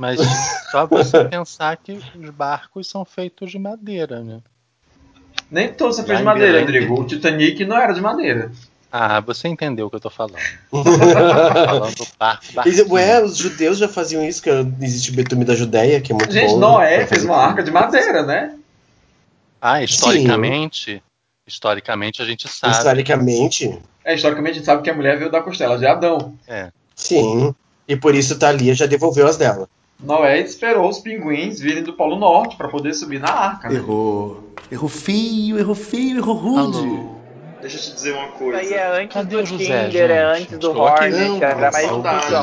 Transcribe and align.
Mas 0.00 0.18
só 0.70 0.86
você 0.86 1.24
pensar 1.28 1.76
que 1.76 1.92
os 1.92 2.30
barcos 2.30 2.88
são 2.88 3.04
feitos 3.04 3.50
de 3.50 3.58
madeira, 3.58 4.24
né? 4.24 4.40
Nem 5.50 5.70
todos 5.74 5.96
são 5.96 6.06
feitos 6.06 6.20
de 6.20 6.24
madeira, 6.24 6.60
Rodrigo. 6.60 6.98
O 6.98 7.04
Titanic 7.04 7.66
não 7.66 7.76
era 7.76 7.92
de 7.92 8.00
madeira. 8.00 8.50
Ah, 8.90 9.20
você 9.20 9.46
entendeu 9.46 9.86
o 9.86 9.90
que 9.90 9.96
eu 9.96 10.00
tô 10.00 10.08
falando. 10.08 10.40
falando 10.72 11.94
do 11.94 12.06
barco, 12.18 12.46
Ué, 12.88 13.22
os 13.22 13.36
judeus 13.36 13.76
já 13.76 13.88
faziam 13.88 14.24
isso, 14.24 14.42
que 14.42 14.48
existe 14.80 15.10
o 15.10 15.14
betume 15.14 15.44
da 15.44 15.54
Judéia, 15.54 16.00
que 16.00 16.12
é 16.12 16.14
muito 16.14 16.32
Gente, 16.32 16.46
bom. 16.46 16.52
Gente, 16.52 16.60
Noé 16.60 17.06
fez 17.06 17.22
uma 17.22 17.36
arca 17.36 17.62
de 17.62 17.70
madeira, 17.70 18.22
né? 18.22 18.58
Ah, 19.60 19.82
historicamente, 19.82 20.94
Sim. 20.94 21.02
historicamente 21.46 22.22
a 22.22 22.24
gente 22.24 22.48
sabe. 22.48 22.74
Historicamente? 22.74 23.78
É, 24.02 24.14
historicamente 24.14 24.52
a 24.52 24.54
gente 24.54 24.64
sabe 24.64 24.82
que 24.82 24.88
a 24.88 24.94
mulher 24.94 25.18
veio 25.18 25.30
da 25.30 25.42
costela 25.42 25.76
de 25.76 25.86
Adão. 25.86 26.34
É. 26.48 26.72
Sim. 26.96 27.54
E 27.86 27.94
por 27.96 28.14
isso 28.14 28.38
Thalia 28.38 28.72
já 28.72 28.86
devolveu 28.86 29.26
as 29.26 29.36
dela. 29.36 29.68
Noé 30.02 30.40
esperou 30.40 30.88
os 30.88 30.98
pinguins 30.98 31.60
virem 31.60 31.82
do 31.82 31.92
Polo 31.92 32.18
Norte 32.18 32.56
para 32.56 32.68
poder 32.68 32.94
subir 32.94 33.20
na 33.20 33.30
arca. 33.30 33.68
Né? 33.68 33.76
Errou. 33.76 34.42
Errou 34.70 34.88
feio, 34.88 35.58
errou 35.58 35.74
feio, 35.74 36.18
errou 36.18 36.34
rude. 36.34 36.78
Alô. 36.78 37.19
Deixa 37.60 37.76
eu 37.76 37.80
te 37.82 37.92
dizer 37.92 38.14
uma 38.14 38.28
coisa. 38.28 38.62
Isso 38.62 38.72
aí 38.72 38.78
é 38.80 39.02
antes 39.02 39.14
Cadê 39.14 39.36
do 39.36 39.46
José, 39.46 39.84
Tinder, 39.84 40.10
é 40.10 40.22
antes 40.22 40.58
do 40.58 40.78
Hornet, 40.78 41.44
era 41.44 41.70
mais 41.70 41.90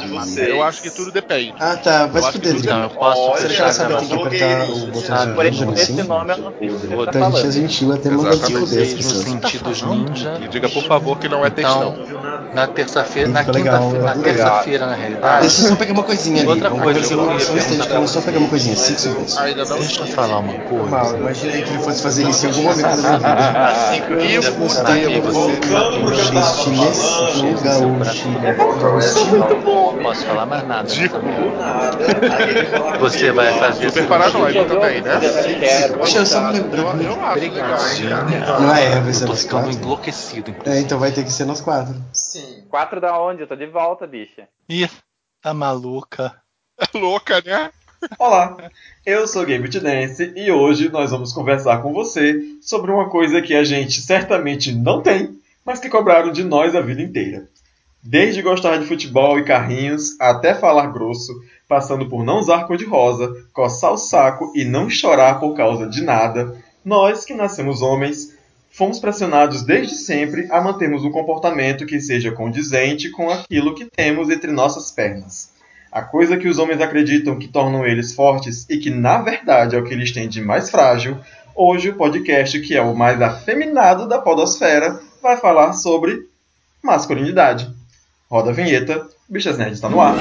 difícil. 0.01 0.43
Eu 0.43 0.63
acho 0.63 0.81
que 0.81 0.89
tudo 0.91 1.11
depende. 1.11 1.55
Ah, 1.59 1.75
tá. 1.75 2.05
Vai 2.05 2.21
se 2.21 2.31
fuder, 2.33 2.65
Não, 2.65 2.83
eu 2.83 2.89
posso 2.91 3.31
Você 3.31 3.49
já 3.49 3.71
sabe, 3.71 3.95
tem 3.97 4.07
que 4.07 4.13
apertar 4.13 4.69
o 4.69 4.87
botão 4.87 5.33
Por 5.33 5.45
esse 5.45 5.61
nome 5.61 5.61
eu 5.61 5.65
não 5.65 5.75
sei 5.75 5.95
o 5.95 6.79
que 6.79 6.95
você 6.95 7.05
tá 7.05 7.19
falando. 7.19 7.51
gentil 7.51 7.93
até 7.93 8.09
manda 8.09 8.33
se 8.33 8.53
fuder 8.53 8.95
pessoas. 8.95 9.23
sentidos 9.23 9.81
ninja. 9.81 10.39
E 10.41 10.47
diga, 10.47 10.69
por 10.69 10.83
favor, 10.83 11.17
que 11.17 11.27
não 11.27 11.45
é 11.45 11.49
textão. 11.49 11.95
Então, 11.97 12.21
na 12.53 12.67
terça-feira, 12.67 13.29
na 13.29 13.43
quinta-feira, 13.43 14.03
na 14.03 14.15
terça-feira, 14.15 14.85
na 14.85 14.95
realidade. 14.95 15.41
Deixa 15.41 15.61
eu 15.63 15.69
só 15.69 15.75
pegar 15.75 15.93
uma 15.93 16.03
coisinha 16.03 16.41
ali. 16.41 16.49
Outra 16.49 16.69
coisa 16.69 17.01
que 17.01 17.13
eu. 17.13 18.07
Só 18.07 18.21
pegar 18.21 18.39
uma 18.39 18.49
coisinha, 18.49 18.75
cinco 18.75 18.99
segundos. 18.99 19.35
Deixa 19.35 20.01
eu 20.01 20.07
falar 20.07 20.39
uma 20.39 20.53
coisa. 20.53 20.85
Mal, 20.89 21.17
imaginei 21.17 21.63
que 21.63 21.69
ele 21.69 21.79
fosse 21.79 22.01
fazer 22.01 22.27
isso 22.29 22.45
em 22.45 22.49
algum 22.49 22.63
momento 22.63 22.87
da 22.87 22.95
minha 22.95 23.17
vida. 23.17 25.06
E 25.09 25.19
o 25.19 25.21
puta 25.21 25.37
aí, 28.87 29.01
você 29.01 29.37
não 29.37 30.03
posso 30.03 30.25
falar 30.25 30.45
mais 30.45 30.67
nada. 30.67 30.89
Você 32.99 33.31
vai 33.31 33.53
fazer 33.53 33.89
Super 33.89 34.07
paranoico 34.07 34.65
também, 34.65 35.01
né? 35.01 35.19
Deixa 35.19 36.19
eu 36.19 36.25
só 36.25 36.41
me 36.51 36.59
lembrar. 36.59 36.95
Não 38.59 38.75
é, 38.75 38.99
vai 38.99 39.13
ser 39.13 39.25
Tô 39.25 39.33
ficando 39.33 39.71
enlouquecido. 39.71 40.55
É, 40.65 40.79
então 40.79 40.99
vai 40.99 41.11
ter 41.11 41.23
que 41.23 41.31
ser 41.31 41.45
nós 41.45 41.61
quatro. 41.61 41.95
Sim. 42.13 42.65
Quatro 42.69 42.99
da 43.01 43.19
onde? 43.19 43.41
Eu 43.41 43.47
tô 43.47 43.55
de 43.55 43.65
volta, 43.65 44.05
bicha. 44.05 44.47
Ih, 44.69 44.89
tá 45.41 45.53
maluca. 45.53 46.35
É 46.79 46.85
louca, 46.97 47.41
né? 47.45 47.71
Olá, 48.19 48.55
eu 49.03 49.27
sou 49.27 49.43
Game 49.43 49.67
Dance 49.67 50.31
e 50.35 50.51
hoje 50.51 50.89
nós 50.89 51.09
vamos 51.09 51.33
conversar 51.33 51.81
com 51.81 51.91
você 51.91 52.39
sobre 52.61 52.91
uma 52.91 53.09
coisa 53.09 53.41
que 53.41 53.55
a 53.55 53.63
gente 53.63 54.01
certamente 54.01 54.71
não 54.71 55.01
tem, 55.01 55.35
mas 55.65 55.79
que 55.79 55.89
cobraram 55.89 56.31
de 56.31 56.43
nós 56.43 56.75
a 56.75 56.81
vida 56.81 57.01
inteira. 57.01 57.47
Desde 58.03 58.43
gostar 58.43 58.77
de 58.77 58.85
futebol 58.85 59.39
e 59.39 59.43
carrinhos, 59.43 60.15
até 60.19 60.53
falar 60.53 60.87
grosso, 60.87 61.33
passando 61.67 62.07
por 62.07 62.23
não 62.23 62.37
usar 62.37 62.65
cor-de-rosa, 62.65 63.33
coçar 63.51 63.93
o 63.93 63.97
saco 63.97 64.51
e 64.55 64.63
não 64.63 64.89
chorar 64.89 65.39
por 65.39 65.55
causa 65.55 65.87
de 65.87 66.03
nada, 66.03 66.55
nós 66.85 67.25
que 67.25 67.33
nascemos 67.33 67.81
homens 67.81 68.31
fomos 68.69 68.99
pressionados 68.99 69.63
desde 69.63 69.95
sempre 69.95 70.47
a 70.51 70.61
mantermos 70.61 71.03
um 71.03 71.09
comportamento 71.09 71.85
que 71.85 71.99
seja 71.99 72.31
condizente 72.31 73.09
com 73.09 73.31
aquilo 73.31 73.73
que 73.73 73.85
temos 73.85 74.29
entre 74.29 74.51
nossas 74.51 74.91
pernas. 74.91 75.56
A 75.91 76.01
coisa 76.01 76.37
que 76.37 76.47
os 76.47 76.59
homens 76.59 76.81
acreditam 76.81 77.39
que 77.39 77.47
tornam 77.47 77.85
eles 77.85 78.13
fortes 78.13 78.65
e 78.69 78.77
que 78.77 78.89
na 78.89 79.19
verdade 79.19 79.75
é 79.75 79.79
o 79.79 79.83
que 79.83 79.93
eles 79.93 80.11
têm 80.11 80.27
de 80.27 80.41
mais 80.41 80.69
frágil, 80.69 81.17
hoje 81.55 81.89
o 81.89 81.95
podcast, 81.95 82.59
que 82.59 82.75
é 82.75 82.81
o 82.81 82.95
mais 82.95 83.21
afeminado 83.21 84.07
da 84.07 84.19
podosfera, 84.19 84.99
vai 85.21 85.37
falar 85.37 85.73
sobre 85.73 86.27
masculinidade. 86.83 87.73
Roda 88.29 88.51
a 88.51 88.53
vinheta, 88.53 89.07
Bichas 89.29 89.57
Nerd 89.57 89.73
está 89.73 89.89
no 89.89 90.01
ar. 90.01 90.15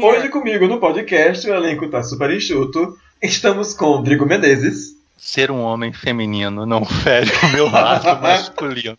Hoje 0.00 0.28
comigo 0.28 0.68
no 0.68 0.78
podcast, 0.78 1.50
o 1.50 1.52
elenco 1.52 1.88
tá 1.88 2.00
super 2.00 2.30
enxuto. 2.30 2.96
Estamos 3.20 3.74
com 3.74 4.00
Drigo 4.00 4.24
Menezes. 4.24 4.94
Ser 5.16 5.50
um 5.50 5.60
homem 5.60 5.92
feminino 5.92 6.64
não 6.64 6.84
fere 7.02 7.28
o 7.42 7.48
meu 7.48 7.68
lado 7.68 8.04
masculino. 8.22 8.96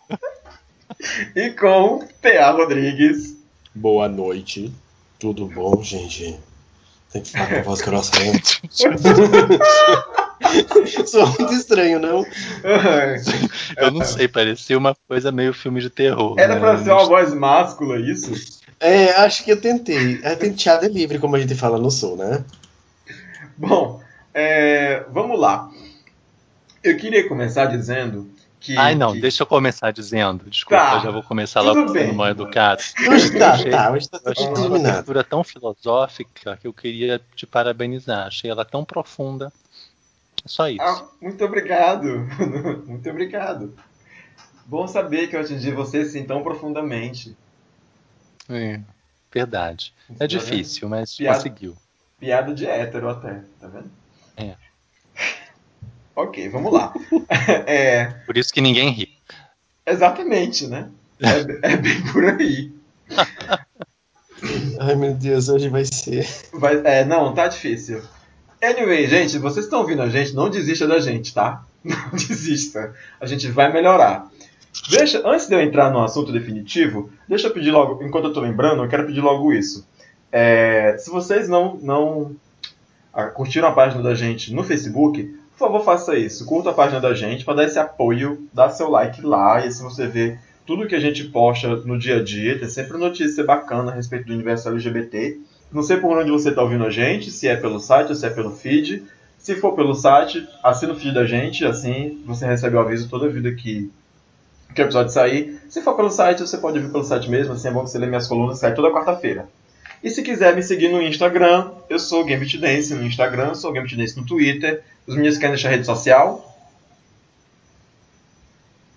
E 1.33 1.51
com 1.51 2.05
P.A. 2.21 2.51
Rodrigues. 2.51 3.37
Boa 3.73 4.09
noite. 4.09 4.69
Tudo 5.17 5.45
bom, 5.45 5.81
gente? 5.81 6.37
Tem 7.13 7.21
que 7.21 7.31
falar 7.31 7.47
com 7.47 7.55
a 7.55 7.61
voz 7.61 7.81
grossa 7.81 8.19
mesmo. 8.19 8.41
Sou 11.07 11.27
muito 11.27 11.53
estranho, 11.53 11.97
não? 11.97 12.25
Eu 13.77 13.91
não 13.91 14.03
sei, 14.03 14.27
parecia 14.27 14.77
uma 14.77 14.93
coisa 15.07 15.31
meio 15.31 15.53
filme 15.53 15.79
de 15.79 15.89
terror. 15.89 16.35
Era 16.37 16.55
né? 16.55 16.59
pra 16.59 16.77
ser 16.77 16.91
uma 16.91 17.05
voz 17.05 17.33
máscula, 17.33 17.97
isso? 17.99 18.57
É, 18.79 19.11
acho 19.13 19.43
que 19.43 19.51
eu 19.51 19.59
tentei. 19.59 20.23
A 20.23 20.35
tenteada 20.35 20.85
é 20.85 20.89
livre, 20.89 21.19
como 21.19 21.35
a 21.35 21.39
gente 21.39 21.55
fala 21.55 21.77
no 21.77 21.89
sul, 21.89 22.15
né? 22.15 22.43
Bom, 23.57 24.01
é, 24.33 25.03
vamos 25.09 25.39
lá. 25.39 25.71
Eu 26.83 26.95
queria 26.95 27.27
começar 27.27 27.65
dizendo 27.65 28.29
que, 28.59 28.77
Ai, 28.77 28.95
não, 28.95 29.13
que... 29.13 29.21
deixa 29.21 29.43
eu 29.43 29.47
começar 29.47 29.91
dizendo. 29.91 30.49
Desculpa, 30.49 30.83
tá, 30.83 30.95
eu 30.97 31.01
já 31.01 31.11
vou 31.11 31.23
começar 31.23 31.61
logo 31.61 31.87
sendo 31.89 32.13
mal 32.13 32.29
educado. 32.29 32.81
Hoje 33.09 33.37
tá, 33.37 33.53
achei, 33.53 33.71
tá, 33.71 33.91
hoje 33.91 34.09
tá 34.09 34.19
tudo 34.19 34.67
uma 34.67 34.77
leitura 34.77 35.23
tão 35.23 35.43
filosófica 35.43 36.55
que 36.57 36.67
eu 36.67 36.73
queria 36.73 37.19
te 37.35 37.47
parabenizar. 37.47 38.27
Achei 38.27 38.49
ela 38.49 38.63
tão 38.63 38.85
profunda. 38.85 39.51
É 40.45 40.47
só 40.47 40.69
isso. 40.69 40.81
Ah, 40.81 41.07
muito 41.19 41.43
obrigado. 41.43 42.27
muito 42.85 43.09
obrigado. 43.09 43.73
Bom 44.65 44.87
saber 44.87 45.27
que 45.27 45.35
eu 45.35 45.39
atingi 45.39 45.71
você 45.71 45.99
assim 45.99 46.23
tão 46.25 46.43
profundamente. 46.43 47.35
É, 48.49 48.79
verdade. 49.31 49.93
É 50.09 50.13
tá 50.13 50.27
difícil, 50.27 50.87
mas 50.89 51.15
piada, 51.15 51.37
conseguiu. 51.37 51.75
Piada 52.19 52.53
de 52.53 52.65
hétero 52.65 53.09
até, 53.09 53.41
tá 53.59 53.67
vendo? 53.67 53.91
É. 54.35 54.55
Ok, 56.15 56.49
vamos 56.49 56.73
lá. 56.73 56.91
é... 57.67 58.05
Por 58.25 58.35
isso 58.35 58.51
que 58.51 58.59
ninguém 58.59 58.89
ri. 58.89 59.15
Exatamente, 59.85 60.65
né? 60.65 60.89
É, 61.21 61.73
é 61.73 61.77
bem 61.77 62.01
por 62.11 62.25
aí. 62.25 62.71
Ai 64.79 64.95
meu 64.95 65.13
Deus, 65.13 65.47
hoje 65.47 65.69
vai 65.69 65.85
ser. 65.85 66.27
Vai, 66.53 66.81
é, 66.83 67.05
não, 67.05 67.35
tá 67.35 67.47
difícil. 67.47 68.01
Anyway, 68.61 69.07
gente, 69.07 69.37
vocês 69.37 69.65
estão 69.65 69.81
ouvindo 69.81 70.01
a 70.01 70.09
gente, 70.09 70.33
não 70.33 70.49
desista 70.49 70.87
da 70.87 70.99
gente, 70.99 71.33
tá? 71.33 71.63
Não 71.83 72.09
desista. 72.11 72.95
A 73.19 73.25
gente 73.25 73.47
vai 73.49 73.71
melhorar. 73.71 74.29
Deixa, 74.89 75.21
antes 75.27 75.47
de 75.47 75.55
eu 75.55 75.61
entrar 75.61 75.91
no 75.91 76.03
assunto 76.03 76.31
definitivo, 76.31 77.09
deixa 77.27 77.47
eu 77.47 77.51
pedir 77.51 77.71
logo, 77.71 78.03
enquanto 78.03 78.25
eu 78.25 78.33
tô 78.33 78.39
lembrando, 78.39 78.83
eu 78.83 78.89
quero 78.89 79.05
pedir 79.05 79.21
logo 79.21 79.51
isso. 79.51 79.87
É, 80.31 80.97
se 80.97 81.09
vocês 81.09 81.47
não, 81.49 81.75
não 81.77 82.35
curtiram 83.33 83.69
a 83.69 83.71
página 83.71 84.01
da 84.01 84.13
gente 84.13 84.53
no 84.53 84.63
Facebook, 84.63 85.23
por 85.57 85.67
favor, 85.67 85.83
faça 85.83 86.15
isso. 86.15 86.45
Curta 86.45 86.69
a 86.69 86.73
página 86.73 87.01
da 87.01 87.15
gente 87.15 87.43
para 87.43 87.55
dar 87.55 87.63
esse 87.63 87.79
apoio, 87.79 88.47
dá 88.53 88.69
seu 88.69 88.89
like 88.89 89.21
lá 89.23 89.59
e 89.65 89.69
assim 89.69 89.83
você 89.83 90.05
vê 90.05 90.37
tudo 90.67 90.85
que 90.85 90.93
a 90.93 90.99
gente 90.99 91.23
posta 91.23 91.77
no 91.77 91.97
dia 91.97 92.17
a 92.17 92.23
dia. 92.23 92.59
Tem 92.59 92.69
sempre 92.69 92.95
notícia 92.97 93.43
bacana 93.43 93.91
a 93.91 93.95
respeito 93.95 94.27
do 94.27 94.33
universo 94.33 94.69
LGBT. 94.69 95.39
Não 95.71 95.81
sei 95.81 95.97
por 95.97 96.15
onde 96.15 96.29
você 96.29 96.49
está 96.49 96.61
ouvindo 96.61 96.85
a 96.85 96.91
gente, 96.91 97.31
se 97.31 97.47
é 97.47 97.55
pelo 97.55 97.79
site 97.79 98.09
ou 98.09 98.15
se 98.15 98.27
é 98.27 98.29
pelo 98.29 98.51
feed. 98.51 99.03
Se 99.39 99.55
for 99.55 99.73
pelo 99.73 99.95
site, 99.95 100.47
assina 100.63 100.93
o 100.93 100.95
feed 100.95 101.15
da 101.15 101.25
gente, 101.25 101.65
assim 101.65 102.21
você 102.23 102.45
recebe 102.45 102.75
o 102.75 102.79
aviso 102.79 103.09
toda 103.09 103.27
vida 103.27 103.51
que, 103.51 103.89
que 104.73 104.81
o 104.81 104.85
episódio 104.85 105.11
sair. 105.11 105.59
Se 105.69 105.81
for 105.81 105.95
pelo 105.95 106.09
site, 106.09 106.41
você 106.41 106.57
pode 106.57 106.79
vir 106.79 106.91
pelo 106.91 107.03
site 107.03 107.29
mesmo, 107.29 107.53
assim 107.53 107.67
é 107.67 107.71
bom 107.71 107.83
que 107.83 107.89
você 107.89 107.97
lê 107.97 108.07
minhas 108.07 108.27
colunas, 108.27 108.59
sai 108.59 108.73
toda 108.73 108.91
quarta-feira. 108.91 109.47
E 110.03 110.09
se 110.09 110.21
quiser 110.21 110.55
me 110.55 110.61
seguir 110.61 110.89
no 110.89 111.01
Instagram, 111.01 111.71
eu 111.89 111.97
sou 111.97 112.23
Gambit 112.23 112.57
Dance 112.57 112.93
no 112.93 113.03
Instagram, 113.03 113.55
sou 113.55 113.73
Gambit 113.73 113.95
Dance 113.95 114.17
no 114.17 114.25
Twitter. 114.25 114.83
Os 115.07 115.15
meninos 115.15 115.37
querem 115.37 115.55
deixar 115.55 115.69
rede 115.69 115.85
social? 115.85 116.55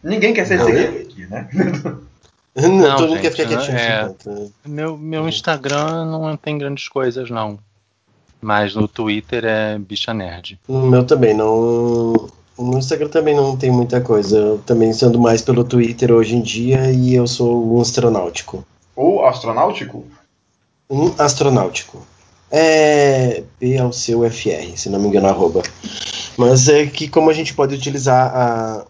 Ninguém 0.02 0.34
quer 0.34 0.46
ser 0.46 0.58
não, 0.58 0.66
seguido 0.66 0.98
aqui, 0.98 1.26
né? 1.26 1.48
Não, 2.52 2.68
não 2.68 2.96
todo 2.96 3.10
mundo 3.10 3.20
quer 3.20 3.30
ficar 3.30 3.46
quietinho. 3.46 3.76
É, 3.76 4.12
meu, 4.66 4.98
meu 4.98 5.28
Instagram 5.28 6.04
não 6.06 6.36
tem 6.36 6.58
grandes 6.58 6.88
coisas, 6.88 7.30
não. 7.30 7.60
Mas 8.40 8.74
no 8.74 8.88
Twitter 8.88 9.44
é 9.44 9.78
bicha 9.78 10.12
nerd. 10.12 10.58
No 10.68 10.86
meu 10.86 11.04
também, 11.04 11.32
não. 11.32 12.28
No 12.60 12.78
Instagram 12.78 13.08
também 13.08 13.34
não 13.34 13.56
tem 13.56 13.70
muita 13.70 14.00
coisa. 14.00 14.36
Eu 14.36 14.58
também 14.58 14.92
ando 15.02 15.18
mais 15.18 15.40
pelo 15.40 15.64
Twitter 15.64 16.12
hoje 16.12 16.36
em 16.36 16.42
dia 16.42 16.92
e 16.92 17.14
eu 17.14 17.26
sou 17.26 17.74
um 17.74 17.80
astronáutico. 17.80 18.64
Ou 18.94 19.24
astronáutico? 19.24 20.04
Um 20.88 21.10
astronáutico. 21.18 22.02
É 22.50 23.42
P 23.58 23.78
ao 23.78 23.92
seu 23.92 24.28
FR, 24.28 24.76
se 24.76 24.90
não 24.90 24.98
me 24.98 25.08
engano, 25.08 25.28
arroba. 25.28 25.62
Mas 26.36 26.68
é 26.68 26.84
que 26.86 27.08
como 27.08 27.30
a 27.30 27.32
gente 27.32 27.54
pode 27.54 27.74
utilizar 27.74 28.30
a, 28.34 28.84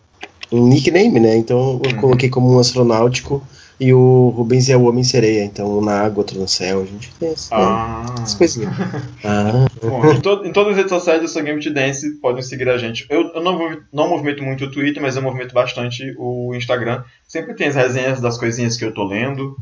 um 0.51 0.67
nickname, 0.67 1.21
né? 1.21 1.37
Então 1.37 1.81
eu 1.85 1.91
uhum. 1.91 2.01
coloquei 2.01 2.29
como 2.29 2.53
um 2.53 2.59
astronáutico 2.59 3.43
e 3.81 3.95
o 3.95 4.29
Rubens 4.29 4.69
é 4.69 4.77
o 4.77 4.85
Homem-Sereia, 4.85 5.43
então 5.43 5.79
um 5.79 5.81
na 5.81 6.03
água, 6.03 6.19
outro 6.19 6.39
no 6.39 6.47
céu. 6.47 6.83
A 6.83 6.85
gente 6.85 7.11
tem 7.15 7.31
essa, 7.31 7.55
ah. 7.57 8.05
né? 8.07 8.15
essas 8.19 8.35
coisinhas. 8.35 8.75
ah. 9.25 9.67
Bom, 9.81 10.13
em, 10.13 10.21
to, 10.21 10.43
em, 10.45 10.53
todas 10.53 10.73
as 10.73 10.77
redes 10.77 10.91
sociais 10.91 11.23
do 11.23 11.29
seu 11.29 11.43
Game 11.43 11.63
to 11.63 11.73
Dance 11.73 12.11
podem 12.17 12.43
seguir 12.43 12.69
a 12.69 12.77
gente. 12.77 13.07
Eu, 13.09 13.29
eu 13.29 13.43
não, 13.43 13.81
não 13.91 14.07
movimento 14.11 14.43
muito 14.43 14.67
o 14.67 14.71
Twitter, 14.71 15.03
mas 15.03 15.17
eu 15.17 15.23
movimento 15.23 15.55
bastante 15.55 16.15
o 16.19 16.55
Instagram. 16.55 17.03
Sempre 17.27 17.55
tem 17.55 17.69
as 17.69 17.75
resenhas 17.75 18.21
das 18.21 18.37
coisinhas 18.37 18.77
que 18.77 18.85
eu 18.85 18.93
tô 18.93 19.05
lendo, 19.05 19.57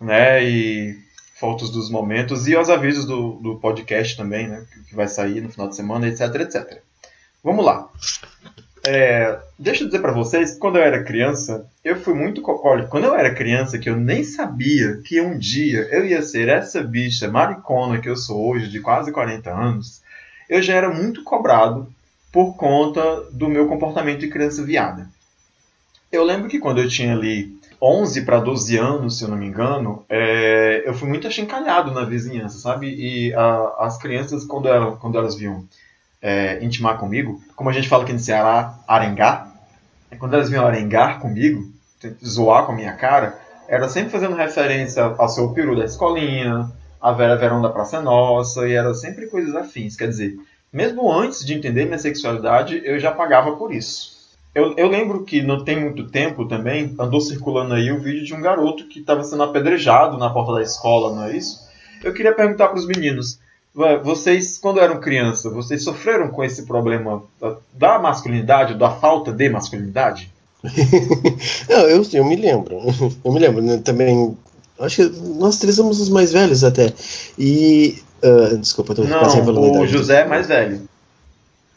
né? 0.00 0.44
E 0.44 0.96
fotos 1.34 1.70
dos 1.70 1.90
momentos 1.90 2.46
e 2.46 2.56
os 2.56 2.70
avisos 2.70 3.06
do, 3.06 3.40
do 3.42 3.56
podcast 3.56 4.16
também, 4.16 4.46
né? 4.46 4.64
Que 4.88 4.94
vai 4.94 5.08
sair 5.08 5.40
no 5.40 5.50
final 5.50 5.68
de 5.68 5.74
semana, 5.74 6.06
etc, 6.06 6.32
etc. 6.36 6.80
Vamos 7.42 7.64
lá. 7.64 7.88
É, 8.90 9.38
deixa 9.58 9.82
eu 9.84 9.88
dizer 9.88 10.00
para 10.00 10.12
vocês, 10.12 10.56
quando 10.56 10.76
eu 10.76 10.82
era 10.82 11.04
criança, 11.04 11.66
eu 11.84 12.00
fui 12.00 12.14
muito. 12.14 12.42
Olha, 12.64 12.86
quando 12.86 13.04
eu 13.04 13.14
era 13.14 13.34
criança, 13.34 13.78
que 13.78 13.90
eu 13.90 13.96
nem 13.96 14.24
sabia 14.24 14.96
que 15.04 15.20
um 15.20 15.38
dia 15.38 15.86
eu 15.90 16.06
ia 16.06 16.22
ser 16.22 16.48
essa 16.48 16.82
bicha 16.82 17.30
maricona 17.30 18.00
que 18.00 18.08
eu 18.08 18.16
sou 18.16 18.48
hoje, 18.48 18.68
de 18.68 18.80
quase 18.80 19.12
40 19.12 19.50
anos, 19.50 20.00
eu 20.48 20.62
já 20.62 20.74
era 20.74 20.88
muito 20.88 21.22
cobrado 21.22 21.86
por 22.32 22.56
conta 22.56 23.24
do 23.30 23.46
meu 23.46 23.68
comportamento 23.68 24.20
de 24.20 24.28
criança 24.28 24.64
viada. 24.64 25.06
Eu 26.10 26.24
lembro 26.24 26.48
que 26.48 26.58
quando 26.58 26.80
eu 26.80 26.88
tinha 26.88 27.12
ali 27.12 27.58
11 27.80 28.22
para 28.22 28.40
12 28.40 28.76
anos, 28.78 29.18
se 29.18 29.24
eu 29.24 29.28
não 29.28 29.36
me 29.36 29.46
engano, 29.46 30.02
é, 30.08 30.82
eu 30.86 30.94
fui 30.94 31.06
muito 31.06 31.26
achincalhado 31.26 31.92
na 31.92 32.04
vizinhança, 32.04 32.58
sabe? 32.58 32.88
E 32.88 33.34
a, 33.34 33.74
as 33.80 33.98
crianças, 33.98 34.46
quando, 34.46 34.66
eram, 34.66 34.96
quando 34.96 35.18
elas 35.18 35.34
viam 35.34 35.66
é, 36.20 36.62
intimar 36.64 36.98
comigo, 36.98 37.40
como 37.54 37.70
a 37.70 37.72
gente 37.72 37.88
fala 37.88 38.02
aqui 38.02 38.12
no 38.12 38.18
Ceará, 38.18 38.78
arengar, 38.86 39.52
quando 40.18 40.34
elas 40.34 40.48
vinham 40.48 40.66
arengar 40.66 41.20
comigo, 41.20 41.70
zoar 42.24 42.64
com 42.64 42.72
a 42.72 42.74
minha 42.74 42.92
cara, 42.94 43.38
era 43.68 43.88
sempre 43.88 44.10
fazendo 44.10 44.34
referência 44.34 45.02
ao 45.02 45.28
seu 45.28 45.50
peru 45.50 45.76
da 45.76 45.84
escolinha, 45.84 46.70
a 47.00 47.12
Vera 47.12 47.36
Verão 47.36 47.60
da 47.60 47.68
Praça 47.68 48.00
Nossa, 48.00 48.66
e 48.66 48.72
era 48.72 48.94
sempre 48.94 49.26
coisas 49.26 49.54
afins. 49.54 49.94
Quer 49.94 50.08
dizer, 50.08 50.36
mesmo 50.72 51.12
antes 51.12 51.44
de 51.44 51.54
entender 51.54 51.84
minha 51.84 51.98
sexualidade, 51.98 52.80
eu 52.84 52.98
já 52.98 53.12
pagava 53.12 53.56
por 53.56 53.72
isso. 53.72 54.18
Eu, 54.54 54.74
eu 54.76 54.88
lembro 54.88 55.24
que 55.24 55.42
não 55.42 55.62
tem 55.62 55.78
muito 55.78 56.08
tempo 56.08 56.48
também, 56.48 56.94
andou 56.98 57.20
circulando 57.20 57.74
aí 57.74 57.92
o 57.92 58.00
vídeo 58.00 58.24
de 58.24 58.34
um 58.34 58.40
garoto 58.40 58.88
que 58.88 59.00
estava 59.00 59.22
sendo 59.22 59.42
apedrejado 59.42 60.18
na 60.18 60.30
porta 60.30 60.54
da 60.54 60.62
escola, 60.62 61.14
não 61.14 61.24
é 61.24 61.36
isso? 61.36 61.68
Eu 62.02 62.12
queria 62.12 62.34
perguntar 62.34 62.68
para 62.68 62.78
os 62.78 62.86
meninos, 62.86 63.38
vocês, 63.74 64.58
quando 64.58 64.80
eram 64.80 65.00
criança, 65.00 65.50
vocês 65.50 65.84
sofreram 65.84 66.28
com 66.28 66.42
esse 66.42 66.64
problema 66.64 67.22
da 67.72 67.98
masculinidade, 67.98 68.74
da 68.74 68.90
falta 68.90 69.32
de 69.32 69.48
masculinidade? 69.48 70.32
Não, 71.68 71.80
eu, 71.88 72.04
eu 72.12 72.24
me 72.24 72.36
lembro. 72.36 72.80
Eu 73.24 73.32
me 73.32 73.38
lembro 73.38 73.62
né, 73.62 73.78
também. 73.78 74.36
Acho 74.80 74.96
que 74.96 75.18
nós 75.20 75.58
três 75.58 75.76
somos 75.76 76.00
os 76.00 76.08
mais 76.08 76.32
velhos 76.32 76.64
até. 76.64 76.92
E. 77.38 78.02
Uh, 78.22 78.58
desculpa, 78.58 78.94
tô 78.94 79.04
Não, 79.04 79.20
quase 79.20 79.40
O 79.40 79.86
José 79.86 80.22
é 80.22 80.24
mais 80.26 80.48
velho. 80.48 80.88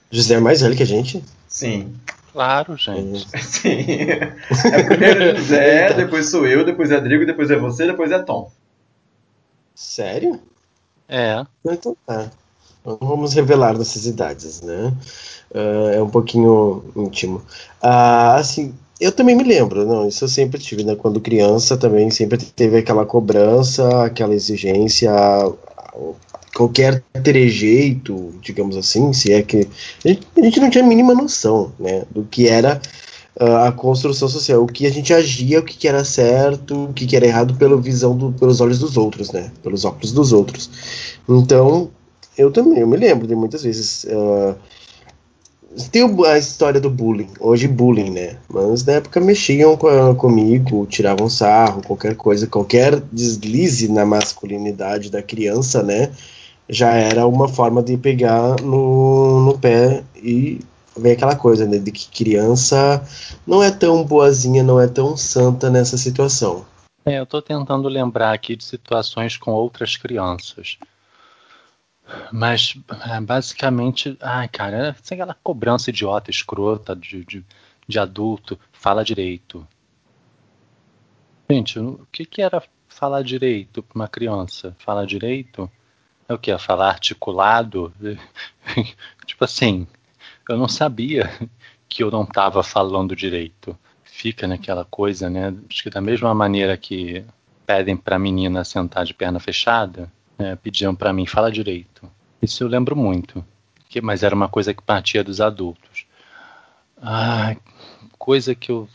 José 0.09 0.35
é 0.35 0.39
mais 0.39 0.61
velho 0.61 0.75
que 0.75 0.83
a 0.83 0.87
gente? 0.87 1.23
Sim. 1.47 1.93
Claro, 2.33 2.75
gente. 2.77 3.27
Sim. 3.43 3.85
É 3.87 4.83
primeiro 4.83 5.37
José, 5.37 5.85
então. 5.85 5.97
depois 5.97 6.29
sou 6.29 6.47
eu, 6.47 6.65
depois 6.65 6.89
é 6.89 6.95
Rodrigo, 6.95 7.25
depois 7.25 7.51
é 7.51 7.57
você, 7.57 7.85
depois 7.85 8.11
é 8.11 8.19
Tom. 8.19 8.51
Sério? 9.75 10.39
É. 11.11 11.45
Então 11.65 11.95
tá. 12.05 12.31
Não 12.85 12.97
vamos 12.99 13.33
revelar 13.33 13.77
nossas 13.77 14.05
idades, 14.05 14.61
né? 14.61 14.93
Uh, 15.53 15.89
é 15.93 16.01
um 16.01 16.09
pouquinho 16.09 16.83
íntimo. 16.95 17.39
Uh, 17.83 18.37
assim, 18.37 18.73
eu 18.99 19.11
também 19.11 19.35
me 19.35 19.43
lembro, 19.43 19.85
não, 19.85 20.07
isso 20.07 20.23
eu 20.23 20.29
sempre 20.29 20.59
tive, 20.59 20.83
né? 20.83 20.95
Quando 20.95 21.19
criança 21.19 21.75
também 21.75 22.09
sempre 22.09 22.37
teve 22.37 22.77
aquela 22.77 23.05
cobrança, 23.05 24.05
aquela 24.05 24.33
exigência, 24.33 25.11
qualquer 26.55 27.03
trejeito, 27.23 28.33
digamos 28.41 28.77
assim, 28.77 29.11
se 29.13 29.33
é 29.33 29.41
que. 29.41 29.67
A 30.05 30.07
gente, 30.07 30.27
a 30.37 30.41
gente 30.41 30.59
não 30.59 30.69
tinha 30.69 30.83
a 30.83 30.87
mínima 30.87 31.13
noção, 31.13 31.73
né? 31.77 32.03
Do 32.09 32.23
que 32.23 32.47
era 32.47 32.81
a 33.41 33.71
construção 33.71 34.27
social, 34.27 34.63
o 34.63 34.67
que 34.67 34.85
a 34.85 34.91
gente 34.91 35.11
agia, 35.11 35.59
o 35.59 35.63
que, 35.63 35.75
que 35.75 35.87
era 35.87 36.05
certo, 36.05 36.85
o 36.85 36.93
que, 36.93 37.07
que 37.07 37.15
era 37.15 37.25
errado 37.25 37.55
pela 37.55 37.75
visão 37.75 38.15
do, 38.15 38.31
pelos 38.31 38.61
olhos 38.61 38.77
dos 38.77 38.97
outros, 38.97 39.31
né? 39.31 39.51
Pelos 39.63 39.83
óculos 39.83 40.11
dos 40.11 40.31
outros. 40.31 40.69
Então, 41.27 41.89
eu 42.37 42.51
também, 42.51 42.79
eu 42.79 42.87
me 42.87 42.97
lembro 42.97 43.25
de 43.25 43.35
muitas 43.35 43.63
vezes. 43.63 44.03
Uh, 44.03 44.55
tem 45.91 46.03
a 46.27 46.37
história 46.37 46.79
do 46.79 46.89
bullying, 46.89 47.29
hoje 47.39 47.67
bullying, 47.67 48.11
né? 48.11 48.37
Mas 48.47 48.85
na 48.85 48.93
época 48.93 49.19
mexiam 49.19 49.75
com 49.75 50.13
comigo, 50.15 50.85
tiravam 50.85 51.27
sarro, 51.27 51.81
qualquer 51.81 52.15
coisa, 52.15 52.45
qualquer 52.45 52.99
deslize 53.11 53.87
na 53.87 54.05
masculinidade 54.05 55.09
da 55.09 55.23
criança, 55.23 55.81
né? 55.81 56.11
Já 56.69 56.93
era 56.93 57.25
uma 57.25 57.47
forma 57.47 57.81
de 57.81 57.97
pegar 57.97 58.61
no, 58.61 59.45
no 59.45 59.57
pé 59.57 60.03
e 60.21 60.59
vem 60.95 61.13
aquela 61.13 61.35
coisa, 61.35 61.67
né, 61.67 61.77
de 61.77 61.91
que 61.91 62.09
criança 62.09 63.03
não 63.45 63.63
é 63.63 63.71
tão 63.71 64.03
boazinha, 64.03 64.63
não 64.63 64.79
é 64.79 64.87
tão 64.87 65.15
santa 65.15 65.69
nessa 65.69 65.97
situação. 65.97 66.65
É, 67.05 67.17
eu 67.17 67.23
estou 67.23 67.41
tentando 67.41 67.87
lembrar 67.87 68.33
aqui 68.33 68.55
de 68.55 68.63
situações 68.63 69.35
com 69.37 69.51
outras 69.51 69.97
crianças. 69.97 70.77
Mas, 72.31 72.75
é, 73.09 73.19
basicamente, 73.21 74.17
ai, 74.21 74.47
cara, 74.47 74.95
sem 75.01 75.15
aquela 75.15 75.35
cobrança 75.41 75.89
idiota, 75.89 76.29
escrota 76.29 76.95
de, 76.95 77.23
de, 77.25 77.45
de 77.87 77.99
adulto, 77.99 78.59
fala 78.71 79.03
direito. 79.03 79.65
Gente, 81.49 81.79
o 81.79 82.07
que, 82.11 82.25
que 82.25 82.41
era 82.41 82.61
falar 82.87 83.23
direito 83.23 83.81
para 83.81 83.95
uma 83.95 84.07
criança? 84.07 84.75
Falar 84.79 85.05
direito 85.05 85.69
é 86.27 86.33
o 86.33 86.37
que? 86.37 86.51
É 86.51 86.57
falar 86.57 86.89
articulado? 86.89 87.93
tipo 89.25 89.43
assim, 89.43 89.87
eu 90.51 90.57
não 90.57 90.67
sabia 90.67 91.29
que 91.87 92.03
eu 92.03 92.11
não 92.11 92.23
estava 92.23 92.63
falando 92.63 93.15
direito. 93.15 93.77
Fica 94.03 94.47
naquela 94.47 94.85
coisa, 94.85 95.29
né? 95.29 95.53
Acho 95.69 95.83
que 95.83 95.89
da 95.89 96.01
mesma 96.01 96.33
maneira 96.33 96.77
que 96.77 97.25
pedem 97.65 97.95
para 97.95 98.17
a 98.17 98.19
menina 98.19 98.63
sentar 98.63 99.05
de 99.05 99.13
perna 99.13 99.39
fechada, 99.39 100.11
né, 100.37 100.55
pediam 100.55 100.93
para 100.93 101.13
mim 101.13 101.25
fala 101.25 101.51
direito. 101.51 102.09
Isso 102.41 102.63
eu 102.63 102.67
lembro 102.67 102.95
muito. 102.95 103.45
Que, 103.87 104.01
mas 104.01 104.23
era 104.23 104.35
uma 104.35 104.49
coisa 104.49 104.73
que 104.73 104.81
partia 104.81 105.23
dos 105.23 105.39
adultos. 105.39 106.05
Ah, 107.01 107.55
coisa 108.17 108.53
que 108.53 108.71
eu 108.71 108.87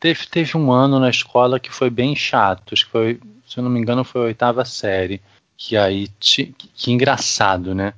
teve, 0.00 0.26
teve 0.26 0.56
um 0.56 0.72
ano 0.72 0.98
na 0.98 1.10
escola 1.10 1.60
que 1.60 1.70
foi 1.70 1.90
bem 1.90 2.16
chato. 2.16 2.72
Acho 2.72 2.86
que 2.86 2.90
foi, 2.90 3.20
se 3.46 3.58
eu 3.58 3.64
não 3.64 3.70
me 3.70 3.78
engano, 3.78 4.04
foi 4.04 4.20
a 4.20 4.24
oitava 4.24 4.64
série. 4.64 5.20
Que 5.56 5.76
aí, 5.76 6.08
que 6.18 6.54
engraçado, 6.90 7.74
né? 7.74 7.94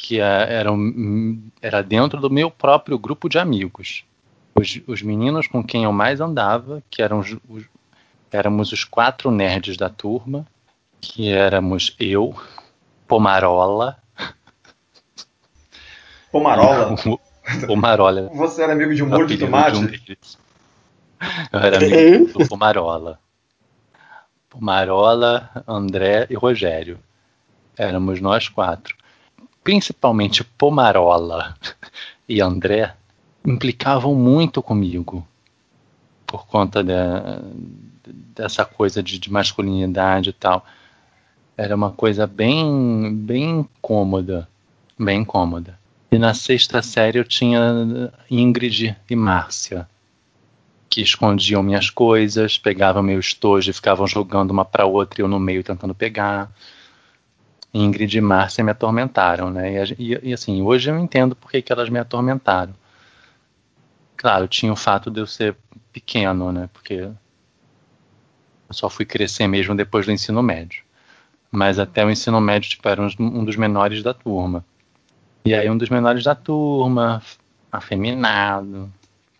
Que 0.00 0.20
era, 0.20 0.70
era 1.60 1.82
dentro 1.82 2.20
do 2.20 2.30
meu 2.30 2.52
próprio 2.52 2.96
grupo 2.96 3.28
de 3.28 3.36
amigos. 3.36 4.04
Os, 4.54 4.80
os 4.86 5.02
meninos 5.02 5.48
com 5.48 5.62
quem 5.62 5.84
eu 5.84 5.92
mais 5.92 6.20
andava, 6.20 6.80
que 6.88 7.02
eram 7.02 7.18
os, 7.18 7.36
os, 7.48 7.64
éramos 8.30 8.70
os 8.70 8.84
quatro 8.84 9.32
nerds 9.32 9.76
da 9.76 9.88
turma, 9.88 10.46
que 11.00 11.32
éramos 11.32 11.96
eu, 11.98 12.32
Pomarola. 13.08 13.98
Pomarola? 16.30 16.94
Pomarola. 17.66 18.30
Você 18.34 18.62
era 18.62 18.74
amigo 18.74 18.94
de 18.94 19.02
um 19.02 19.08
molho 19.08 19.26
de 19.26 19.36
tomate? 19.36 19.84
De 19.84 20.12
um 20.12 20.16
eu 21.52 21.58
era 21.58 21.78
amigo 21.78 22.38
do 22.38 22.48
Pomarola. 22.48 23.18
Pomarola, 24.48 25.50
André 25.66 26.28
e 26.30 26.36
Rogério. 26.36 27.00
Éramos 27.76 28.20
nós 28.20 28.48
quatro 28.48 28.97
principalmente 29.68 30.42
Pomarola 30.42 31.54
e 32.26 32.40
André, 32.40 32.94
implicavam 33.46 34.14
muito 34.14 34.62
comigo 34.62 35.28
por 36.26 36.46
conta 36.46 36.82
de, 36.82 36.94
dessa 38.34 38.64
coisa 38.64 39.02
de, 39.02 39.18
de, 39.18 39.30
masculinidade 39.30 40.30
e 40.30 40.32
tal. 40.32 40.64
Era 41.54 41.76
uma 41.76 41.90
coisa 41.90 42.26
bem, 42.26 43.14
bem 43.14 43.60
incômoda, 43.60 44.48
bem 44.98 45.20
incômoda. 45.20 45.78
E 46.10 46.18
na 46.18 46.32
sexta 46.32 46.80
série 46.80 47.18
eu 47.18 47.24
tinha 47.24 48.10
Ingrid 48.30 48.96
e 49.10 49.14
Márcia, 49.14 49.86
que 50.88 51.02
escondiam 51.02 51.62
minhas 51.62 51.90
coisas, 51.90 52.56
pegavam 52.56 53.02
meu 53.02 53.20
estojo 53.20 53.70
e 53.70 53.74
ficavam 53.74 54.06
jogando 54.06 54.50
uma 54.50 54.64
para 54.64 54.86
outra 54.86 55.20
e 55.20 55.22
eu 55.22 55.28
no 55.28 55.38
meio 55.38 55.62
tentando 55.62 55.94
pegar. 55.94 56.50
Ingrid 57.72 58.16
e 58.16 58.20
Márcia 58.20 58.64
me 58.64 58.70
atormentaram, 58.70 59.50
né? 59.50 59.84
E, 59.84 59.94
e, 59.98 60.30
e, 60.30 60.32
assim, 60.32 60.62
hoje 60.62 60.90
eu 60.90 60.98
entendo 60.98 61.36
por 61.36 61.50
que, 61.50 61.60
que 61.60 61.72
elas 61.72 61.88
me 61.88 61.98
atormentaram. 61.98 62.74
Claro, 64.16 64.48
tinha 64.48 64.72
o 64.72 64.76
fato 64.76 65.10
de 65.10 65.20
eu 65.20 65.26
ser 65.26 65.56
pequeno, 65.92 66.50
né? 66.50 66.68
Porque 66.72 66.94
eu 66.94 67.14
só 68.70 68.88
fui 68.88 69.04
crescer 69.04 69.46
mesmo 69.46 69.74
depois 69.74 70.06
do 70.06 70.12
ensino 70.12 70.42
médio. 70.42 70.82
Mas 71.50 71.78
até 71.78 72.04
o 72.04 72.10
ensino 72.10 72.40
médio, 72.40 72.70
tipo, 72.70 72.88
era 72.88 73.00
um, 73.00 73.08
um 73.18 73.44
dos 73.44 73.56
menores 73.56 74.02
da 74.02 74.12
turma. 74.12 74.64
E 75.44 75.54
aí 75.54 75.70
um 75.70 75.78
dos 75.78 75.88
menores 75.88 76.24
da 76.24 76.34
turma, 76.34 77.22
afeminado, 77.70 78.92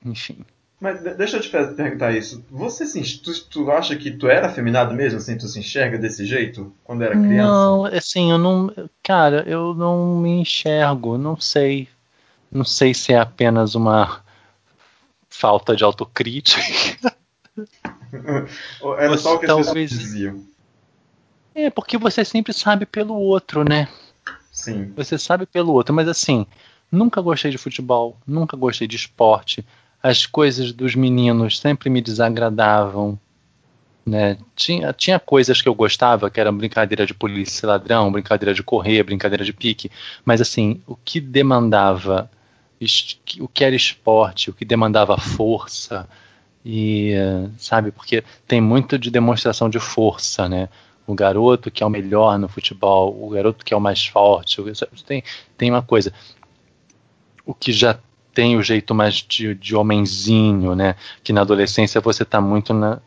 enfim. 0.05 0.45
Mas 0.81 1.03
deixa 1.03 1.39
eu 1.39 1.41
te 1.41 1.49
perguntar 1.49 2.13
isso. 2.13 2.45
Você 2.51 2.87
se, 2.87 3.19
tu, 3.19 3.33
tu 3.47 3.71
acha 3.71 3.97
que 3.97 4.13
tu 4.13 4.29
era 4.29 4.47
afeminado 4.47 4.95
mesmo, 4.95 5.19
assim, 5.19 5.37
tu 5.37 5.49
se 5.49 5.59
enxerga 5.59 5.99
desse 5.99 6.25
jeito 6.25 6.73
quando 6.85 7.03
era 7.03 7.19
criança? 7.19 7.51
Não, 7.51 7.85
assim, 7.87 8.31
eu 8.31 8.39
não. 8.39 8.73
Cara, 9.03 9.43
eu 9.47 9.75
não 9.75 10.17
me 10.19 10.41
enxergo, 10.41 11.19
não 11.19 11.39
sei. 11.39 11.89
Não 12.51 12.65
sei 12.65 12.95
se 12.95 13.13
é 13.13 13.19
apenas 13.19 13.75
uma 13.75 14.23
falta 15.29 15.75
de 15.75 15.83
autocrítica. 15.83 16.63
era 18.99 19.19
só 19.19 19.35
o 19.35 19.39
que 19.41 19.47
as 19.47 19.67
talvez... 19.67 19.91
diziam. 19.91 20.45
É, 21.55 21.71
porque 21.71 21.99
você 21.99 22.25
sempre 22.25 22.53
sabe 22.53 22.87
pelo 22.87 23.15
outro, 23.15 23.65
né? 23.69 23.89
Sim. 24.53 24.93
Você 24.97 25.19
sabe 25.19 25.45
pelo 25.45 25.73
outro, 25.73 25.93
mas 25.93 26.07
assim, 26.07 26.47
nunca 26.91 27.21
gostei 27.21 27.51
de 27.51 27.59
futebol, 27.59 28.17
nunca 28.25 28.57
gostei 28.57 28.87
de 28.87 28.95
esporte. 28.95 29.67
As 30.02 30.26
coisas 30.26 30.73
dos 30.73 30.95
meninos 30.95 31.59
sempre 31.59 31.90
me 31.90 32.00
desagradavam. 32.00 33.19
Né? 34.07 34.38
Tinha, 34.57 34.93
tinha 34.93 35.19
coisas 35.19 35.61
que 35.61 35.69
eu 35.69 35.75
gostava, 35.75 36.31
que 36.31 36.40
eram 36.40 36.57
brincadeira 36.57 37.05
de 37.05 37.12
polícia 37.12 37.67
ladrão, 37.67 38.11
brincadeira 38.11 38.55
de 38.55 38.62
correr, 38.62 39.02
brincadeira 39.02 39.45
de 39.45 39.52
pique, 39.52 39.90
mas 40.25 40.40
assim, 40.40 40.81
o 40.87 40.97
que 40.97 41.21
demandava, 41.21 42.31
o 43.40 43.49
que 43.49 43.64
era 43.64 43.76
esporte, 43.76 44.49
o 44.49 44.55
que 44.55 44.64
demandava 44.64 45.19
força, 45.19 46.09
e 46.64 47.12
sabe, 47.59 47.90
porque 47.90 48.25
tem 48.47 48.61
muito 48.61 48.99
de 48.99 49.11
demonstração 49.11 49.69
de 49.69 49.78
força, 49.78 50.49
né? 50.49 50.69
o 51.09 51.14
garoto 51.14 51.71
que 51.71 51.83
é 51.83 51.87
o 51.87 51.90
melhor 51.90 52.38
no 52.38 52.49
futebol, 52.49 53.19
o 53.25 53.31
garoto 53.31 53.64
que 53.64 53.73
é 53.73 53.76
o 53.76 53.81
mais 53.81 54.07
forte. 54.07 54.62
Tem, 55.07 55.25
tem 55.57 55.71
uma 55.71 55.81
coisa. 55.81 56.12
O 57.47 57.55
que 57.55 57.73
já 57.73 57.99
tem 58.38 58.57
o 58.57 58.62
jeito 58.62 58.95
mais 58.95 59.14
de, 59.16 59.52
de 59.52 59.75
homenzinho, 59.75 60.73
né? 60.76 60.95
Que 61.25 61.33
na 61.33 61.40
adolescência 61.40 62.00
você 62.00 62.23
está 62.23 62.40
muito 62.40 62.73
na, 62.73 63.00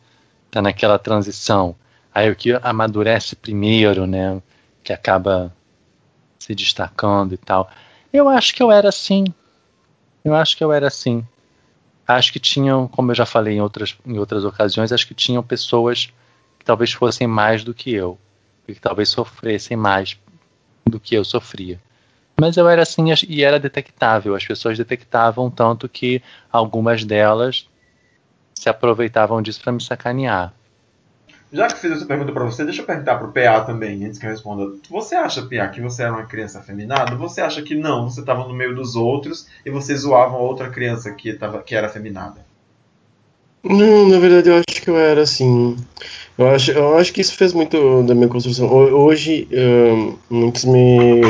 tá 0.51 0.61
naquela 0.61 0.99
transição. 0.99 1.73
Aí 2.13 2.29
o 2.29 2.35
que 2.35 2.51
amadurece 2.61 3.37
primeiro, 3.37 4.05
né? 4.05 4.41
Que 4.83 4.91
acaba 4.91 5.55
se 6.37 6.53
destacando 6.53 7.33
e 7.33 7.37
tal. 7.37 7.71
Eu 8.11 8.27
acho 8.27 8.53
que 8.53 8.61
eu 8.61 8.69
era 8.69 8.89
assim. 8.89 9.23
Eu 10.21 10.35
acho 10.35 10.57
que 10.57 10.65
eu 10.65 10.73
era 10.73 10.87
assim. 10.87 11.25
Acho 12.05 12.33
que 12.33 12.39
tinham, 12.39 12.85
como 12.85 13.11
eu 13.11 13.15
já 13.15 13.25
falei 13.25 13.55
em 13.55 13.61
outras, 13.61 13.95
em 14.05 14.19
outras 14.19 14.43
ocasiões, 14.43 14.91
acho 14.91 15.07
que 15.07 15.15
tinham 15.15 15.41
pessoas 15.41 16.11
que 16.59 16.65
talvez 16.65 16.91
fossem 16.91 17.25
mais 17.25 17.63
do 17.63 17.73
que 17.73 17.93
eu, 17.93 18.19
e 18.67 18.73
que 18.73 18.81
talvez 18.81 19.07
sofressem 19.07 19.77
mais 19.77 20.19
do 20.85 20.99
que 20.99 21.15
eu 21.15 21.23
sofria. 21.23 21.79
Mas 22.41 22.57
eu 22.57 22.67
era 22.67 22.81
assim 22.81 23.05
e 23.29 23.43
era 23.43 23.59
detectável. 23.59 24.33
As 24.33 24.43
pessoas 24.43 24.75
detectavam 24.75 25.47
tanto 25.47 25.87
que 25.87 26.23
algumas 26.51 27.05
delas 27.05 27.69
se 28.55 28.67
aproveitavam 28.67 29.43
disso 29.43 29.61
para 29.61 29.71
me 29.71 29.79
sacanear. 29.79 30.51
Já 31.53 31.67
que 31.67 31.77
fiz 31.77 31.91
essa 31.91 32.05
pergunta 32.07 32.31
para 32.31 32.43
você, 32.43 32.63
deixa 32.63 32.81
eu 32.81 32.85
perguntar 32.87 33.19
para 33.19 33.27
o 33.27 33.31
PA 33.31 33.61
também, 33.61 34.03
antes 34.05 34.17
que 34.17 34.25
eu 34.25 34.31
responda. 34.31 34.75
Você 34.89 35.13
acha, 35.13 35.43
PA, 35.43 35.67
que 35.67 35.81
você 35.81 36.01
era 36.01 36.13
uma 36.13 36.25
criança 36.25 36.57
afeminada? 36.57 37.15
Você 37.15 37.41
acha 37.41 37.61
que 37.61 37.75
não, 37.75 38.09
você 38.09 38.21
estava 38.21 38.47
no 38.47 38.55
meio 38.55 38.73
dos 38.73 38.95
outros 38.95 39.47
e 39.63 39.69
você 39.69 39.95
zoava 39.95 40.35
outra 40.35 40.67
criança 40.71 41.11
que, 41.11 41.33
tava, 41.33 41.61
que 41.61 41.75
era 41.75 41.85
afeminada? 41.85 42.43
Não, 43.63 44.09
na 44.09 44.17
verdade 44.17 44.49
eu 44.49 44.55
acho 44.55 44.81
que 44.81 44.89
eu 44.89 44.97
era 44.97 45.21
assim. 45.21 45.77
Eu 46.35 46.47
acho, 46.47 46.71
eu 46.71 46.97
acho 46.97 47.13
que 47.13 47.21
isso 47.21 47.35
fez 47.35 47.53
muito 47.53 48.01
da 48.01 48.15
minha 48.15 48.27
construção. 48.27 48.67
Hoje, 48.67 49.47
um, 49.51 50.17
muitos 50.27 50.65
me. 50.65 51.21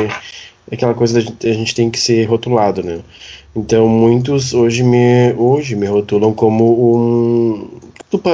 Aquela 0.69 0.93
coisa 0.93 1.15
da 1.15 1.19
gente, 1.21 1.47
a 1.47 1.53
gente 1.53 1.75
tem 1.75 1.89
que 1.89 1.99
ser 1.99 2.25
rotulado, 2.25 2.83
né? 2.83 2.99
Então, 3.55 3.87
muitos 3.87 4.53
hoje 4.53 4.83
me, 4.83 5.33
hoje 5.33 5.75
me 5.75 5.85
rotulam 5.85 6.33
como 6.33 6.95
um. 6.95 7.79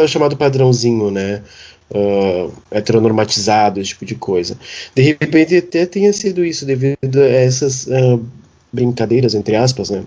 chamado 0.08 0.38
padrãozinho, 0.38 1.12
né? 1.12 1.42
Uh, 1.90 2.52
heteronormatizado, 2.70 3.80
esse 3.80 3.90
tipo 3.90 4.06
de 4.06 4.16
coisa. 4.16 4.58
De 4.94 5.02
repente, 5.02 5.56
até 5.56 5.86
tenha 5.86 6.12
sido 6.12 6.44
isso 6.44 6.66
devido 6.66 7.22
a 7.22 7.28
essas 7.28 7.88
uh, 7.88 8.24
brincadeiras, 8.72 9.34
entre 9.34 9.56
aspas, 9.56 9.90
né? 9.90 10.04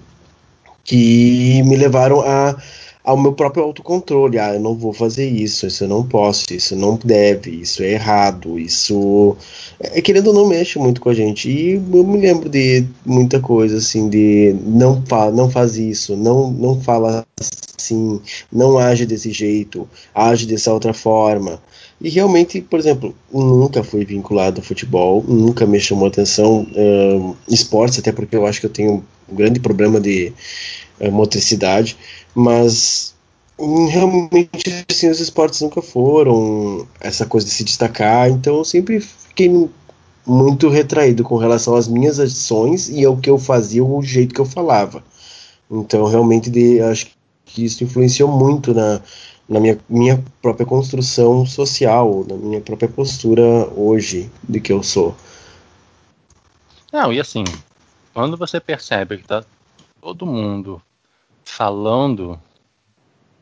Que 0.85 1.63
me 1.65 1.77
levaram 1.77 2.21
a 2.21 2.57
ao 3.05 3.17
meu 3.17 3.33
próprio 3.33 3.65
autocontrole. 3.65 4.39
Ah, 4.39 4.55
eu 4.55 4.61
não 4.61 4.75
vou 4.75 4.93
fazer 4.93 5.29
isso, 5.29 5.67
isso 5.67 5.85
eu 5.85 5.89
não 5.89 6.07
posso, 6.07 6.53
isso 6.53 6.77
não 6.77 6.99
deve, 7.03 7.51
isso 7.51 7.83
é 7.83 7.93
errado, 7.93 8.59
isso. 8.59 9.37
É, 9.79 10.01
querendo 10.01 10.29
ou 10.29 10.35
não 10.35 10.49
mexe 10.49 10.79
muito 10.79 11.01
com 11.01 11.09
a 11.09 11.15
gente. 11.15 11.49
E 11.51 11.75
eu 11.75 12.05
me 12.07 12.19
lembro 12.19 12.49
de 12.49 12.85
muita 13.05 13.41
coisa 13.41 13.79
assim, 13.79 14.09
de 14.09 14.55
não, 14.65 15.03
fa 15.07 15.31
não 15.31 15.51
faz 15.51 15.77
isso, 15.77 16.17
não, 16.17 16.51
não 16.51 16.81
fala 16.81 17.27
assim, 17.79 18.21
não 18.53 18.79
age 18.79 19.07
desse 19.07 19.31
jeito, 19.31 19.89
age 20.15 20.47
dessa 20.47 20.73
outra 20.73 20.93
forma. 20.93 21.61
E 22.01 22.09
realmente, 22.09 22.63
por 22.63 22.79
exemplo, 22.79 23.15
nunca 23.31 23.85
fui 23.85 24.05
vinculado 24.07 24.61
ao 24.61 24.65
futebol, 24.65 25.23
nunca 25.29 25.67
me 25.67 25.79
chamou 25.79 26.09
atenção 26.09 26.67
uh, 26.75 27.37
esportes, 27.47 27.99
até 27.99 28.11
porque 28.11 28.35
eu 28.35 28.47
acho 28.47 28.59
que 28.59 28.67
eu 28.67 28.71
tenho 28.71 29.05
um 29.31 29.35
grande 29.35 29.61
problema 29.61 30.01
de 30.01 30.33
uh, 31.01 31.11
motricidade 31.11 31.97
mas 32.35 33.15
realmente 33.59 34.85
assim, 34.91 35.09
os 35.11 35.21
esportes 35.21 35.61
nunca 35.61 35.83
foram 35.83 36.87
essa 37.01 37.27
coisa 37.27 37.47
de 37.47 37.53
se 37.53 37.65
destacar, 37.65 38.31
então 38.31 38.59
eu 38.59 38.65
sempre 38.65 39.01
fiquei 39.01 39.69
muito 40.27 40.69
retraído 40.69 41.25
com 41.25 41.37
relação 41.37 41.75
às 41.75 41.89
minhas 41.89 42.19
ações 42.19 42.89
e 42.89 43.05
ao 43.05 43.17
que 43.17 43.29
eu 43.29 43.39
fazia, 43.39 43.85
o 43.85 44.03
jeito 44.03 44.35
que 44.35 44.41
eu 44.41 44.45
falava. 44.45 45.03
Então 45.71 46.05
realmente 46.07 46.51
de, 46.51 46.81
acho 46.81 47.09
que 47.45 47.65
isso 47.65 47.85
influenciou 47.85 48.31
muito 48.31 48.73
na, 48.73 49.01
na 49.49 49.61
minha, 49.61 49.79
minha 49.89 50.25
própria 50.41 50.65
construção 50.67 51.45
social, 51.45 52.25
na 52.29 52.37
minha 52.37 52.61
própria 52.61 52.89
postura 52.89 53.43
hoje 53.77 54.31
de 54.49 54.61
que 54.61 54.73
eu 54.73 54.83
sou. 54.83 55.15
Não, 56.93 57.13
e 57.13 57.21
assim, 57.21 57.45
quando 58.15 58.37
você 58.37 58.59
percebe 58.59 59.19
que 59.19 59.25
tá 59.25 59.45
todo 60.01 60.27
mundo 60.27 60.81
falando 61.45 62.41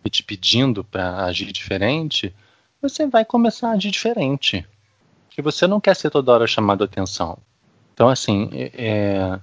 e 0.05 0.11
te 0.11 0.23
pedindo 0.23 0.83
para 0.85 1.25
agir 1.25 1.53
diferente, 1.53 2.35
você 2.81 3.07
vai 3.07 3.25
começar 3.25 3.71
a 3.71 3.73
agir 3.73 3.91
diferente. 3.91 4.67
Porque 5.27 5.43
você 5.43 5.67
não 5.67 5.81
quer 5.81 5.95
ser 5.95 6.11
toda 6.11 6.33
hora 6.33 6.47
chamado 6.47 6.83
a 6.83 6.85
atenção. 6.85 7.39
Então, 7.93 8.09
assim, 8.09 8.49
é, 8.53 8.71
é, 8.75 9.41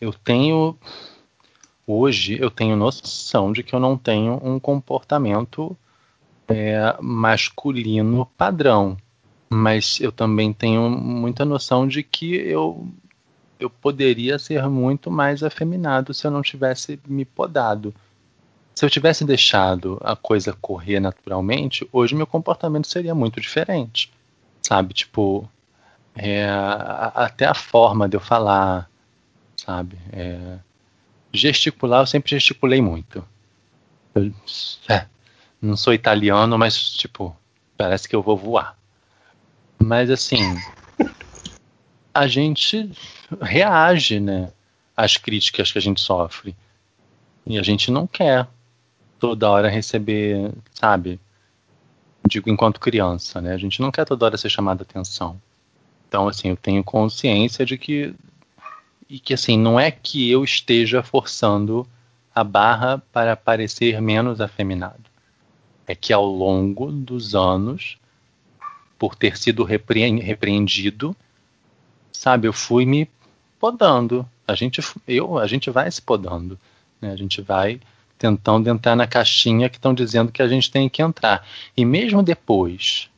eu 0.00 0.12
tenho. 0.12 0.76
Hoje, 1.86 2.38
eu 2.40 2.50
tenho 2.50 2.76
noção 2.76 3.52
de 3.52 3.62
que 3.62 3.74
eu 3.74 3.80
não 3.80 3.96
tenho 3.96 4.40
um 4.42 4.58
comportamento 4.58 5.76
é, 6.48 6.96
masculino 7.00 8.26
padrão. 8.36 8.96
Mas 9.48 10.00
eu 10.00 10.10
também 10.10 10.52
tenho 10.52 10.88
muita 10.88 11.44
noção 11.44 11.86
de 11.86 12.02
que 12.02 12.34
eu, 12.34 12.88
eu 13.62 13.70
poderia 13.70 14.38
ser 14.38 14.68
muito 14.68 15.10
mais 15.10 15.42
afeminado 15.42 16.12
se 16.12 16.26
eu 16.26 16.30
não 16.30 16.42
tivesse 16.42 16.98
me 17.06 17.24
podado 17.24 17.94
se 18.74 18.84
eu 18.84 18.90
tivesse 18.90 19.24
deixado 19.24 19.98
a 20.02 20.16
coisa 20.16 20.56
correr 20.60 20.98
naturalmente, 20.98 21.86
hoje 21.92 22.14
meu 22.14 22.26
comportamento 22.26 22.86
seria 22.86 23.14
muito 23.14 23.40
diferente. 23.40 24.10
Sabe? 24.62 24.94
Tipo, 24.94 25.48
é, 26.14 26.48
até 27.14 27.46
a 27.46 27.54
forma 27.54 28.08
de 28.08 28.16
eu 28.16 28.20
falar, 28.20 28.88
sabe? 29.56 29.98
É, 30.12 30.58
gesticular, 31.32 32.02
eu 32.02 32.06
sempre 32.06 32.30
gesticulei 32.30 32.80
muito. 32.80 33.24
Eu, 34.14 34.32
é, 34.88 35.06
não 35.60 35.76
sou 35.76 35.92
italiano, 35.92 36.58
mas, 36.58 36.92
tipo, 36.92 37.36
parece 37.76 38.08
que 38.08 38.16
eu 38.16 38.22
vou 38.22 38.36
voar. 38.36 38.76
Mas, 39.78 40.10
assim, 40.10 40.42
a 42.14 42.26
gente 42.26 42.90
reage, 43.40 44.20
né? 44.20 44.52
Às 44.96 45.16
críticas 45.16 45.72
que 45.72 45.78
a 45.78 45.82
gente 45.82 46.00
sofre. 46.00 46.54
E 47.46 47.58
a 47.58 47.62
gente 47.62 47.90
não 47.90 48.06
quer 48.06 48.46
toda 49.18 49.50
hora 49.50 49.68
receber, 49.68 50.52
sabe? 50.74 51.20
Digo, 52.26 52.50
enquanto 52.50 52.80
criança, 52.80 53.40
né? 53.40 53.52
A 53.52 53.56
gente 53.56 53.80
não 53.80 53.90
quer 53.90 54.04
toda 54.04 54.26
hora 54.26 54.36
ser 54.36 54.48
chamado 54.48 54.80
a 54.80 54.82
atenção. 54.82 55.40
Então, 56.08 56.28
assim, 56.28 56.48
eu 56.48 56.56
tenho 56.56 56.84
consciência 56.84 57.64
de 57.64 57.78
que. 57.78 58.14
E 59.08 59.18
que, 59.18 59.34
assim, 59.34 59.58
não 59.58 59.78
é 59.78 59.90
que 59.90 60.30
eu 60.30 60.42
esteja 60.44 61.02
forçando 61.02 61.86
a 62.34 62.42
barra 62.42 63.02
para 63.12 63.36
parecer 63.36 64.00
menos 64.00 64.40
afeminado. 64.40 65.04
É 65.86 65.94
que 65.94 66.12
ao 66.12 66.24
longo 66.24 66.90
dos 66.90 67.34
anos, 67.34 67.98
por 68.98 69.14
ter 69.14 69.36
sido 69.36 69.64
repreendido, 69.64 71.14
sabe, 72.12 72.46
eu 72.46 72.52
fui 72.52 72.86
me 72.86 73.08
podando. 73.62 74.28
A 74.44 74.56
gente, 74.56 74.80
eu, 75.06 75.38
a 75.38 75.46
gente 75.46 75.70
vai 75.70 75.88
se 75.88 76.02
podando. 76.02 76.58
Né? 77.00 77.12
A 77.12 77.16
gente 77.16 77.40
vai 77.40 77.80
tentando 78.18 78.68
entrar 78.68 78.96
na 78.96 79.06
caixinha 79.06 79.68
que 79.68 79.76
estão 79.76 79.94
dizendo 79.94 80.32
que 80.32 80.42
a 80.42 80.48
gente 80.48 80.68
tem 80.68 80.88
que 80.88 81.00
entrar. 81.00 81.46
E 81.76 81.84
mesmo 81.84 82.24
depois 82.24 83.08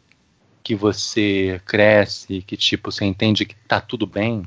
que 0.62 0.74
você 0.74 1.62
cresce, 1.64 2.42
que 2.42 2.58
tipo 2.58 2.92
você 2.92 3.06
entende 3.06 3.46
que 3.46 3.54
tá 3.54 3.80
tudo 3.80 4.06
bem, 4.06 4.44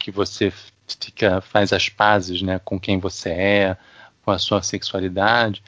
que 0.00 0.10
você 0.10 0.52
fica, 1.00 1.40
faz 1.40 1.72
as 1.72 1.88
pazes 1.88 2.42
né, 2.42 2.60
com 2.64 2.78
quem 2.78 2.98
você 2.98 3.30
é, 3.30 3.76
com 4.24 4.32
a 4.32 4.38
sua 4.38 4.62
sexualidade, 4.62 5.62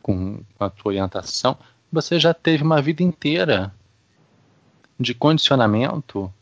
com 0.00 0.40
a 0.58 0.70
tua 0.70 0.92
orientação, 0.92 1.58
você 1.92 2.18
já 2.18 2.32
teve 2.32 2.62
uma 2.62 2.80
vida 2.80 3.02
inteira 3.02 3.74
de 4.98 5.12
condicionamento 5.14 6.32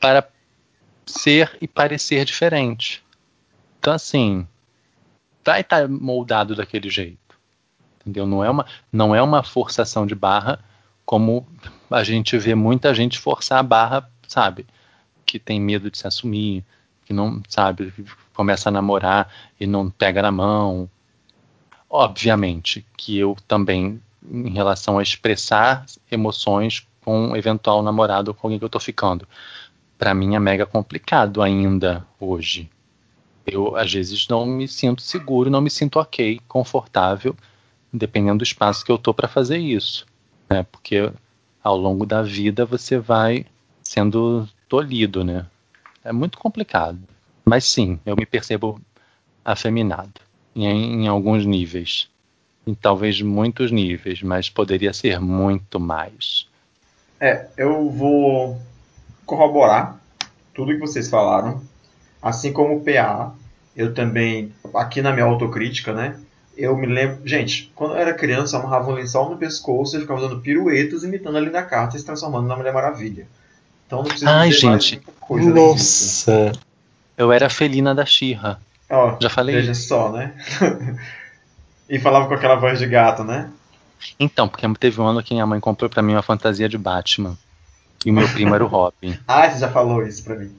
para 0.00 0.33
ser 1.06 1.56
e 1.60 1.68
parecer 1.68 2.24
diferente. 2.24 3.02
Então, 3.78 3.92
assim, 3.92 4.46
vai 5.44 5.60
estar 5.60 5.82
tá 5.82 5.88
moldado 5.88 6.54
daquele 6.54 6.88
jeito. 6.88 7.18
Entendeu? 8.00 8.26
Não 8.26 8.44
é 8.44 8.50
uma, 8.50 8.66
não 8.92 9.14
é 9.14 9.22
uma 9.22 9.42
forçação 9.42 10.06
de 10.06 10.14
barra 10.14 10.58
como 11.04 11.46
a 11.90 12.02
gente 12.02 12.36
vê 12.38 12.54
muita 12.54 12.94
gente 12.94 13.18
forçar 13.18 13.58
a 13.58 13.62
barra, 13.62 14.08
sabe? 14.26 14.66
Que 15.26 15.38
tem 15.38 15.60
medo 15.60 15.90
de 15.90 15.98
se 15.98 16.06
assumir, 16.06 16.64
que 17.04 17.12
não, 17.12 17.42
sabe, 17.48 17.92
começa 18.34 18.68
a 18.68 18.72
namorar 18.72 19.30
e 19.60 19.66
não 19.66 19.90
pega 19.90 20.22
na 20.22 20.30
mão. 20.30 20.88
Obviamente 21.88 22.84
que 22.96 23.18
eu 23.18 23.36
também, 23.46 24.00
em 24.28 24.50
relação 24.50 24.98
a 24.98 25.02
expressar 25.02 25.84
emoções 26.10 26.86
com 27.02 27.28
um 27.28 27.36
eventual 27.36 27.82
namorado 27.82 28.32
com 28.32 28.46
alguém 28.46 28.58
que 28.58 28.64
eu 28.64 28.70
tô 28.70 28.80
ficando, 28.80 29.28
para 30.04 30.12
mim 30.12 30.34
é 30.34 30.38
mega 30.38 30.66
complicado 30.66 31.40
ainda 31.40 32.06
hoje. 32.20 32.68
Eu, 33.46 33.74
às 33.74 33.90
vezes, 33.90 34.28
não 34.28 34.44
me 34.44 34.68
sinto 34.68 35.00
seguro, 35.00 35.48
não 35.48 35.62
me 35.62 35.70
sinto 35.70 35.98
ok, 35.98 36.42
confortável, 36.46 37.34
dependendo 37.90 38.36
do 38.36 38.44
espaço 38.44 38.84
que 38.84 38.92
eu 38.92 38.98
tô 38.98 39.14
para 39.14 39.28
fazer 39.28 39.56
isso. 39.56 40.04
Né? 40.50 40.62
Porque 40.70 41.10
ao 41.62 41.74
longo 41.74 42.04
da 42.04 42.20
vida 42.20 42.66
você 42.66 42.98
vai 42.98 43.46
sendo 43.82 44.46
tolhido, 44.68 45.24
né? 45.24 45.46
É 46.04 46.12
muito 46.12 46.36
complicado. 46.36 46.98
Mas 47.42 47.64
sim, 47.64 47.98
eu 48.04 48.14
me 48.14 48.26
percebo 48.26 48.78
afeminado 49.42 50.20
em, 50.54 51.04
em 51.04 51.08
alguns 51.08 51.46
níveis. 51.46 52.10
Em 52.66 52.74
talvez 52.74 53.22
muitos 53.22 53.72
níveis, 53.72 54.22
mas 54.22 54.50
poderia 54.50 54.92
ser 54.92 55.18
muito 55.18 55.80
mais. 55.80 56.46
É, 57.18 57.46
eu 57.56 57.88
vou 57.88 58.60
corroborar 59.26 59.98
tudo 60.54 60.72
que 60.72 60.78
vocês 60.78 61.08
falaram. 61.08 61.62
Assim 62.22 62.52
como 62.52 62.76
o 62.76 62.80
PA, 62.80 63.34
eu 63.76 63.92
também, 63.92 64.52
aqui 64.74 65.02
na 65.02 65.12
minha 65.12 65.26
autocrítica, 65.26 65.92
né? 65.92 66.16
Eu 66.56 66.76
me 66.76 66.86
lembro. 66.86 67.18
Gente, 67.26 67.72
quando 67.74 67.94
eu 67.94 67.98
era 67.98 68.14
criança, 68.14 68.56
eu 68.56 68.60
amarrava 68.60 68.90
um 68.90 68.94
lençol 68.94 69.28
no 69.30 69.36
pescoço 69.36 69.96
e 69.96 70.00
ficava 70.00 70.20
dando 70.20 70.40
piruetas 70.40 71.02
imitando 71.02 71.36
a 71.36 71.40
Linda 71.40 71.62
Carter 71.62 71.96
e 71.96 71.98
se 71.98 72.06
transformando 72.06 72.46
na 72.46 72.56
Mulher 72.56 72.72
Maravilha. 72.72 73.26
Então 73.86 73.98
não 73.98 74.04
precisa 74.08 74.30
Ai, 74.30 74.52
gente. 74.52 75.00
coisa 75.20 75.50
Nossa. 75.50 76.52
Eu 77.16 77.32
era 77.32 77.46
a 77.46 77.50
felina 77.50 77.94
da 77.94 78.06
Xirra. 78.06 78.60
Ó, 78.88 79.16
Já 79.20 79.28
falei 79.28 79.56
Veja 79.56 79.72
isso. 79.72 79.88
só, 79.88 80.10
né? 80.12 80.34
e 81.88 81.98
falava 81.98 82.28
com 82.28 82.34
aquela 82.34 82.54
voz 82.56 82.78
de 82.78 82.86
gato, 82.86 83.24
né? 83.24 83.50
Então, 84.18 84.48
porque 84.48 84.66
teve 84.74 85.00
um 85.00 85.06
ano 85.06 85.22
que 85.22 85.34
minha 85.34 85.46
mãe 85.46 85.58
comprou 85.58 85.88
para 85.88 86.02
mim 86.02 86.12
uma 86.12 86.22
fantasia 86.22 86.68
de 86.68 86.78
Batman. 86.78 87.36
E 88.04 88.10
o 88.10 88.14
meu 88.14 88.28
primo 88.28 88.54
era 88.54 88.64
o 88.64 88.68
Robin. 88.68 89.18
ah, 89.26 89.48
você 89.48 89.58
já 89.58 89.68
falou 89.68 90.06
isso 90.06 90.22
pra 90.22 90.36
mim. 90.36 90.52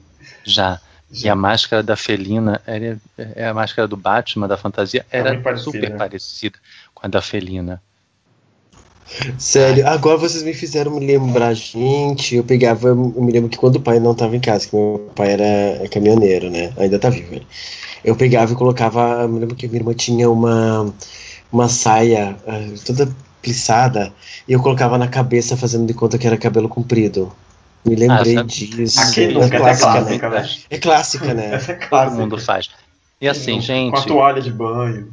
Já. 0.44 0.80
já. 1.10 1.26
E 1.26 1.28
a 1.28 1.34
máscara 1.34 1.82
da 1.82 1.96
felina, 1.96 2.60
era, 2.66 2.98
é 3.16 3.46
a 3.46 3.54
máscara 3.54 3.86
do 3.86 3.96
Batman, 3.96 4.48
da 4.48 4.56
fantasia, 4.56 5.06
era 5.10 5.34
é 5.34 5.56
super 5.56 5.90
né? 5.90 5.96
parecida 5.96 6.58
com 6.94 7.06
a 7.06 7.08
da 7.08 7.22
felina. 7.22 7.80
Sério, 9.38 9.86
agora 9.86 10.18
vocês 10.18 10.42
me 10.42 10.52
fizeram 10.52 10.90
me 10.90 11.06
lembrar, 11.06 11.54
gente. 11.54 12.34
Eu 12.34 12.42
pegava, 12.42 12.88
eu 12.88 12.96
me 12.96 13.30
lembro 13.30 13.48
que 13.48 13.56
quando 13.56 13.76
o 13.76 13.80
pai 13.80 14.00
não 14.00 14.12
estava 14.12 14.34
em 14.34 14.40
casa, 14.40 14.66
que 14.66 14.74
meu 14.74 15.10
pai 15.14 15.32
era 15.32 15.88
caminhoneiro, 15.88 16.50
né? 16.50 16.72
Ainda 16.76 16.98
tá 16.98 17.08
vivo 17.08 17.34
ele. 17.34 17.46
Eu 18.04 18.16
pegava 18.16 18.52
e 18.52 18.56
colocava. 18.56 19.22
Eu 19.22 19.28
me 19.28 19.38
lembro 19.38 19.54
que 19.54 19.68
minha 19.68 19.80
irmã 19.80 19.94
tinha 19.94 20.28
uma, 20.28 20.92
uma 21.52 21.68
saia 21.68 22.36
uh, 22.46 22.84
toda 22.84 23.08
plissada 23.40 24.12
e 24.48 24.52
eu 24.52 24.60
colocava 24.60 24.98
na 24.98 25.06
cabeça 25.06 25.56
fazendo 25.56 25.86
de 25.86 25.94
conta 25.94 26.18
que 26.18 26.26
era 26.26 26.36
cabelo 26.36 26.68
comprido. 26.68 27.32
Me 27.86 27.94
lembrei 27.94 28.36
ah, 28.36 28.42
disso. 28.42 29.00
Aqui 29.00 29.24
é, 29.24 29.28
nunca, 29.28 29.56
é 29.56 29.58
clássica, 29.58 29.88
é 29.88 30.18
clássica, 30.18 30.28
né? 30.28 30.40
né? 30.40 30.50
É 30.70 30.78
clássica, 30.78 31.34
né? 31.34 31.54
Essa 31.54 31.72
é 31.72 31.74
clássica. 31.76 32.10
Todo 32.10 32.20
mundo 32.20 32.38
faz. 32.38 32.70
E 33.20 33.28
assim, 33.28 33.60
gente. 33.60 33.92
Com 33.92 33.98
a 33.98 34.02
toalha 34.02 34.42
de 34.42 34.50
banho 34.50 35.12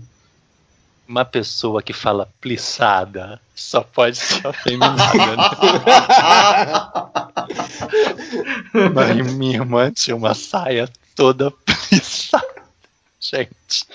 uma 1.07 1.25
pessoa 1.25 1.83
que 1.83 1.93
fala 1.93 2.27
plissada 2.39 3.39
só 3.53 3.81
pode 3.81 4.17
ser 4.17 4.47
afeminada, 4.47 5.13
né? 5.13 5.43
Mas 8.93 9.33
minha 9.33 9.57
irmã 9.57 9.91
tinha 9.91 10.15
uma 10.15 10.33
saia 10.33 10.89
toda 11.15 11.51
plissada. 11.51 12.63
Gente. 13.19 13.85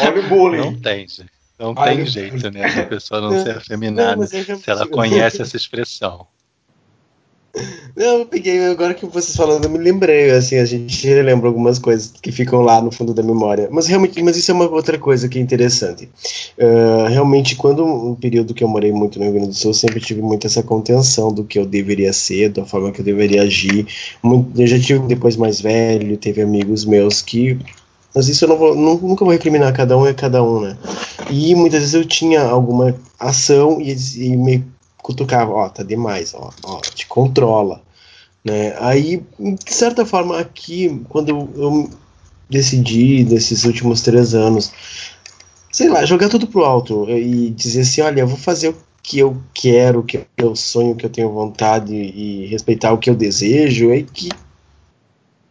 Olha 0.00 0.20
o 0.20 0.28
bullying. 0.28 0.58
Não 0.58 0.80
tem, 0.80 1.08
gente. 1.08 1.30
Não 1.58 1.74
Olha 1.76 1.96
tem 1.96 2.06
jeito, 2.06 2.50
né? 2.50 2.82
A 2.82 2.86
pessoa 2.86 3.20
não 3.20 3.42
ser 3.42 3.56
afeminada 3.58 4.16
não, 4.16 4.26
se 4.26 4.70
ela 4.70 4.86
conhece 4.86 5.42
essa 5.42 5.56
expressão. 5.56 6.26
Não, 7.96 8.18
eu 8.18 8.26
peguei, 8.26 8.66
agora 8.66 8.92
que 8.92 9.06
vocês 9.06 9.36
falando, 9.36 9.64
eu 9.64 9.70
me 9.70 9.78
lembrei, 9.78 10.30
assim, 10.32 10.56
a 10.56 10.64
gente 10.64 11.06
lembra 11.22 11.46
algumas 11.46 11.78
coisas 11.78 12.12
que 12.20 12.32
ficam 12.32 12.60
lá 12.60 12.82
no 12.82 12.90
fundo 12.90 13.14
da 13.14 13.22
memória. 13.22 13.68
Mas 13.70 13.86
realmente, 13.86 14.20
mas 14.22 14.36
isso 14.36 14.50
é 14.50 14.54
uma 14.54 14.68
outra 14.68 14.98
coisa 14.98 15.28
que 15.28 15.38
é 15.38 15.42
interessante. 15.42 16.08
Uh, 16.58 17.08
realmente, 17.08 17.54
quando 17.54 17.84
um 17.84 18.16
período 18.16 18.52
que 18.52 18.64
eu 18.64 18.68
morei 18.68 18.90
muito 18.90 19.18
no 19.18 19.24
Rio 19.24 19.34
Grande 19.34 19.48
do 19.50 19.54
Sul, 19.54 19.70
eu 19.70 19.74
sempre 19.74 20.00
tive 20.00 20.20
muito 20.20 20.46
essa 20.46 20.62
contenção 20.62 21.32
do 21.32 21.44
que 21.44 21.58
eu 21.58 21.64
deveria 21.64 22.12
ser, 22.12 22.48
da 22.48 22.64
forma 22.64 22.90
que 22.90 23.00
eu 23.00 23.04
deveria 23.04 23.42
agir. 23.42 23.86
Muito, 24.20 24.60
eu 24.60 24.66
já 24.66 24.78
tive 24.78 25.06
depois 25.06 25.36
mais 25.36 25.60
velho, 25.60 26.16
teve 26.16 26.42
amigos 26.42 26.84
meus 26.84 27.22
que 27.22 27.58
mas 28.14 28.28
isso 28.28 28.44
eu 28.44 28.48
não 28.48 28.56
vou, 28.56 28.76
nunca 28.76 29.24
vou 29.24 29.32
recriminar, 29.32 29.72
cada 29.72 29.98
um 29.98 30.06
é 30.06 30.14
cada 30.14 30.40
um, 30.40 30.60
né? 30.60 30.78
E 31.28 31.52
muitas 31.56 31.80
vezes 31.80 31.94
eu 31.94 32.04
tinha 32.04 32.42
alguma 32.42 32.94
ação 33.18 33.80
e, 33.80 33.92
e 34.18 34.36
me 34.36 34.64
cutucava, 35.04 35.52
ó, 35.52 35.68
tá 35.68 35.82
demais, 35.82 36.32
ó, 36.32 36.50
ó, 36.62 36.80
te 36.80 37.06
controla, 37.06 37.82
né? 38.42 38.74
Aí, 38.78 39.22
de 39.38 39.74
certa 39.74 40.06
forma, 40.06 40.38
aqui, 40.38 41.04
quando 41.10 41.28
eu 41.28 41.90
decidi, 42.48 43.22
nesses 43.22 43.66
últimos 43.66 44.00
três 44.00 44.34
anos, 44.34 44.72
sei 45.70 45.90
lá, 45.90 46.06
jogar 46.06 46.30
tudo 46.30 46.46
pro 46.46 46.64
alto 46.64 47.06
e 47.10 47.50
dizer 47.50 47.82
assim, 47.82 48.00
olha, 48.00 48.20
eu 48.20 48.26
vou 48.26 48.38
fazer 48.38 48.70
o 48.70 48.76
que 49.02 49.18
eu 49.18 49.36
quero, 49.52 50.00
o 50.00 50.02
que 50.02 50.24
eu 50.38 50.56
sonho, 50.56 50.92
o 50.92 50.96
que 50.96 51.04
eu 51.04 51.10
tenho 51.10 51.30
vontade 51.30 51.94
e 51.94 52.46
respeitar 52.46 52.90
o 52.94 52.98
que 52.98 53.10
eu 53.10 53.14
desejo, 53.14 53.90
é 53.90 54.02
que 54.02 54.30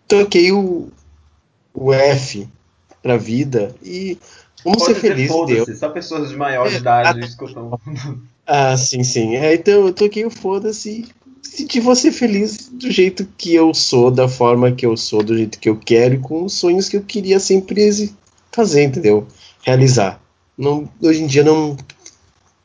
toquei 0.07 0.51
o, 0.51 0.91
o 1.75 1.93
F 1.93 2.49
pra 3.03 3.17
vida 3.17 3.75
e 3.83 4.17
vamos 4.65 4.81
Pode 4.81 4.95
ser 4.95 4.99
felizes, 4.99 5.45
Deus. 5.45 5.77
Só 5.77 5.89
pessoas 5.89 6.29
de 6.29 6.35
maior 6.35 6.65
é, 6.65 6.75
idade 6.75 7.19
escutam. 7.19 7.79
Ah, 8.45 8.75
sim, 8.77 9.03
sim. 9.03 9.35
É, 9.35 9.53
então 9.53 9.87
eu 9.87 9.93
toquei 9.93 10.25
o 10.25 10.29
foda-se 10.29 11.05
vou 11.81 11.95
ser 11.95 12.11
feliz 12.11 12.69
do 12.69 12.89
jeito 12.89 13.27
que 13.37 13.53
eu 13.53 13.73
sou, 13.73 14.09
da 14.09 14.27
forma 14.27 14.71
que 14.71 14.85
eu 14.85 14.95
sou, 14.97 15.21
do 15.21 15.37
jeito 15.37 15.59
que 15.59 15.69
eu 15.69 15.77
quero 15.77 16.15
e 16.15 16.19
com 16.19 16.43
os 16.43 16.53
sonhos 16.53 16.89
que 16.89 16.97
eu 16.97 17.03
queria 17.03 17.39
sempre 17.39 18.11
fazer, 18.51 18.83
entendeu? 18.83 19.27
Realizar. 19.61 20.19
Não, 20.57 20.89
hoje 21.01 21.23
em 21.23 21.27
dia 21.27 21.43
não. 21.43 21.77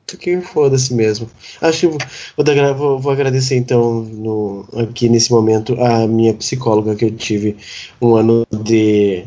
Toquei 0.07 0.37
o 0.37 0.43
foda-se 0.43 0.95
mesmo. 0.95 1.29
Acho 1.61 1.81
que 1.81 1.99
vou, 2.37 2.75
vou, 2.75 2.99
vou, 2.99 3.13
agradecer 3.13 3.57
então 3.57 4.03
no, 4.03 4.67
aqui 4.75 5.07
nesse 5.07 5.31
momento 5.31 5.79
a 5.83 6.07
minha 6.07 6.33
psicóloga 6.33 6.97
que 6.97 7.05
eu 7.05 7.15
tive 7.15 7.59
um 8.01 8.17
ano 8.17 8.47
de, 8.65 9.27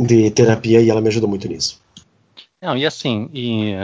de 0.00 0.30
terapia 0.30 0.80
e 0.80 0.88
ela 0.88 1.02
me 1.02 1.08
ajudou 1.08 1.28
muito 1.28 1.46
nisso. 1.46 1.78
Não, 2.62 2.74
e 2.74 2.86
assim, 2.86 3.28
e 3.34 3.74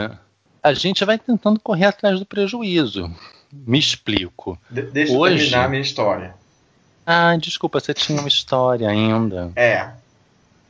a 0.62 0.72
gente 0.72 1.04
vai 1.04 1.18
tentando 1.18 1.60
correr 1.60 1.86
atrás 1.86 2.18
do 2.18 2.26
prejuízo. 2.26 3.12
Me 3.52 3.78
explico. 3.78 4.58
De 4.70 4.82
deixa 4.82 5.12
Hoje... 5.12 5.34
eu 5.34 5.38
terminar 5.38 5.64
a 5.64 5.68
minha 5.68 5.82
história. 5.82 6.34
Ah, 7.04 7.36
desculpa, 7.36 7.80
você 7.80 7.92
tinha 7.92 8.20
uma 8.20 8.28
história 8.28 8.88
ainda. 8.88 9.50
É. 9.56 9.90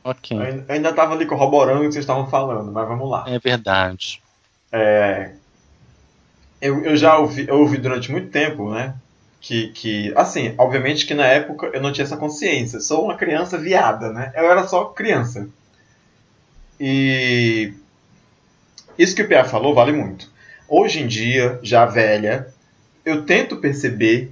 Ok. 0.03 0.35
Eu 0.35 0.65
ainda 0.67 0.89
estava 0.89 1.13
ali 1.13 1.25
corroborando 1.25 1.81
o 1.81 1.83
que 1.83 1.91
vocês 1.91 2.03
estavam 2.03 2.27
falando, 2.27 2.71
mas 2.71 2.87
vamos 2.87 3.09
lá. 3.09 3.25
É 3.27 3.37
verdade. 3.37 4.21
É... 4.71 5.31
Eu, 6.59 6.83
eu 6.83 6.97
já 6.97 7.17
ouvi, 7.17 7.47
eu 7.47 7.59
ouvi 7.59 7.77
durante 7.77 8.11
muito 8.11 8.29
tempo, 8.29 8.71
né? 8.71 8.95
Que, 9.39 9.69
que, 9.69 10.13
assim, 10.15 10.53
obviamente 10.57 11.05
que 11.05 11.13
na 11.13 11.25
época 11.25 11.71
eu 11.73 11.81
não 11.81 11.91
tinha 11.91 12.05
essa 12.05 12.17
consciência. 12.17 12.79
Sou 12.79 13.03
uma 13.03 13.15
criança 13.15 13.57
viada, 13.57 14.11
né? 14.11 14.31
Eu 14.35 14.49
era 14.49 14.67
só 14.67 14.85
criança. 14.85 15.47
E 16.79 17.73
isso 18.97 19.15
que 19.15 19.21
o 19.21 19.29
PA 19.29 19.43
falou 19.43 19.73
vale 19.73 19.91
muito. 19.91 20.29
Hoje 20.67 21.01
em 21.01 21.07
dia, 21.07 21.59
já 21.61 21.85
velha, 21.85 22.47
eu 23.05 23.25
tento 23.25 23.57
perceber 23.57 24.31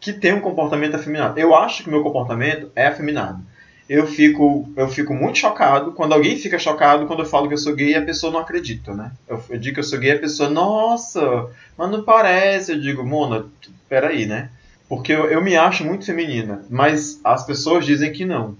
que 0.00 0.12
tem 0.12 0.32
um 0.32 0.40
comportamento 0.40 0.94
afeminado. 0.94 1.38
Eu 1.38 1.54
acho 1.54 1.82
que 1.82 1.90
meu 1.90 2.02
comportamento 2.02 2.70
é 2.74 2.86
afeminado. 2.86 3.42
Eu 3.88 4.06
fico, 4.06 4.68
eu 4.76 4.88
fico 4.88 5.14
muito 5.14 5.38
chocado 5.38 5.92
quando 5.92 6.12
alguém 6.12 6.36
fica 6.36 6.58
chocado 6.58 7.06
quando 7.06 7.20
eu 7.20 7.26
falo 7.26 7.46
que 7.46 7.54
eu 7.54 7.58
sou 7.58 7.74
gay 7.74 7.90
e 7.90 7.94
a 7.94 8.02
pessoa 8.02 8.32
não 8.32 8.40
acredita, 8.40 8.92
né? 8.92 9.12
Eu, 9.28 9.42
eu 9.48 9.58
digo 9.58 9.74
que 9.74 9.80
eu 9.80 9.84
sou 9.84 9.98
gay 9.98 10.10
e 10.10 10.14
a 10.14 10.18
pessoa, 10.18 10.48
nossa, 10.48 11.48
mas 11.76 11.90
não 11.90 12.02
parece. 12.02 12.72
Eu 12.72 12.80
digo, 12.80 13.04
Mona, 13.04 13.46
peraí, 13.88 14.26
né? 14.26 14.50
Porque 14.88 15.12
eu, 15.12 15.26
eu 15.30 15.42
me 15.42 15.56
acho 15.56 15.84
muito 15.84 16.04
feminina, 16.04 16.64
mas 16.68 17.20
as 17.22 17.46
pessoas 17.46 17.84
dizem 17.84 18.12
que 18.12 18.24
não. 18.24 18.56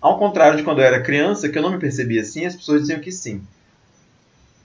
Ao 0.00 0.18
contrário 0.18 0.56
de 0.56 0.62
quando 0.62 0.80
eu 0.80 0.86
era 0.86 1.02
criança, 1.02 1.48
que 1.48 1.58
eu 1.58 1.62
não 1.62 1.72
me 1.72 1.78
percebia 1.78 2.22
assim, 2.22 2.46
as 2.46 2.56
pessoas 2.56 2.82
diziam 2.82 3.00
que 3.00 3.12
sim. 3.12 3.42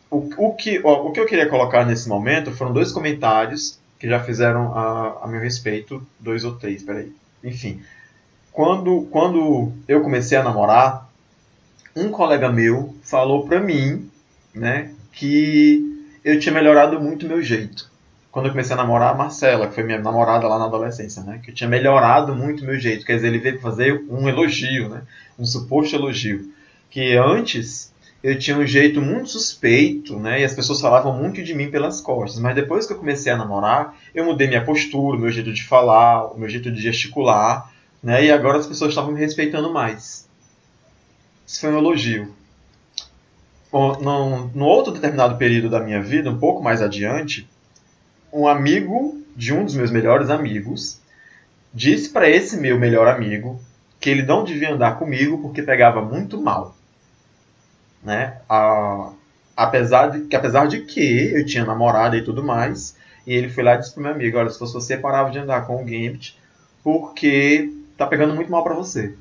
O, 0.09 0.29
o, 0.37 0.53
que, 0.53 0.79
o 0.79 1.11
que 1.11 1.19
eu 1.19 1.25
queria 1.25 1.49
colocar 1.49 1.85
nesse 1.85 2.07
momento 2.07 2.51
foram 2.51 2.71
dois 2.71 2.91
comentários 2.91 3.79
que 3.99 4.07
já 4.07 4.19
fizeram 4.19 4.73
a, 4.73 5.23
a 5.23 5.27
meu 5.27 5.41
respeito, 5.41 6.05
dois 6.19 6.43
ou 6.43 6.55
três, 6.55 6.83
peraí. 6.83 7.11
Enfim, 7.43 7.81
quando, 8.51 9.07
quando 9.11 9.71
eu 9.87 10.01
comecei 10.01 10.37
a 10.37 10.43
namorar, 10.43 11.09
um 11.95 12.09
colega 12.09 12.51
meu 12.51 12.95
falou 13.01 13.47
pra 13.47 13.59
mim, 13.59 14.09
né, 14.53 14.91
que 15.11 16.09
eu 16.23 16.39
tinha 16.39 16.53
melhorado 16.53 16.99
muito 16.99 17.27
meu 17.27 17.41
jeito 17.41 17.89
quando 18.35 18.47
eu 18.47 18.51
comecei 18.51 18.73
a 18.73 18.75
namorar 18.75 19.11
a 19.11 19.17
Marcela, 19.17 19.65
que 19.65 19.75
foi 19.75 19.83
minha 19.85 19.97
namorada 19.97 20.45
lá 20.45 20.59
na 20.59 20.65
adolescência, 20.65 21.23
né? 21.23 21.39
Que 21.41 21.51
eu 21.51 21.55
tinha 21.55 21.69
melhorado 21.69 22.35
muito 22.35 22.65
meu 22.65 22.77
jeito. 22.77 23.05
Quer 23.05 23.15
dizer, 23.15 23.27
ele 23.27 23.39
veio 23.39 23.61
fazer 23.61 24.03
um 24.09 24.27
elogio, 24.27 24.89
né? 24.89 25.03
Um 25.39 25.45
suposto 25.45 25.95
elogio. 25.95 26.51
Que 26.89 27.15
antes 27.15 27.93
eu 28.25 28.39
tinha 28.39 28.57
um 28.57 28.65
jeito 28.65 28.99
muito 28.99 29.29
suspeito, 29.29 30.17
né? 30.17 30.41
E 30.41 30.43
as 30.43 30.55
pessoas 30.55 30.81
falavam 30.81 31.15
muito 31.15 31.43
de 31.43 31.53
mim 31.53 31.69
pelas 31.69 32.01
costas. 32.01 32.41
Mas 32.41 32.55
depois 32.55 32.87
que 32.87 32.93
eu 32.93 32.97
comecei 32.97 33.31
a 33.31 33.37
namorar, 33.37 33.95
eu 34.15 34.25
mudei 34.25 34.47
minha 34.47 34.65
postura, 34.65 35.15
meu 35.15 35.29
jeito 35.29 35.53
de 35.53 35.63
falar, 35.63 36.33
o 36.33 36.39
meu 36.39 36.49
jeito 36.49 36.71
de 36.71 36.81
gesticular, 36.81 37.71
né? 38.01 38.25
E 38.25 38.31
agora 38.31 38.57
as 38.57 38.65
pessoas 38.65 38.89
estavam 38.89 39.11
me 39.11 39.19
respeitando 39.19 39.71
mais. 39.71 40.27
Isso 41.45 41.61
foi 41.61 41.71
um 41.71 41.77
elogio. 41.77 42.33
No 43.71 44.65
outro 44.65 44.91
determinado 44.91 45.37
período 45.37 45.69
da 45.69 45.79
minha 45.79 46.01
vida, 46.01 46.31
um 46.31 46.39
pouco 46.39 46.63
mais 46.63 46.81
adiante, 46.81 47.47
um 48.33 48.47
amigo 48.47 49.21
de 49.35 49.53
um 49.53 49.63
dos 49.63 49.75
meus 49.75 49.91
melhores 49.91 50.31
amigos 50.31 50.99
disse 51.71 52.09
para 52.09 52.27
esse 52.27 52.57
meu 52.57 52.79
melhor 52.79 53.07
amigo 53.07 53.59
que 53.99 54.09
ele 54.09 54.23
não 54.23 54.43
devia 54.43 54.73
andar 54.73 54.97
comigo 54.97 55.43
porque 55.43 55.61
pegava 55.61 56.01
muito 56.01 56.41
mal. 56.41 56.75
Né? 58.05 58.37
A, 58.47 59.11
apesar, 59.57 60.07
de, 60.07 60.21
que, 60.27 60.35
apesar 60.35 60.67
de 60.67 60.81
que 60.81 61.33
eu 61.33 61.45
tinha 61.45 61.65
namorada 61.65 62.15
e 62.15 62.23
tudo 62.23 62.43
mais, 62.43 62.95
e 63.25 63.33
ele 63.33 63.49
foi 63.49 63.63
lá 63.63 63.73
e 63.73 63.79
disse 63.79 63.93
pro 63.93 64.03
meu 64.03 64.11
amigo, 64.11 64.37
olha, 64.37 64.49
se 64.49 64.59
fosse 64.59 64.73
você, 64.73 64.95
parava 64.95 65.31
de 65.31 65.39
andar 65.39 65.65
com 65.65 65.81
o 65.81 65.85
Gambit 65.85 66.37
porque 66.83 67.73
tá 67.97 68.05
pegando 68.05 68.35
muito 68.35 68.51
mal 68.51 68.63
para 68.63 68.75
você. 68.75 69.15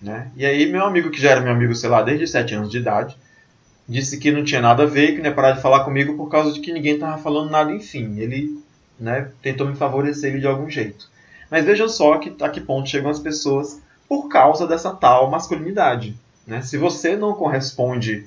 Né? 0.00 0.30
E 0.34 0.46
aí 0.46 0.70
meu 0.72 0.84
amigo, 0.84 1.10
que 1.10 1.20
já 1.20 1.32
era 1.32 1.40
meu 1.42 1.52
amigo, 1.52 1.74
sei 1.74 1.90
lá, 1.90 2.00
desde 2.00 2.26
7 2.26 2.54
anos 2.54 2.70
de 2.70 2.78
idade, 2.78 3.14
disse 3.86 4.16
que 4.16 4.32
não 4.32 4.42
tinha 4.42 4.62
nada 4.62 4.84
a 4.84 4.86
ver, 4.86 5.12
que 5.12 5.18
não 5.18 5.26
ia 5.26 5.34
parar 5.34 5.52
de 5.52 5.60
falar 5.60 5.84
comigo 5.84 6.16
por 6.16 6.30
causa 6.30 6.52
de 6.52 6.60
que 6.60 6.72
ninguém 6.72 6.94
estava 6.94 7.18
falando 7.18 7.50
nada, 7.50 7.70
enfim. 7.72 8.18
Ele 8.18 8.58
né, 8.98 9.30
tentou 9.42 9.66
me 9.66 9.76
favorecer 9.76 10.30
ele 10.30 10.40
de 10.40 10.46
algum 10.46 10.70
jeito. 10.70 11.10
Mas 11.50 11.64
vejam 11.64 11.88
só 11.88 12.16
que, 12.16 12.34
a 12.42 12.48
que 12.48 12.60
ponto 12.60 12.88
chegam 12.88 13.10
as 13.10 13.20
pessoas 13.20 13.82
por 14.08 14.28
causa 14.28 14.66
dessa 14.66 14.94
tal 14.94 15.30
masculinidade. 15.30 16.16
Né? 16.48 16.62
Se 16.62 16.78
você 16.78 17.14
não 17.14 17.34
corresponde 17.34 18.26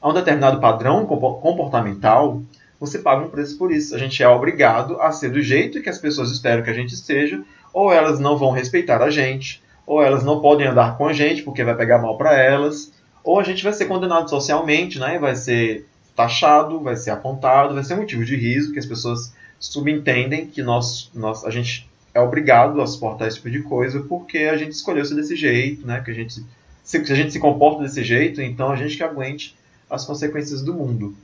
a 0.00 0.10
um 0.10 0.12
determinado 0.12 0.60
padrão 0.60 1.06
comportamental, 1.06 2.42
você 2.78 2.98
paga 2.98 3.24
um 3.24 3.30
preço 3.30 3.56
por 3.56 3.72
isso. 3.72 3.94
A 3.94 3.98
gente 3.98 4.22
é 4.22 4.28
obrigado 4.28 5.00
a 5.00 5.10
ser 5.10 5.30
do 5.30 5.40
jeito 5.40 5.80
que 5.80 5.88
as 5.88 5.98
pessoas 5.98 6.30
esperam 6.30 6.62
que 6.62 6.68
a 6.68 6.74
gente 6.74 6.94
seja, 6.94 7.42
ou 7.72 7.90
elas 7.90 8.20
não 8.20 8.36
vão 8.36 8.50
respeitar 8.50 9.02
a 9.02 9.08
gente, 9.08 9.62
ou 9.86 10.02
elas 10.02 10.22
não 10.22 10.42
podem 10.42 10.66
andar 10.66 10.98
com 10.98 11.08
a 11.08 11.12
gente 11.14 11.42
porque 11.42 11.64
vai 11.64 11.74
pegar 11.74 11.98
mal 11.98 12.18
para 12.18 12.38
elas, 12.38 12.92
ou 13.24 13.40
a 13.40 13.42
gente 13.42 13.64
vai 13.64 13.72
ser 13.72 13.86
condenado 13.86 14.28
socialmente, 14.28 14.98
né? 14.98 15.18
Vai 15.18 15.34
ser 15.34 15.86
taxado, 16.14 16.80
vai 16.80 16.96
ser 16.96 17.10
apontado, 17.10 17.74
vai 17.74 17.82
ser 17.82 17.96
motivo 17.96 18.24
de 18.26 18.36
riso, 18.36 18.72
que 18.72 18.78
as 18.78 18.86
pessoas 18.86 19.34
subentendem 19.58 20.46
que 20.46 20.62
nós, 20.62 21.10
nós, 21.14 21.44
a 21.44 21.50
gente 21.50 21.88
é 22.12 22.20
obrigado 22.20 22.80
a 22.82 22.86
suportar 22.86 23.26
esse 23.26 23.36
tipo 23.36 23.50
de 23.50 23.62
coisa 23.62 24.00
porque 24.00 24.38
a 24.38 24.56
gente 24.56 24.72
escolheu 24.72 25.04
ser 25.04 25.14
desse 25.14 25.34
jeito, 25.34 25.86
né? 25.86 26.02
Que 26.04 26.10
a 26.10 26.14
gente, 26.14 26.44
se, 26.84 26.98
a 26.98 27.16
gente 27.16 27.32
se 27.32 27.40
comporta 27.40 27.82
desse 27.82 28.04
jeito, 28.04 28.40
então 28.42 28.70
a 28.70 28.76
gente 28.76 28.96
que 28.96 29.02
aguente 29.02 29.56
as 29.90 30.04
consequências 30.04 30.62
do 30.62 30.74
mundo. 30.74 31.16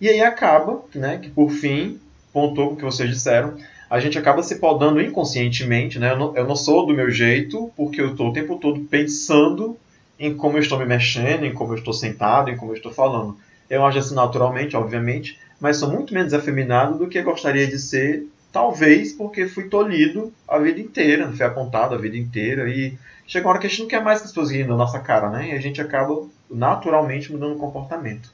E 0.00 0.08
aí 0.08 0.22
acaba, 0.22 0.82
né? 0.94 1.18
Que 1.18 1.28
por 1.28 1.50
fim, 1.50 2.00
pontou 2.32 2.68
com 2.68 2.74
o 2.74 2.76
que 2.76 2.84
vocês 2.84 3.10
disseram, 3.10 3.56
a 3.90 3.98
gente 3.98 4.16
acaba 4.16 4.42
se 4.42 4.56
podando 4.56 5.00
inconscientemente, 5.00 5.98
né? 5.98 6.12
Eu 6.12 6.18
não, 6.18 6.36
eu 6.36 6.46
não 6.46 6.56
sou 6.56 6.86
do 6.86 6.94
meu 6.94 7.10
jeito 7.10 7.70
porque 7.76 8.00
eu 8.00 8.12
estou 8.12 8.30
o 8.30 8.32
tempo 8.32 8.56
todo 8.56 8.80
pensando 8.82 9.76
em 10.18 10.32
como 10.34 10.56
eu 10.56 10.62
estou 10.62 10.78
me 10.78 10.86
mexendo, 10.86 11.44
em 11.44 11.52
como 11.52 11.72
eu 11.72 11.78
estou 11.78 11.92
sentado, 11.92 12.50
em 12.50 12.56
como 12.56 12.70
eu 12.70 12.76
estou 12.76 12.92
falando. 12.92 13.36
Eu 13.68 13.84
acho 13.84 13.98
assim 13.98 14.14
naturalmente, 14.14 14.76
obviamente, 14.76 15.38
mas 15.60 15.78
sou 15.78 15.90
muito 15.90 16.14
menos 16.14 16.32
afeminado 16.32 16.98
do 16.98 17.08
que 17.08 17.20
gostaria 17.20 17.66
de 17.66 17.78
ser, 17.78 18.26
talvez 18.52 19.12
porque 19.12 19.46
fui 19.46 19.68
tolhido 19.68 20.32
a 20.48 20.58
vida 20.58 20.80
inteira, 20.80 21.30
fui 21.30 21.44
apontado 21.44 21.94
a 21.94 21.98
vida 21.98 22.16
inteira 22.16 22.68
e 22.68 22.98
chega 23.26 23.46
uma 23.46 23.52
hora 23.52 23.60
que 23.60 23.66
a 23.66 23.70
gente 23.70 23.82
não 23.82 23.88
quer 23.88 24.02
mais 24.02 24.20
que 24.20 24.26
as 24.26 24.30
pessoas 24.30 24.50
riem 24.50 24.66
da 24.66 24.76
nossa 24.76 24.98
cara, 25.00 25.30
né? 25.30 25.50
E 25.50 25.52
a 25.52 25.60
gente 25.60 25.80
acaba 25.80 26.26
naturalmente 26.50 27.30
mudando 27.30 27.54
o 27.54 27.58
comportamento. 27.58 28.32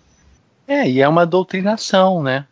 É, 0.66 0.88
e 0.88 1.00
é 1.00 1.08
uma 1.08 1.26
doutrinação, 1.26 2.22
né? 2.22 2.46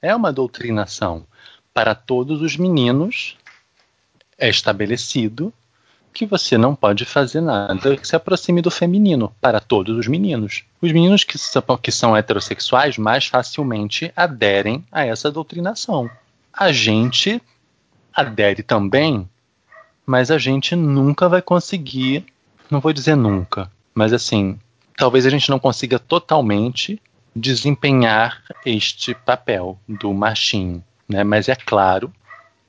É 0.00 0.14
uma 0.14 0.32
doutrinação. 0.32 1.26
Para 1.74 1.94
todos 1.94 2.40
os 2.40 2.56
meninos 2.56 3.36
é 4.38 4.48
estabelecido 4.48 5.52
que 6.12 6.24
você 6.24 6.56
não 6.56 6.74
pode 6.74 7.04
fazer 7.04 7.40
nada 7.40 7.96
que 7.96 8.06
se 8.06 8.16
aproxime 8.16 8.62
do 8.62 8.70
feminino 8.70 9.32
para 9.40 9.60
todos 9.60 9.96
os 9.96 10.06
meninos. 10.06 10.64
Os 10.80 10.90
meninos 10.90 11.22
que 11.24 11.36
são, 11.36 11.62
que 11.80 11.92
são 11.92 12.16
heterossexuais 12.16 12.96
mais 12.96 13.26
facilmente 13.26 14.12
aderem 14.16 14.84
a 14.90 15.04
essa 15.04 15.30
doutrinação. 15.30 16.10
A 16.58 16.72
gente 16.72 17.40
adere 18.12 18.64
também, 18.64 19.28
mas 20.04 20.28
a 20.28 20.38
gente 20.38 20.74
nunca 20.74 21.28
vai 21.28 21.40
conseguir, 21.40 22.26
não 22.68 22.80
vou 22.80 22.92
dizer 22.92 23.14
nunca, 23.14 23.70
mas 23.94 24.12
assim, 24.12 24.58
talvez 24.96 25.24
a 25.24 25.30
gente 25.30 25.48
não 25.50 25.60
consiga 25.60 26.00
totalmente 26.00 27.00
desempenhar 27.34 28.42
este 28.66 29.14
papel 29.14 29.78
do 29.88 30.12
machinho, 30.12 30.82
né? 31.08 31.22
Mas 31.22 31.48
é 31.48 31.54
claro 31.54 32.12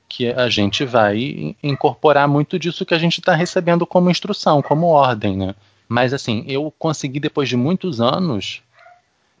que 0.08 0.28
a 0.28 0.48
gente 0.48 0.84
vai 0.84 1.56
incorporar 1.60 2.28
muito 2.28 2.60
disso 2.60 2.86
que 2.86 2.94
a 2.94 2.98
gente 2.98 3.18
está 3.18 3.34
recebendo 3.34 3.84
como 3.84 4.08
instrução, 4.08 4.62
como 4.62 4.86
ordem, 4.86 5.36
né? 5.36 5.56
Mas 5.88 6.14
assim, 6.14 6.44
eu 6.46 6.72
consegui 6.78 7.18
depois 7.18 7.48
de 7.48 7.56
muitos 7.56 8.00
anos 8.00 8.62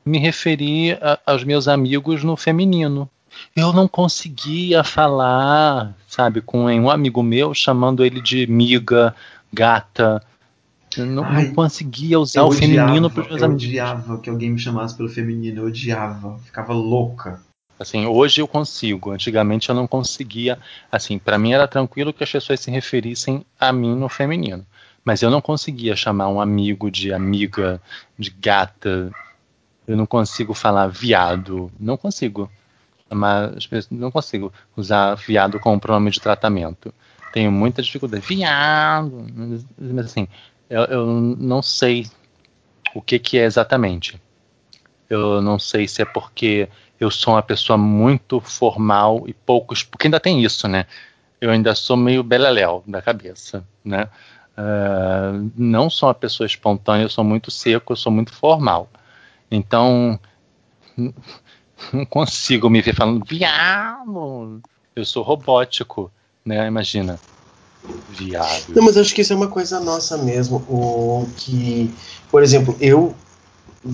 me 0.04 0.18
referir 0.18 0.98
a, 1.00 1.20
aos 1.24 1.44
meus 1.44 1.68
amigos 1.68 2.24
no 2.24 2.36
feminino. 2.36 3.08
Eu 3.54 3.72
não 3.72 3.86
conseguia 3.88 4.84
falar, 4.84 5.94
sabe, 6.06 6.40
com 6.40 6.64
um 6.64 6.90
amigo 6.90 7.22
meu 7.22 7.54
chamando 7.54 8.04
ele 8.04 8.20
de 8.20 8.46
miga, 8.46 9.14
gata. 9.52 10.22
Eu 10.96 11.06
não, 11.06 11.24
Ai, 11.24 11.46
não 11.46 11.54
conseguia 11.54 12.18
usar 12.18 12.42
o 12.42 12.52
feminino 12.52 13.10
para 13.10 13.22
os 13.22 13.28
meus 13.28 13.40
eu 13.40 13.46
amigos. 13.46 13.64
Eu 13.64 13.68
odiava 13.68 14.18
que 14.18 14.30
alguém 14.30 14.50
me 14.50 14.58
chamasse 14.58 14.96
pelo 14.96 15.08
feminino, 15.08 15.62
eu 15.62 15.66
odiava, 15.66 16.38
ficava 16.38 16.72
louca. 16.72 17.40
Assim, 17.78 18.06
hoje 18.06 18.42
eu 18.42 18.46
consigo. 18.46 19.10
Antigamente 19.10 19.70
eu 19.70 19.74
não 19.74 19.86
conseguia. 19.86 20.58
Assim, 20.92 21.18
para 21.18 21.38
mim 21.38 21.52
era 21.52 21.66
tranquilo 21.66 22.12
que 22.12 22.22
as 22.22 22.30
pessoas 22.30 22.60
se 22.60 22.70
referissem 22.70 23.44
a 23.58 23.72
mim 23.72 23.96
no 23.96 24.08
feminino, 24.08 24.66
mas 25.02 25.22
eu 25.22 25.30
não 25.30 25.40
conseguia 25.40 25.96
chamar 25.96 26.28
um 26.28 26.40
amigo 26.40 26.90
de 26.90 27.12
amiga, 27.12 27.80
de 28.18 28.30
gata. 28.30 29.10
Eu 29.86 29.96
não 29.96 30.04
consigo 30.04 30.52
falar 30.52 30.88
viado. 30.88 31.72
Não 31.80 31.96
consigo. 31.96 32.50
Não 33.90 34.10
consigo 34.10 34.52
usar 34.76 35.14
viado 35.14 35.58
como 35.58 35.80
pronome 35.80 36.10
de 36.10 36.20
tratamento. 36.20 36.94
Tenho 37.32 37.50
muita 37.50 37.82
dificuldade. 37.82 38.24
Viado. 38.26 39.26
Mas 39.78 40.06
assim, 40.06 40.28
eu, 40.68 40.84
eu 40.84 41.06
não 41.06 41.62
sei 41.62 42.06
o 42.94 43.00
que, 43.00 43.18
que 43.18 43.38
é 43.38 43.44
exatamente. 43.44 44.20
Eu 45.08 45.42
não 45.42 45.58
sei 45.58 45.88
se 45.88 46.02
é 46.02 46.04
porque 46.04 46.68
eu 46.98 47.10
sou 47.10 47.34
uma 47.34 47.42
pessoa 47.42 47.76
muito 47.76 48.40
formal 48.40 49.24
e 49.26 49.32
poucos. 49.32 49.82
Porque 49.82 50.06
ainda 50.06 50.20
tem 50.20 50.44
isso, 50.44 50.68
né? 50.68 50.86
Eu 51.40 51.50
ainda 51.50 51.74
sou 51.74 51.96
meio 51.96 52.22
beleléu 52.22 52.84
da 52.86 53.00
cabeça, 53.00 53.66
né? 53.84 54.08
Uh, 54.56 55.50
não 55.56 55.88
sou 55.88 56.08
uma 56.08 56.14
pessoa 56.14 56.46
espontânea, 56.46 57.04
eu 57.04 57.08
sou 57.08 57.24
muito 57.24 57.50
seco, 57.50 57.92
eu 57.92 57.96
sou 57.96 58.12
muito 58.12 58.32
formal. 58.32 58.90
Então, 59.50 60.20
não 61.92 62.04
consigo 62.04 62.68
me 62.68 62.82
ver 62.82 62.94
falando 62.94 63.24
viado. 63.24 64.60
Eu 64.94 65.04
sou 65.04 65.22
robótico, 65.22 66.10
né? 66.44 66.66
Imagina. 66.66 67.18
Viado. 68.10 68.74
Não, 68.74 68.84
mas 68.84 68.96
acho 68.96 69.14
que 69.14 69.22
isso 69.22 69.32
é 69.32 69.36
uma 69.36 69.48
coisa 69.48 69.80
nossa 69.80 70.18
mesmo. 70.18 70.58
O 70.68 71.26
que, 71.36 71.92
por 72.30 72.42
exemplo, 72.42 72.76
eu 72.80 73.14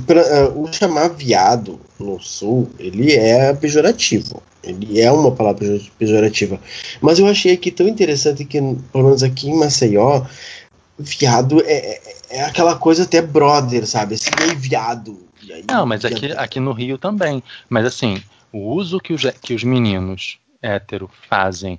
pra, 0.07 0.49
uh, 0.49 0.63
o 0.63 0.73
chamar 0.73 1.09
viado 1.09 1.81
no 1.99 2.21
sul, 2.21 2.69
ele 2.79 3.15
é 3.15 3.53
pejorativo. 3.55 4.43
Ele 4.63 5.01
é 5.01 5.11
uma 5.13 5.31
palavra 5.31 5.81
pejorativa. 5.97 6.61
Mas 7.01 7.19
eu 7.19 7.27
achei 7.27 7.53
aqui 7.53 7.71
tão 7.71 7.87
interessante 7.87 8.45
que, 8.45 8.61
pelo 8.93 9.05
menos 9.05 9.23
aqui 9.23 9.49
em 9.49 9.57
Maceió, 9.57 10.25
viado 10.99 11.63
é, 11.65 11.73
é, 11.73 12.01
é 12.31 12.45
aquela 12.45 12.75
coisa 12.75 13.05
até 13.05 13.23
brother, 13.23 13.87
sabe? 13.87 14.17
Assim, 14.17 14.31
aí 14.41 14.57
viado. 14.57 15.26
Aí, 15.53 15.65
Não, 15.69 15.87
mas 15.87 16.05
aqui, 16.05 16.33
aqui 16.33 16.61
no 16.61 16.73
Rio 16.73 16.99
também. 16.99 17.43
Mas 17.69 17.87
assim, 17.87 18.23
o 18.53 18.73
uso 18.75 19.01
que 19.01 19.13
os, 19.13 19.23
que 19.43 19.55
os 19.55 19.65
meninos 19.65 20.39
hétero 20.63 21.11
fazem 21.29 21.79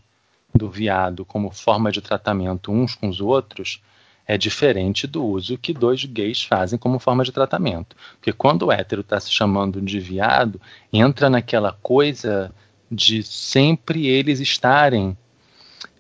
do 0.53 0.69
viado 0.69 1.25
como 1.25 1.51
forma 1.51 1.91
de 1.91 2.01
tratamento 2.01 2.71
uns 2.71 2.95
com 2.95 3.09
os 3.09 3.21
outros 3.21 3.81
é 4.25 4.37
diferente 4.37 5.07
do 5.07 5.23
uso 5.23 5.57
que 5.57 5.73
dois 5.73 6.03
gays 6.03 6.43
fazem 6.43 6.77
como 6.77 6.99
forma 6.99 7.23
de 7.23 7.31
tratamento. 7.31 7.95
Porque 8.15 8.33
quando 8.33 8.63
o 8.63 8.71
hétero 8.71 9.01
está 9.01 9.19
se 9.19 9.31
chamando 9.31 9.81
de 9.81 9.99
viado, 9.99 10.59
entra 10.91 11.29
naquela 11.29 11.71
coisa 11.81 12.51
de 12.91 13.23
sempre 13.23 14.07
eles 14.07 14.39
estarem 14.39 15.17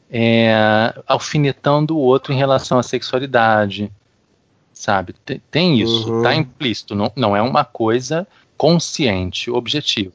é, 0.09 0.93
alfinetando 1.07 1.95
o 1.95 2.01
outro 2.01 2.33
em 2.33 2.37
relação 2.37 2.77
à 2.77 2.83
sexualidade, 2.83 3.91
sabe? 4.77 5.13
Tem, 5.25 5.41
tem 5.51 5.79
isso, 5.79 6.11
uhum. 6.11 6.23
tá 6.23 6.35
implícito, 6.35 6.95
não, 6.95 7.11
não 7.15 7.35
é 7.35 7.41
uma 7.41 7.65
coisa 7.65 8.27
consciente, 8.57 9.51
objetiva. 9.51 10.13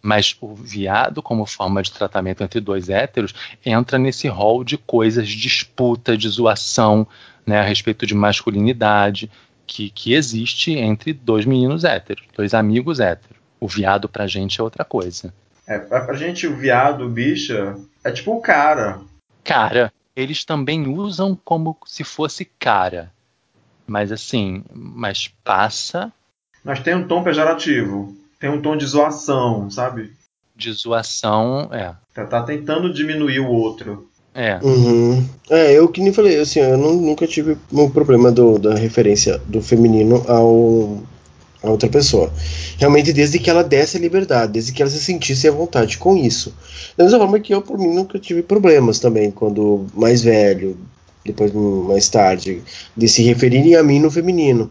Mas 0.00 0.36
o 0.40 0.54
viado, 0.54 1.22
como 1.22 1.44
forma 1.44 1.82
de 1.82 1.92
tratamento 1.92 2.42
entre 2.42 2.60
dois 2.60 2.88
héteros, 2.88 3.34
entra 3.64 3.98
nesse 3.98 4.28
rol 4.28 4.62
de 4.62 4.78
coisas, 4.78 5.28
de 5.28 5.36
disputa, 5.36 6.16
de 6.16 6.28
zoação, 6.28 7.06
né, 7.44 7.58
a 7.58 7.64
respeito 7.64 8.06
de 8.06 8.14
masculinidade, 8.14 9.30
que, 9.66 9.90
que 9.90 10.14
existe 10.14 10.72
entre 10.72 11.12
dois 11.12 11.44
meninos 11.44 11.84
héteros, 11.84 12.24
dois 12.36 12.54
amigos 12.54 13.00
héteros. 13.00 13.36
O 13.60 13.66
viado 13.66 14.08
pra 14.08 14.26
gente 14.26 14.60
é 14.60 14.62
outra 14.64 14.84
coisa. 14.84 15.32
É, 15.66 15.78
pra 15.78 16.14
gente 16.14 16.46
o 16.46 16.56
viado, 16.56 17.04
o 17.04 17.08
bicha, 17.10 17.76
é 18.02 18.10
tipo 18.10 18.32
o 18.32 18.40
cara. 18.40 19.00
Cara, 19.44 19.92
eles 20.16 20.44
também 20.44 20.88
usam 20.88 21.38
como 21.44 21.76
se 21.84 22.04
fosse 22.04 22.44
cara. 22.44 23.12
Mas 23.88 24.12
assim, 24.12 24.62
mas 24.72 25.30
passa. 25.42 26.12
Mas 26.62 26.80
tem 26.80 26.94
um 26.94 27.08
tom 27.08 27.22
pejorativo. 27.22 28.14
Tem 28.38 28.50
um 28.50 28.60
tom 28.60 28.76
de 28.76 28.84
zoação, 28.84 29.70
sabe? 29.70 30.12
De 30.54 30.70
zoação, 30.72 31.70
é. 31.72 31.94
Tá, 32.14 32.26
tá 32.26 32.42
tentando 32.42 32.92
diminuir 32.92 33.40
o 33.40 33.48
outro. 33.48 34.08
É. 34.34 34.58
Uhum. 34.62 35.26
É, 35.50 35.72
eu 35.72 35.88
que 35.88 36.00
nem 36.00 36.12
falei, 36.12 36.38
assim, 36.38 36.60
eu 36.60 36.76
não, 36.76 36.94
nunca 36.94 37.26
tive 37.26 37.56
um 37.72 37.88
problema 37.90 38.30
do, 38.30 38.58
da 38.58 38.74
referência 38.74 39.40
do 39.46 39.62
feminino 39.62 40.22
ao, 40.28 41.02
a 41.62 41.70
outra 41.70 41.88
pessoa. 41.88 42.32
Realmente, 42.76 43.12
desde 43.12 43.38
que 43.38 43.50
ela 43.50 43.64
desse 43.64 43.96
a 43.96 44.00
liberdade, 44.00 44.52
desde 44.52 44.72
que 44.72 44.82
ela 44.82 44.90
se 44.90 45.00
sentisse 45.00 45.48
à 45.48 45.50
vontade 45.50 45.98
com 45.98 46.16
isso. 46.16 46.54
Da 46.96 47.04
mesma 47.04 47.18
forma 47.18 47.40
que 47.40 47.54
eu, 47.54 47.62
por 47.62 47.78
mim, 47.78 47.92
nunca 47.92 48.18
tive 48.18 48.42
problemas 48.42 49.00
também, 49.00 49.30
quando 49.30 49.86
mais 49.94 50.22
velho, 50.22 50.76
depois 51.28 51.52
mais 51.52 52.08
tarde, 52.08 52.62
de 52.96 53.08
se 53.08 53.22
referirem 53.22 53.76
a 53.76 53.82
mim 53.82 54.00
no 54.00 54.10
feminino. 54.10 54.70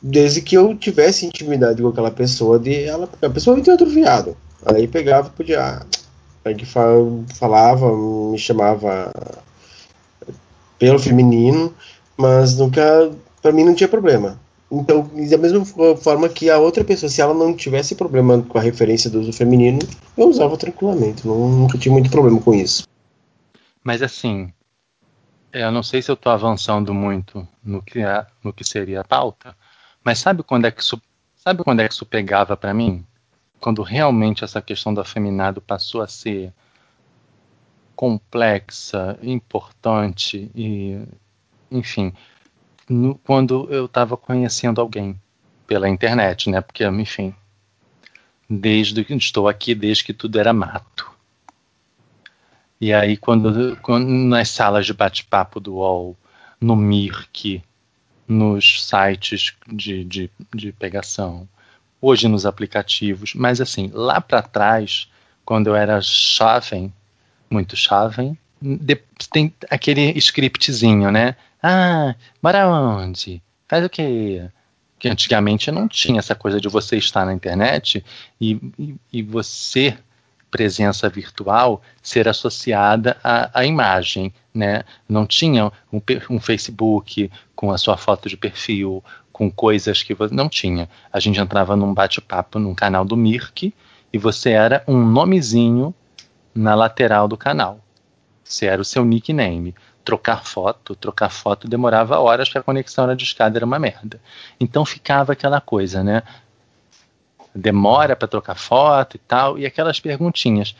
Desde 0.00 0.42
que 0.42 0.56
eu 0.56 0.76
tivesse 0.76 1.26
intimidade 1.26 1.80
com 1.80 1.88
aquela 1.88 2.10
pessoa, 2.10 2.58
de 2.58 2.84
ela, 2.84 3.08
a 3.22 3.30
pessoa 3.30 3.56
me 3.56 3.62
outro 3.70 3.88
viado. 3.88 4.36
Aí 4.66 4.86
pegava 4.88 5.30
podia. 5.30 5.60
Ah, 5.60 5.86
aí 6.44 6.54
que 6.54 6.66
falava, 6.66 7.96
me 7.96 8.38
chamava 8.38 9.12
pelo 10.78 10.98
feminino, 10.98 11.72
mas 12.16 12.56
nunca. 12.56 13.10
Pra 13.40 13.52
mim 13.52 13.64
não 13.64 13.74
tinha 13.74 13.88
problema. 13.88 14.38
Então, 14.70 15.08
da 15.28 15.36
mesma 15.36 15.64
forma 15.96 16.28
que 16.28 16.48
a 16.48 16.58
outra 16.58 16.82
pessoa, 16.82 17.10
se 17.10 17.20
ela 17.20 17.34
não 17.34 17.54
tivesse 17.54 17.94
problema 17.94 18.40
com 18.48 18.56
a 18.56 18.62
referência 18.62 19.10
do 19.10 19.20
uso 19.20 19.32
feminino, 19.32 19.80
eu 20.16 20.28
usava 20.28 20.56
tranquilamente. 20.56 21.26
Não, 21.26 21.48
nunca 21.48 21.76
tive 21.76 21.90
muito 21.90 22.10
problema 22.10 22.40
com 22.40 22.54
isso. 22.54 22.84
Mas 23.84 24.00
assim, 24.00 24.50
eu 25.52 25.70
não 25.70 25.82
sei 25.82 26.00
se 26.00 26.10
eu 26.10 26.14
estou 26.14 26.32
avançando 26.32 26.94
muito 26.94 27.46
no 27.62 27.82
que, 27.82 28.00
é, 28.00 28.26
no 28.42 28.52
que 28.52 28.64
seria 28.64 29.02
a 29.02 29.04
pauta, 29.04 29.56
mas 30.02 30.18
sabe 30.18 30.42
quando 30.42 30.66
é 30.66 30.70
que 30.70 30.80
isso, 30.80 31.00
sabe 31.36 31.62
quando 31.62 31.80
é 31.80 31.88
que 31.88 31.94
isso 31.94 32.06
pegava 32.06 32.56
para 32.56 32.72
mim? 32.72 33.06
Quando 33.60 33.82
realmente 33.82 34.42
essa 34.42 34.60
questão 34.62 34.92
do 34.92 35.00
afeminado 35.00 35.60
passou 35.60 36.02
a 36.02 36.08
ser 36.08 36.52
complexa, 37.94 39.18
importante 39.22 40.50
e, 40.54 41.00
enfim, 41.70 42.12
no, 42.88 43.14
quando 43.18 43.68
eu 43.70 43.84
estava 43.84 44.16
conhecendo 44.16 44.80
alguém 44.80 45.20
pela 45.66 45.88
internet, 45.88 46.50
né? 46.50 46.60
Porque, 46.60 46.84
enfim, 46.84 47.34
desde 48.48 49.04
que 49.04 49.14
estou 49.14 49.48
aqui, 49.48 49.74
desde 49.74 50.04
que 50.04 50.12
tudo 50.12 50.38
era 50.38 50.52
mato. 50.52 51.11
E 52.82 52.92
aí, 52.92 53.16
quando, 53.16 53.76
quando 53.76 54.08
nas 54.08 54.48
salas 54.48 54.84
de 54.84 54.92
bate-papo 54.92 55.60
do 55.60 55.74
UOL, 55.74 56.16
no 56.60 56.74
Mirk, 56.74 57.62
nos 58.26 58.84
sites 58.84 59.54
de, 59.68 60.02
de, 60.02 60.28
de 60.52 60.72
pegação, 60.72 61.48
hoje 62.00 62.26
nos 62.26 62.44
aplicativos, 62.44 63.34
mas 63.34 63.60
assim, 63.60 63.88
lá 63.94 64.20
para 64.20 64.42
trás, 64.42 65.08
quando 65.44 65.68
eu 65.68 65.76
era 65.76 66.00
jovem, 66.00 66.92
muito 67.48 67.76
jovem, 67.76 68.36
tem 69.32 69.54
aquele 69.70 70.18
scriptzinho, 70.18 71.12
né? 71.12 71.36
Ah, 71.62 72.16
mora 72.42 72.68
onde? 72.68 73.40
Faz 73.68 73.84
o 73.84 73.88
quê? 73.88 74.50
Que 74.98 75.08
antigamente 75.08 75.70
não 75.70 75.86
tinha 75.86 76.18
essa 76.18 76.34
coisa 76.34 76.60
de 76.60 76.68
você 76.68 76.96
estar 76.96 77.24
na 77.24 77.32
internet 77.32 78.04
e, 78.40 78.54
e, 78.76 78.96
e 79.12 79.22
você 79.22 79.96
presença 80.52 81.08
virtual 81.08 81.82
ser 82.02 82.28
associada 82.28 83.16
à, 83.24 83.60
à 83.60 83.64
imagem, 83.64 84.32
né? 84.54 84.84
Não 85.08 85.26
tinha 85.26 85.72
um, 85.90 86.00
um, 86.30 86.38
Facebook 86.38 87.30
com 87.56 87.72
a 87.72 87.78
sua 87.78 87.96
foto 87.96 88.28
de 88.28 88.36
perfil, 88.36 89.02
com 89.32 89.50
coisas 89.50 90.02
que 90.02 90.14
você 90.14 90.32
não 90.32 90.50
tinha. 90.50 90.88
A 91.10 91.18
gente 91.18 91.40
entrava 91.40 91.74
num 91.74 91.94
bate-papo 91.94 92.58
num 92.58 92.74
canal 92.74 93.02
do 93.02 93.16
Mirk 93.16 93.74
e 94.12 94.18
você 94.18 94.50
era 94.50 94.84
um 94.86 95.02
nomezinho 95.02 95.94
na 96.54 96.74
lateral 96.74 97.26
do 97.26 97.36
canal. 97.36 97.80
Você 98.44 98.66
era 98.66 98.82
o 98.82 98.84
seu 98.84 99.04
nickname. 99.04 99.74
Trocar 100.04 100.44
foto, 100.44 100.96
trocar 100.96 101.30
foto 101.30 101.68
demorava 101.68 102.18
horas 102.18 102.48
porque 102.48 102.58
a 102.58 102.62
conexão 102.62 103.06
na 103.06 103.14
discada 103.14 103.56
era 103.56 103.64
uma 103.64 103.78
merda. 103.78 104.20
Então 104.60 104.84
ficava 104.84 105.32
aquela 105.32 105.60
coisa, 105.60 106.02
né? 106.02 106.22
Demora 107.54 108.16
para 108.16 108.28
trocar 108.28 108.54
foto 108.54 109.16
e 109.16 109.18
tal, 109.18 109.58
e 109.58 109.66
aquelas 109.66 110.00
perguntinhas. 110.00 110.74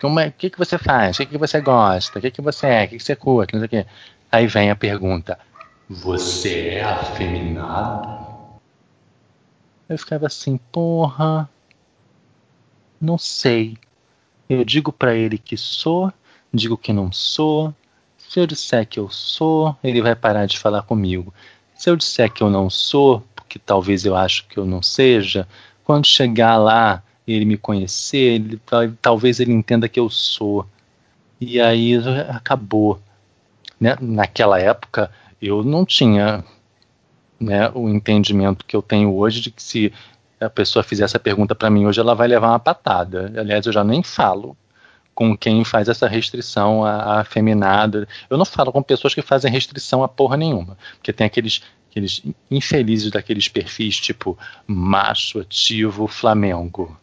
Como 0.00 0.20
é, 0.20 0.28
o 0.28 0.32
que, 0.32 0.50
que 0.50 0.58
você 0.58 0.78
faz? 0.78 1.16
O 1.16 1.18
que, 1.18 1.26
que 1.26 1.38
você 1.38 1.60
gosta? 1.60 2.18
O 2.18 2.22
que, 2.22 2.30
que 2.30 2.42
você 2.42 2.66
é? 2.66 2.84
O 2.84 2.88
que, 2.88 2.98
que 2.98 3.02
você 3.02 3.16
curte? 3.16 3.54
Não 3.54 3.60
sei 3.60 3.66
o 3.66 3.70
quê. 3.70 3.86
Aí 4.30 4.46
vem 4.46 4.70
a 4.70 4.76
pergunta: 4.76 5.38
Você 5.88 6.68
é 6.68 6.84
afeminado? 6.84 8.24
Eu 9.88 9.98
ficava 9.98 10.26
assim, 10.26 10.56
porra, 10.72 11.48
não 13.00 13.18
sei. 13.18 13.76
Eu 14.48 14.64
digo 14.64 14.92
para 14.92 15.14
ele 15.14 15.36
que 15.36 15.56
sou, 15.56 16.12
digo 16.52 16.76
que 16.76 16.92
não 16.92 17.12
sou. 17.12 17.74
Se 18.16 18.40
eu 18.40 18.46
disser 18.46 18.86
que 18.86 18.98
eu 18.98 19.10
sou, 19.10 19.76
ele 19.84 20.00
vai 20.00 20.14
parar 20.14 20.46
de 20.46 20.58
falar 20.58 20.82
comigo. 20.82 21.32
Se 21.76 21.90
eu 21.90 21.96
disser 21.96 22.32
que 22.32 22.42
eu 22.42 22.50
não 22.50 22.70
sou, 22.70 23.22
porque 23.34 23.58
talvez 23.58 24.04
eu 24.04 24.16
acho 24.16 24.46
que 24.48 24.58
eu 24.58 24.64
não 24.64 24.82
seja, 24.82 25.46
quando 25.84 26.06
chegar 26.06 26.56
lá 26.56 27.02
ele 27.26 27.44
me 27.44 27.56
conhecer, 27.56 28.34
ele, 28.34 28.60
talvez 29.00 29.40
ele 29.40 29.52
entenda 29.52 29.88
que 29.88 29.98
eu 29.98 30.10
sou. 30.10 30.66
E 31.40 31.60
aí 31.60 31.94
acabou. 32.28 33.00
Né? 33.80 33.96
Naquela 34.00 34.58
época 34.60 35.10
eu 35.40 35.62
não 35.62 35.84
tinha 35.84 36.44
né, 37.38 37.70
o 37.74 37.88
entendimento 37.88 38.64
que 38.64 38.74
eu 38.74 38.82
tenho 38.82 39.14
hoje 39.14 39.40
de 39.40 39.50
que 39.50 39.62
se 39.62 39.92
a 40.40 40.50
pessoa 40.50 40.82
fizer 40.82 41.04
essa 41.04 41.18
pergunta 41.18 41.54
para 41.54 41.70
mim 41.70 41.86
hoje, 41.86 42.00
ela 42.00 42.14
vai 42.14 42.28
levar 42.28 42.48
uma 42.48 42.58
patada. 42.58 43.32
Aliás, 43.36 43.66
eu 43.66 43.72
já 43.72 43.84
nem 43.84 44.02
falo 44.02 44.56
com 45.14 45.36
quem 45.36 45.64
faz 45.64 45.88
essa 45.88 46.08
restrição 46.08 46.84
afeminada. 46.84 48.08
Eu 48.28 48.36
não 48.36 48.44
falo 48.44 48.72
com 48.72 48.82
pessoas 48.82 49.14
que 49.14 49.22
fazem 49.22 49.50
restrição 49.50 50.02
a 50.02 50.08
porra 50.08 50.36
nenhuma, 50.36 50.76
porque 50.96 51.12
tem 51.12 51.26
aqueles 51.26 51.62
aqueles 51.94 52.22
infelizes 52.50 53.12
daqueles 53.12 53.46
perfis 53.46 53.96
tipo 53.96 54.36
macho 54.66 55.38
ativo 55.38 56.08
Flamengo. 56.08 56.98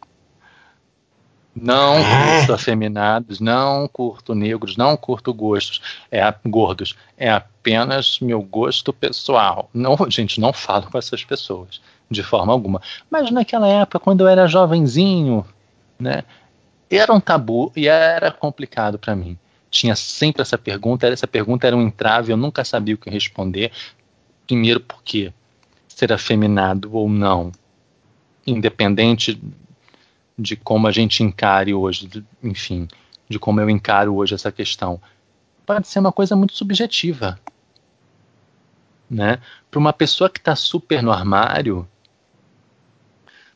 Não 1.56 1.98
ah. 1.98 2.38
curto 2.38 2.54
afeminados, 2.54 3.40
não 3.40 3.88
curto 3.88 4.36
negros, 4.36 4.76
não 4.76 4.96
curto 4.98 5.34
gostos, 5.34 5.82
é 6.10 6.22
gordos. 6.46 6.96
É 7.18 7.30
apenas 7.30 8.20
meu 8.20 8.42
gosto 8.42 8.92
pessoal. 8.92 9.70
Não, 9.74 9.98
gente, 10.10 10.40
não 10.40 10.52
falo 10.52 10.90
com 10.90 10.98
essas 10.98 11.24
pessoas 11.24 11.82
de 12.10 12.24
forma 12.24 12.52
alguma. 12.52 12.82
Mas 13.10 13.32
naquela 13.32 13.68
época, 13.68 14.00
quando 14.00 14.22
eu 14.22 14.28
era 14.28 14.48
jovenzinho, 14.48 15.46
né, 15.98 16.24
era 16.90 17.14
um 17.14 17.20
tabu 17.22 17.72
e 17.76 17.88
era 17.88 18.32
complicado 18.32 19.00
para 19.00 19.16
mim. 19.16 19.38
Tinha 19.70 19.96
sempre 19.96 20.42
essa 20.42 20.58
pergunta, 20.58 21.08
essa 21.08 21.28
pergunta 21.28 21.66
era 21.66 21.78
um 21.78 21.82
entrave, 21.82 22.34
eu 22.34 22.38
nunca 22.38 22.66
sabia 22.66 22.96
o 22.96 22.98
que 22.98 23.10
responder. 23.10 23.72
Primeiro, 24.52 24.82
porque 24.82 25.32
ser 25.88 26.12
afeminado 26.12 26.94
ou 26.94 27.08
não, 27.08 27.54
independente 28.46 29.42
de 30.38 30.58
como 30.58 30.88
a 30.88 30.92
gente 30.92 31.24
encare 31.24 31.74
hoje, 31.74 32.10
enfim, 32.44 32.86
de 33.30 33.40
como 33.40 33.62
eu 33.62 33.70
encaro 33.70 34.14
hoje 34.14 34.36
essa 34.36 34.52
questão, 34.52 35.00
pode 35.66 35.88
ser 35.88 36.00
uma 36.00 36.12
coisa 36.12 36.36
muito 36.36 36.54
subjetiva. 36.54 37.40
Né? 39.10 39.40
Para 39.70 39.80
uma 39.80 39.94
pessoa 39.94 40.30
que 40.30 40.40
está 40.40 40.54
super 40.54 41.02
no 41.02 41.14
armário, 41.14 41.88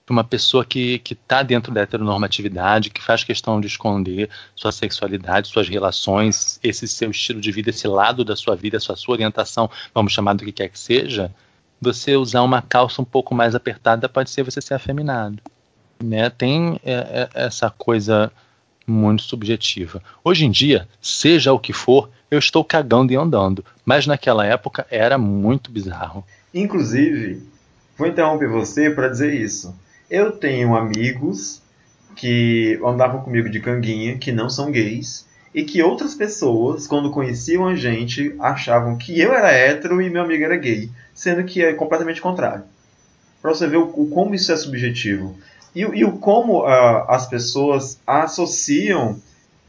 uma 0.10 0.24
pessoa 0.24 0.64
que 0.64 1.02
está 1.10 1.42
dentro 1.42 1.74
da 1.74 1.82
heteronormatividade, 1.82 2.92
que 2.92 3.02
faz 3.02 3.24
questão 3.24 3.60
de 3.60 3.68
esconder 3.68 4.30
sua 4.56 4.72
sexualidade, 4.72 5.48
suas 5.48 5.68
relações, 5.68 6.60
esse 6.64 6.88
seu 6.88 7.10
estilo 7.10 7.42
de 7.42 7.52
vida, 7.52 7.72
esse 7.72 7.88
lado 7.88 8.24
da 8.24 8.36
sua 8.36 8.56
vida, 8.56 8.78
essa 8.78 8.96
sua 8.96 9.14
orientação, 9.14 9.70
vamos 9.94 10.14
chamar 10.14 10.34
do 10.34 10.46
que 10.46 10.52
quer 10.52 10.70
que 10.70 10.78
seja, 10.78 11.34
você 11.82 12.16
usar 12.16 12.42
uma 12.42 12.62
calça 12.62 13.02
um 13.02 13.06
pouco 13.06 13.34
mais 13.34 13.56
apertada 13.56 14.08
pode 14.08 14.30
ser 14.30 14.44
você 14.44 14.62
ser 14.62 14.76
afeminado. 14.76 15.42
Né? 16.04 16.30
Tem 16.30 16.80
é, 16.84 16.94
é, 16.94 17.30
essa 17.46 17.70
coisa 17.70 18.32
muito 18.88 19.24
subjetiva. 19.24 20.02
Hoje 20.24 20.46
em 20.46 20.52
dia, 20.52 20.88
seja 21.02 21.52
o 21.52 21.60
que 21.60 21.74
for, 21.74 22.10
eu 22.30 22.38
estou 22.38 22.64
cagando 22.64 23.12
e 23.12 23.16
andando. 23.16 23.66
Mas 23.84 24.06
naquela 24.06 24.46
época 24.46 24.86
era 24.90 25.18
muito 25.18 25.72
bizarro. 25.72 26.24
Inclusive, 26.54 27.44
vou 27.98 28.08
interromper 28.08 28.48
você 28.48 28.90
para 28.90 29.08
dizer 29.08 29.34
isso. 29.34 29.76
Eu 30.10 30.32
tenho 30.34 30.76
amigos 30.76 31.62
que 32.16 32.80
andavam 32.86 33.22
comigo 33.22 33.50
de 33.50 33.60
canguinha, 33.60 34.18
que 34.18 34.32
não 34.32 34.50
são 34.50 34.72
gays, 34.72 35.26
e 35.54 35.64
que 35.64 35.82
outras 35.82 36.14
pessoas, 36.14 36.86
quando 36.86 37.12
conheciam 37.12 37.68
a 37.68 37.76
gente, 37.76 38.36
achavam 38.40 38.98
que 38.98 39.20
eu 39.20 39.34
era 39.34 39.52
hétero 39.52 40.02
e 40.02 40.10
meu 40.10 40.22
amigo 40.22 40.44
era 40.44 40.58
gay, 40.58 40.90
sendo 41.14 41.44
que 41.44 41.64
é 41.64 41.74
completamente 41.74 42.22
contrário. 42.22 42.64
Para 43.42 43.54
você 43.54 43.68
ver 43.68 43.78
o, 43.78 43.84
o, 43.96 44.08
como 44.10 44.36
isso 44.36 44.52
é 44.52 44.58
subjetivo. 44.58 45.36
E, 45.74 45.82
e 45.82 46.06
o 46.06 46.14
como 46.14 46.64
uh, 46.64 47.10
as 47.10 47.28
pessoas 47.28 48.00
associam 48.06 49.20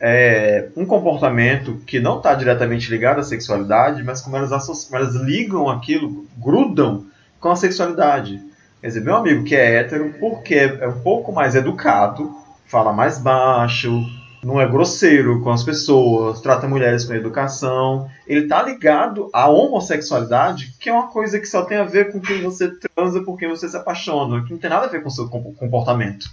é, 0.01 0.68
um 0.77 0.85
comportamento 0.85 1.81
que 1.87 1.99
não 1.99 2.18
está 2.18 2.35
diretamente 2.35 2.90
ligado 2.90 3.20
à 3.20 3.22
sexualidade, 3.22 4.03
mas 4.03 4.20
como 4.20 4.37
elas, 4.37 4.53
elas 4.92 5.14
ligam 5.14 5.68
aquilo, 5.68 6.27
grudam 6.37 7.07
com 7.40 7.51
a 7.51 7.57
sexualidade. 7.57 8.40
Quer 8.87 8.90
dizer, 8.90 9.01
meu 9.01 9.16
amigo 9.16 9.42
que 9.42 9.57
é 9.57 9.81
hétero, 9.81 10.14
porque 10.20 10.55
é 10.55 10.87
um 10.87 11.01
pouco 11.01 11.33
mais 11.33 11.57
educado, 11.57 12.33
fala 12.66 12.92
mais 12.92 13.18
baixo, 13.18 14.01
não 14.44 14.61
é 14.61 14.68
grosseiro 14.68 15.42
com 15.42 15.51
as 15.51 15.64
pessoas, 15.64 16.40
trata 16.40 16.68
mulheres 16.68 17.05
com 17.05 17.12
educação. 17.12 18.09
Ele 18.29 18.44
está 18.44 18.62
ligado 18.62 19.29
à 19.33 19.49
homossexualidade, 19.49 20.72
que 20.79 20.88
é 20.88 20.92
uma 20.92 21.09
coisa 21.09 21.40
que 21.40 21.46
só 21.46 21.64
tem 21.64 21.79
a 21.79 21.83
ver 21.83 22.12
com 22.12 22.20
quem 22.20 22.40
você 22.42 22.70
transa, 22.94 23.25
por 23.25 23.37
quem 23.37 23.49
você 23.49 23.68
se 23.68 23.77
apaixona, 23.77 24.44
que 24.44 24.53
não 24.53 24.59
tem 24.59 24.70
nada 24.70 24.87
a 24.87 24.88
ver 24.88 25.03
com 25.03 25.09
o 25.09 25.11
seu 25.11 25.29
comportamento. 25.29 26.31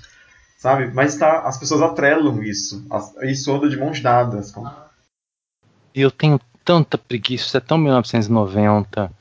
Sabe? 0.56 0.92
Mas 0.94 1.16
tá, 1.16 1.40
as 1.48 1.58
pessoas 1.58 1.82
atrelam 1.82 2.44
isso. 2.44 2.86
Isso 3.24 3.52
anda 3.52 3.68
de 3.68 3.78
mãos 3.78 4.00
dadas. 4.00 4.54
Eu 5.96 6.12
tenho 6.12 6.40
tanta 6.64 7.00
preguiça, 7.00 7.46
isso 7.46 7.58
é 7.58 7.62
tão 7.62 7.80
1990, 7.80 9.12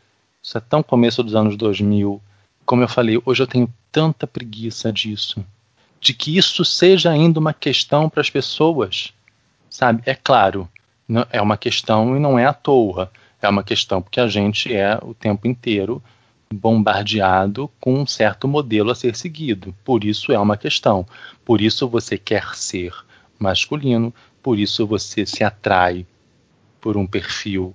isso 0.42 0.58
é 0.58 0.60
tão 0.60 0.82
começo 0.82 1.22
dos 1.22 1.34
anos 1.34 1.56
2000 1.56 2.20
como 2.64 2.82
eu 2.82 2.88
falei, 2.88 3.20
hoje 3.24 3.42
eu 3.42 3.46
tenho 3.46 3.72
tanta 3.90 4.26
preguiça 4.26 4.92
disso, 4.92 5.44
de 6.00 6.14
que 6.14 6.36
isso 6.36 6.64
seja 6.64 7.10
ainda 7.10 7.38
uma 7.38 7.52
questão 7.52 8.08
para 8.08 8.20
as 8.20 8.30
pessoas, 8.30 9.12
sabe? 9.68 10.02
É 10.06 10.14
claro, 10.14 10.68
é 11.30 11.40
uma 11.40 11.56
questão 11.56 12.16
e 12.16 12.20
não 12.20 12.38
é 12.38 12.46
à 12.46 12.52
toa, 12.52 13.10
é 13.40 13.48
uma 13.48 13.62
questão 13.62 14.00
porque 14.00 14.20
a 14.20 14.28
gente 14.28 14.74
é 14.74 14.98
o 15.02 15.14
tempo 15.14 15.46
inteiro 15.46 16.02
bombardeado 16.52 17.70
com 17.80 17.94
um 17.94 18.06
certo 18.06 18.46
modelo 18.46 18.90
a 18.90 18.94
ser 18.94 19.16
seguido. 19.16 19.74
Por 19.84 20.04
isso 20.04 20.32
é 20.32 20.38
uma 20.38 20.56
questão. 20.56 21.06
Por 21.44 21.60
isso 21.60 21.88
você 21.88 22.18
quer 22.18 22.54
ser 22.54 22.94
masculino, 23.38 24.14
por 24.42 24.58
isso 24.58 24.86
você 24.86 25.24
se 25.24 25.42
atrai 25.42 26.06
por 26.80 26.96
um 26.96 27.06
perfil 27.06 27.74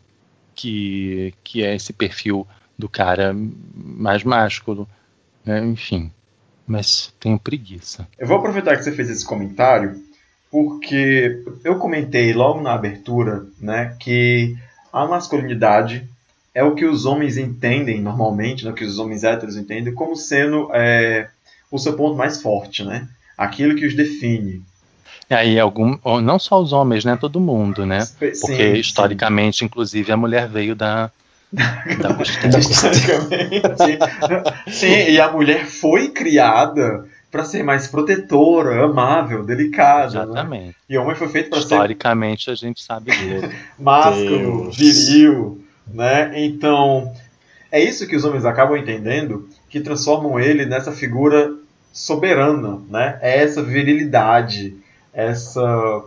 que, 0.53 1.33
que 1.43 1.63
é 1.63 1.75
esse 1.75 1.91
perfil 1.91 2.47
do 2.77 2.87
cara 2.87 3.35
mais 3.75 4.23
másculo, 4.23 4.87
né? 5.45 5.59
enfim. 5.65 6.11
Mas 6.65 7.13
tenho 7.19 7.39
preguiça. 7.39 8.07
Eu 8.19 8.27
vou 8.27 8.37
aproveitar 8.37 8.75
que 8.75 8.83
você 8.83 8.91
fez 8.91 9.09
esse 9.09 9.25
comentário, 9.25 10.01
porque 10.51 11.43
eu 11.63 11.77
comentei 11.77 12.33
logo 12.33 12.61
na 12.61 12.73
abertura 12.73 13.45
né, 13.59 13.95
que 13.99 14.57
a 14.91 15.05
masculinidade 15.05 16.07
é 16.53 16.63
o 16.63 16.75
que 16.75 16.85
os 16.85 17.05
homens 17.05 17.37
entendem 17.37 18.01
normalmente, 18.01 18.65
né, 18.65 18.71
o 18.71 18.73
que 18.73 18.83
os 18.83 18.99
homens 18.99 19.23
héteros 19.23 19.55
entendem, 19.55 19.93
como 19.93 20.15
sendo 20.15 20.69
é, 20.73 21.29
o 21.71 21.77
seu 21.77 21.95
ponto 21.95 22.17
mais 22.17 22.41
forte, 22.41 22.83
né? 22.83 23.07
aquilo 23.37 23.75
que 23.75 23.85
os 23.85 23.95
define. 23.95 24.63
E 25.29 25.33
aí, 25.33 25.59
algum, 25.59 25.97
não 26.21 26.39
só 26.39 26.59
os 26.59 26.73
homens, 26.73 27.05
né? 27.05 27.17
Todo 27.17 27.39
mundo, 27.39 27.85
né? 27.85 27.99
Porque 28.17 28.33
sim, 28.33 28.73
historicamente, 28.73 29.63
inclusive, 29.63 30.11
a 30.11 30.17
mulher 30.17 30.47
veio 30.47 30.73
da, 30.73 31.11
da. 31.51 32.17
Sim, 34.71 35.09
e 35.09 35.19
a 35.19 35.31
mulher 35.31 35.65
foi 35.65 36.09
criada 36.09 37.05
para 37.31 37.43
ser 37.43 37.63
mais 37.63 37.87
protetora, 37.87 38.85
amável, 38.85 39.43
delicada. 39.43 40.25
Né? 40.25 40.31
Exatamente. 40.31 40.67
Né? 40.67 40.73
E 40.89 40.97
o 40.97 41.03
homem 41.03 41.15
foi 41.15 41.27
feito 41.27 41.49
para 41.49 41.59
ser. 41.59 41.65
Historicamente, 41.65 42.49
a 42.49 42.55
gente 42.55 42.81
sabe 42.81 43.11
dele. 43.11 43.55
Másculo, 43.77 44.71
viril. 44.71 45.63
Né? 45.87 46.31
Então, 46.35 47.13
é 47.71 47.81
isso 47.81 48.07
que 48.07 48.15
os 48.15 48.23
homens 48.23 48.45
acabam 48.45 48.77
entendendo, 48.77 49.47
que 49.69 49.79
transformam 49.79 50.39
ele 50.39 50.65
nessa 50.65 50.91
figura 50.91 51.53
soberana. 51.91 52.81
Né? 52.89 53.19
É 53.21 53.41
essa 53.43 53.61
virilidade, 53.61 54.75
essa. 55.13 56.03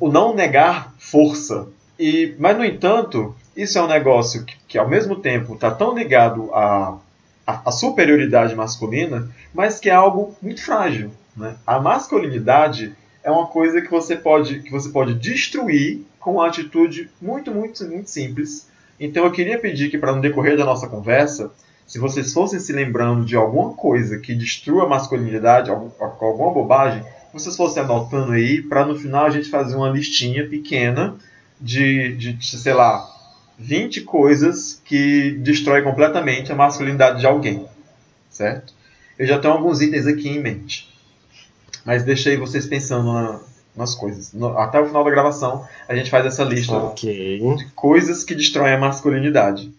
o 0.00 0.08
não 0.10 0.34
negar 0.34 0.94
força. 0.98 1.68
E, 1.98 2.34
mas, 2.38 2.56
no 2.56 2.64
entanto, 2.64 3.34
isso 3.56 3.78
é 3.78 3.82
um 3.82 3.88
negócio 3.88 4.44
que, 4.44 4.56
que 4.68 4.78
ao 4.78 4.88
mesmo 4.88 5.16
tempo 5.16 5.54
está 5.54 5.70
tão 5.70 5.96
ligado 5.96 6.52
à, 6.52 6.98
à, 7.46 7.72
superioridade 7.72 8.54
masculina, 8.54 9.30
mas 9.54 9.80
que 9.80 9.88
é 9.88 9.94
algo 9.94 10.36
muito 10.42 10.62
frágil. 10.62 11.10
Né? 11.36 11.56
A 11.66 11.80
masculinidade 11.80 12.94
é 13.24 13.30
uma 13.30 13.46
coisa 13.46 13.80
que 13.80 13.90
você 13.90 14.14
pode, 14.14 14.60
que 14.60 14.70
você 14.70 14.90
pode 14.90 15.14
destruir 15.14 16.02
com 16.20 16.34
uma 16.34 16.46
atitude 16.46 17.10
muito, 17.20 17.50
muito, 17.50 17.84
muito 17.84 18.10
simples. 18.10 18.68
Então 19.00 19.24
eu 19.24 19.32
queria 19.32 19.58
pedir 19.58 19.90
que, 19.90 19.98
para 19.98 20.14
no 20.14 20.20
decorrer 20.20 20.56
da 20.56 20.64
nossa 20.64 20.86
conversa, 20.86 21.50
se 21.86 21.98
vocês 21.98 22.32
fossem 22.32 22.58
se 22.58 22.72
lembrando 22.72 23.24
de 23.24 23.36
alguma 23.36 23.72
coisa 23.74 24.18
que 24.18 24.34
destrua 24.34 24.84
a 24.84 24.88
masculinidade, 24.88 25.70
alguma 25.70 26.52
bobagem, 26.52 27.02
vocês 27.32 27.56
fossem 27.56 27.82
anotando 27.82 28.32
aí, 28.32 28.62
para 28.62 28.84
no 28.84 28.96
final 28.96 29.26
a 29.26 29.30
gente 29.30 29.48
fazer 29.48 29.76
uma 29.76 29.90
listinha 29.90 30.48
pequena 30.48 31.16
de, 31.60 32.16
de, 32.16 32.44
sei 32.44 32.72
lá, 32.72 33.15
20 33.58 34.02
coisas 34.02 34.80
que 34.84 35.32
destrói 35.32 35.82
completamente 35.82 36.52
a 36.52 36.54
masculinidade 36.54 37.20
de 37.20 37.26
alguém, 37.26 37.66
certo? 38.28 38.74
Eu 39.18 39.26
já 39.26 39.38
tenho 39.38 39.54
alguns 39.54 39.80
itens 39.80 40.06
aqui 40.06 40.28
em 40.28 40.40
mente, 40.40 40.92
mas 41.84 42.04
deixei 42.04 42.36
vocês 42.36 42.66
pensando 42.66 43.12
na, 43.12 43.40
nas 43.74 43.94
coisas. 43.94 44.32
No, 44.32 44.58
até 44.58 44.78
o 44.78 44.86
final 44.86 45.04
da 45.04 45.10
gravação 45.10 45.66
a 45.88 45.94
gente 45.94 46.10
faz 46.10 46.26
essa 46.26 46.44
lista 46.44 46.76
okay. 46.76 47.38
de 47.56 47.64
coisas 47.74 48.24
que 48.24 48.34
destroem 48.34 48.74
a 48.74 48.78
masculinidade. 48.78 49.72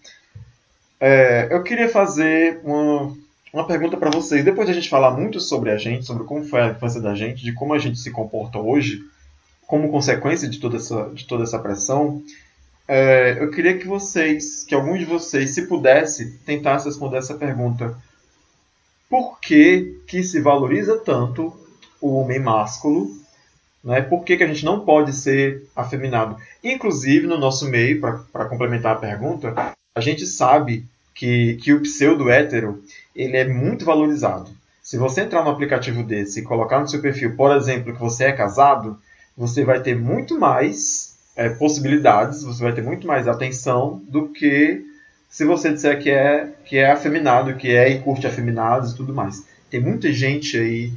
É, 1.00 1.48
eu 1.52 1.62
queria 1.62 1.88
fazer 1.88 2.60
uma, 2.64 3.16
uma 3.54 3.68
pergunta 3.68 3.96
para 3.98 4.10
vocês. 4.10 4.44
Depois 4.44 4.66
de 4.66 4.72
a 4.72 4.76
gente 4.76 4.90
falar 4.90 5.12
muito 5.12 5.40
sobre 5.40 5.70
a 5.70 5.78
gente, 5.78 6.06
sobre 6.06 6.24
como 6.24 6.44
foi 6.44 6.62
a 6.62 6.70
infância 6.70 7.00
da 7.00 7.14
gente, 7.14 7.44
de 7.44 7.54
como 7.54 7.74
a 7.74 7.80
gente 7.80 8.00
se 8.00 8.10
comporta 8.10 8.58
hoje, 8.58 9.04
como 9.68 9.92
consequência 9.92 10.50
de 10.50 10.60
toda 10.60 10.78
essa, 10.78 11.12
de 11.14 11.26
toda 11.26 11.44
essa 11.44 11.60
pressão, 11.60 12.24
é, 12.88 13.38
eu 13.40 13.52
queria 13.52 13.78
que 13.78 13.86
vocês, 13.86 14.64
que 14.64 14.74
algum 14.74 14.98
de 14.98 15.06
vocês, 15.06 15.54
se 15.54 15.68
pudesse, 15.68 16.38
tentasse 16.46 16.86
responder 16.86 17.18
essa 17.18 17.36
pergunta. 17.36 17.98
Por 19.10 19.40
que, 19.40 20.02
que 20.08 20.24
se 20.24 20.40
valoriza 20.40 20.98
tanto 20.98 21.54
o 22.00 22.16
homem 22.16 22.40
másculo? 22.40 23.12
Né? 23.84 24.02
Por 24.02 24.24
que, 24.24 24.38
que 24.38 24.44
a 24.44 24.48
gente 24.48 24.64
não 24.64 24.82
pode 24.82 25.14
ser 25.14 25.68
afeminado? 25.76 26.38
Inclusive, 26.64 27.28
no 27.28 27.38
nosso 27.38 27.70
meio, 27.70 28.00
para 28.00 28.46
complementar 28.46 28.96
a 28.96 29.00
pergunta, 29.00 29.54
a 29.96 30.02
gente 30.02 30.26
sabe 30.26 30.86
que, 31.14 31.56
que 31.56 31.74
o 31.74 31.82
pseudo 31.82 32.30
hétero 32.30 32.84
ele 33.16 33.36
é 33.36 33.48
muito 33.48 33.84
valorizado. 33.84 34.52
Se 34.82 34.98
você 34.98 35.22
entrar 35.22 35.44
no 35.44 35.50
aplicativo 35.50 36.04
desse 36.04 36.40
e 36.40 36.44
colocar 36.44 36.80
no 36.80 36.88
seu 36.88 37.02
perfil, 37.02 37.36
por 37.36 37.54
exemplo, 37.54 37.94
que 37.94 38.00
você 38.00 38.26
é 38.26 38.32
casado, 38.32 38.98
você 39.36 39.66
vai 39.66 39.82
ter 39.82 39.98
muito 39.98 40.40
mais 40.40 41.17
é, 41.38 41.50
possibilidades, 41.50 42.44
você 42.44 42.64
vai 42.64 42.74
ter 42.74 42.82
muito 42.82 43.06
mais 43.06 43.28
atenção 43.28 44.02
do 44.10 44.28
que 44.30 44.84
se 45.30 45.46
você 45.46 45.72
disser 45.72 46.02
que 46.02 46.10
é, 46.10 46.52
que 46.66 46.78
é 46.78 46.92
afeminado, 46.92 47.54
que 47.56 47.70
é 47.70 47.90
e 47.90 48.00
curte 48.00 48.26
afeminados 48.26 48.92
e 48.92 48.96
tudo 48.98 49.14
mais. 49.14 49.46
Tem 49.70 49.80
muita 49.80 50.12
gente 50.12 50.58
aí 50.58 50.92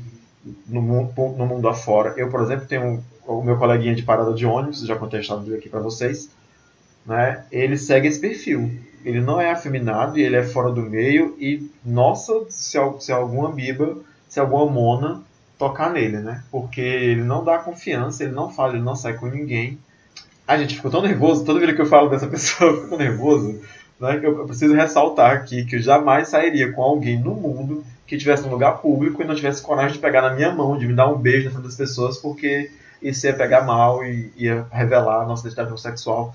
no 0.67 0.81
mundo, 0.81 1.13
no 1.37 1.47
mundo 1.47 1.69
afora. 1.69 2.15
Eu, 2.17 2.31
por 2.31 2.41
exemplo, 2.41 2.67
tenho 2.67 3.05
o 3.27 3.43
meu 3.43 3.59
coleguinha 3.59 3.95
de 3.95 4.03
parada 4.03 4.33
de 4.33 4.47
ônibus, 4.47 4.81
já 4.81 4.97
contei 4.97 5.19
a 5.19 5.23
história 5.23 5.59
aqui 5.59 5.69
para 5.69 5.81
vocês. 5.81 6.31
Né? 7.05 7.45
Ele 7.53 7.77
segue 7.77 8.09
esse 8.09 8.19
perfil. 8.19 8.71
Ele 9.05 9.21
não 9.21 9.39
é 9.41 9.51
afeminado 9.51 10.19
e 10.19 10.23
ele 10.23 10.37
é 10.37 10.43
fora 10.43 10.71
do 10.71 10.83
meio. 10.83 11.37
E, 11.39 11.71
nossa, 11.85 12.33
se, 12.49 12.79
se 13.01 13.13
alguma 13.13 13.53
biba, 13.53 13.99
se 14.29 14.41
alguma 14.41 14.67
mona 14.67 15.23
tocar 15.59 15.91
nele, 15.91 16.19
né? 16.19 16.43
Porque 16.51 16.81
ele 16.81 17.23
não 17.23 17.45
dá 17.45 17.59
confiança, 17.59 18.25
ele 18.25 18.33
não 18.33 18.51
fala, 18.51 18.75
ele 18.75 18.83
não 18.83 18.97
sai 18.97 19.15
com 19.15 19.27
ninguém. 19.27 19.79
A 20.51 20.59
gente 20.59 20.75
ficou 20.75 20.91
tão 20.91 21.01
nervoso, 21.01 21.45
toda 21.45 21.61
vez 21.61 21.77
que 21.77 21.81
eu 21.81 21.87
falo 21.87 22.09
dessa 22.09 22.27
pessoa, 22.29 22.73
eu 22.73 22.83
fico 22.83 22.97
nervoso, 22.97 23.61
né? 24.01 24.19
Que 24.19 24.27
eu 24.27 24.45
preciso 24.47 24.75
ressaltar 24.75 25.31
aqui 25.31 25.65
que 25.65 25.77
eu 25.77 25.81
jamais 25.81 26.27
sairia 26.27 26.73
com 26.73 26.83
alguém 26.83 27.21
no 27.21 27.37
mundo 27.37 27.85
que 28.05 28.17
estivesse 28.17 28.43
num 28.43 28.51
lugar 28.51 28.79
público 28.79 29.23
e 29.23 29.25
não 29.25 29.37
tivesse 29.37 29.63
coragem 29.63 29.93
de 29.93 30.01
pegar 30.01 30.23
na 30.23 30.35
minha 30.35 30.53
mão, 30.53 30.77
de 30.77 30.89
me 30.89 30.93
dar 30.93 31.09
um 31.09 31.17
beijo 31.17 31.45
na 31.45 31.53
frente 31.53 31.67
das 31.67 31.77
pessoas, 31.77 32.19
porque 32.19 32.69
isso 33.01 33.25
ia 33.27 33.33
pegar 33.33 33.63
mal 33.63 34.05
e 34.05 34.33
ia 34.37 34.67
revelar 34.73 35.23
a 35.23 35.25
nossa 35.25 35.47
identidade 35.47 35.81
sexual. 35.81 36.35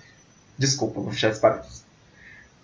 Desculpa, 0.57 1.01
vou 1.01 1.11
fechar 1.11 1.32
esse 1.32 1.41
parênteses. 1.41 1.84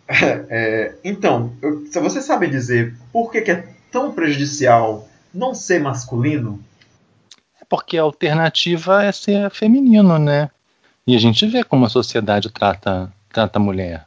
É, 0.50 0.96
então, 1.04 1.54
se 1.90 2.00
você 2.00 2.22
sabe 2.22 2.48
dizer 2.48 2.96
por 3.12 3.30
que, 3.30 3.42
que 3.42 3.52
é 3.52 3.68
tão 3.92 4.14
prejudicial 4.14 5.08
não 5.34 5.54
ser 5.54 5.80
masculino? 5.80 6.64
É 7.62 7.66
porque 7.68 7.98
a 7.98 8.04
alternativa 8.04 9.04
é 9.04 9.12
ser 9.12 9.50
feminino, 9.52 10.18
né? 10.18 10.50
E 11.06 11.16
a 11.16 11.20
gente 11.20 11.46
vê 11.48 11.64
como 11.64 11.86
a 11.86 11.90
sociedade 11.90 12.50
trata, 12.50 13.12
trata 13.32 13.60
a 13.60 13.62
mulher. 13.62 14.06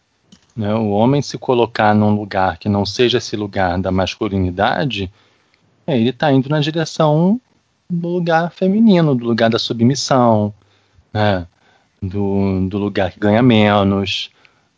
Né? 0.56 0.72
O 0.74 0.90
homem 0.90 1.20
se 1.20 1.36
colocar 1.36 1.94
num 1.94 2.14
lugar 2.14 2.58
que 2.58 2.68
não 2.68 2.86
seja 2.86 3.18
esse 3.18 3.36
lugar 3.36 3.78
da 3.78 3.90
masculinidade, 3.90 5.12
é, 5.86 5.98
ele 5.98 6.10
está 6.10 6.32
indo 6.32 6.48
na 6.48 6.60
direção 6.60 7.40
do 7.90 8.08
lugar 8.08 8.50
feminino, 8.52 9.14
do 9.14 9.24
lugar 9.24 9.50
da 9.50 9.58
submissão, 9.58 10.54
né? 11.12 11.46
do, 12.00 12.68
do 12.68 12.78
lugar 12.78 13.10
que 13.10 13.18
ganha 13.18 13.42
menos, 13.42 14.30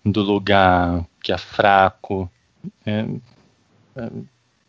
do 0.04 0.22
lugar 0.22 1.04
que 1.22 1.32
é 1.32 1.38
fraco. 1.38 2.30
É, 2.84 3.04
é, 3.96 4.10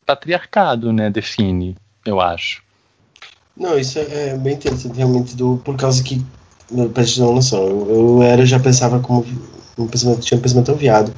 patriarcado, 0.05 0.93
né, 0.93 1.09
define, 1.09 1.75
eu 2.05 2.19
acho. 2.21 2.63
Não, 3.55 3.77
isso 3.77 3.99
é, 3.99 4.29
é 4.29 4.37
bem 4.37 4.53
interessante, 4.53 4.95
realmente, 4.95 5.35
do, 5.35 5.57
por 5.57 5.75
causa 5.75 6.01
que, 6.03 6.23
pra 6.93 7.03
uma 7.17 7.33
noção, 7.33 7.67
eu, 7.67 7.87
eu 7.89 8.23
era, 8.23 8.45
já 8.45 8.59
pensava 8.59 8.99
como, 8.99 9.25
um 9.77 9.87
pensamento, 9.87 10.21
tinha 10.21 10.37
um 10.37 10.41
pensamento 10.41 10.73
viado, 10.75 11.13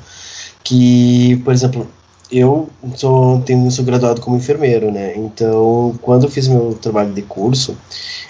que, 0.64 1.42
por 1.44 1.54
exemplo, 1.54 1.88
eu 2.32 2.70
sou, 2.96 3.42
tenho, 3.42 3.72
sou 3.72 3.84
graduado 3.84 4.22
como 4.22 4.38
enfermeiro, 4.38 4.92
né, 4.92 5.16
então, 5.16 5.98
quando 6.02 6.26
eu 6.26 6.30
fiz 6.30 6.48
meu 6.48 6.78
trabalho 6.80 7.14
de 7.14 7.22
curso, 7.24 7.78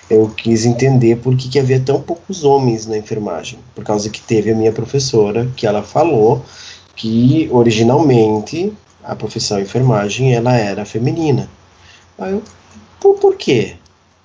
eu 0.10 0.30
quis 0.30 0.66
entender 0.66 1.18
por 1.18 1.36
que, 1.36 1.50
que 1.50 1.60
havia 1.60 1.80
tão 1.80 2.02
poucos 2.02 2.44
homens 2.44 2.86
na 2.86 2.98
enfermagem, 2.98 3.60
por 3.76 3.84
causa 3.84 4.10
que 4.10 4.22
teve 4.22 4.52
a 4.52 4.56
minha 4.56 4.72
professora, 4.72 5.50
que 5.56 5.68
ela 5.68 5.84
falou 5.84 6.44
que 6.96 7.48
originalmente 7.52 8.74
a 9.04 9.16
profissão 9.16 9.60
enfermagem 9.60 10.34
ela 10.34 10.56
era 10.56 10.84
feminina. 10.84 11.50
Aí 12.18 12.34
eu, 12.34 12.44
por, 13.00 13.16
por 13.16 13.36
quê? 13.36 13.76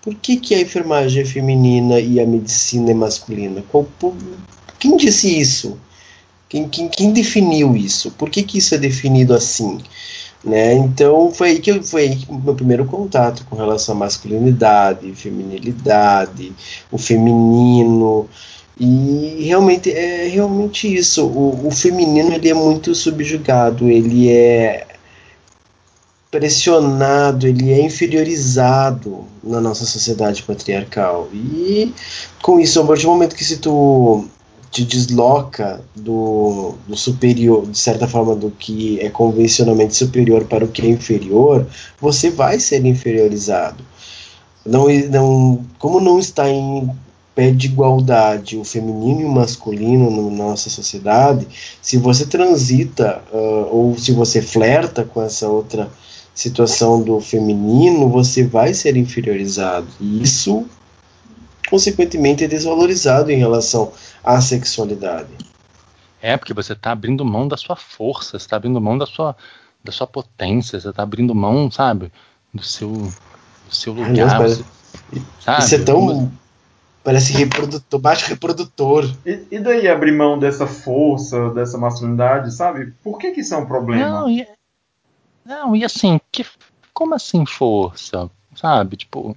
Por 0.04 0.14
que, 0.16 0.36
que 0.36 0.54
a 0.54 0.60
enfermagem 0.60 1.22
é 1.22 1.24
feminina 1.24 1.98
e 1.98 2.20
a 2.20 2.26
medicina 2.26 2.90
é 2.90 2.94
masculina? 2.94 3.64
Qual, 3.72 3.84
por, 3.98 4.14
quem 4.78 4.98
disse 4.98 5.40
isso? 5.40 5.78
Quem, 6.46 6.68
quem, 6.68 6.88
quem, 6.90 7.10
definiu 7.10 7.74
isso? 7.74 8.10
Por 8.10 8.28
que, 8.28 8.42
que 8.42 8.58
isso 8.58 8.74
é 8.74 8.78
definido 8.78 9.32
assim? 9.32 9.80
Né? 10.44 10.74
Então 10.74 11.32
foi 11.32 11.52
aí 11.52 11.58
que 11.58 11.82
foi 11.82 12.02
aí 12.02 12.16
que 12.16 12.30
meu 12.30 12.54
primeiro 12.54 12.84
contato 12.84 13.46
com 13.48 13.56
relação 13.56 13.94
à 13.94 13.98
masculinidade, 13.98 15.10
feminilidade, 15.14 16.52
o 16.92 16.98
feminino, 16.98 18.28
e 18.78 19.42
realmente 19.46 19.90
é 19.90 20.28
realmente 20.28 20.92
isso. 20.92 21.26
O, 21.26 21.68
o 21.68 21.70
feminino 21.70 22.30
ele 22.30 22.50
é 22.50 22.54
muito 22.54 22.94
subjugado, 22.94 23.88
ele 23.88 24.30
é 24.30 24.86
pressionado, 26.34 27.46
ele 27.46 27.70
é 27.70 27.80
inferiorizado 27.80 29.24
na 29.40 29.60
nossa 29.60 29.86
sociedade 29.86 30.42
patriarcal. 30.42 31.28
E 31.32 31.94
com 32.42 32.58
isso, 32.58 32.80
a 32.80 32.84
partir 32.84 33.04
do 33.04 33.10
momento 33.10 33.36
que 33.36 33.44
se 33.44 33.58
tu 33.58 34.24
te 34.68 34.84
desloca 34.84 35.80
do, 35.94 36.74
do 36.88 36.96
superior, 36.96 37.64
de 37.64 37.78
certa 37.78 38.08
forma, 38.08 38.34
do 38.34 38.50
que 38.50 38.98
é 38.98 39.08
convencionalmente 39.08 39.94
superior 39.94 40.44
para 40.46 40.64
o 40.64 40.68
que 40.68 40.82
é 40.82 40.88
inferior, 40.88 41.68
você 42.00 42.30
vai 42.30 42.58
ser 42.58 42.84
inferiorizado. 42.84 43.84
Não, 44.66 44.88
não, 44.88 45.64
como 45.78 46.00
não 46.00 46.18
está 46.18 46.50
em 46.50 46.90
pé 47.32 47.52
de 47.52 47.68
igualdade 47.68 48.56
o 48.56 48.64
feminino 48.64 49.20
e 49.20 49.24
o 49.24 49.30
masculino 49.30 50.10
na 50.10 50.44
nossa 50.44 50.68
sociedade, 50.68 51.46
se 51.80 51.96
você 51.96 52.26
transita 52.26 53.22
uh, 53.32 53.68
ou 53.70 53.96
se 53.96 54.10
você 54.10 54.42
flerta 54.42 55.04
com 55.04 55.22
essa 55.22 55.46
outra 55.48 55.88
situação 56.34 57.00
do 57.00 57.20
feminino, 57.20 58.08
você 58.08 58.44
vai 58.44 58.74
ser 58.74 58.96
inferiorizado. 58.96 59.86
E 60.00 60.22
isso, 60.22 60.66
consequentemente, 61.70 62.44
é 62.44 62.48
desvalorizado 62.48 63.30
em 63.30 63.38
relação 63.38 63.92
à 64.22 64.40
sexualidade. 64.40 65.30
É, 66.20 66.36
porque 66.36 66.54
você 66.54 66.72
está 66.72 66.90
abrindo 66.90 67.24
mão 67.24 67.46
da 67.46 67.56
sua 67.56 67.76
força, 67.76 68.30
você 68.30 68.36
está 68.44 68.56
abrindo 68.56 68.80
mão 68.80 68.98
da 68.98 69.06
sua, 69.06 69.36
da 69.82 69.92
sua 69.92 70.06
potência, 70.06 70.80
você 70.80 70.88
está 70.88 71.02
abrindo 71.02 71.34
mão, 71.34 71.70
sabe, 71.70 72.10
do 72.52 72.62
seu, 72.62 72.90
do 72.90 73.74
seu 73.74 73.92
lugar. 73.92 74.42
Você, 74.42 74.64
sabe? 75.40 75.64
Isso 75.64 75.74
é 75.74 75.78
tão 75.78 76.32
Parece 77.04 77.34
reprodutor, 77.34 78.00
baixo 78.00 78.26
reprodutor. 78.30 79.14
E, 79.26 79.38
e, 79.50 79.58
daí 79.58 79.86
abrir 79.86 80.12
mão 80.12 80.38
dessa 80.38 80.66
força, 80.66 81.50
dessa 81.50 81.76
masculinidade, 81.76 82.54
sabe? 82.54 82.94
Por 83.04 83.18
que, 83.18 83.32
que 83.32 83.42
isso 83.42 83.52
é 83.52 83.58
um 83.58 83.66
problema? 83.66 84.08
Não, 84.08 84.30
e, 84.30 84.48
não, 85.44 85.76
e 85.76 85.84
assim, 85.84 86.20
que, 86.32 86.46
como 86.92 87.14
assim 87.14 87.44
força? 87.44 88.30
Sabe? 88.54 88.96
Tipo, 88.96 89.36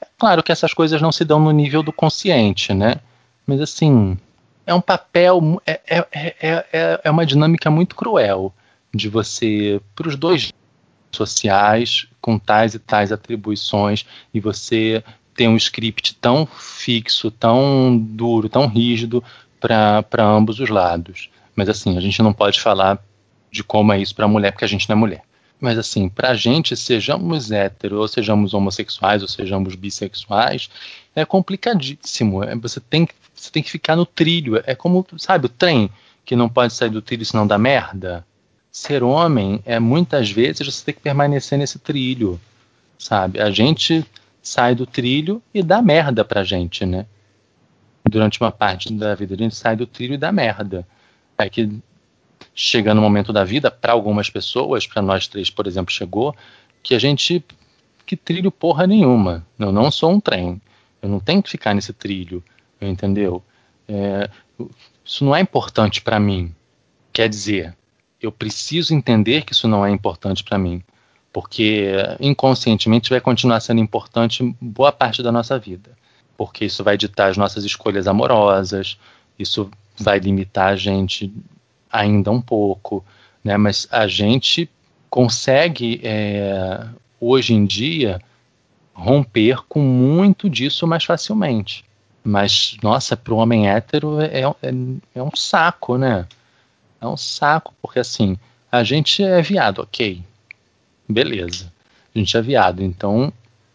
é 0.00 0.06
claro 0.18 0.42
que 0.42 0.50
essas 0.50 0.72
coisas 0.74 1.00
não 1.00 1.12
se 1.12 1.24
dão 1.24 1.38
no 1.38 1.50
nível 1.50 1.82
do 1.82 1.92
consciente, 1.92 2.72
né? 2.72 2.96
Mas 3.46 3.60
assim, 3.60 4.18
é 4.66 4.74
um 4.74 4.80
papel, 4.80 5.60
é, 5.66 5.80
é, 5.86 6.06
é, 6.10 6.66
é, 6.72 7.00
é 7.04 7.10
uma 7.10 7.26
dinâmica 7.26 7.70
muito 7.70 7.94
cruel 7.94 8.52
de 8.94 9.08
você, 9.08 9.80
para 9.94 10.08
os 10.08 10.16
dois 10.16 10.52
sociais, 11.12 12.06
com 12.20 12.38
tais 12.38 12.74
e 12.74 12.78
tais 12.78 13.12
atribuições, 13.12 14.06
e 14.32 14.40
você 14.40 15.04
ter 15.34 15.48
um 15.48 15.56
script 15.56 16.14
tão 16.14 16.46
fixo, 16.46 17.30
tão 17.30 17.96
duro, 17.96 18.48
tão 18.48 18.66
rígido 18.66 19.22
para 19.60 20.24
ambos 20.24 20.60
os 20.60 20.68
lados. 20.68 21.28
Mas 21.54 21.68
assim, 21.68 21.96
a 21.96 22.00
gente 22.00 22.22
não 22.22 22.32
pode 22.32 22.60
falar 22.60 22.98
de 23.50 23.62
como 23.62 23.92
é 23.92 24.00
isso 24.00 24.14
para 24.14 24.24
a 24.24 24.28
mulher, 24.28 24.52
porque 24.52 24.64
a 24.64 24.68
gente 24.68 24.88
não 24.88 24.96
é 24.96 24.98
mulher. 24.98 25.22
Mas 25.64 25.78
assim, 25.78 26.10
para 26.10 26.32
a 26.32 26.34
gente, 26.34 26.76
sejamos 26.76 27.50
héteros, 27.50 27.98
ou 27.98 28.06
sejamos 28.06 28.52
homossexuais, 28.52 29.22
ou 29.22 29.28
sejamos 29.28 29.74
bissexuais, 29.74 30.68
é 31.16 31.24
complicadíssimo. 31.24 32.44
É, 32.44 32.54
você, 32.54 32.80
tem, 32.80 33.08
você 33.34 33.50
tem 33.50 33.62
que 33.62 33.70
ficar 33.70 33.96
no 33.96 34.04
trilho. 34.04 34.62
É 34.66 34.74
como, 34.74 35.06
sabe, 35.16 35.46
o 35.46 35.48
trem 35.48 35.88
que 36.22 36.36
não 36.36 36.50
pode 36.50 36.74
sair 36.74 36.90
do 36.90 37.00
trilho 37.00 37.24
senão 37.24 37.46
dá 37.46 37.56
merda. 37.56 38.26
Ser 38.70 39.02
homem 39.02 39.62
é 39.64 39.80
muitas 39.80 40.30
vezes 40.30 40.66
você 40.66 40.84
tem 40.84 40.94
que 40.94 41.00
permanecer 41.00 41.58
nesse 41.58 41.78
trilho, 41.78 42.38
sabe? 42.98 43.40
A 43.40 43.50
gente 43.50 44.04
sai 44.42 44.74
do 44.74 44.84
trilho 44.84 45.42
e 45.54 45.62
dá 45.62 45.80
merda 45.80 46.26
pra 46.26 46.44
gente, 46.44 46.84
né? 46.84 47.06
Durante 48.06 48.38
uma 48.38 48.52
parte 48.52 48.92
da 48.92 49.14
vida 49.14 49.34
a 49.34 49.38
gente 49.38 49.56
sai 49.56 49.76
do 49.76 49.86
trilho 49.86 50.12
e 50.12 50.18
dá 50.18 50.30
merda. 50.30 50.86
É 51.38 51.48
que 51.48 51.70
chega 52.54 52.94
no 52.94 53.02
momento 53.02 53.32
da 53.32 53.44
vida, 53.44 53.70
para 53.70 53.92
algumas 53.92 54.30
pessoas, 54.30 54.86
para 54.86 55.02
nós 55.02 55.26
três, 55.26 55.50
por 55.50 55.66
exemplo, 55.66 55.92
chegou, 55.92 56.34
que 56.82 56.94
a 56.94 56.98
gente. 56.98 57.44
Que 58.06 58.16
trilho 58.16 58.50
porra 58.50 58.86
nenhuma. 58.86 59.46
Eu 59.58 59.72
não 59.72 59.90
sou 59.90 60.12
um 60.12 60.20
trem. 60.20 60.60
Eu 61.00 61.08
não 61.08 61.18
tenho 61.18 61.42
que 61.42 61.50
ficar 61.50 61.74
nesse 61.74 61.92
trilho. 61.92 62.44
Entendeu? 62.80 63.42
É, 63.88 64.28
isso 65.02 65.24
não 65.24 65.34
é 65.34 65.40
importante 65.40 66.02
para 66.02 66.20
mim. 66.20 66.54
Quer 67.14 67.30
dizer, 67.30 67.74
eu 68.20 68.30
preciso 68.30 68.94
entender 68.94 69.44
que 69.44 69.52
isso 69.52 69.66
não 69.66 69.86
é 69.86 69.90
importante 69.90 70.44
para 70.44 70.58
mim 70.58 70.82
porque 71.34 71.90
inconscientemente 72.20 73.10
vai 73.10 73.20
continuar 73.20 73.58
sendo 73.58 73.80
importante 73.80 74.56
boa 74.60 74.92
parte 74.92 75.20
da 75.20 75.32
nossa 75.32 75.58
vida, 75.58 75.90
porque 76.36 76.64
isso 76.64 76.84
vai 76.84 76.96
ditar 76.96 77.28
as 77.28 77.36
nossas 77.36 77.64
escolhas 77.64 78.06
amorosas, 78.06 78.96
isso 79.36 79.68
vai 79.98 80.20
limitar 80.20 80.68
a 80.68 80.76
gente 80.76 81.34
ainda 81.94 82.30
um 82.30 82.40
pouco, 82.40 83.04
né? 83.42 83.56
Mas 83.56 83.86
a 83.90 84.06
gente 84.06 84.68
consegue 85.08 86.00
é, 86.02 86.86
hoje 87.20 87.54
em 87.54 87.64
dia 87.64 88.20
romper 88.92 89.62
com 89.68 89.80
muito 89.80 90.48
disso 90.48 90.86
mais 90.86 91.04
facilmente. 91.04 91.84
Mas, 92.22 92.76
nossa, 92.82 93.16
para 93.16 93.34
o 93.34 93.36
homem 93.36 93.68
hétero 93.68 94.20
é, 94.20 94.42
é, 94.42 94.74
é 95.14 95.22
um 95.22 95.34
saco, 95.34 95.98
né? 95.98 96.26
É 97.00 97.06
um 97.06 97.16
saco, 97.16 97.74
porque 97.82 97.98
assim, 97.98 98.38
a 98.72 98.82
gente 98.82 99.22
é 99.22 99.42
viado, 99.42 99.80
ok 99.80 100.22
beleza. 101.08 101.72
A 102.14 102.18
gente 102.18 102.36
é 102.36 102.42
viado, 102.42 102.82
então 102.82 103.32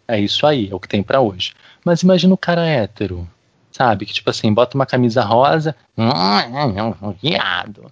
é 0.08 0.20
isso 0.20 0.46
aí, 0.46 0.70
é 0.70 0.76
o 0.76 0.80
que 0.80 0.88
tem 0.88 1.04
para 1.04 1.22
hoje. 1.22 1.54
Mas 1.84 2.02
imagina 2.02 2.34
o 2.34 2.38
cara 2.38 2.66
hétero, 2.66 3.28
sabe? 3.72 4.06
Que 4.06 4.14
tipo 4.14 4.30
assim, 4.30 4.54
bota 4.54 4.78
uma 4.78 4.86
camisa 4.86 5.24
rosa, 5.24 5.76
viado. 7.22 7.92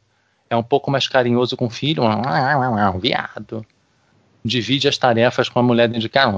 É 0.50 0.56
um 0.56 0.64
pouco 0.64 0.89
mais 0.89 1.08
carinhoso 1.08 1.58
com 1.58 1.66
o 1.66 1.70
filho, 1.70 2.04
um 2.04 3.00
viado. 3.00 3.66
Divide 4.43 4.88
as 4.88 4.98
tarefas 4.98 5.50
com 5.50 5.60
a 5.60 5.64
mulher 5.64 5.88
dentro 5.88 6.02
de 6.02 6.10
casa, 6.10 6.32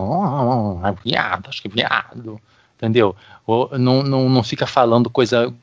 viado, 1.03 1.47
acho 1.47 1.61
que 1.61 1.69
viado. 1.69 2.39
Entendeu? 2.75 3.15
Ou 3.45 3.77
não, 3.77 4.01
não, 4.01 4.29
não 4.29 4.41
fica 4.41 4.65
falando 4.65 5.09
coisa 5.09 5.53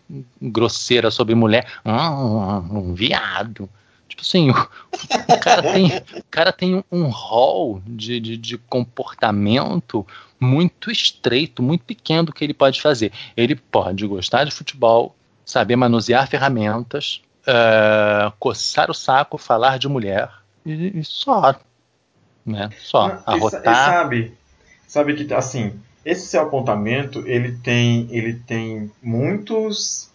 grosseira 0.40 1.10
sobre 1.10 1.34
mulher, 1.34 1.66
um 1.84 2.94
viado. 2.94 3.68
Tipo 4.08 4.22
assim, 4.22 4.50
o, 4.50 4.54
o 4.54 5.40
cara 5.40 5.62
tem, 5.62 5.86
o 5.96 6.24
cara 6.30 6.52
tem 6.52 6.84
um 6.92 7.04
rol 7.08 7.82
de, 7.86 8.20
de, 8.20 8.36
de, 8.36 8.58
comportamento 8.58 10.06
muito 10.38 10.90
estreito, 10.90 11.62
muito 11.62 11.84
pequeno 11.84 12.24
do 12.24 12.32
que 12.32 12.44
ele 12.44 12.54
pode 12.54 12.80
fazer. 12.80 13.12
Ele 13.36 13.56
pode 13.56 14.06
gostar 14.06 14.44
de 14.44 14.50
futebol, 14.50 15.14
saber 15.44 15.76
manusear 15.76 16.28
ferramentas, 16.28 17.20
uh, 17.46 18.32
coçar 18.38 18.90
o 18.90 18.94
saco, 18.94 19.38
falar 19.38 19.78
de 19.78 19.88
mulher 19.88 20.30
e, 20.64 21.00
e 21.00 21.04
só. 21.04 21.54
Né? 22.44 22.70
Só. 22.78 23.08
Não, 23.08 23.22
arrotar. 23.26 23.62
E, 23.64 23.70
e 23.70 23.74
sabe, 23.74 24.34
sabe 24.86 25.14
que 25.14 25.34
assim, 25.34 25.78
esse 26.04 26.26
seu 26.26 26.42
apontamento 26.42 27.26
ele 27.26 27.52
tem, 27.62 28.08
ele 28.10 28.34
tem 28.34 28.90
muitos, 29.02 30.10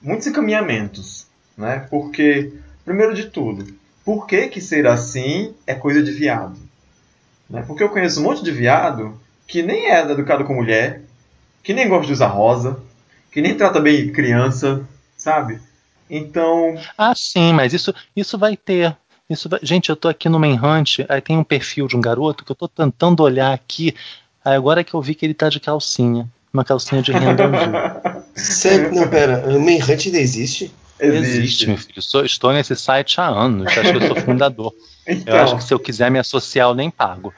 muitos 0.00 0.26
encaminhamentos. 0.26 1.26
Né? 1.56 1.86
Porque 1.90 2.52
Primeiro 2.84 3.14
de 3.14 3.24
tudo, 3.24 3.66
por 4.04 4.26
que, 4.26 4.48
que 4.48 4.60
ser 4.60 4.86
assim 4.86 5.54
é 5.66 5.74
coisa 5.74 6.02
de 6.02 6.12
viado? 6.12 6.58
Né? 7.48 7.64
Porque 7.66 7.82
eu 7.82 7.88
conheço 7.88 8.20
um 8.20 8.24
monte 8.24 8.44
de 8.44 8.52
viado 8.52 9.18
que 9.46 9.62
nem 9.62 9.90
é 9.90 10.00
educado 10.02 10.44
com 10.44 10.54
mulher, 10.54 11.00
que 11.62 11.72
nem 11.72 11.88
gosta 11.88 12.06
de 12.06 12.12
usar 12.12 12.26
rosa, 12.26 12.78
que 13.32 13.40
nem 13.40 13.56
trata 13.56 13.80
bem 13.80 14.12
criança, 14.12 14.86
sabe? 15.16 15.58
Então. 16.08 16.74
Ah, 16.96 17.14
sim, 17.16 17.52
mas 17.52 17.72
isso, 17.72 17.94
isso 18.14 18.36
vai 18.38 18.56
ter. 18.56 18.96
Isso 19.28 19.48
vai... 19.48 19.60
Gente, 19.62 19.88
eu 19.88 19.96
tô 19.96 20.08
aqui 20.08 20.28
no 20.28 20.38
Manhunt, 20.38 21.00
aí 21.08 21.20
tem 21.20 21.38
um 21.38 21.44
perfil 21.44 21.88
de 21.88 21.96
um 21.96 22.00
garoto 22.00 22.44
que 22.44 22.52
eu 22.52 22.56
tô 22.56 22.68
tentando 22.68 23.22
olhar 23.22 23.52
aqui. 23.52 23.94
Aí 24.44 24.54
agora 24.54 24.84
que 24.84 24.94
eu 24.94 25.00
vi 25.00 25.14
que 25.14 25.24
ele 25.24 25.34
tá 25.34 25.48
de 25.48 25.60
calcinha. 25.60 26.28
Uma 26.52 26.64
calcinha 26.64 27.02
de 27.02 27.10
renda 27.10 28.22
Sério? 28.36 28.94
Não, 28.94 29.08
pera, 29.08 29.44
o 29.48 29.60
Manhunt 29.60 30.06
ainda 30.06 30.18
existe? 30.18 30.72
Existe, 31.00 31.38
Existe 31.38 31.66
meu 31.66 31.76
filho. 31.76 32.02
Sou, 32.02 32.24
estou 32.24 32.52
nesse 32.52 32.76
site 32.76 33.20
há 33.20 33.26
anos. 33.26 33.66
Acho 33.66 33.92
que 33.92 33.96
eu 33.96 34.06
sou 34.08 34.16
fundador. 34.16 34.72
então. 35.06 35.34
Eu 35.34 35.42
acho 35.42 35.56
que 35.56 35.64
se 35.64 35.74
eu 35.74 35.78
quiser 35.78 36.10
me 36.10 36.18
associar, 36.18 36.68
eu 36.68 36.74
nem 36.74 36.90
pago. 36.90 37.34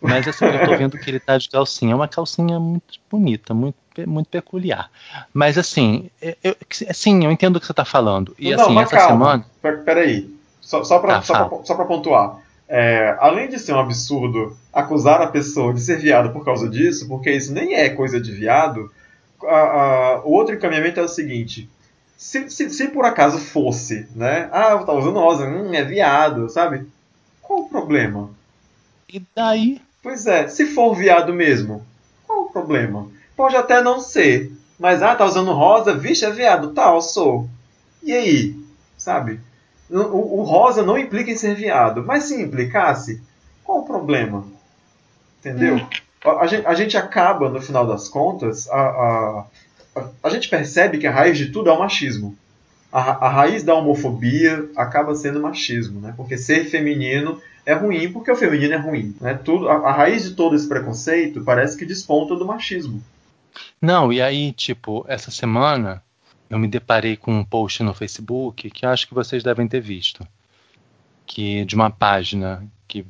Mas 0.00 0.26
assim, 0.26 0.46
eu 0.46 0.64
tô 0.64 0.76
vendo 0.76 0.98
que 0.98 1.10
ele 1.10 1.20
tá 1.20 1.36
de 1.36 1.48
calcinha. 1.48 1.92
É 1.92 1.94
uma 1.94 2.08
calcinha 2.08 2.58
muito 2.58 2.98
bonita, 3.10 3.52
muito, 3.52 3.76
muito 4.06 4.28
peculiar. 4.28 4.90
Mas 5.32 5.58
assim, 5.58 6.10
eu, 6.42 6.56
assim, 6.88 7.24
eu 7.24 7.30
entendo 7.30 7.56
o 7.56 7.60
que 7.60 7.66
você 7.66 7.74
tá 7.74 7.84
falando. 7.84 8.34
E 8.38 8.54
Não, 8.54 8.64
assim, 8.64 8.80
essa 8.80 8.96
calma. 8.96 9.44
semana. 9.60 9.82
Peraí. 9.84 10.34
Só, 10.60 10.84
só 10.84 10.98
para 10.98 11.16
tá, 11.16 11.22
só 11.22 11.48
pra, 11.48 11.64
só 11.64 11.74
pra 11.74 11.84
pontuar. 11.84 12.38
É, 12.68 13.16
além 13.18 13.48
de 13.48 13.58
ser 13.58 13.72
um 13.72 13.80
absurdo 13.80 14.56
acusar 14.72 15.20
a 15.20 15.26
pessoa 15.26 15.74
de 15.74 15.80
ser 15.80 15.98
viado 15.98 16.32
por 16.32 16.44
causa 16.44 16.68
disso, 16.68 17.08
porque 17.08 17.30
isso 17.30 17.52
nem 17.52 17.74
é 17.74 17.88
coisa 17.88 18.20
de 18.20 18.30
viado, 18.30 18.90
a, 19.44 20.22
o 20.24 20.30
outro 20.30 20.54
encaminhamento 20.54 21.00
é 21.00 21.02
o 21.02 21.08
seguinte: 21.08 21.68
se, 22.16 22.48
se, 22.48 22.70
se, 22.70 22.88
por 22.88 23.04
acaso 23.04 23.38
fosse, 23.38 24.06
né? 24.14 24.48
Ah, 24.52 24.78
tá 24.78 24.92
usando 24.92 25.18
rosa, 25.18 25.46
hum, 25.48 25.74
é 25.74 25.82
viado, 25.84 26.48
sabe? 26.48 26.86
Qual 27.42 27.62
o 27.62 27.68
problema? 27.68 28.30
E 29.12 29.20
daí? 29.34 29.80
Pois 30.02 30.26
é, 30.26 30.48
se 30.48 30.66
for 30.66 30.94
viado 30.94 31.32
mesmo, 31.32 31.84
qual 32.26 32.44
o 32.44 32.50
problema? 32.50 33.08
Pode 33.36 33.56
até 33.56 33.82
não 33.82 34.00
ser, 34.00 34.52
mas 34.78 35.02
ah, 35.02 35.14
tá 35.14 35.24
usando 35.24 35.52
rosa, 35.52 35.94
vixe, 35.94 36.24
é 36.24 36.30
viado, 36.30 36.72
tal, 36.72 36.96
tá, 36.96 37.00
sou. 37.00 37.48
E 38.02 38.12
aí? 38.12 38.56
Sabe? 38.96 39.40
O, 39.90 40.40
o, 40.40 40.42
rosa 40.42 40.82
não 40.82 40.96
implica 40.96 41.30
em 41.30 41.36
ser 41.36 41.54
viado, 41.54 42.04
mas 42.04 42.24
se 42.24 42.40
implicasse, 42.40 43.20
qual 43.64 43.80
o 43.80 43.86
problema? 43.86 44.46
Entendeu? 45.40 45.80
A, 46.24 46.30
a, 46.42 46.46
gente, 46.46 46.66
a, 46.66 46.74
gente, 46.74 46.96
acaba, 46.96 47.48
no 47.48 47.60
final 47.60 47.86
das 47.86 48.08
contas, 48.08 48.68
a, 48.70 48.80
a 48.80 49.44
a 50.22 50.28
gente 50.28 50.48
percebe 50.48 50.98
que 50.98 51.06
a 51.06 51.12
raiz 51.12 51.36
de 51.36 51.50
tudo 51.50 51.70
é 51.70 51.72
o 51.72 51.78
machismo. 51.78 52.36
A, 52.92 53.26
a 53.26 53.28
raiz 53.28 53.62
da 53.62 53.74
homofobia 53.74 54.68
acaba 54.76 55.14
sendo 55.14 55.40
machismo, 55.40 56.00
né? 56.00 56.14
Porque 56.16 56.36
ser 56.36 56.64
feminino 56.64 57.40
é 57.64 57.74
ruim 57.74 58.12
porque 58.12 58.30
o 58.30 58.36
feminino 58.36 58.74
é 58.74 58.76
ruim, 58.76 59.14
né? 59.20 59.34
Tudo, 59.34 59.68
a, 59.68 59.74
a 59.74 59.92
raiz 59.92 60.24
de 60.24 60.34
todo 60.34 60.56
esse 60.56 60.68
preconceito 60.68 61.42
parece 61.42 61.76
que 61.76 61.84
desponta 61.84 62.34
do 62.36 62.46
machismo. 62.46 63.02
Não, 63.80 64.12
e 64.12 64.20
aí, 64.20 64.52
tipo, 64.52 65.04
essa 65.08 65.30
semana 65.30 66.02
eu 66.48 66.58
me 66.58 66.68
deparei 66.68 67.16
com 67.16 67.32
um 67.32 67.44
post 67.44 67.82
no 67.82 67.94
Facebook 67.94 68.70
que 68.70 68.84
acho 68.84 69.06
que 69.06 69.14
vocês 69.14 69.42
devem 69.42 69.68
ter 69.68 69.80
visto, 69.80 70.26
que 71.26 71.64
de 71.64 71.74
uma 71.74 71.90
página 71.90 72.66
que 72.88 73.06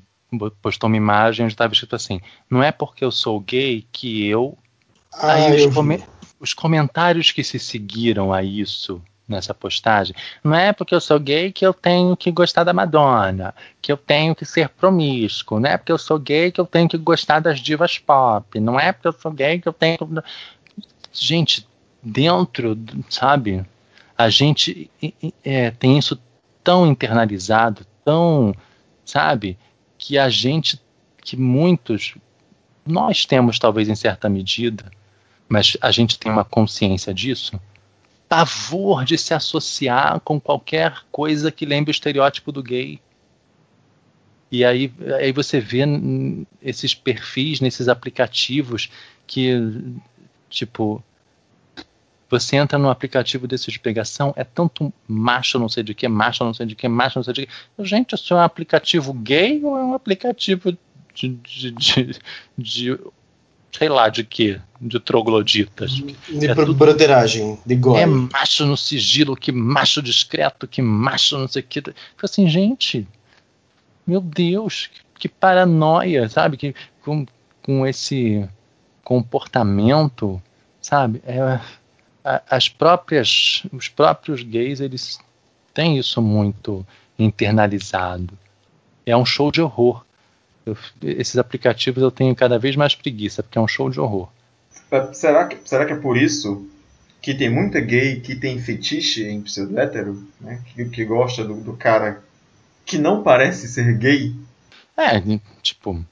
postou 0.62 0.88
uma 0.88 0.96
imagem 0.96 1.44
onde 1.44 1.54
estava 1.54 1.72
escrito 1.72 1.96
assim: 1.96 2.20
não 2.48 2.62
é 2.62 2.70
porque 2.70 3.04
eu 3.04 3.10
sou 3.10 3.40
gay 3.40 3.86
que 3.90 4.26
eu. 4.26 4.56
Ah, 5.12 5.32
aí 5.32 5.66
os, 5.66 5.74
come 5.74 6.02
os 6.38 6.54
comentários 6.54 7.32
que 7.32 7.42
se 7.42 7.58
seguiram 7.58 8.32
a 8.32 8.42
isso 8.42 9.02
nessa 9.30 9.54
postagem, 9.54 10.14
não 10.42 10.54
é 10.54 10.72
porque 10.72 10.94
eu 10.94 11.00
sou 11.00 11.18
gay 11.18 11.52
que 11.52 11.64
eu 11.64 11.72
tenho 11.72 12.16
que 12.16 12.30
gostar 12.30 12.64
da 12.64 12.72
Madonna, 12.72 13.54
que 13.80 13.92
eu 13.92 13.96
tenho 13.96 14.34
que 14.34 14.44
ser 14.44 14.68
promíscuo, 14.68 15.60
não 15.60 15.70
é 15.70 15.78
porque 15.78 15.92
eu 15.92 15.98
sou 15.98 16.18
gay 16.18 16.50
que 16.50 16.60
eu 16.60 16.66
tenho 16.66 16.88
que 16.88 16.98
gostar 16.98 17.40
das 17.40 17.60
divas 17.60 17.98
pop, 17.98 18.58
não 18.60 18.78
é 18.78 18.92
porque 18.92 19.08
eu 19.08 19.12
sou 19.12 19.32
gay 19.32 19.60
que 19.60 19.68
eu 19.68 19.72
tenho. 19.72 19.98
Gente, 21.12 21.66
dentro, 22.02 22.78
sabe, 23.08 23.64
a 24.16 24.28
gente 24.28 24.90
é, 25.44 25.70
tem 25.70 25.96
isso 25.96 26.20
tão 26.62 26.86
internalizado, 26.86 27.86
tão, 28.04 28.54
sabe, 29.04 29.58
que 29.96 30.18
a 30.18 30.28
gente, 30.28 30.80
que 31.22 31.36
muitos, 31.36 32.14
nós 32.86 33.24
temos 33.24 33.58
talvez 33.58 33.88
em 33.88 33.94
certa 33.94 34.28
medida, 34.28 34.90
mas 35.48 35.76
a 35.80 35.90
gente 35.90 36.18
tem 36.18 36.30
uma 36.30 36.44
consciência 36.44 37.12
disso, 37.12 37.60
pavor 38.30 39.04
de 39.04 39.18
se 39.18 39.34
associar 39.34 40.20
com 40.20 40.40
qualquer 40.40 41.02
coisa 41.10 41.50
que 41.50 41.66
lembre 41.66 41.90
o 41.90 41.92
estereótipo 41.92 42.52
do 42.52 42.62
gay. 42.62 43.00
E 44.52 44.64
aí, 44.64 44.92
aí 45.18 45.32
você 45.32 45.58
vê 45.58 45.80
esses 46.62 46.94
perfis 46.94 47.60
nesses 47.60 47.88
aplicativos 47.88 48.88
que, 49.26 49.58
tipo, 50.48 51.02
você 52.28 52.54
entra 52.54 52.78
num 52.78 52.88
aplicativo 52.88 53.48
desse 53.48 53.68
de 53.68 53.80
pegação, 53.80 54.32
é 54.36 54.44
tanto 54.44 54.92
macho 55.08 55.58
não 55.58 55.68
sei 55.68 55.82
de 55.82 55.92
que, 55.92 56.06
macho 56.06 56.44
não 56.44 56.54
sei 56.54 56.66
de 56.66 56.76
que, 56.76 56.86
macho 56.86 57.18
não 57.18 57.24
sei 57.24 57.34
de 57.34 57.46
que. 57.46 57.52
Gente, 57.84 58.14
isso 58.14 58.32
é 58.32 58.36
um 58.36 58.40
aplicativo 58.40 59.12
gay 59.12 59.60
ou 59.64 59.76
é 59.76 59.82
um 59.82 59.94
aplicativo 59.94 60.78
de, 61.12 61.28
de, 61.28 61.70
de, 61.72 62.20
de 62.56 62.98
sei 63.72 63.88
lá 63.88 64.08
de 64.08 64.24
que, 64.24 64.60
de 64.80 64.98
trogloditas. 64.98 65.92
De 65.92 66.46
é 66.46 66.54
broderagem, 66.54 67.58
de 67.64 67.74
gore. 67.76 68.00
É 68.00 68.06
macho 68.06 68.66
no 68.66 68.76
sigilo, 68.76 69.36
que 69.36 69.52
macho 69.52 70.02
discreto, 70.02 70.66
que 70.66 70.82
macho 70.82 71.38
não 71.38 71.48
sei 71.48 71.62
o 71.62 71.66
que. 71.66 71.80
Fica 71.80 71.94
assim, 72.24 72.48
gente, 72.48 73.06
meu 74.06 74.20
Deus, 74.20 74.90
que, 74.92 75.00
que 75.20 75.28
paranoia, 75.28 76.28
sabe? 76.28 76.56
Que, 76.56 76.74
com, 77.02 77.26
com 77.62 77.86
esse 77.86 78.48
comportamento, 79.04 80.42
sabe? 80.80 81.22
É, 81.26 81.60
as 82.48 82.68
próprias, 82.68 83.62
os 83.72 83.88
próprios 83.88 84.42
gays, 84.42 84.80
eles 84.80 85.18
têm 85.72 85.98
isso 85.98 86.20
muito 86.20 86.86
internalizado. 87.18 88.38
É 89.06 89.16
um 89.16 89.24
show 89.24 89.50
de 89.50 89.60
horror. 89.60 90.04
Eu, 90.70 91.10
esses 91.10 91.36
aplicativos 91.36 92.02
eu 92.02 92.10
tenho 92.10 92.34
cada 92.34 92.58
vez 92.58 92.76
mais 92.76 92.94
preguiça, 92.94 93.42
porque 93.42 93.58
é 93.58 93.60
um 93.60 93.68
show 93.68 93.90
de 93.90 94.00
horror. 94.00 94.28
Será 95.12 95.46
que, 95.46 95.56
será 95.68 95.84
que 95.84 95.92
é 95.92 95.96
por 95.96 96.16
isso 96.16 96.68
que 97.22 97.34
tem 97.34 97.50
muita 97.50 97.80
gay 97.80 98.20
que 98.20 98.34
tem 98.34 98.58
fetiche 98.58 99.24
em 99.24 99.40
pseudo-hétero? 99.42 100.26
Né? 100.40 100.60
Que, 100.66 100.84
que 100.86 101.04
gosta 101.04 101.44
do, 101.44 101.60
do 101.60 101.74
cara 101.74 102.22
que 102.84 102.98
não 102.98 103.22
parece 103.22 103.68
ser 103.68 103.96
gay? 103.96 104.34
É, 104.96 105.20
tipo, 105.62 106.04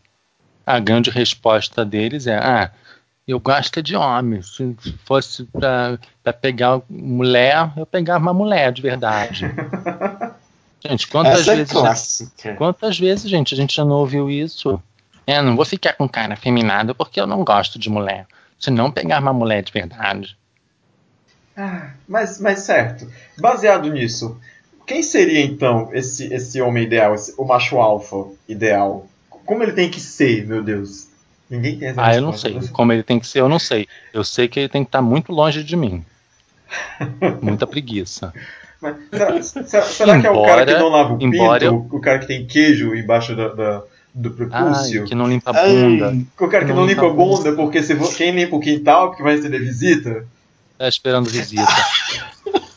a 0.65 0.79
grande 0.79 1.11
resposta 1.11 1.85
deles 1.85 2.27
é: 2.27 2.37
ah, 2.37 2.71
eu 3.27 3.41
gosto 3.41 3.83
de 3.83 3.95
homem. 3.97 4.41
Se 4.43 4.75
fosse 5.05 5.45
pra, 5.45 5.99
pra 6.23 6.33
pegar 6.33 6.81
mulher, 6.89 7.73
eu 7.77 7.85
pegava 7.85 8.23
uma 8.23 8.33
mulher 8.33 8.73
de 8.73 8.81
verdade. 8.81 9.45
Gente, 10.87 11.09
quantas 11.09 11.41
Essa 11.41 11.53
é 11.53 11.57
vezes. 11.57 11.71
É 11.73 11.81
clássica. 11.81 12.55
quantas 12.55 12.99
vezes, 12.99 13.31
gente, 13.31 13.55
a 13.55 13.57
gente 13.57 13.75
já 13.75 13.85
não 13.85 13.97
ouviu 13.97 14.31
isso? 14.31 14.81
É, 15.27 15.43
não 15.43 15.57
vou 15.57 15.65
ficar 15.65 15.93
com 15.95 16.09
cara 16.09 16.35
afeminado 16.35 16.95
porque 16.95 17.21
eu 17.21 17.27
não 17.27 17.45
gosto 17.45 17.79
de 17.79 17.91
mulher. 17.91 18.27
Se 18.59 18.71
não 18.71 18.91
pegar 18.91 19.21
uma 19.21 19.33
mulher 19.33 19.63
de 19.63 19.73
verdade. 19.73 20.37
Ah, 21.57 21.91
mas, 22.09 22.41
mas 22.41 22.61
certo. 22.61 23.11
Baseado 23.39 23.91
nisso, 23.91 24.41
quem 24.87 25.03
seria 25.03 25.41
então 25.41 25.91
esse, 25.93 26.33
esse 26.33 26.61
homem 26.61 26.85
ideal, 26.85 27.15
esse, 27.15 27.35
o 27.37 27.45
macho 27.45 27.79
alfa 27.79 28.31
ideal? 28.49 29.07
Como 29.29 29.63
ele 29.63 29.73
tem 29.73 29.91
que 29.91 30.01
ser, 30.01 30.47
meu 30.47 30.63
Deus? 30.63 31.09
Ninguém 31.51 31.79
tem 31.79 31.89
essa 31.89 32.03
Ah, 32.03 32.15
eu 32.15 32.23
não 32.23 32.33
sei. 32.33 32.59
Como 32.69 32.93
ele 32.93 33.03
tem 33.03 33.19
que 33.19 33.27
ser, 33.27 33.41
eu 33.41 33.49
não 33.49 33.59
sei. 33.59 33.87
Eu 34.13 34.23
sei 34.23 34.49
que 34.49 34.61
ele 34.61 34.69
tem 34.69 34.85
que 34.85 34.89
estar 34.89 35.03
muito 35.03 35.33
longe 35.33 35.65
de 35.65 35.77
mim. 35.77 36.05
Muita 37.43 37.67
preguiça. 37.67 38.33
Mas 38.81 38.97
será, 39.11 39.43
será, 39.43 39.83
será 39.83 40.19
embora, 40.19 40.21
que 40.21 40.27
é 40.27 40.31
o 40.31 40.45
cara 40.45 40.67
que 40.67 40.75
não 40.75 40.89
lava 40.89 41.15
o 41.15 41.19
pinto? 41.19 41.37
Eu... 41.65 41.89
O 41.91 42.01
cara 42.01 42.19
que 42.19 42.27
tem 42.27 42.47
queijo 42.47 42.95
embaixo 42.95 43.35
da, 43.35 43.49
da 43.49 43.83
do 44.15 44.31
prepúcio? 44.31 45.03
Ai, 45.03 45.09
que 45.09 45.15
não 45.15 45.29
limpa 45.29 45.51
a 45.51 45.67
bunda. 45.67 46.09
Ai, 46.09 46.27
o 46.39 46.49
cara 46.49 46.65
que 46.65 46.73
não, 46.73 46.81
não 46.81 46.87
limpa 46.87 47.07
a 47.07 47.11
bunda, 47.11 47.53
porque 47.53 47.83
se 47.83 47.95
for, 47.97 48.15
quem 48.15 48.33
limpa 48.33 48.57
o 48.57 48.61
quintal, 48.61 49.09
porque 49.09 49.23
vai 49.23 49.37
receber 49.37 49.59
visita? 49.59 50.27
Tá 50.77 50.89
esperando 50.89 51.29
visita. 51.29 51.67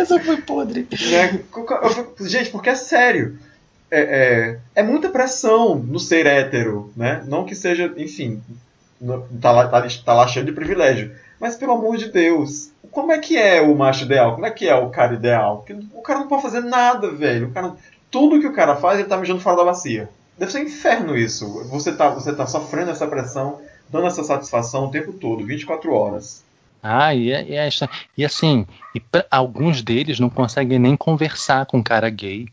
essa 0.00 0.18
foi 0.20 0.38
podre. 0.38 0.86
Né? 0.90 1.40
Gente, 2.20 2.50
porque 2.50 2.70
é 2.70 2.74
sério. 2.74 3.38
É, 3.90 4.00
é, 4.00 4.58
é, 4.76 4.82
muita 4.84 5.08
pressão 5.08 5.74
no 5.74 5.98
ser 5.98 6.24
hétero, 6.24 6.92
né? 6.96 7.24
Não 7.26 7.44
que 7.44 7.56
seja, 7.56 7.92
enfim, 7.96 8.40
tá 9.40 9.50
lá, 9.50 9.66
tá, 9.66 9.84
tá 10.04 10.14
lá 10.14 10.28
cheio 10.28 10.46
de 10.46 10.52
privilégio. 10.52 11.12
Mas 11.40 11.56
pelo 11.56 11.72
amor 11.72 11.96
de 11.96 12.10
Deus, 12.10 12.70
como 12.90 13.10
é 13.10 13.18
que 13.18 13.36
é 13.38 13.62
o 13.62 13.74
macho 13.74 14.04
ideal? 14.04 14.34
Como 14.34 14.44
é 14.44 14.50
que 14.50 14.68
é 14.68 14.74
o 14.74 14.90
cara 14.90 15.14
ideal? 15.14 15.64
O 15.94 16.02
cara 16.02 16.20
não 16.20 16.28
pode 16.28 16.42
fazer 16.42 16.60
nada, 16.60 17.10
velho. 17.10 17.48
O 17.48 17.50
cara, 17.50 17.74
tudo 18.10 18.38
que 18.38 18.46
o 18.46 18.52
cara 18.52 18.76
faz, 18.76 18.98
ele 18.98 19.08
tá 19.08 19.16
mijando 19.16 19.40
fora 19.40 19.56
da 19.56 19.64
bacia. 19.64 20.10
Deve 20.36 20.52
ser 20.52 20.58
um 20.58 20.64
inferno 20.64 21.16
isso. 21.16 21.64
Você 21.70 21.92
tá, 21.92 22.10
você 22.10 22.34
tá 22.34 22.46
sofrendo 22.46 22.90
essa 22.90 23.06
pressão, 23.06 23.58
dando 23.88 24.06
essa 24.06 24.22
satisfação 24.22 24.86
o 24.86 24.90
tempo 24.90 25.14
todo, 25.14 25.44
24 25.46 25.92
horas. 25.92 26.44
Ah, 26.82 27.14
e, 27.14 27.30
é, 27.30 27.44
e, 27.44 27.54
é, 27.54 27.68
e 28.16 28.24
assim, 28.24 28.66
e 28.94 29.00
pra, 29.00 29.26
alguns 29.30 29.82
deles 29.82 30.18
não 30.18 30.30
conseguem 30.30 30.78
nem 30.78 30.96
conversar 30.96 31.66
com 31.66 31.78
um 31.78 31.82
cara 31.82 32.08
gay. 32.10 32.48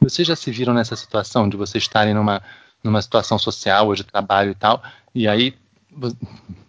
Vocês 0.00 0.26
já 0.26 0.34
se 0.34 0.50
viram 0.50 0.74
nessa 0.74 0.96
situação 0.96 1.48
de 1.48 1.56
vocês 1.56 1.84
estarem 1.84 2.14
numa, 2.14 2.42
numa 2.82 3.00
situação 3.00 3.38
social 3.38 3.86
ou 3.86 3.94
de 3.94 4.04
trabalho 4.04 4.50
e 4.50 4.54
tal, 4.54 4.82
e 5.14 5.28
aí 5.28 5.54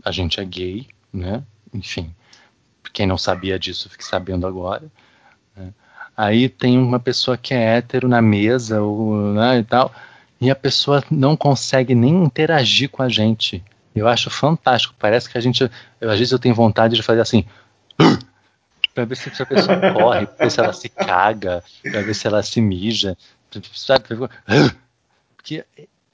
a 0.03 0.11
gente 0.11 0.39
é 0.39 0.45
gay, 0.45 0.87
né? 1.11 1.43
Enfim, 1.73 2.13
quem 2.91 3.07
não 3.07 3.17
sabia 3.17 3.57
disso 3.57 3.89
fique 3.89 4.05
sabendo 4.05 4.45
agora. 4.45 4.91
Né? 5.55 5.73
Aí 6.15 6.47
tem 6.47 6.77
uma 6.77 6.99
pessoa 6.99 7.37
que 7.37 7.53
é 7.53 7.77
hétero 7.77 8.07
na 8.07 8.21
mesa 8.21 8.81
ou, 8.81 9.33
né, 9.33 9.59
e 9.59 9.63
tal, 9.63 9.93
e 10.39 10.51
a 10.51 10.55
pessoa 10.55 11.03
não 11.09 11.35
consegue 11.35 11.95
nem 11.95 12.23
interagir 12.23 12.89
com 12.89 13.01
a 13.01 13.09
gente. 13.09 13.63
Eu 13.95 14.07
acho 14.07 14.29
fantástico. 14.29 14.95
Parece 14.97 15.29
que 15.29 15.37
a 15.37 15.41
gente. 15.41 15.69
Eu, 16.01 16.09
às 16.09 16.17
vezes 16.17 16.31
eu 16.31 16.39
tenho 16.39 16.55
vontade 16.55 16.95
de 16.95 17.03
fazer 17.03 17.21
assim. 17.21 17.45
para 18.93 19.05
ver 19.05 19.15
se 19.15 19.41
a 19.41 19.45
pessoa 19.45 19.79
corre, 19.93 20.27
para 20.27 20.45
ver 20.45 20.51
se 20.51 20.59
ela 20.59 20.73
se 20.73 20.89
caga, 20.89 21.63
para 21.81 22.01
ver 22.01 22.13
se 22.13 22.27
ela 22.27 22.43
se 22.43 22.59
mija. 22.59 23.17
Sabe? 23.73 24.03
Porque 25.35 25.63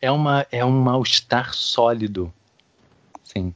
é, 0.01 0.12
uma, 0.12 0.45
é 0.51 0.64
um 0.64 0.82
mal-estar 0.82 1.53
sólido. 1.53 2.34
Sim. 3.34 3.53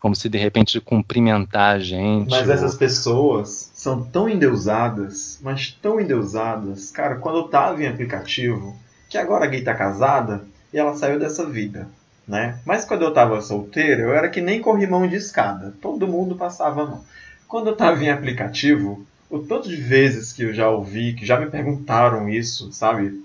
Como 0.00 0.14
se 0.14 0.28
de 0.28 0.38
repente 0.38 0.80
cumprimentar 0.80 1.76
a 1.76 1.78
gente. 1.78 2.30
Mas 2.30 2.46
ou... 2.46 2.54
essas 2.54 2.74
pessoas 2.74 3.70
são 3.74 4.04
tão 4.04 4.28
endeusadas, 4.28 5.38
mas 5.42 5.70
tão 5.70 6.00
endeusadas. 6.00 6.90
Cara, 6.90 7.16
quando 7.16 7.38
eu 7.38 7.48
tava 7.48 7.82
em 7.82 7.86
aplicativo, 7.86 8.76
que 9.08 9.16
agora 9.16 9.44
a 9.44 9.48
gay 9.48 9.62
tá 9.62 9.74
casada 9.74 10.44
e 10.72 10.78
ela 10.78 10.94
saiu 10.94 11.18
dessa 11.18 11.46
vida 11.46 11.88
né? 12.26 12.58
Mas 12.64 12.84
quando 12.84 13.02
eu 13.02 13.10
estava 13.10 13.40
solteiro, 13.40 14.02
eu 14.02 14.14
era 14.14 14.28
que 14.28 14.40
nem 14.40 14.60
corrimão 14.60 15.06
de 15.06 15.16
escada. 15.16 15.74
Todo 15.80 16.08
mundo 16.08 16.34
passava 16.34 16.82
a 16.82 16.86
mão. 16.86 17.04
Quando 17.46 17.68
eu 17.68 17.72
estava 17.74 18.02
em 18.02 18.10
aplicativo, 18.10 19.06
o 19.30 19.38
tanto 19.38 19.68
de 19.68 19.76
vezes 19.76 20.32
que 20.32 20.42
eu 20.42 20.52
já 20.52 20.68
ouvi, 20.68 21.12
que 21.12 21.26
já 21.26 21.38
me 21.38 21.46
perguntaram 21.46 22.28
isso, 22.28 22.72
sabe? 22.72 23.22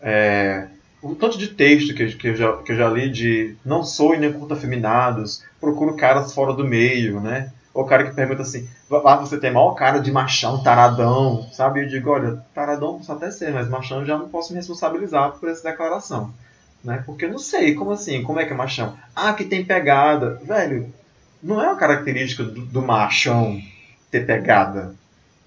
É, 0.00 0.68
o 1.02 1.14
tanto 1.16 1.36
de 1.36 1.48
texto 1.48 1.94
que, 1.94 2.14
que, 2.14 2.28
eu 2.28 2.36
já, 2.36 2.52
que 2.58 2.72
eu 2.72 2.76
já 2.76 2.88
li 2.88 3.10
de 3.10 3.56
não 3.64 3.82
sou 3.82 4.14
e 4.14 4.18
nem 4.18 4.32
curto 4.32 4.54
afeminados, 4.54 5.42
procuro 5.60 5.96
caras 5.96 6.32
fora 6.32 6.52
do 6.52 6.64
meio, 6.64 7.20
né? 7.20 7.52
Ou 7.74 7.84
o 7.84 7.86
cara 7.86 8.04
que 8.04 8.14
pergunta 8.14 8.42
assim, 8.42 8.68
ah, 8.90 9.16
você 9.16 9.38
tem 9.38 9.50
maior 9.50 9.74
cara 9.74 9.98
de 9.98 10.12
machão, 10.12 10.62
taradão, 10.62 11.48
sabe? 11.52 11.82
Eu 11.82 11.88
digo, 11.88 12.10
olha, 12.10 12.44
taradão 12.54 12.98
posso 12.98 13.12
até 13.12 13.30
ser, 13.30 13.52
mas 13.52 13.68
machão 13.68 14.00
eu 14.00 14.06
já 14.06 14.16
não 14.16 14.28
posso 14.28 14.52
me 14.52 14.58
responsabilizar 14.58 15.32
por 15.32 15.48
essa 15.48 15.68
declaração. 15.68 16.32
Né? 16.84 17.02
Porque 17.06 17.24
eu 17.24 17.30
não 17.30 17.38
sei, 17.38 17.74
como 17.74 17.92
assim? 17.92 18.22
Como 18.22 18.38
é 18.38 18.44
que 18.44 18.52
é 18.52 18.56
machão? 18.56 18.96
Ah, 19.16 19.32
que 19.32 19.44
tem 19.44 19.64
pegada. 19.64 20.40
Velho, 20.44 20.92
não 21.42 21.62
é 21.62 21.66
uma 21.66 21.76
característica 21.76 22.44
do, 22.44 22.60
do 22.66 22.82
machão 22.82 23.58
ter 24.10 24.26
pegada. 24.26 24.94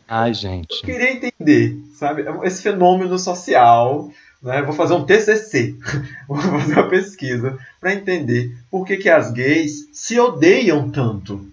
Ai, 0.08 0.34
gente. 0.34 0.74
Eu 0.82 0.82
queria 0.82 1.12
entender, 1.12 1.78
sabe? 1.94 2.26
Esse 2.44 2.64
fenômeno 2.64 3.18
social. 3.20 4.10
Né? 4.46 4.62
Vou 4.62 4.76
fazer 4.76 4.94
um 4.94 5.04
TCC, 5.04 5.76
vou 6.30 6.38
fazer 6.38 6.74
uma 6.74 6.88
pesquisa 6.88 7.58
para 7.82 7.96
entender 7.96 8.56
por 8.70 8.86
que, 8.86 8.96
que 8.96 9.10
as 9.10 9.32
gays 9.32 9.90
se 9.92 10.20
odeiam 10.20 10.88
tanto. 10.92 11.48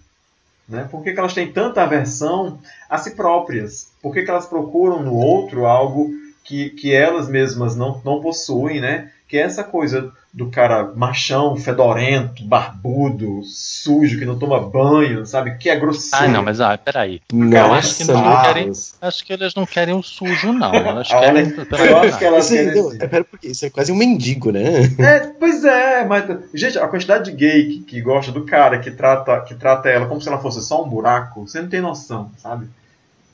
Né? 0.69 0.87
Por 0.89 1.03
que, 1.03 1.11
que 1.11 1.19
elas 1.19 1.33
têm 1.33 1.51
tanta 1.51 1.81
aversão 1.81 2.59
a 2.87 2.99
si 2.99 3.15
próprias? 3.15 3.89
Por 3.99 4.13
que, 4.13 4.21
que 4.21 4.29
elas 4.29 4.45
procuram 4.45 5.01
no 5.01 5.15
outro 5.15 5.65
algo 5.65 6.11
que, 6.43 6.69
que 6.69 6.93
elas 6.93 7.27
mesmas 7.27 7.75
não, 7.75 7.99
não 8.05 8.21
possuem, 8.21 8.79
né? 8.79 9.11
Que 9.33 9.37
é 9.39 9.41
essa 9.41 9.63
coisa 9.63 10.11
do 10.31 10.51
cara 10.51 10.91
machão, 10.95 11.55
fedorento, 11.55 12.45
barbudo, 12.45 13.41
sujo, 13.43 14.19
que 14.19 14.25
não 14.25 14.37
toma 14.37 14.59
banho, 14.59 15.25
sabe? 15.25 15.57
Que 15.57 15.71
é 15.71 15.75
grosseiro. 15.75 16.25
Ah, 16.25 16.27
não, 16.27 16.43
mas 16.43 16.61
ah, 16.61 16.77
peraí. 16.77 17.19
Nossa, 17.33 17.73
acho 17.73 17.97
que, 17.97 18.03
não 18.11 18.41
querem, 18.43 18.71
acho 19.01 19.25
que 19.25 19.33
eles 19.33 19.55
não 19.55 19.65
querem 19.65 19.95
o 19.95 20.03
sujo, 20.03 20.53
não. 20.53 20.69
Elas 20.77 21.07
querem, 21.07 21.51
eu 21.89 21.97
acho 21.97 22.19
que 22.19 22.25
elas 22.25 22.51
isso, 22.51 22.53
querem... 22.53 22.83
Não, 22.83 22.93
é, 22.93 23.07
pera, 23.07 23.23
porque 23.23 23.47
isso 23.47 23.65
é 23.65 23.71
quase 23.71 23.91
um 23.91 23.95
mendigo, 23.95 24.51
né? 24.51 24.83
É, 24.99 25.19
pois 25.21 25.65
é, 25.65 26.05
mas, 26.05 26.25
gente, 26.53 26.77
a 26.77 26.87
quantidade 26.87 27.31
de 27.31 27.35
gay 27.35 27.65
que, 27.65 27.79
que 27.79 28.01
gosta 28.01 28.31
do 28.31 28.45
cara, 28.45 28.77
que 28.77 28.91
trata, 28.91 29.41
que 29.41 29.55
trata 29.55 29.89
ela 29.89 30.05
como 30.05 30.21
se 30.21 30.27
ela 30.27 30.37
fosse 30.37 30.63
só 30.63 30.83
um 30.83 30.87
buraco, 30.87 31.47
você 31.47 31.59
não 31.59 31.69
tem 31.69 31.81
noção, 31.81 32.29
sabe? 32.37 32.67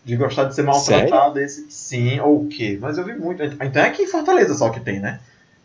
De 0.06 0.16
gostar 0.16 0.45
de 0.45 0.56
ser 0.56 0.64
maltratado, 0.64 1.41
esse 1.41 1.70
sim, 1.70 2.22
ou 2.22 2.43
o 2.43 2.47
quê? 2.47 2.78
Mas 2.80 2.97
eu 2.97 3.04
vi 3.04 3.16
muito. 3.16 3.43
Então 3.43 3.84
é 3.84 3.88
aqui 3.88 4.04
em 4.04 4.08
Fortaleza 4.08 4.54
só 4.54 4.70
que 4.70 4.80
tem, 4.80 5.02
né? 5.02 5.20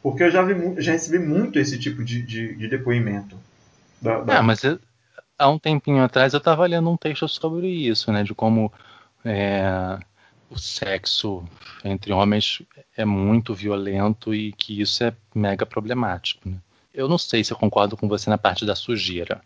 Porque 0.04 0.22
eu 0.22 0.30
já, 0.30 0.42
vi, 0.42 0.82
já 0.82 0.92
recebi 0.92 1.18
muito 1.18 1.58
esse 1.58 1.78
tipo 1.78 2.04
de, 2.04 2.20
de, 2.20 2.54
de 2.56 2.68
depoimento. 2.68 3.38
Da, 4.02 4.20
da... 4.20 4.38
Ah, 4.38 4.42
mas 4.42 4.62
eu, 4.62 4.78
há 5.38 5.48
um 5.48 5.58
tempinho 5.58 6.04
atrás 6.04 6.34
eu 6.34 6.38
estava 6.38 6.66
lendo 6.66 6.90
um 6.90 6.96
texto 6.96 7.26
sobre 7.26 7.68
isso, 7.68 8.12
né? 8.12 8.22
De 8.22 8.34
como 8.34 8.70
é, 9.24 9.98
o 10.50 10.58
sexo 10.58 11.42
entre 11.82 12.12
homens 12.12 12.60
é 12.94 13.06
muito 13.06 13.54
violento 13.54 14.34
e 14.34 14.52
que 14.52 14.78
isso 14.78 15.02
é 15.02 15.14
mega 15.34 15.64
problemático. 15.64 16.50
Né? 16.50 16.56
Eu 16.92 17.08
não 17.08 17.16
sei 17.16 17.42
se 17.42 17.54
eu 17.54 17.56
concordo 17.56 17.96
com 17.96 18.06
você 18.06 18.28
na 18.28 18.36
parte 18.36 18.66
da 18.66 18.76
sujeira. 18.76 19.40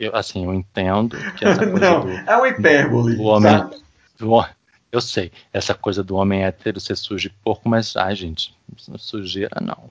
Eu, 0.00 0.16
assim, 0.16 0.46
eu 0.46 0.52
entendo 0.52 1.16
que 1.36 1.44
essa 1.44 1.62
coisa 1.70 1.78
não, 1.78 2.00
do, 2.00 2.10
é 2.10 2.36
uma 2.36 2.48
hipérbole. 2.48 3.14
Do 3.14 3.22
homem, 3.22 3.70
do, 4.18 4.44
eu 4.90 5.00
sei, 5.00 5.30
essa 5.52 5.74
coisa 5.74 6.02
do 6.02 6.16
homem 6.16 6.44
hétero 6.44 6.80
ser 6.80 6.96
sujo 6.96 7.28
e 7.28 7.32
pouco, 7.44 7.68
mas, 7.68 7.96
ai, 7.96 8.14
gente, 8.14 8.54
sujeira 8.98 9.58
não. 9.60 9.90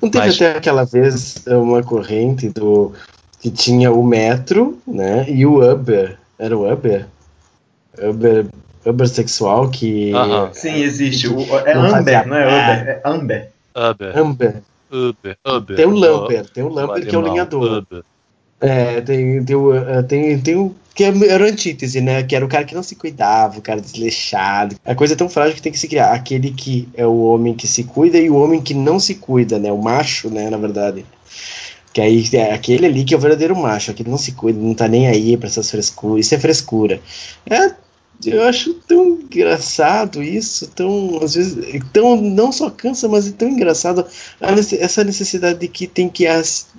Não 0.00 0.10
teve 0.10 0.26
mas... 0.26 0.36
até 0.36 0.56
aquela 0.56 0.84
vez 0.84 1.44
uma 1.46 1.82
corrente 1.82 2.48
do 2.48 2.92
que 3.40 3.50
tinha 3.50 3.92
o 3.92 4.02
metro, 4.02 4.78
né, 4.86 5.28
e 5.28 5.44
o 5.44 5.60
Uber. 5.60 6.18
Era 6.38 6.56
o 6.56 6.70
Uber? 6.70 7.06
Uber, 7.98 8.46
Uber 8.84 9.08
sexual 9.08 9.70
que. 9.70 10.12
Uh 10.12 10.16
-huh. 10.16 10.50
Sim, 10.52 10.74
existe. 10.76 11.28
O, 11.28 11.40
é 11.60 11.72
Amber, 11.72 12.26
não 12.26 12.36
é 12.36 12.46
Uber, 12.46 12.88
é 12.88 13.02
Amber. 13.04 13.50
Uber. 13.74 14.18
Amber. 14.18 14.62
Uber. 14.90 15.38
Uber. 15.46 15.76
Tem 15.76 15.86
o 15.86 15.94
Lamper, 15.94 16.50
tem 16.50 16.64
o 16.64 16.68
Lamper 16.68 17.06
que 17.06 17.14
é 17.14 17.18
o 17.18 17.22
linhador. 17.22 17.78
Uber. 17.78 18.04
É, 18.60 19.00
tem, 19.00 19.44
tem, 19.44 19.56
o, 19.56 19.74
é, 19.74 20.02
tem, 20.02 20.40
tem 20.40 20.56
o 20.56 20.74
que 20.94 21.02
era 21.02 21.44
o 21.44 21.46
antítese, 21.46 22.00
né? 22.00 22.22
Que 22.22 22.36
era 22.36 22.44
o 22.44 22.48
cara 22.48 22.64
que 22.64 22.74
não 22.74 22.82
se 22.82 22.94
cuidava, 22.94 23.58
o 23.58 23.62
cara 23.62 23.80
desleixado. 23.80 24.76
A 24.84 24.94
coisa 24.94 25.14
é 25.14 25.16
tão 25.16 25.28
frágil 25.28 25.56
que 25.56 25.62
tem 25.62 25.72
que 25.72 25.78
se 25.78 25.88
criar. 25.88 26.12
Aquele 26.12 26.52
que 26.52 26.88
é 26.94 27.04
o 27.04 27.22
homem 27.24 27.54
que 27.54 27.66
se 27.66 27.84
cuida 27.84 28.16
e 28.18 28.30
o 28.30 28.36
homem 28.36 28.62
que 28.62 28.74
não 28.74 29.00
se 29.00 29.16
cuida, 29.16 29.58
né? 29.58 29.72
O 29.72 29.82
macho, 29.82 30.30
né? 30.30 30.48
Na 30.48 30.56
verdade. 30.56 31.04
Que 31.92 32.00
aí 32.00 32.24
é 32.32 32.52
aquele 32.52 32.86
ali 32.86 33.04
que 33.04 33.14
é 33.14 33.16
o 33.16 33.20
verdadeiro 33.20 33.56
macho, 33.56 33.90
aquele 33.90 34.10
não 34.10 34.18
se 34.18 34.32
cuida, 34.32 34.58
não 34.58 34.74
tá 34.74 34.88
nem 34.88 35.06
aí 35.06 35.36
pra 35.36 35.48
essas 35.48 35.70
frescuras. 35.70 36.26
Isso 36.26 36.34
é 36.34 36.38
frescura. 36.38 37.00
É, 37.48 37.72
eu 38.24 38.42
acho 38.44 38.74
tão 38.74 39.18
engraçado 39.20 40.22
isso, 40.22 40.68
tão, 40.68 41.20
às 41.22 41.34
vezes, 41.34 41.82
tão, 41.92 42.16
não 42.16 42.50
só 42.50 42.70
cansa, 42.70 43.08
mas 43.08 43.28
é 43.28 43.32
tão 43.32 43.48
engraçado 43.48 44.06
essa 44.40 45.04
necessidade 45.04 45.58
de 45.58 45.68
que 45.68 45.86
tem 45.86 46.08
que 46.08 46.24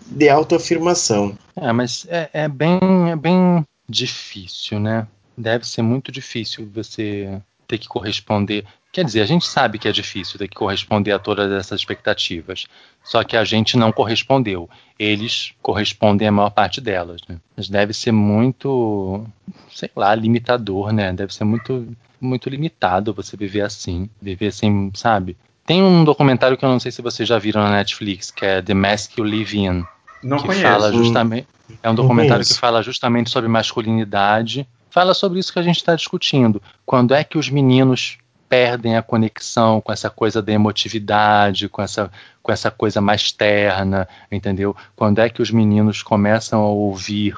de 0.08 0.30
autoafirmação. 0.30 1.38
É, 1.56 1.72
mas 1.72 2.06
é, 2.10 2.30
é, 2.34 2.48
bem, 2.48 2.80
é 3.10 3.16
bem 3.16 3.64
difícil, 3.88 4.80
né? 4.80 5.08
Deve 5.38 5.68
ser 5.68 5.82
muito 5.82 6.12
difícil 6.12 6.70
você 6.74 7.42
ter 7.68 7.78
que 7.78 7.88
corresponder. 7.88 8.66
Quer 8.92 9.04
dizer, 9.04 9.22
a 9.22 9.26
gente 9.26 9.46
sabe 9.46 9.78
que 9.78 9.88
é 9.88 9.92
difícil 9.92 10.40
ter 10.40 10.48
que 10.48 10.56
corresponder 10.56 11.12
a 11.12 11.20
todas 11.20 11.52
essas 11.52 11.82
expectativas. 11.82 12.66
Só 13.04 13.24
que 13.24 13.36
a 13.36 13.44
gente 13.44 13.76
não 13.76 13.92
correspondeu. 13.92 14.70
Eles 14.98 15.54
correspondem 15.62 16.28
a 16.28 16.32
maior 16.32 16.50
parte 16.50 16.80
delas. 16.80 17.22
Né? 17.28 17.38
Mas 17.58 17.68
deve 17.68 17.94
ser 17.94 18.14
muito, 18.14 19.26
sei 19.70 19.90
lá, 19.96 20.16
limitador, 20.16 20.94
né? 20.94 21.12
Deve 21.12 21.34
ser 21.34 21.44
muito, 21.44 21.94
muito 22.22 22.50
limitado 22.50 23.14
você 23.14 23.36
viver 23.36 23.62
assim. 23.62 24.10
Viver 24.22 24.48
assim, 24.48 24.92
sabe? 24.94 25.36
Tem 25.66 25.84
um 25.84 26.06
documentário 26.06 26.56
que 26.56 26.64
eu 26.64 26.70
não 26.70 26.80
sei 26.80 26.92
se 26.92 27.02
vocês 27.02 27.28
já 27.28 27.38
viram 27.38 27.64
na 27.64 27.72
Netflix, 27.72 28.32
que 28.32 28.46
é 28.46 28.62
The 28.62 28.74
Mask 28.74 29.18
You 29.18 29.26
Live 29.26 29.58
In. 29.58 29.84
Não 30.24 30.38
que 30.38 30.46
conheço. 30.46 30.64
fala 30.64 30.92
justamente. 30.92 31.48
É 31.82 31.90
um 31.90 31.96
documentário 31.96 32.46
que 32.46 32.54
fala 32.54 32.82
justamente 32.82 33.30
sobre 33.30 33.50
masculinidade. 33.50 34.68
Fala 34.90 35.14
sobre 35.14 35.40
isso 35.40 35.52
que 35.52 35.60
a 35.60 35.64
gente 35.64 35.78
está 35.78 35.96
discutindo. 35.96 36.62
Quando 36.86 37.14
é 37.14 37.24
que 37.24 37.38
os 37.38 37.50
meninos 37.50 38.18
perdem 38.48 38.96
a 38.96 39.02
conexão 39.02 39.82
com 39.82 39.92
essa 39.92 40.10
coisa 40.10 40.42
da 40.42 40.54
emotividade, 40.54 41.68
com 41.68 41.82
essa, 41.82 42.12
com 42.42 42.52
essa 42.52 42.70
coisa 42.70 43.02
mais 43.02 43.32
terna, 43.32 44.08
entendeu? 44.32 44.76
Quando 44.96 45.20
é 45.20 45.30
que 45.30 45.42
os 45.42 45.52
meninos 45.52 46.04
começam 46.04 46.62
a 46.62 46.70
ouvir 46.70 47.36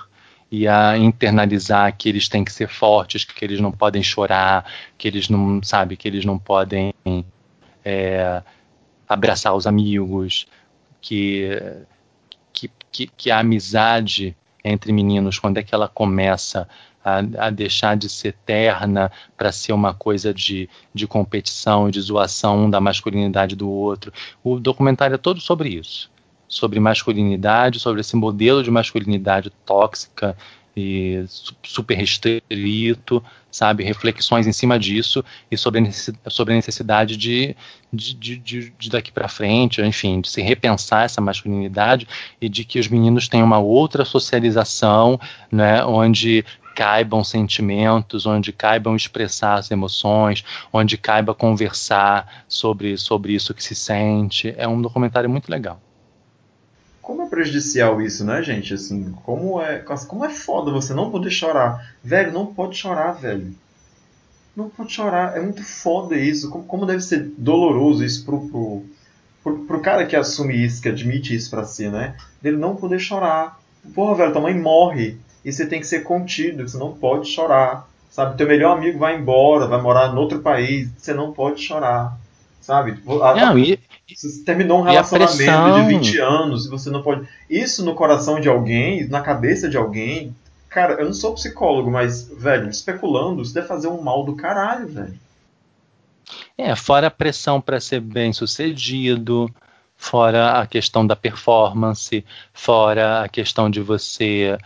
e 0.51 0.67
a 0.67 0.97
internalizar 0.97 1.95
que 1.97 2.07
eles 2.09 2.29
têm 2.29 2.43
que 2.43 2.51
ser 2.51 2.67
fortes, 2.67 3.23
que 3.23 3.43
eles 3.43 3.59
não 3.59 3.71
podem 3.71 4.03
chorar, 4.03 4.65
que 4.97 5.07
eles 5.07 5.29
não, 5.29 5.61
sabe, 5.63 5.97
que 5.97 6.07
eles 6.07 6.23
não 6.23 6.37
podem 6.37 6.93
é, 7.83 8.41
abraçar 9.07 9.55
os 9.55 9.65
amigos, 9.65 10.47
que, 11.01 11.59
que, 12.57 12.71
que, 12.91 13.05
que 13.05 13.29
a 13.29 13.39
amizade 13.39 14.35
entre 14.63 14.91
meninos, 14.91 15.37
quando 15.37 15.59
é 15.59 15.63
que 15.63 15.75
ela 15.75 15.87
começa 15.87 16.67
a, 17.05 17.19
a 17.37 17.49
deixar 17.51 17.95
de 17.95 18.09
ser 18.09 18.33
terna 18.45 19.11
para 19.37 19.51
ser 19.51 19.73
uma 19.73 19.93
coisa 19.93 20.33
de, 20.33 20.67
de 20.93 21.05
competição, 21.05 21.89
de 21.89 22.01
zoação 22.01 22.67
da 22.67 22.81
masculinidade 22.81 23.55
do 23.55 23.69
outro. 23.69 24.11
O 24.43 24.59
documentário 24.59 25.13
é 25.13 25.17
todo 25.19 25.39
sobre 25.39 25.69
isso. 25.69 26.09
Sobre 26.49 26.79
masculinidade, 26.79 27.79
sobre 27.79 28.01
esse 28.01 28.15
modelo 28.15 28.63
de 28.63 28.71
masculinidade 28.71 29.51
tóxica 29.63 30.35
e 30.77 31.25
super 31.63 31.95
restrito, 31.95 33.23
sabe? 33.49 33.83
Reflexões 33.83 34.45
em 34.45 34.53
cima 34.53 34.77
disso 34.77 35.25
e 35.49 35.57
sobre 35.57 35.79
a 36.23 36.29
sobre 36.29 36.53
a 36.53 36.55
necessidade 36.55 37.17
de, 37.17 37.55
de, 37.91 38.13
de, 38.13 38.69
de 38.77 38.89
daqui 38.89 39.11
para 39.11 39.27
frente, 39.27 39.81
enfim, 39.81 40.21
de 40.21 40.29
se 40.29 40.39
repensar 40.39 41.05
essa 41.05 41.19
masculinidade 41.19 42.07
e 42.39 42.47
de 42.47 42.63
que 42.63 42.79
os 42.79 42.87
meninos 42.87 43.27
tenham 43.27 43.47
uma 43.47 43.57
outra 43.57 44.05
socialização, 44.05 45.19
né? 45.51 45.83
Onde 45.83 46.45
caibam 46.75 47.23
sentimentos, 47.23 48.27
onde 48.27 48.53
caibam 48.53 48.95
expressar 48.95 49.55
as 49.55 49.71
emoções, 49.71 50.45
onde 50.71 50.95
caiba 50.95 51.33
conversar 51.33 52.45
sobre, 52.47 52.99
sobre 52.99 53.33
isso 53.33 53.51
que 53.51 53.63
se 53.63 53.73
sente. 53.73 54.53
É 54.55 54.67
um 54.67 54.79
documentário 54.79 55.27
muito 55.27 55.49
legal. 55.49 55.81
Como 57.07 57.21
é 57.21 57.25
prejudicial 57.27 58.01
isso, 58.01 58.25
né, 58.25 58.43
gente? 58.43 58.73
Assim, 58.73 59.13
como 59.23 59.61
é, 59.61 59.79
como 59.79 60.25
é 60.25 60.29
foda 60.29 60.73
você 60.73 60.93
não 60.93 61.09
poder 61.09 61.31
chorar. 61.31 61.93
Velho, 62.03 62.33
não 62.33 62.47
pode 62.47 62.75
chorar, 62.75 63.13
velho. 63.13 63.55
Não 64.53 64.67
pode 64.67 64.91
chorar. 64.91 65.37
É 65.37 65.39
muito 65.39 65.63
foda 65.63 66.17
isso. 66.17 66.49
Como, 66.49 66.65
como 66.65 66.85
deve 66.85 66.99
ser 66.99 67.31
doloroso 67.37 68.03
isso 68.03 68.25
pro, 68.25 68.49
pro, 68.49 68.83
pro, 69.41 69.59
pro, 69.59 69.79
cara 69.79 70.05
que 70.05 70.17
assume 70.17 70.61
isso, 70.61 70.81
que 70.81 70.89
admite 70.89 71.33
isso 71.33 71.49
pra 71.49 71.63
si, 71.63 71.87
né? 71.87 72.13
Dele 72.41 72.57
não 72.57 72.75
poder 72.75 72.99
chorar. 72.99 73.57
Porra, 73.95 74.15
velho, 74.15 74.33
tua 74.33 74.41
mãe 74.41 74.59
morre. 74.59 75.17
E 75.45 75.53
você 75.53 75.65
tem 75.65 75.79
que 75.79 75.87
ser 75.87 76.03
contido. 76.03 76.67
Você 76.67 76.77
não 76.77 76.91
pode 76.91 77.29
chorar. 77.29 77.87
Sabe? 78.11 78.35
Teu 78.35 78.45
melhor 78.49 78.75
amigo 78.75 78.99
vai 78.99 79.15
embora, 79.15 79.65
vai 79.65 79.81
morar 79.81 80.13
em 80.13 80.17
outro 80.17 80.39
país. 80.39 80.89
Você 80.97 81.13
não 81.13 81.31
pode 81.31 81.61
chorar. 81.61 82.17
Sabe? 82.59 83.01
A, 83.23 83.33
não, 83.33 83.57
e, 83.57 83.79
você 84.15 84.43
terminou 84.43 84.79
um 84.79 84.83
relacionamento 84.83 85.81
de 85.81 85.87
20 85.87 86.19
anos 86.19 86.65
e 86.65 86.69
você 86.69 86.89
não 86.89 87.01
pode. 87.01 87.27
Isso 87.49 87.83
no 87.83 87.93
coração 87.93 88.39
de 88.39 88.47
alguém, 88.47 89.07
na 89.07 89.21
cabeça 89.21 89.69
de 89.69 89.77
alguém. 89.77 90.35
Cara, 90.69 90.93
eu 90.93 91.05
não 91.05 91.13
sou 91.13 91.33
psicólogo, 91.33 91.89
mas, 91.89 92.27
velho, 92.27 92.69
especulando, 92.69 93.41
isso 93.41 93.53
deve 93.53 93.67
fazer 93.67 93.87
um 93.87 94.01
mal 94.01 94.23
do 94.23 94.35
caralho, 94.35 94.87
velho. 94.87 95.19
É, 96.57 96.75
fora 96.75 97.07
a 97.07 97.11
pressão 97.11 97.59
para 97.59 97.79
ser 97.79 97.99
bem 97.99 98.33
sucedido, 98.33 99.49
fora 99.95 100.59
a 100.59 100.67
questão 100.67 101.05
da 101.05 101.15
performance, 101.15 102.25
fora 102.53 103.23
a 103.23 103.29
questão 103.29 103.69
de 103.69 103.81
você. 103.81 104.57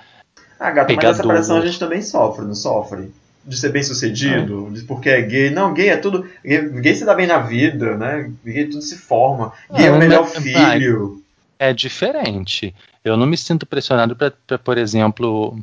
Ah, 0.59 0.71
gata, 0.71 0.93
mas 0.93 1.05
essa 1.05 1.27
pressão 1.27 1.57
a 1.57 1.65
gente 1.65 1.79
também 1.79 2.01
sofre, 2.01 2.45
não 2.45 2.55
sofre? 2.55 3.11
De 3.43 3.57
ser 3.57 3.71
bem 3.71 3.83
sucedido, 3.83 4.71
é. 4.75 4.81
porque 4.85 5.09
é 5.09 5.21
gay. 5.21 5.49
Não, 5.49 5.73
gay 5.73 5.89
é 5.89 5.97
tudo. 5.97 6.29
Gay, 6.43 6.69
gay, 6.81 6.95
se 6.95 7.05
dá 7.05 7.13
bem 7.13 7.27
na 7.27 7.39
vida, 7.39 7.97
né? 7.97 8.31
Gay 8.45 8.65
tudo 8.65 8.81
se 8.81 8.97
forma. 8.97 9.53
Gay 9.71 9.85
é, 9.85 9.89
é 9.89 9.91
o 9.91 9.97
melhor 9.97 10.27
filho. 10.27 11.23
É 11.57 11.73
diferente. 11.73 12.73
Eu 13.03 13.17
não 13.17 13.25
me 13.25 13.37
sinto 13.37 13.65
pressionado 13.65 14.15
para, 14.15 14.57
por 14.59 14.77
exemplo, 14.77 15.57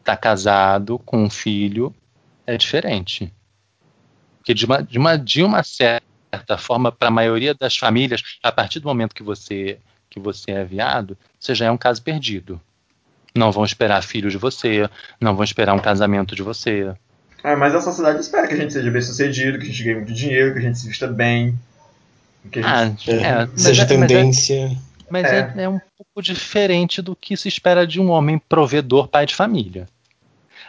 estar 0.00 0.16
tá 0.16 0.16
casado 0.16 0.98
com 1.00 1.24
um 1.24 1.30
filho. 1.30 1.94
É 2.46 2.56
diferente. 2.56 3.32
Porque 4.38 4.54
de 4.54 4.66
uma, 4.66 4.82
de 4.82 4.98
uma, 4.98 5.16
de 5.16 5.42
uma 5.42 5.62
certa 5.62 6.58
forma, 6.58 6.92
para 6.92 7.08
a 7.08 7.12
maioria 7.12 7.54
das 7.54 7.76
famílias, 7.76 8.22
a 8.42 8.52
partir 8.52 8.80
do 8.80 8.88
momento 8.88 9.14
que 9.14 9.22
você, 9.22 9.78
que 10.10 10.20
você 10.20 10.50
é 10.50 10.64
viado, 10.64 11.16
você 11.38 11.54
já 11.54 11.66
é 11.66 11.70
um 11.70 11.78
caso 11.78 12.02
perdido 12.02 12.60
não 13.36 13.50
vão 13.50 13.64
esperar 13.64 14.02
filhos 14.02 14.32
de 14.32 14.38
você, 14.38 14.88
não 15.20 15.34
vão 15.34 15.44
esperar 15.44 15.74
um 15.74 15.78
casamento 15.78 16.36
de 16.36 16.42
você. 16.42 16.94
É, 17.42 17.56
mas 17.56 17.74
a 17.74 17.80
sociedade 17.80 18.20
espera 18.20 18.46
que 18.46 18.54
a 18.54 18.56
gente 18.56 18.72
seja 18.72 18.90
bem 18.90 19.02
sucedido, 19.02 19.58
que 19.58 19.64
a 19.64 19.68
gente 19.68 19.82
ganhe 19.82 19.96
muito 19.96 20.14
dinheiro, 20.14 20.52
que 20.52 20.58
a 20.60 20.62
gente 20.62 20.78
se 20.78 20.88
vista 20.88 21.06
bem. 21.06 21.58
Que 22.50 22.60
a 22.60 22.86
gente... 22.86 23.10
ah, 23.10 23.48
é, 23.52 23.58
seja 23.58 23.82
é, 23.82 23.86
tendência. 23.86 24.76
Mas, 25.10 25.24
é, 25.24 25.46
mas 25.48 25.58
é. 25.58 25.62
é 25.64 25.68
um 25.68 25.80
pouco 25.96 26.22
diferente 26.22 27.02
do 27.02 27.14
que 27.14 27.36
se 27.36 27.48
espera 27.48 27.86
de 27.86 28.00
um 28.00 28.10
homem 28.10 28.38
provedor, 28.38 29.08
pai 29.08 29.26
de 29.26 29.34
família. 29.34 29.86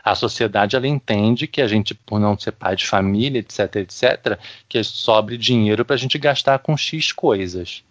A 0.04 0.14
sociedade 0.14 0.76
ela 0.76 0.88
entende 0.88 1.48
que 1.48 1.62
a 1.62 1.68
gente, 1.68 1.96
por 1.96 2.20
não 2.20 2.38
ser 2.38 2.52
pai 2.52 2.76
de 2.76 2.86
família, 2.86 3.40
etc, 3.40 3.78
etc, 3.78 4.38
que 4.68 4.84
sobre 4.84 5.38
dinheiro 5.38 5.86
para 5.86 5.96
a 5.96 5.98
gente 5.98 6.18
gastar 6.18 6.60
com 6.60 6.76
X 6.76 7.12
coisas. 7.12 7.84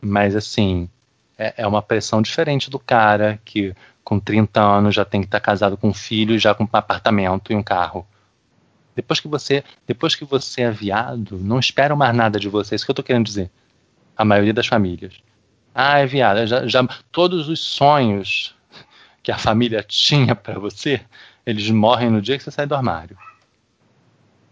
Mas 0.00 0.36
assim, 0.36 0.88
é, 1.38 1.54
é 1.58 1.66
uma 1.66 1.80
pressão 1.80 2.20
diferente 2.20 2.68
do 2.68 2.78
cara 2.78 3.40
que 3.44 3.74
com 4.02 4.18
30 4.18 4.60
anos 4.60 4.94
já 4.94 5.04
tem 5.04 5.20
que 5.20 5.26
estar 5.26 5.38
tá 5.38 5.44
casado 5.44 5.76
com 5.76 5.88
um 5.88 5.94
filho 5.94 6.38
já 6.38 6.54
com 6.54 6.64
um 6.64 6.68
apartamento 6.72 7.52
e 7.52 7.56
um 7.56 7.62
carro. 7.62 8.06
Depois 8.96 9.20
que 9.20 9.28
você, 9.28 9.62
depois 9.86 10.16
que 10.16 10.24
você 10.24 10.62
é 10.62 10.70
viado, 10.70 11.38
não 11.38 11.60
espero 11.60 11.96
mais 11.96 12.14
nada 12.16 12.40
de 12.40 12.48
você. 12.48 12.74
É 12.74 12.76
isso 12.76 12.84
que 12.84 12.90
eu 12.90 12.94
estou 12.94 13.04
querendo 13.04 13.26
dizer. 13.26 13.50
A 14.16 14.24
maioria 14.24 14.52
das 14.52 14.66
famílias. 14.66 15.14
Ah, 15.72 15.98
é 15.98 16.06
viado. 16.06 16.44
Já, 16.46 16.66
já 16.66 16.84
todos 17.12 17.48
os 17.48 17.60
sonhos 17.60 18.56
que 19.22 19.30
a 19.30 19.38
família 19.38 19.84
tinha 19.86 20.34
para 20.34 20.58
você, 20.58 21.00
eles 21.46 21.70
morrem 21.70 22.10
no 22.10 22.20
dia 22.20 22.36
que 22.36 22.42
você 22.42 22.50
sai 22.50 22.66
do 22.66 22.74
armário. 22.74 23.16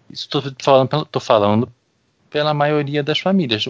Isso 0.08 0.26
estou 0.26 0.42
falando, 0.62 1.04
tô 1.06 1.18
falando 1.18 1.72
pela 2.30 2.54
maioria 2.54 3.02
das 3.02 3.18
famílias 3.18 3.68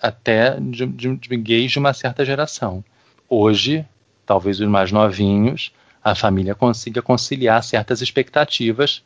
até 0.00 0.58
de, 0.60 0.86
de, 0.86 1.16
de 1.16 1.36
gays 1.36 1.72
de 1.72 1.78
uma 1.78 1.92
certa 1.92 2.24
geração. 2.24 2.84
Hoje, 3.28 3.84
talvez 4.24 4.60
os 4.60 4.68
mais 4.68 4.92
novinhos, 4.92 5.72
a 6.02 6.14
família 6.14 6.54
consiga 6.54 7.02
conciliar 7.02 7.62
certas 7.62 8.00
expectativas 8.00 9.02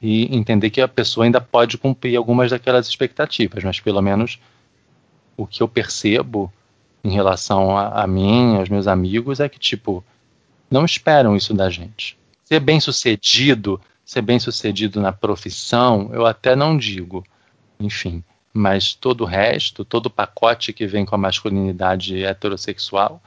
e 0.00 0.36
entender 0.36 0.70
que 0.70 0.80
a 0.80 0.88
pessoa 0.88 1.24
ainda 1.24 1.40
pode 1.40 1.78
cumprir 1.78 2.16
algumas 2.16 2.50
daquelas 2.50 2.86
expectativas, 2.86 3.64
mas 3.64 3.80
pelo 3.80 4.02
menos 4.02 4.38
o 5.36 5.46
que 5.46 5.62
eu 5.62 5.68
percebo 5.68 6.52
em 7.02 7.10
relação 7.10 7.76
a, 7.76 8.02
a 8.02 8.06
mim, 8.06 8.56
aos 8.56 8.68
meus 8.68 8.86
amigos, 8.86 9.40
é 9.40 9.48
que, 9.48 9.58
tipo, 9.58 10.04
não 10.70 10.84
esperam 10.84 11.36
isso 11.36 11.54
da 11.54 11.70
gente. 11.70 12.18
Ser 12.44 12.60
bem 12.60 12.80
sucedido, 12.80 13.80
ser 14.04 14.22
bem 14.22 14.38
sucedido 14.38 15.00
na 15.00 15.12
profissão, 15.12 16.10
eu 16.12 16.26
até 16.26 16.56
não 16.56 16.76
digo. 16.76 17.24
Enfim, 17.78 18.22
mas 18.56 18.94
todo 18.94 19.22
o 19.22 19.26
resto, 19.26 19.84
todo 19.84 20.06
o 20.06 20.10
pacote 20.10 20.72
que 20.72 20.86
vem 20.86 21.04
com 21.04 21.14
a 21.14 21.18
masculinidade 21.18 22.24
heterossexual, 22.24 23.20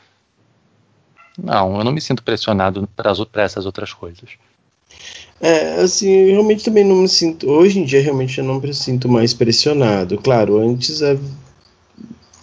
não, 1.38 1.78
eu 1.78 1.84
não 1.84 1.92
me 1.92 2.02
sinto 2.02 2.24
pressionado 2.24 2.88
para 2.96 3.44
essas 3.44 3.66
outras 3.66 3.94
coisas. 3.94 4.32
É, 5.40 5.82
assim, 5.82 6.10
eu 6.10 6.34
realmente 6.34 6.66
também 6.66 6.84
não 6.84 6.98
me 6.98 7.08
sinto. 7.08 7.50
Hoje 7.50 7.80
em 7.80 7.86
dia, 7.86 8.02
realmente, 8.02 8.40
eu 8.40 8.44
não 8.44 8.60
me 8.60 8.74
sinto 8.74 9.08
mais 9.08 9.34
pressionado. 9.34 10.18
Claro, 10.18 10.58
antes. 10.58 11.02
É... 11.02 11.18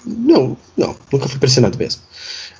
Não, 0.04 0.56
não, 0.76 0.96
nunca 1.12 1.28
fui 1.28 1.38
pressionado 1.38 1.76
mesmo. 1.76 2.00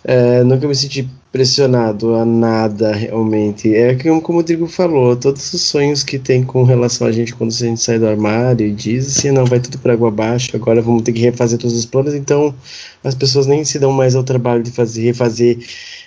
É, 0.09 0.45
nunca 0.45 0.69
me 0.69 0.75
senti 0.75 1.09
pressionado 1.33 2.15
a 2.15 2.25
nada 2.25 2.95
realmente. 2.95 3.75
É 3.75 3.93
como 3.97 4.23
o 4.25 4.37
Rodrigo 4.37 4.69
falou, 4.69 5.17
todos 5.17 5.53
os 5.53 5.61
sonhos 5.63 6.05
que 6.05 6.17
tem 6.17 6.45
com 6.45 6.63
relação 6.63 7.09
a 7.09 7.13
gente 7.13 7.35
quando 7.35 7.51
a 7.51 7.55
gente 7.55 7.83
sai 7.83 7.99
do 7.99 8.07
armário 8.07 8.65
e 8.65 8.73
diz 8.73 9.09
assim, 9.09 9.33
não, 9.33 9.45
vai 9.45 9.59
tudo 9.59 9.79
para 9.79 9.95
água 9.95 10.07
abaixo, 10.07 10.55
agora 10.55 10.81
vamos 10.81 11.03
ter 11.03 11.13
que 11.13 11.19
refazer 11.19 11.59
todos 11.59 11.77
os 11.77 11.85
planos, 11.85 12.15
então 12.15 12.55
as 13.03 13.17
pessoas 13.17 13.49
nem 13.49 13.65
se 13.65 13.81
dão 13.81 13.91
mais 13.91 14.15
ao 14.15 14.23
trabalho 14.23 14.63
de 14.63 14.71
fazer, 14.71 15.03
refazer 15.03 15.59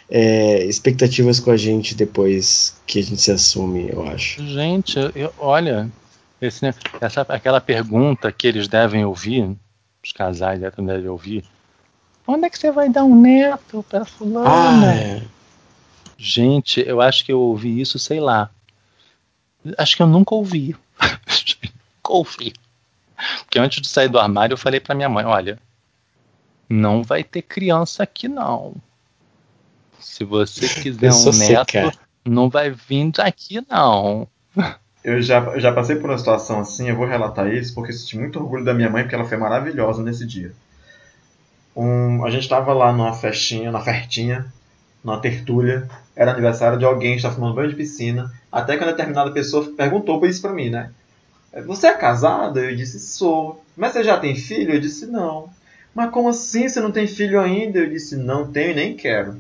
é, 0.09 0.63
expectativas 0.63 1.41
com 1.41 1.51
a 1.51 1.57
gente 1.57 1.93
depois 1.93 2.73
que 2.87 2.99
a 2.99 3.03
gente 3.03 3.21
se 3.21 3.31
assume, 3.31 3.89
eu 3.89 4.07
acho. 4.07 4.41
Gente, 4.47 4.97
eu, 5.13 5.33
olha, 5.37 5.91
esse, 6.41 6.65
essa, 7.01 7.21
aquela 7.27 7.59
pergunta 7.59 8.31
que 8.31 8.47
eles 8.47 8.69
devem 8.69 9.03
ouvir, 9.03 9.55
os 10.01 10.13
casais 10.13 10.61
devem 10.61 11.07
ouvir, 11.09 11.43
Onde 12.31 12.45
é 12.45 12.49
que 12.51 12.59
você 12.59 12.71
vai 12.71 12.87
dar 12.87 13.03
um 13.05 13.19
neto 13.19 13.83
para 13.89 14.05
fulana? 14.05 14.91
Ah, 14.91 14.95
é. 14.95 15.23
Gente, 16.15 16.79
eu 16.79 17.01
acho 17.01 17.25
que 17.25 17.31
eu 17.31 17.39
ouvi 17.39 17.81
isso, 17.81 17.97
sei 17.97 18.19
lá. 18.19 18.51
Acho 19.75 19.95
que 19.97 20.03
eu 20.03 20.07
nunca 20.07 20.35
ouvi. 20.35 20.75
nunca 21.01 22.13
ouvi. 22.13 22.53
Porque 23.39 23.57
antes 23.57 23.81
de 23.81 23.87
sair 23.87 24.09
do 24.09 24.19
armário, 24.19 24.53
eu 24.53 24.59
falei 24.59 24.79
para 24.79 24.93
minha 24.93 25.09
mãe: 25.09 25.25
olha, 25.25 25.57
não 26.69 27.01
vai 27.01 27.23
ter 27.23 27.41
criança 27.41 28.03
aqui, 28.03 28.27
não. 28.27 28.75
Se 29.99 30.23
você 30.23 30.69
quiser 30.83 31.11
um 31.11 31.31
neto, 31.31 31.99
não 32.23 32.47
vai 32.47 32.69
vir 32.69 33.11
daqui, 33.11 33.65
não. 33.67 34.27
Eu 35.03 35.19
já, 35.19 35.57
já 35.57 35.73
passei 35.73 35.95
por 35.95 36.11
uma 36.11 36.17
situação 36.19 36.59
assim, 36.59 36.89
eu 36.89 36.95
vou 36.95 37.07
relatar 37.07 37.51
isso, 37.51 37.73
porque 37.73 37.91
eu 37.91 37.97
senti 37.97 38.19
muito 38.19 38.37
orgulho 38.37 38.63
da 38.63 38.73
minha 38.73 38.89
mãe, 38.89 39.01
porque 39.01 39.15
ela 39.15 39.25
foi 39.25 39.37
maravilhosa 39.37 40.03
nesse 40.03 40.27
dia 40.27 40.53
um, 41.79 42.25
a 42.25 42.29
gente 42.29 42.43
estava 42.43 42.73
lá 42.73 42.91
numa 42.91 43.13
festinha, 43.13 43.71
na 43.71 43.79
fertinha, 43.79 44.45
numa 45.01 45.19
tertúlia, 45.19 45.89
era 46.13 46.31
aniversário 46.31 46.77
de 46.77 46.83
alguém, 46.83 47.15
estava 47.15 47.35
tomando 47.35 47.55
banho 47.55 47.69
de 47.69 47.75
piscina, 47.75 48.29
até 48.51 48.75
que 48.75 48.83
uma 48.83 48.91
determinada 48.91 49.31
pessoa 49.31 49.71
perguntou 49.77 50.25
isso 50.25 50.41
para 50.41 50.51
mim, 50.51 50.69
né? 50.69 50.91
Você 51.65 51.87
é 51.87 51.93
casada? 51.93 52.59
Eu 52.59 52.75
disse, 52.75 52.99
sou. 52.99 53.63
Mas 53.77 53.93
você 53.93 54.03
já 54.03 54.19
tem 54.19 54.35
filho? 54.35 54.73
Eu 54.73 54.81
disse, 54.81 55.07
não. 55.07 55.49
Mas 55.95 56.11
como 56.11 56.29
assim 56.29 56.67
você 56.67 56.81
não 56.81 56.91
tem 56.91 57.07
filho 57.07 57.39
ainda? 57.39 57.79
Eu 57.79 57.89
disse, 57.89 58.15
não 58.17 58.51
tenho 58.51 58.71
e 58.71 58.75
nem 58.75 58.95
quero. 58.95 59.37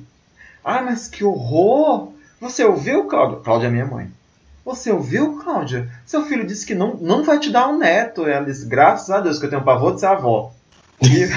Ah, 0.63 0.81
mas 0.81 1.07
que 1.07 1.23
horror! 1.23 2.13
Você 2.39 2.63
ouviu, 2.63 3.05
Cláudia? 3.05 3.39
Cláudia 3.39 3.67
é 3.67 3.71
minha 3.71 3.85
mãe. 3.85 4.09
Você 4.63 4.91
ouviu, 4.91 5.37
Cláudia? 5.43 5.89
Seu 6.05 6.25
filho 6.25 6.47
disse 6.47 6.65
que 6.65 6.73
não, 6.73 6.95
não 6.95 7.23
vai 7.23 7.37
te 7.37 7.51
dar 7.51 7.67
um 7.67 7.77
neto. 7.77 8.25
Ela 8.25 8.45
disse, 8.45 8.65
graças 8.65 9.09
a 9.09 9.19
Deus 9.19 9.37
que 9.37 9.45
eu 9.45 9.49
tenho 9.49 9.63
pavor 9.63 9.93
de 9.93 9.99
ser 9.99 10.07
avó. 10.07 10.53
E, 11.01 11.27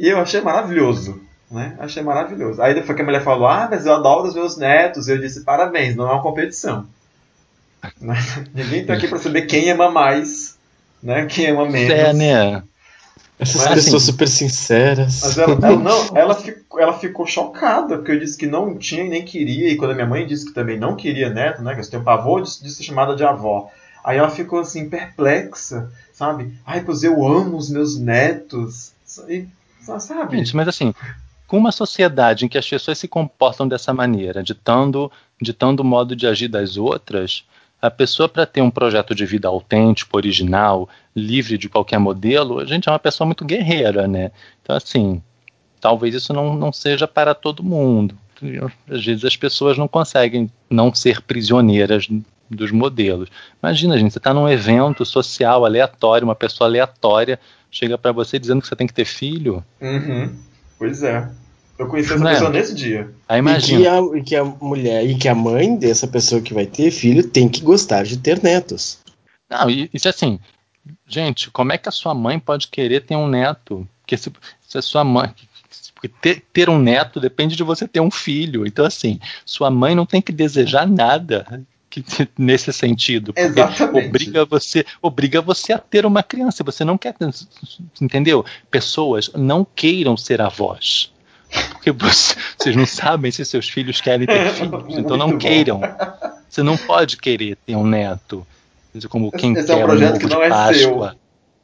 e 0.00 0.08
eu 0.08 0.18
achei 0.18 0.40
maravilhoso. 0.40 1.20
Né? 1.50 1.76
Achei 1.78 2.02
maravilhoso. 2.02 2.62
Aí 2.62 2.74
depois 2.74 2.96
que 2.96 3.02
a 3.02 3.04
mulher 3.04 3.22
falou, 3.22 3.46
ah, 3.46 3.68
mas 3.70 3.84
eu 3.84 3.92
adoro 3.92 4.28
os 4.28 4.34
meus 4.34 4.56
netos. 4.56 5.08
Eu 5.08 5.18
disse, 5.18 5.42
parabéns, 5.42 5.94
não 5.94 6.08
é 6.08 6.12
uma 6.12 6.22
competição. 6.22 6.86
Ninguém 8.54 8.80
está 8.80 8.94
aqui 8.94 9.06
para 9.08 9.18
saber 9.18 9.42
quem 9.42 9.70
ama 9.70 9.90
mais, 9.90 10.56
né? 11.02 11.26
Quem 11.26 11.48
ama 11.48 11.68
menos. 11.68 11.90
É, 11.90 12.12
né? 12.14 12.62
Essas 13.38 13.64
mas, 13.64 13.74
pessoas 13.74 14.02
assim, 14.02 14.12
super 14.12 14.28
sinceras. 14.28 15.20
Mas 15.22 15.38
ela, 15.38 15.52
ela, 15.52 15.76
não, 15.76 16.16
ela, 16.16 16.34
ficou, 16.34 16.80
ela 16.80 16.98
ficou 16.98 17.26
chocada, 17.26 17.96
porque 17.96 18.12
eu 18.12 18.20
disse 18.20 18.36
que 18.36 18.46
não 18.46 18.76
tinha 18.76 19.02
e 19.02 19.08
nem 19.08 19.24
queria, 19.24 19.70
e 19.70 19.76
quando 19.76 19.92
a 19.92 19.94
minha 19.94 20.06
mãe 20.06 20.26
disse 20.26 20.46
que 20.46 20.52
também 20.52 20.78
não 20.78 20.94
queria 20.94 21.30
neto, 21.30 21.62
né? 21.62 21.74
Que 21.74 21.80
eu 21.80 21.90
tenho 21.90 22.04
pavor 22.04 22.42
de, 22.42 22.62
de 22.62 22.70
ser 22.70 22.82
chamada 22.82 23.16
de 23.16 23.24
avó. 23.24 23.70
Aí 24.04 24.18
ela 24.18 24.30
ficou 24.30 24.60
assim, 24.60 24.88
perplexa, 24.88 25.90
sabe? 26.12 26.54
Ai, 26.66 26.82
pois 26.84 27.02
eu 27.02 27.26
amo 27.26 27.56
os 27.56 27.70
meus 27.70 27.98
netos. 27.98 28.92
E, 29.26 29.46
sabe? 29.98 30.36
Gente, 30.36 30.54
mas 30.54 30.68
assim, 30.68 30.94
com 31.46 31.56
uma 31.56 31.72
sociedade 31.72 32.44
em 32.44 32.48
que 32.48 32.58
as 32.58 32.68
pessoas 32.68 32.98
se 32.98 33.08
comportam 33.08 33.66
dessa 33.66 33.92
maneira, 33.92 34.42
ditando, 34.42 35.10
ditando 35.40 35.82
o 35.82 35.84
modo 35.84 36.14
de 36.14 36.26
agir 36.26 36.48
das 36.48 36.76
outras, 36.76 37.44
a 37.82 37.90
pessoa, 37.90 38.28
para 38.28 38.44
ter 38.44 38.60
um 38.60 38.70
projeto 38.70 39.14
de 39.14 39.24
vida 39.24 39.48
autêntico, 39.48 40.16
original, 40.16 40.88
livre 41.16 41.56
de 41.56 41.68
qualquer 41.68 41.98
modelo, 41.98 42.60
a 42.60 42.66
gente 42.66 42.88
é 42.88 42.92
uma 42.92 42.98
pessoa 42.98 43.26
muito 43.26 43.44
guerreira, 43.44 44.06
né? 44.06 44.30
Então, 44.62 44.76
assim, 44.76 45.22
talvez 45.80 46.14
isso 46.14 46.32
não, 46.32 46.54
não 46.54 46.72
seja 46.72 47.08
para 47.08 47.34
todo 47.34 47.62
mundo. 47.62 48.14
Às 48.88 49.04
vezes 49.04 49.24
as 49.24 49.36
pessoas 49.36 49.78
não 49.78 49.88
conseguem 49.88 50.50
não 50.68 50.94
ser 50.94 51.22
prisioneiras 51.22 52.06
dos 52.50 52.70
modelos. 52.70 53.28
Imagina, 53.62 53.98
gente, 53.98 54.12
você 54.12 54.18
está 54.18 54.34
num 54.34 54.48
evento 54.48 55.04
social 55.04 55.64
aleatório, 55.64 56.26
uma 56.26 56.34
pessoa 56.34 56.68
aleatória 56.68 57.40
chega 57.70 57.96
para 57.96 58.12
você 58.12 58.38
dizendo 58.38 58.60
que 58.60 58.68
você 58.68 58.76
tem 58.76 58.86
que 58.86 58.94
ter 58.94 59.04
filho. 59.04 59.64
Uhum. 59.80 60.34
Pois 60.78 61.02
é. 61.02 61.28
Eu 61.78 61.86
conheci 61.86 62.12
essa 62.12 62.24
pessoa 62.24 62.50
nesse 62.50 62.74
dia. 62.74 63.10
Aí 63.26 63.38
imagina. 63.38 63.80
E 63.80 63.82
que, 63.82 63.88
a, 63.88 64.18
e 64.18 64.22
que 64.22 64.36
a 64.36 64.44
mulher 64.44 65.06
e 65.06 65.14
que 65.14 65.28
a 65.28 65.34
mãe 65.34 65.76
dessa 65.76 66.06
pessoa 66.06 66.42
que 66.42 66.52
vai 66.52 66.66
ter 66.66 66.90
filho 66.90 67.26
tem 67.26 67.48
que 67.48 67.62
gostar 67.62 68.04
de 68.04 68.18
ter 68.18 68.42
netos. 68.42 68.98
Não, 69.48 69.68
isso 69.70 70.06
é 70.06 70.10
assim, 70.10 70.38
gente, 71.06 71.50
como 71.50 71.72
é 71.72 71.78
que 71.78 71.88
a 71.88 71.92
sua 71.92 72.14
mãe 72.14 72.38
pode 72.38 72.68
querer 72.68 73.00
ter 73.00 73.16
um 73.16 73.26
neto? 73.26 73.88
Porque 74.02 74.16
se, 74.16 74.30
se 74.66 74.78
a 74.78 74.82
sua 74.82 75.04
mãe. 75.04 75.32
Porque 75.94 76.08
ter, 76.08 76.44
ter 76.52 76.68
um 76.68 76.78
neto 76.78 77.20
depende 77.20 77.56
de 77.56 77.62
você 77.62 77.86
ter 77.86 78.00
um 78.00 78.10
filho. 78.10 78.66
Então, 78.66 78.84
assim, 78.84 79.18
sua 79.44 79.70
mãe 79.70 79.94
não 79.94 80.06
tem 80.06 80.20
que 80.20 80.32
desejar 80.32 80.86
nada 80.86 81.64
que, 81.90 82.04
nesse 82.38 82.72
sentido. 82.72 83.32
Exatamente. 83.36 84.06
Obriga 84.06 84.44
você, 84.44 84.86
obriga 85.02 85.42
você 85.42 85.72
a 85.72 85.78
ter 85.78 86.06
uma 86.06 86.22
criança. 86.22 86.62
Você 86.62 86.84
não 86.84 86.96
quer. 86.96 87.14
Entendeu? 88.00 88.44
Pessoas 88.70 89.30
não 89.34 89.66
queiram 89.74 90.16
ser 90.16 90.40
avós. 90.40 91.12
Porque 91.72 91.90
vocês 91.90 92.76
não 92.76 92.86
sabem 92.86 93.32
se 93.32 93.44
seus 93.44 93.68
filhos 93.68 94.00
querem 94.00 94.26
ter 94.26 94.50
filhos, 94.50 94.96
então 94.96 95.16
não 95.16 95.36
queiram. 95.36 95.80
Você 96.48 96.62
não 96.62 96.76
pode 96.76 97.16
querer 97.16 97.56
ter 97.66 97.74
um 97.74 97.84
neto. 97.84 98.46
Como 99.08 99.30
quem 99.32 99.52
Esse 99.54 99.66
quer 99.66 99.80
é 99.80 99.84
um 99.84 99.86
projeto 99.86 100.14
um 100.14 100.18
que 100.18 100.26
não 100.26 100.42
é 100.42 100.48
Páscoa. 100.48 101.10
seu. 101.10 101.20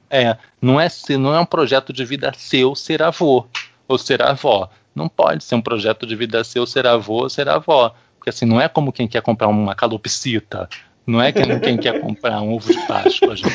É, 0.09 0.37
não 0.62 0.81
é, 0.81 0.89
não 1.18 1.35
é 1.35 1.41
um 1.41 1.47
projeto 1.47 1.93
de 1.93 2.05
vida 2.05 2.33
seu 2.37 2.74
ser 2.74 3.03
avô 3.03 3.47
ou 3.89 3.99
ser 3.99 4.22
avó. 4.22 4.68
Não 4.95 5.09
pode 5.09 5.45
ser 5.45 5.55
um 5.57 5.61
projeto 5.61 6.07
de 6.07 6.16
vida 6.16 6.43
seu 6.43 6.66
ser 6.66 6.87
avô 6.87 7.22
ou 7.22 7.31
ser 7.31 7.49
avó. 7.49 7.95
Porque 8.27 8.31
assim, 8.31 8.45
não 8.45 8.61
é 8.61 8.68
como 8.68 8.93
quem 8.93 9.07
quer 9.07 9.22
comprar 9.22 9.47
uma 9.47 9.72
calopsita. 9.77 10.68
Não 11.07 11.22
é 11.22 11.31
quem, 11.31 11.61
quem 11.61 11.77
quer 11.79 12.01
comprar 12.01 12.41
um 12.43 12.55
ovo 12.55 12.72
de 12.72 12.85
Páscoa, 12.85 13.37
gente. 13.39 13.49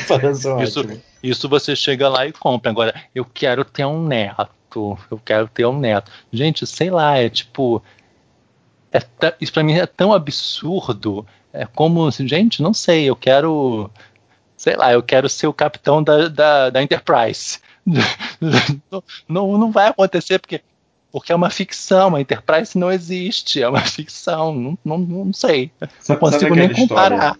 Isso, 0.62 1.02
isso 1.22 1.46
você 1.46 1.76
chega 1.76 2.08
lá 2.08 2.26
e 2.26 2.32
compra. 2.32 2.70
Agora, 2.70 2.94
eu 3.14 3.26
quero 3.26 3.66
ter 3.66 3.84
um 3.84 4.02
neto 4.02 4.48
eu 5.10 5.20
quero 5.22 5.48
ter 5.48 5.66
um 5.66 5.78
neto. 5.78 6.10
Gente, 6.32 6.66
sei 6.66 6.90
lá, 6.90 7.18
é 7.18 7.28
tipo. 7.28 7.82
É 8.90 9.00
isso 9.38 9.52
para 9.52 9.62
mim 9.62 9.74
é 9.74 9.86
tão 9.86 10.12
absurdo. 10.12 11.26
É 11.52 11.66
como, 11.66 12.06
assim, 12.06 12.26
gente, 12.26 12.62
não 12.62 12.72
sei, 12.72 13.04
eu 13.04 13.16
quero. 13.16 13.90
Sei 14.56 14.74
lá, 14.74 14.92
eu 14.92 15.02
quero 15.02 15.28
ser 15.28 15.46
o 15.46 15.52
capitão 15.52 16.02
da, 16.02 16.28
da, 16.28 16.70
da 16.70 16.82
Enterprise. 16.82 17.58
não, 19.28 19.58
não 19.58 19.70
vai 19.70 19.88
acontecer 19.88 20.38
porque 20.38 20.62
porque 21.12 21.30
é 21.30 21.36
uma 21.36 21.50
ficção, 21.50 22.16
a 22.16 22.20
Enterprise 22.20 22.76
não 22.76 22.90
existe, 22.90 23.62
é 23.62 23.68
uma 23.68 23.82
ficção, 23.84 24.54
não, 24.54 24.78
não, 24.82 24.98
não 24.98 25.32
sei, 25.32 25.70
não 26.08 26.16
consigo 26.16 26.54
nem 26.54 26.72
comparar. 26.72 27.36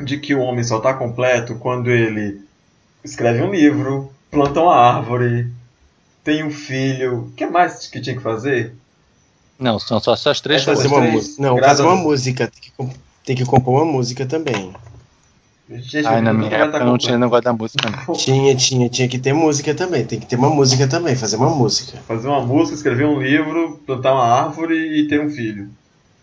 De 0.00 0.18
que 0.18 0.34
o 0.34 0.40
homem 0.40 0.62
só 0.62 0.78
está 0.78 0.94
completo 0.94 1.56
quando 1.56 1.90
ele 1.90 2.40
escreve 3.04 3.42
um 3.42 3.52
livro, 3.52 4.12
planta 4.30 4.60
uma 4.60 4.76
árvore, 4.76 5.50
tem 6.22 6.44
um 6.44 6.50
filho. 6.50 7.20
O 7.20 7.30
que 7.32 7.46
mais 7.46 7.86
que 7.86 8.00
tinha 8.00 8.14
que 8.14 8.22
fazer? 8.22 8.74
Não, 9.58 9.78
são 9.78 9.98
só 9.98 10.12
essas 10.12 10.40
três 10.40 10.64
coisas. 10.64 10.86
Uma 10.86 11.00
não, 11.38 11.58
fazer 11.58 11.82
uma 11.82 11.96
música. 11.96 12.48
Tem 12.48 12.88
que, 12.88 12.98
tem 13.24 13.36
que 13.36 13.44
compor 13.44 13.82
uma 13.82 13.92
música 13.92 14.24
também. 14.24 14.72
Gente, 15.70 16.06
Ai, 16.06 16.22
na 16.22 16.32
minha 16.32 16.50
época 16.50 16.82
não 16.82 16.96
tinha 16.96 17.18
negócio 17.18 17.44
da 17.44 17.52
música. 17.52 17.90
Não. 17.90 18.14
Tinha, 18.14 18.56
tinha, 18.56 18.88
tinha 18.88 19.06
que 19.06 19.18
ter 19.18 19.34
música 19.34 19.74
também. 19.74 20.04
Tem 20.04 20.18
que 20.18 20.26
ter 20.26 20.36
uma 20.36 20.48
música 20.48 20.88
também, 20.88 21.14
fazer 21.14 21.36
uma 21.36 21.50
música. 21.50 21.98
Fazer 22.06 22.26
uma 22.26 22.40
música, 22.40 22.76
escrever 22.76 23.04
um 23.04 23.20
livro, 23.20 23.78
plantar 23.84 24.14
uma 24.14 24.24
árvore 24.24 24.74
e 24.74 25.06
ter 25.06 25.20
um 25.20 25.28
filho. 25.28 25.68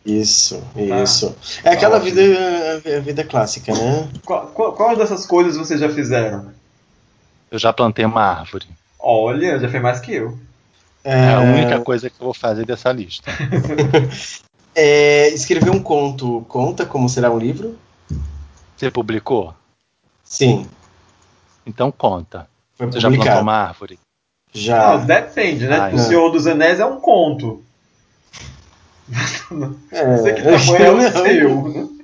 Isso, 0.03 0.61
ah, 0.75 1.01
isso. 1.01 1.35
é 1.63 1.71
aquela 1.71 1.97
vida, 1.97 2.21
a 2.21 2.99
vida 2.99 3.23
clássica, 3.23 3.73
né? 3.73 4.07
Qual, 4.23 4.47
qual, 4.47 4.73
qual 4.73 4.95
dessas 4.95 5.25
coisas 5.25 5.57
vocês 5.57 5.79
já 5.79 5.89
fizeram? 5.89 6.51
Eu 7.49 7.57
já 7.57 7.73
plantei 7.73 8.05
uma 8.05 8.21
árvore. 8.21 8.67
Olha, 8.99 9.59
já 9.59 9.67
fez 9.67 9.81
mais 9.81 9.99
que 9.99 10.13
eu. 10.13 10.37
É, 11.03 11.11
é 11.11 11.33
a 11.33 11.39
única 11.39 11.79
coisa 11.81 12.09
que 12.09 12.15
eu 12.19 12.25
vou 12.25 12.33
fazer 12.35 12.65
dessa 12.65 12.91
lista. 12.91 13.31
é, 14.75 15.29
escrever 15.29 15.71
um 15.71 15.79
conto 15.79 16.45
conta 16.47 16.85
como 16.85 17.09
será 17.09 17.31
um 17.31 17.39
livro? 17.39 17.75
Você 18.75 18.91
publicou? 18.91 19.53
Sim. 20.23 20.67
Então 21.65 21.91
conta. 21.91 22.47
Foi 22.75 22.87
Você 22.87 22.99
já 22.99 23.09
plantou 23.09 23.41
uma 23.41 23.53
árvore? 23.53 23.99
Já. 24.53 24.93
Ah, 24.93 24.97
depende, 24.97 25.67
né? 25.67 25.77
Ah, 25.77 25.95
o 25.95 25.99
Senhor 25.99 26.29
dos 26.31 26.47
Anéis 26.47 26.79
é 26.79 26.85
um 26.85 26.99
conto. 26.99 27.63
É, 29.91 30.07
não 30.07 30.23
sei 30.23 30.33
que 30.33 30.41
tamanho 30.41 31.01
é 31.01 31.09
o 31.09 31.11
seu. 31.11 31.95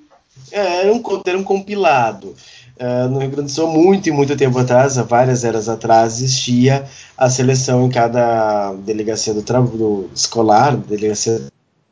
É, 0.51 0.81
era 0.81 0.93
um 0.93 1.01
conto, 1.01 1.27
era 1.27 1.37
um 1.37 1.43
compilado. 1.43 2.35
Uh, 2.79 3.07
no 3.09 3.19
Rio 3.19 3.29
Grande 3.29 3.51
do 3.51 3.55
Sul, 3.55 3.67
muito 3.67 4.09
e 4.09 4.11
muito 4.11 4.35
tempo 4.35 4.57
atrás, 4.57 4.97
há 4.97 5.03
várias 5.03 5.43
eras 5.43 5.69
atrás, 5.69 6.17
existia 6.17 6.83
a 7.15 7.29
seleção 7.29 7.85
em 7.85 7.89
cada 7.89 8.73
delegacia 8.73 9.35
do, 9.35 9.41
do 9.41 10.09
escolar, 10.15 10.75
delegacia 10.75 11.43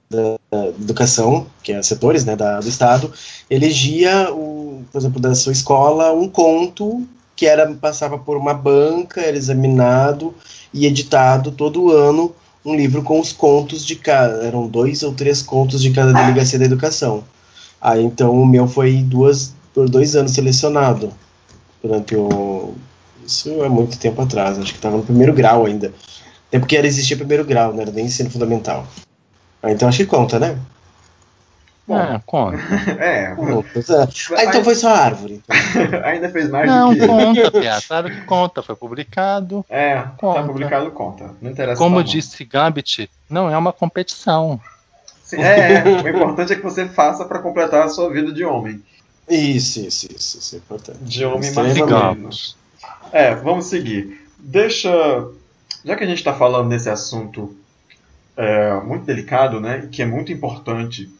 da, 0.09 0.39
da, 0.49 0.67
educação, 0.69 1.45
que 1.61 1.73
é 1.73 1.81
setores 1.83 2.25
né, 2.25 2.35
da, 2.35 2.59
do 2.59 2.67
Estado, 2.67 3.13
elegia, 3.51 4.33
o, 4.33 4.58
por 4.91 4.97
exemplo, 4.97 5.19
da 5.19 5.35
sua 5.35 5.51
escola, 5.51 6.11
um 6.13 6.27
conto 6.27 7.07
que 7.35 7.45
era 7.45 7.71
passava 7.73 8.17
por 8.17 8.35
uma 8.35 8.53
banca, 8.53 9.21
era 9.21 9.37
examinado 9.37 10.33
e 10.73 10.85
editado 10.85 11.51
todo 11.51 11.91
ano 11.91 12.33
um 12.65 12.75
livro 12.75 13.01
com 13.01 13.19
os 13.19 13.31
contos 13.31 13.85
de 13.85 13.95
cada, 13.95 14.43
eram 14.43 14.67
dois 14.67 15.03
ou 15.03 15.13
três 15.13 15.41
contos 15.41 15.81
de 15.81 15.91
cada 15.91 16.11
delegacia 16.11 16.59
da 16.59 16.65
educação. 16.65 17.23
Aí 17.81 18.03
então 18.03 18.33
o 18.33 18.45
meu 18.45 18.67
foi 18.67 18.97
duas, 18.97 19.53
por 19.73 19.89
dois 19.89 20.15
anos 20.15 20.33
selecionado 20.33 21.11
durante 21.81 22.15
o. 22.15 22.73
Isso 23.25 23.63
é 23.63 23.69
muito 23.69 23.97
tempo 23.97 24.21
atrás, 24.21 24.57
acho 24.57 24.71
que 24.71 24.79
estava 24.79 24.97
no 24.97 25.03
primeiro 25.03 25.33
grau 25.33 25.65
ainda. 25.65 25.93
Até 26.47 26.59
porque 26.59 26.75
era 26.75 26.87
existia 26.87 27.15
primeiro 27.15 27.45
grau, 27.45 27.73
não 27.73 27.81
era 27.81 27.91
nem 27.91 28.05
ensino 28.05 28.29
fundamental. 28.29 28.85
Ah, 29.61 29.71
então 29.71 29.87
acho 29.87 29.99
que 29.99 30.05
conta, 30.05 30.39
né? 30.39 30.57
Bom, 31.89 31.97
é, 31.97 32.21
conta. 32.23 32.57
é. 32.99 33.35
Ah, 34.37 34.43
então 34.45 34.63
foi 34.63 34.75
só 34.75 34.89
árvore. 34.89 35.41
Ainda 36.05 36.29
fez 36.29 36.47
mais 36.47 36.69
não, 36.69 36.89
do 36.89 36.99
que. 36.99 37.07
Não, 37.07 37.33
conta. 37.35 37.81
Claro 37.87 38.09
que 38.11 38.21
conta. 38.21 38.61
Foi 38.61 38.75
publicado. 38.75 39.65
É, 39.67 39.95
tá 39.95 40.13
conta. 40.15 40.39
tá 40.39 40.47
publicado, 40.47 40.91
conta. 40.91 41.35
Não 41.41 41.49
interessa. 41.49 41.79
Como 41.79 42.03
disse 42.03 42.45
Gambit, 42.45 43.09
não 43.27 43.49
é 43.49 43.57
uma 43.57 43.73
competição. 43.73 44.61
Sim, 45.23 45.41
é, 45.41 45.83
o 45.83 46.07
importante 46.07 46.53
é 46.53 46.55
que 46.55 46.61
você 46.61 46.87
faça 46.87 47.25
para 47.25 47.39
completar 47.39 47.83
a 47.83 47.89
sua 47.89 48.11
vida 48.11 48.31
de 48.31 48.45
homem. 48.45 48.83
Isso, 49.27 49.79
isso, 49.79 50.07
isso, 50.15 50.37
isso 50.37 50.55
é 50.55 50.57
importante. 50.59 50.99
De 51.01 51.25
homem 51.25 51.51
masculino. 51.51 52.29
É, 53.11 53.33
vamos 53.33 53.65
seguir. 53.65 54.27
Deixa. 54.37 54.91
Já 55.83 55.95
que 55.95 56.03
a 56.03 56.07
gente 56.07 56.19
está 56.19 56.33
falando 56.33 56.69
nesse 56.69 56.89
assunto 56.89 57.55
é, 58.37 58.73
muito 58.81 59.05
delicado, 59.05 59.59
né? 59.59 59.87
Que 59.91 60.03
é 60.03 60.05
muito 60.05 60.31
importante 60.31 61.11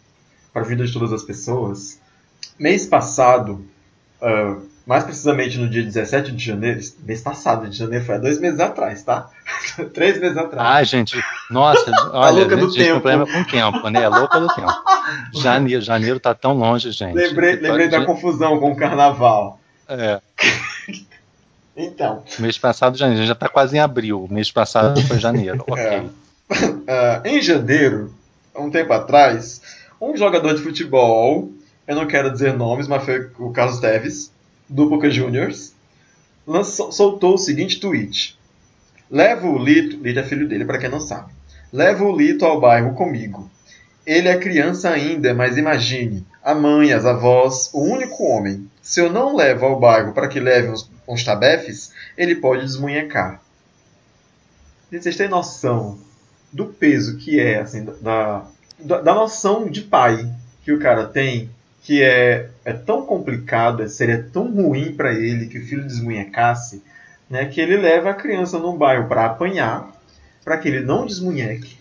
para 0.53 0.61
a 0.61 0.65
vida 0.65 0.85
de 0.85 0.93
todas 0.93 1.11
as 1.13 1.23
pessoas. 1.23 1.99
Mês 2.57 2.85
passado, 2.85 3.65
uh, 4.21 4.61
mais 4.85 5.03
precisamente 5.03 5.57
no 5.57 5.69
dia 5.69 5.83
17 5.83 6.31
de 6.31 6.43
janeiro, 6.43 6.79
mês 7.03 7.21
passado 7.21 7.69
de 7.69 7.77
janeiro, 7.77 8.03
foi 8.03 8.15
há 8.15 8.17
dois 8.17 8.39
meses 8.39 8.59
atrás, 8.59 9.03
tá? 9.03 9.29
Três 9.93 10.19
meses 10.19 10.35
atrás. 10.35 10.67
Ah, 10.67 10.83
gente, 10.83 11.23
nossa, 11.49 11.91
olha, 12.11 12.39
louca 12.39 12.57
do 12.57 12.69
gente, 12.69 12.77
tempo. 12.77 12.93
problema 12.93 13.25
com 13.25 13.39
o 13.39 13.45
tempo, 13.45 13.89
né? 13.89 14.03
É 14.03 14.09
louca 14.09 14.39
do 14.39 14.47
tempo. 14.47 14.73
Janeiro, 15.33 15.81
janeiro 15.81 16.19
tá 16.19 16.35
tão 16.35 16.53
longe, 16.53 16.91
gente. 16.91 17.15
Lembrei, 17.15 17.55
lembrei 17.55 17.87
da 17.87 18.05
confusão 18.05 18.59
com 18.59 18.71
o 18.71 18.75
carnaval. 18.75 19.59
É. 19.87 20.19
então. 21.75 22.23
Mês 22.37 22.57
passado, 22.59 22.95
janeiro, 22.95 23.25
já 23.25 23.33
tá 23.33 23.49
quase 23.49 23.75
em 23.75 23.79
abril. 23.79 24.27
Mês 24.29 24.51
passado 24.51 25.01
foi 25.01 25.17
janeiro, 25.17 25.63
ok. 25.67 25.83
É. 25.83 25.99
Uh, 25.99 27.25
em 27.25 27.41
janeiro, 27.41 28.13
um 28.55 28.69
tempo 28.69 28.93
atrás, 28.93 29.61
um 30.01 30.15
jogador 30.15 30.53
de 30.53 30.61
futebol, 30.61 31.51
eu 31.87 31.95
não 31.95 32.07
quero 32.07 32.31
dizer 32.31 32.53
nomes, 32.53 32.87
mas 32.87 33.03
foi 33.03 33.29
o 33.39 33.51
Carlos 33.51 33.79
Teves, 33.79 34.31
do 34.67 34.87
Boca 34.87 35.09
Juniors, 35.09 35.73
lançou, 36.45 36.91
soltou 36.91 37.33
o 37.33 37.37
seguinte 37.37 37.79
tweet. 37.79 38.37
Leva 39.09 39.47
o 39.47 39.57
Lito, 39.57 39.97
Lito 39.97 40.19
é 40.19 40.23
filho 40.23 40.47
dele, 40.47 40.65
para 40.65 40.77
quem 40.77 40.89
não 40.89 40.99
sabe. 41.01 41.33
Leva 41.73 42.03
o 42.03 42.15
Lito 42.15 42.45
ao 42.45 42.59
bairro 42.59 42.93
comigo. 42.93 43.49
Ele 44.05 44.27
é 44.27 44.37
criança 44.37 44.89
ainda, 44.89 45.33
mas 45.33 45.57
imagine, 45.57 46.25
a 46.43 46.53
mãe, 46.55 46.93
as 46.93 47.05
avós, 47.05 47.69
o 47.73 47.81
único 47.81 48.23
homem. 48.23 48.69
Se 48.81 48.99
eu 48.99 49.11
não 49.11 49.35
levo 49.35 49.65
ao 49.65 49.79
bairro 49.79 50.13
para 50.13 50.27
que 50.27 50.39
leve 50.39 50.69
uns, 50.69 50.89
uns 51.07 51.23
tabefes, 51.23 51.91
ele 52.17 52.35
pode 52.35 52.63
desmunhecar. 52.63 53.41
Vocês 54.91 55.15
têm 55.15 55.27
noção 55.27 55.99
do 56.51 56.65
peso 56.65 57.17
que 57.17 57.39
é, 57.39 57.59
assim, 57.59 57.85
da, 58.01 58.45
da, 58.79 59.13
noção 59.13 59.67
de 59.69 59.81
pai 59.81 60.31
que 60.63 60.71
o 60.71 60.79
cara 60.79 61.05
tem 61.05 61.49
que 61.81 62.03
é, 62.03 62.49
é 62.65 62.73
tão 62.73 63.05
complicado, 63.05 63.87
seria 63.87 64.21
tão 64.31 64.51
ruim 64.51 64.93
para 64.93 65.13
ele 65.13 65.47
que 65.47 65.57
o 65.57 65.65
filho 65.65 65.83
desmunhecasse, 65.83 66.83
né, 67.29 67.45
que 67.45 67.61
ele 67.61 67.77
leva 67.77 68.09
a 68.09 68.13
criança 68.13 68.59
num 68.59 68.77
bairro 68.77 69.07
para 69.07 69.25
apanhar, 69.25 69.89
para 70.43 70.57
que 70.57 70.67
ele 70.67 70.81
não 70.81 71.05
desmunheque, 71.05 71.77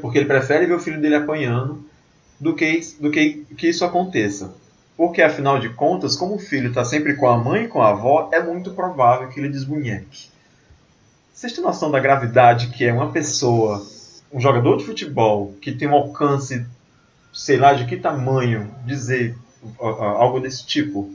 porque 0.00 0.18
ele 0.18 0.26
prefere 0.26 0.66
ver 0.66 0.74
o 0.74 0.80
filho 0.80 1.00
dele 1.00 1.14
apanhando 1.14 1.84
do 2.38 2.54
que, 2.54 2.80
do 3.00 3.10
que, 3.10 3.46
que 3.56 3.68
isso 3.68 3.84
aconteça. 3.84 4.54
Porque, 4.96 5.20
afinal 5.20 5.58
de 5.58 5.68
contas, 5.70 6.16
como 6.16 6.36
o 6.36 6.38
filho 6.38 6.68
está 6.68 6.84
sempre 6.84 7.14
com 7.14 7.28
a 7.28 7.36
mãe 7.36 7.64
e 7.64 7.68
com 7.68 7.82
a 7.82 7.90
avó, 7.90 8.30
é 8.32 8.42
muito 8.42 8.70
provável 8.70 9.28
que 9.28 9.38
ele 9.38 9.50
desmunheque. 9.50 10.28
Vocês 11.34 11.52
têm 11.52 11.62
noção 11.62 11.90
da 11.90 12.00
gravidade 12.00 12.68
que 12.68 12.84
é 12.84 12.92
uma 12.92 13.12
pessoa, 13.12 13.86
um 14.32 14.40
jogador 14.40 14.76
de 14.78 14.84
futebol, 14.84 15.54
que 15.60 15.72
tem 15.72 15.88
um 15.88 15.94
alcance 15.94 16.66
sei 17.36 17.58
lá 17.58 17.74
de 17.74 17.84
que 17.84 17.98
tamanho 17.98 18.74
dizer 18.84 19.36
algo 19.78 20.40
desse 20.40 20.64
tipo? 20.64 21.14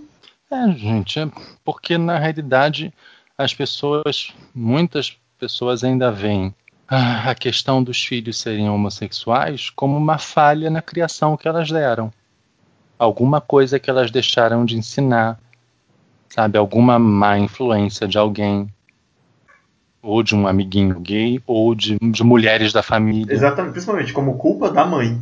É, 0.52 0.72
gente, 0.74 1.20
é 1.20 1.28
porque 1.66 1.98
na 1.98 2.20
realidade 2.20 2.94
as 3.38 3.54
pessoas, 3.54 4.34
muitas 4.54 5.18
pessoas 5.40 5.84
ainda 5.84 6.12
veem 6.12 6.54
a 6.88 7.34
questão 7.34 7.82
dos 7.82 8.04
filhos 8.04 8.38
serem 8.38 8.70
homossexuais 8.70 9.70
como 9.70 9.98
uma 9.98 10.18
falha 10.18 10.70
na 10.70 10.82
criação 10.82 11.36
que 11.36 11.48
elas 11.48 11.72
deram. 11.72 12.14
Alguma 13.00 13.42
coisa 13.42 13.80
que 13.80 13.90
elas 13.90 14.12
deixaram 14.12 14.64
de 14.64 14.78
ensinar, 14.78 15.40
sabe? 16.30 16.58
Alguma 16.58 17.00
má 17.00 17.40
influência 17.40 18.08
de 18.08 18.18
alguém, 18.18 18.72
ou 20.02 20.24
de 20.24 20.36
um 20.36 20.48
amiguinho 20.48 21.00
gay, 21.00 21.42
ou 21.46 21.76
de, 21.76 21.98
de 22.00 22.24
mulheres 22.24 22.74
da 22.74 22.82
família. 22.82 23.34
Exatamente, 23.34 23.74
principalmente 23.74 24.14
como 24.14 24.38
culpa 24.38 24.70
da 24.70 24.86
mãe. 24.86 25.20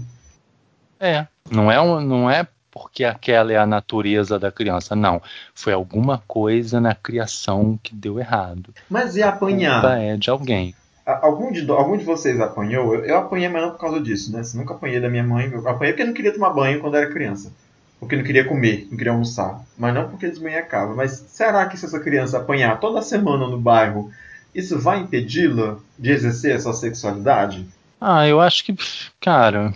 É, 1.00 1.28
não 1.50 1.72
é, 1.72 1.80
um, 1.80 2.02
não 2.02 2.30
é 2.30 2.48
porque 2.72 3.04
aquela 3.04 3.52
é 3.52 3.58
a 3.58 3.66
natureza 3.66 4.38
da 4.38 4.52
criança, 4.52 4.96
não. 4.96 5.22
Foi 5.54 5.74
alguma 5.74 6.24
coisa 6.28 6.80
na 6.80 6.94
criação 6.94 7.80
que 7.82 7.96
deu 7.96 8.20
errado. 8.20 8.74
Mas 8.90 9.16
e 9.16 9.24
apanhar? 9.24 9.86
A 9.86 10.00
é 10.00 10.18
de 10.18 10.30
alguém. 10.30 10.76
Algum 11.06 11.52
de, 11.52 11.70
algum 11.72 11.98
de 11.98 12.06
vocês 12.06 12.40
apanhou? 12.40 12.94
Eu, 12.94 13.06
eu 13.06 13.18
apanhei, 13.18 13.50
mas 13.50 13.64
não 13.64 13.72
por 13.72 13.80
causa 13.80 14.00
disso, 14.00 14.32
né? 14.32 14.42
nunca 14.54 14.76
apanhei 14.76 15.00
da 15.00 15.10
minha 15.10 15.24
mãe. 15.24 15.50
Eu 15.52 15.68
apanhei 15.68 15.94
porque 15.94 16.04
eu 16.04 16.08
não 16.08 16.14
queria 16.14 16.34
tomar 16.34 16.52
banho 16.52 16.80
quando 16.80 16.96
era 16.96 17.12
criança. 17.12 17.52
Porque 18.00 18.16
não 18.16 18.24
queria 18.24 18.46
comer, 18.46 18.88
não 18.90 18.98
queria 18.98 19.12
almoçar. 19.12 19.62
Mas 19.78 19.94
não 19.94 20.08
porque 20.08 20.28
desmanhacava. 20.28 20.96
Mas 20.96 21.26
será 21.30 21.66
que 21.66 21.78
se 21.78 21.86
essa 21.86 22.00
criança 22.00 22.38
apanhar 22.38 22.80
toda 22.80 23.02
semana 23.02 23.48
no 23.48 23.60
bairro, 23.60 24.12
isso 24.60 24.80
vai 24.80 25.00
impedi-la 25.00 25.78
de 25.98 26.12
exercer 26.12 26.56
a 26.56 26.60
sua 26.60 26.74
sexualidade? 26.74 27.66
Ah, 28.00 28.28
eu 28.28 28.40
acho 28.40 28.64
que, 28.64 28.76
cara, 29.20 29.74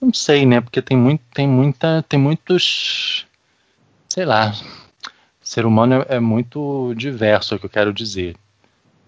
não 0.00 0.12
sei, 0.12 0.46
né? 0.46 0.60
Porque 0.60 0.80
tem 0.80 0.96
muito, 0.96 1.22
tem 1.32 1.48
muita, 1.48 2.04
tem 2.08 2.18
muitos, 2.18 3.26
sei 4.08 4.24
lá. 4.24 4.52
O 5.42 5.46
ser 5.46 5.66
humano 5.66 5.94
é, 6.08 6.16
é 6.16 6.20
muito 6.20 6.94
diverso, 6.96 7.54
é 7.54 7.56
o 7.56 7.60
que 7.60 7.66
eu 7.66 7.70
quero 7.70 7.92
dizer. 7.92 8.36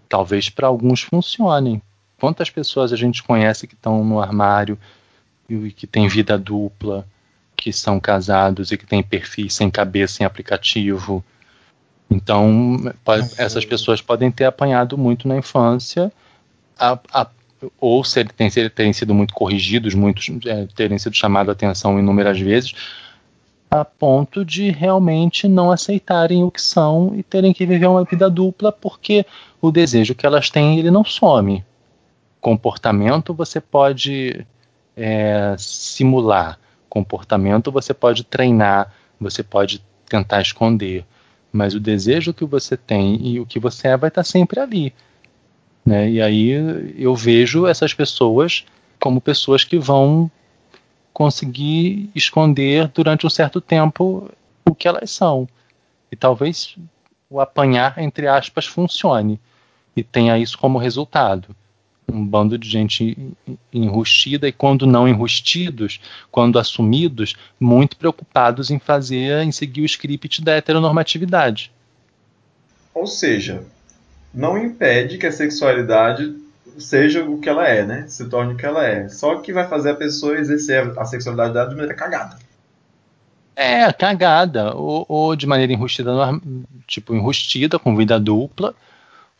Talvez 0.09 0.51
para 0.51 0.67
alguns 0.67 1.03
funcionem. 1.03 1.81
Quantas 2.19 2.51
pessoas 2.51 2.93
a 2.93 2.97
gente 2.97 3.23
conhece 3.23 3.67
que 3.67 3.75
estão 3.75 4.05
no 4.05 4.21
armário 4.21 4.79
e 5.49 5.71
que 5.71 5.87
têm 5.87 6.09
vida 6.09 6.39
dupla, 6.39 7.07
que 7.57 7.73
são 7.73 7.99
casados 7.99 8.73
e 8.73 8.77
que 8.77 8.87
têm 8.87 9.03
perfis 9.03 9.55
sem 9.55 9.71
cabeça 9.71 10.23
em 10.23 10.27
aplicativo? 10.27 11.25
Então, 12.13 12.77
essas 13.39 13.65
pessoas 13.65 14.01
podem 14.01 14.31
ter 14.31 14.45
apanhado 14.45 14.99
muito 14.99 15.27
na 15.27 15.37
infância 15.37 16.13
a, 16.79 16.99
a 17.13 17.27
ou 17.81 18.03
se 18.03 18.25
terem, 18.25 18.51
terem 18.71 18.93
sido 18.93 19.15
muito 19.15 19.33
corrigidos, 19.33 19.95
muitos 19.95 20.29
é, 20.47 20.67
terem 20.75 20.99
sido 20.99 21.15
chamados 21.15 21.49
a 21.49 21.53
atenção 21.53 21.99
inúmeras 21.99 22.41
vezes, 22.41 22.75
a 23.71 23.85
ponto 23.85 24.45
de 24.45 24.71
realmente 24.71 25.47
não 25.47 25.71
aceitarem 25.71 26.43
o 26.43 26.51
que 26.51 26.61
são 26.61 27.13
e 27.15 27.23
terem 27.23 27.53
que 27.53 27.65
viver 27.65 27.87
uma 27.87 28.05
vida 28.05 28.29
dupla 28.29 28.73
porque 28.73 29.25
o 29.61 29.71
desejo 29.71 30.15
que 30.15 30.27
elas 30.27 30.51
têm 30.51 30.79
ele 30.79 30.91
não 30.91 31.05
some. 31.05 31.65
Comportamento 32.41 33.33
você 33.33 33.61
pode 33.61 34.45
é, 34.97 35.55
simular, 35.57 36.59
comportamento 36.89 37.71
você 37.71 37.95
pode 37.95 38.25
treinar, 38.25 38.93
você 39.21 39.43
pode 39.43 39.81
tentar 40.07 40.43
esconder, 40.43 41.07
mas 41.53 41.75
o 41.75 41.81
desejo 41.81 42.33
que 42.33 42.45
você 42.45 42.77
tem 42.77 43.27
e 43.27 43.39
o 43.39 43.47
que 43.47 43.61
você 43.61 43.89
é 43.89 43.97
vai 43.97 44.09
estar 44.09 44.25
sempre 44.25 44.59
ali. 44.59 44.93
Né? 45.85 46.11
E 46.11 46.23
aí 46.23 46.51
eu 46.97 47.15
vejo 47.15 47.67
essas 47.67 47.93
pessoas 47.93 48.65
como 48.99 49.21
pessoas 49.21 49.65
que 49.65 49.79
vão 49.79 50.31
conseguir 51.13 52.11
esconder 52.15 52.89
durante 52.89 53.27
um 53.27 53.31
certo 53.31 53.61
tempo 53.61 54.31
o 54.65 54.75
que 54.75 54.89
elas 54.89 55.11
são. 55.11 55.49
E 56.11 56.17
talvez 56.17 56.77
o 57.29 57.41
apanhar, 57.41 57.99
entre 57.99 58.27
aspas, 58.27 58.67
funcione 58.67 59.41
e 59.97 60.03
tenha 60.03 60.39
isso 60.39 60.57
como 60.57 60.79
resultado. 60.79 61.55
Um 62.09 62.27
bando 62.27 62.59
de 62.59 62.69
gente 62.69 63.17
enrustida 63.73 64.49
e, 64.49 64.53
quando 64.53 64.87
não 64.87 65.09
enrustidos, 65.09 66.01
quando 66.31 66.59
assumidos, 66.59 67.35
muito 67.59 67.97
preocupados 67.97 68.71
em 68.71 68.79
fazer, 68.79 69.43
em 69.43 69.53
seguir 69.53 69.83
o 69.83 69.87
script 69.87 70.43
da 70.43 70.53
heteronormatividade. 70.53 71.73
Ou 72.95 73.07
seja, 73.07 73.65
não 74.35 74.59
impede 74.59 75.19
que 75.19 75.27
a 75.27 75.33
sexualidade 75.33 76.35
seja 76.79 77.25
o 77.25 77.39
que 77.39 77.49
ela 77.49 77.67
é, 77.67 77.85
né? 77.85 78.05
Se 78.09 78.29
torne 78.29 78.55
o 78.55 78.57
que 78.57 78.67
ela 78.67 78.85
é. 78.87 79.09
Só 79.09 79.37
que 79.37 79.53
vai 79.53 79.69
fazer 79.69 79.91
a 79.91 79.95
pessoa 79.95 80.39
exercer 80.39 80.93
a 80.99 81.05
sexualidade 81.05 81.71
de 81.71 81.77
maneira 81.77 81.95
cagada. 81.95 82.39
É, 83.55 83.93
cagada. 83.93 84.75
Ou, 84.75 85.05
ou 85.09 85.37
de 85.37 85.47
maneira 85.47 85.73
enrustida, 85.73 86.13
tipo, 86.87 87.15
enrustida, 87.15 87.79
com 87.79 87.97
vida 87.97 88.19
dupla. 88.19 88.75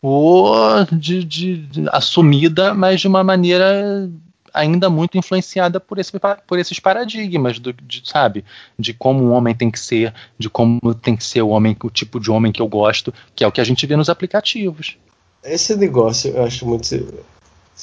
Ou 0.05 0.85
de, 0.91 1.23
de, 1.23 1.57
de, 1.65 1.85
assumida, 1.89 2.73
mas 2.73 2.99
de 2.99 3.07
uma 3.07 3.23
maneira 3.23 4.11
ainda 4.53 4.89
muito 4.89 5.17
influenciada 5.17 5.79
por, 5.79 5.97
esse, 5.97 6.11
por 6.45 6.59
esses 6.59 6.77
paradigmas, 6.77 7.57
do, 7.57 7.71
de, 7.71 8.03
sabe? 8.03 8.43
De 8.77 8.93
como 8.93 9.23
um 9.23 9.31
homem 9.31 9.55
tem 9.55 9.71
que 9.71 9.79
ser, 9.79 10.13
de 10.37 10.49
como 10.49 10.93
tem 10.93 11.15
que 11.15 11.23
ser 11.23 11.41
o 11.41 11.47
homem, 11.47 11.77
o 11.81 11.89
tipo 11.89 12.19
de 12.19 12.29
homem 12.29 12.51
que 12.51 12.61
eu 12.61 12.67
gosto, 12.67 13.13
que 13.33 13.45
é 13.45 13.47
o 13.47 13.51
que 13.51 13.61
a 13.61 13.63
gente 13.63 13.87
vê 13.87 13.95
nos 13.95 14.09
aplicativos. 14.09 14.97
Esse 15.41 15.73
negócio 15.77 16.31
eu 16.31 16.43
acho 16.43 16.67
muito. 16.67 16.93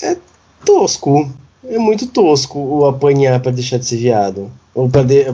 É 0.02 0.16
tosco. 0.64 1.32
É 1.64 1.78
muito 1.78 2.06
tosco 2.06 2.58
o 2.58 2.86
apanhar 2.86 3.40
para 3.40 3.50
deixar 3.50 3.78
de 3.78 3.86
ser 3.86 3.96
viado. 3.96 4.52
Ou 4.74 4.90
para 4.90 5.04
de... 5.04 5.24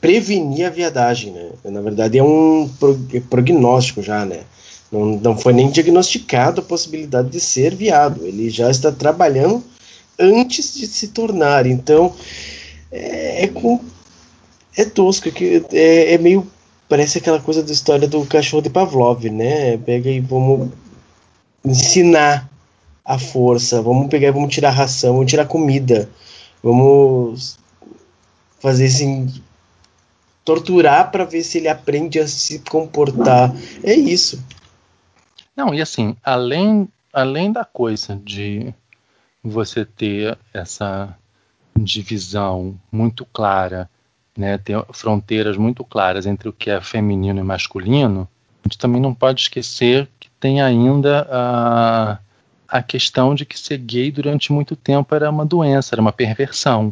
prevenir 0.00 0.66
a 0.66 0.70
viadagem, 0.70 1.32
né? 1.32 1.50
Na 1.64 1.82
verdade 1.82 2.16
é 2.16 2.24
um 2.24 2.66
prognóstico 3.28 4.02
já, 4.02 4.24
né? 4.24 4.40
Não, 4.90 5.16
não 5.18 5.38
foi 5.38 5.52
nem 5.52 5.70
diagnosticado 5.70 6.60
a 6.60 6.64
possibilidade 6.64 7.30
de 7.30 7.40
ser 7.40 7.74
viado. 7.74 8.26
Ele 8.26 8.50
já 8.50 8.70
está 8.70 8.90
trabalhando 8.90 9.62
antes 10.18 10.74
de 10.74 10.86
se 10.86 11.08
tornar. 11.08 11.66
Então, 11.66 12.14
é, 12.90 13.44
é, 13.44 13.48
com, 13.48 13.80
é 14.76 14.84
tosco, 14.84 15.30
que 15.30 15.64
é, 15.72 16.14
é, 16.14 16.18
meio. 16.18 16.46
Parece 16.88 17.18
aquela 17.18 17.40
coisa 17.40 17.62
da 17.62 17.72
história 17.72 18.08
do 18.08 18.26
cachorro 18.26 18.62
de 18.62 18.70
Pavlov, 18.70 19.24
né? 19.30 19.76
Pega 19.76 20.10
e 20.10 20.18
vamos 20.18 20.70
ensinar 21.64 22.50
a 23.04 23.16
força, 23.16 23.80
vamos 23.80 24.08
pegar 24.08 24.28
e 24.28 24.32
vamos 24.32 24.52
tirar 24.52 24.70
ração, 24.70 25.14
vamos 25.14 25.30
tirar 25.30 25.46
comida, 25.46 26.08
vamos 26.62 27.58
fazer 28.58 28.86
assim 28.86 29.32
torturar 30.44 31.12
para 31.12 31.24
ver 31.24 31.44
se 31.44 31.58
ele 31.58 31.68
aprende 31.68 32.18
a 32.18 32.26
se 32.26 32.58
comportar. 32.58 33.54
É 33.84 33.94
isso. 33.94 34.42
Não, 35.60 35.74
e 35.74 35.82
assim, 35.82 36.16
além 36.24 36.88
além 37.12 37.52
da 37.52 37.66
coisa 37.66 38.16
de 38.24 38.72
você 39.44 39.84
ter 39.84 40.38
essa 40.54 41.14
divisão 41.76 42.80
muito 42.90 43.26
clara, 43.26 43.90
né, 44.34 44.56
ter 44.56 44.82
fronteiras 44.90 45.58
muito 45.58 45.84
claras 45.84 46.24
entre 46.24 46.48
o 46.48 46.52
que 46.52 46.70
é 46.70 46.80
feminino 46.80 47.40
e 47.40 47.42
masculino, 47.42 48.26
a 48.64 48.68
gente 48.68 48.78
também 48.78 49.02
não 49.02 49.12
pode 49.12 49.42
esquecer 49.42 50.08
que 50.18 50.30
tem 50.40 50.62
ainda 50.62 51.28
a, 51.30 52.18
a 52.66 52.82
questão 52.82 53.34
de 53.34 53.44
que 53.44 53.58
ser 53.58 53.76
gay 53.76 54.10
durante 54.10 54.50
muito 54.54 54.74
tempo 54.74 55.14
era 55.14 55.28
uma 55.28 55.44
doença, 55.44 55.94
era 55.94 56.00
uma 56.00 56.12
perversão. 56.12 56.90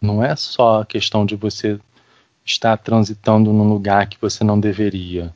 Não 0.00 0.24
é 0.24 0.34
só 0.34 0.80
a 0.80 0.86
questão 0.86 1.24
de 1.24 1.36
você 1.36 1.78
estar 2.44 2.76
transitando 2.78 3.52
num 3.52 3.68
lugar 3.68 4.08
que 4.08 4.20
você 4.20 4.42
não 4.42 4.58
deveria. 4.58 5.32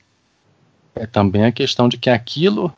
É 0.95 1.07
também 1.07 1.45
a 1.45 1.53
questão 1.53 1.89
de 1.89 1.97
que 1.97 2.11
aquilo 2.11 2.73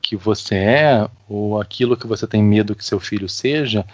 que 0.00 0.16
você 0.16 0.56
é, 0.56 1.08
ou 1.28 1.60
aquilo 1.60 1.96
que 1.96 2.06
você 2.06 2.26
tem 2.26 2.42
medo 2.42 2.74
que 2.74 2.84
seu 2.84 2.98
filho 2.98 3.28
seja, 3.28 3.86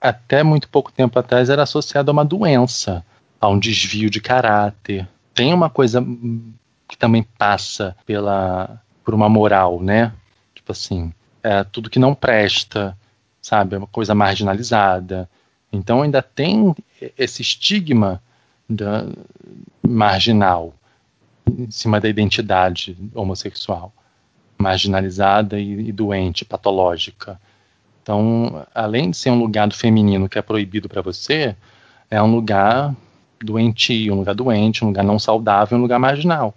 até 0.00 0.42
muito 0.42 0.68
pouco 0.68 0.92
tempo 0.92 1.18
atrás 1.18 1.48
era 1.48 1.62
associado 1.62 2.10
a 2.10 2.12
uma 2.12 2.24
doença, 2.24 3.04
a 3.40 3.48
um 3.48 3.58
desvio 3.58 4.10
de 4.10 4.20
caráter. 4.20 5.08
Tem 5.34 5.52
uma 5.52 5.70
coisa 5.70 6.04
que 6.88 6.96
também 6.96 7.22
passa 7.22 7.96
pela 8.04 8.80
por 9.04 9.14
uma 9.14 9.28
moral, 9.28 9.80
né? 9.80 10.12
Tipo 10.54 10.72
assim, 10.72 11.12
é 11.42 11.62
tudo 11.62 11.88
que 11.88 11.98
não 11.98 12.14
presta, 12.14 12.96
sabe? 13.40 13.76
É 13.76 13.78
uma 13.78 13.86
coisa 13.86 14.14
marginalizada. 14.14 15.28
Então 15.72 16.02
ainda 16.02 16.20
tem 16.20 16.74
esse 17.16 17.40
estigma 17.40 18.20
da, 18.68 19.06
marginal 19.86 20.74
em 21.50 21.70
cima 21.70 22.00
da 22.00 22.08
identidade 22.08 22.96
homossexual, 23.14 23.92
marginalizada 24.58 25.58
e, 25.58 25.88
e 25.88 25.92
doente, 25.92 26.44
patológica. 26.44 27.40
Então, 28.02 28.66
além 28.74 29.10
de 29.10 29.16
ser 29.16 29.30
um 29.30 29.38
lugar 29.38 29.68
do 29.68 29.74
feminino 29.74 30.28
que 30.28 30.38
é 30.38 30.42
proibido 30.42 30.88
para 30.88 31.02
você, 31.02 31.56
é 32.10 32.22
um 32.22 32.34
lugar 32.34 32.94
doentio, 33.42 34.14
um 34.14 34.18
lugar 34.18 34.34
doente, 34.34 34.84
um 34.84 34.88
lugar 34.88 35.04
não 35.04 35.18
saudável, 35.18 35.76
um 35.76 35.80
lugar 35.82 35.98
marginal. 35.98 36.54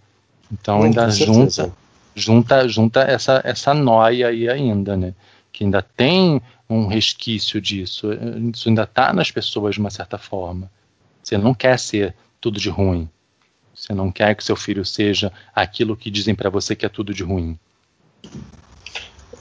Então 0.51 0.83
ainda 0.83 1.09
junta, 1.09 1.71
junta, 2.15 2.67
junta 2.67 3.01
essa, 3.01 3.41
essa 3.43 3.73
noia 3.73 4.27
aí 4.27 4.49
ainda, 4.49 4.95
né? 4.95 5.13
Que 5.51 5.63
ainda 5.63 5.81
tem 5.81 6.41
um 6.69 6.87
resquício 6.87 7.59
disso. 7.59 8.09
Isso 8.53 8.69
ainda 8.69 8.83
está 8.83 9.13
nas 9.13 9.31
pessoas 9.31 9.75
de 9.75 9.81
uma 9.81 9.89
certa 9.89 10.17
forma. 10.17 10.69
Você 11.21 11.37
não 11.37 11.53
quer 11.53 11.77
ser 11.77 12.15
tudo 12.39 12.59
de 12.59 12.69
ruim. 12.69 13.09
Você 13.79 13.93
não 13.93 14.11
quer 14.11 14.35
que 14.35 14.43
seu 14.43 14.57
filho 14.57 14.83
seja 14.83 15.31
aquilo 15.55 15.95
que 15.95 16.11
dizem 16.11 16.35
para 16.35 16.49
você 16.49 16.75
que 16.75 16.85
é 16.85 16.89
tudo 16.89 17.13
de 17.13 17.23
ruim. 17.23 17.57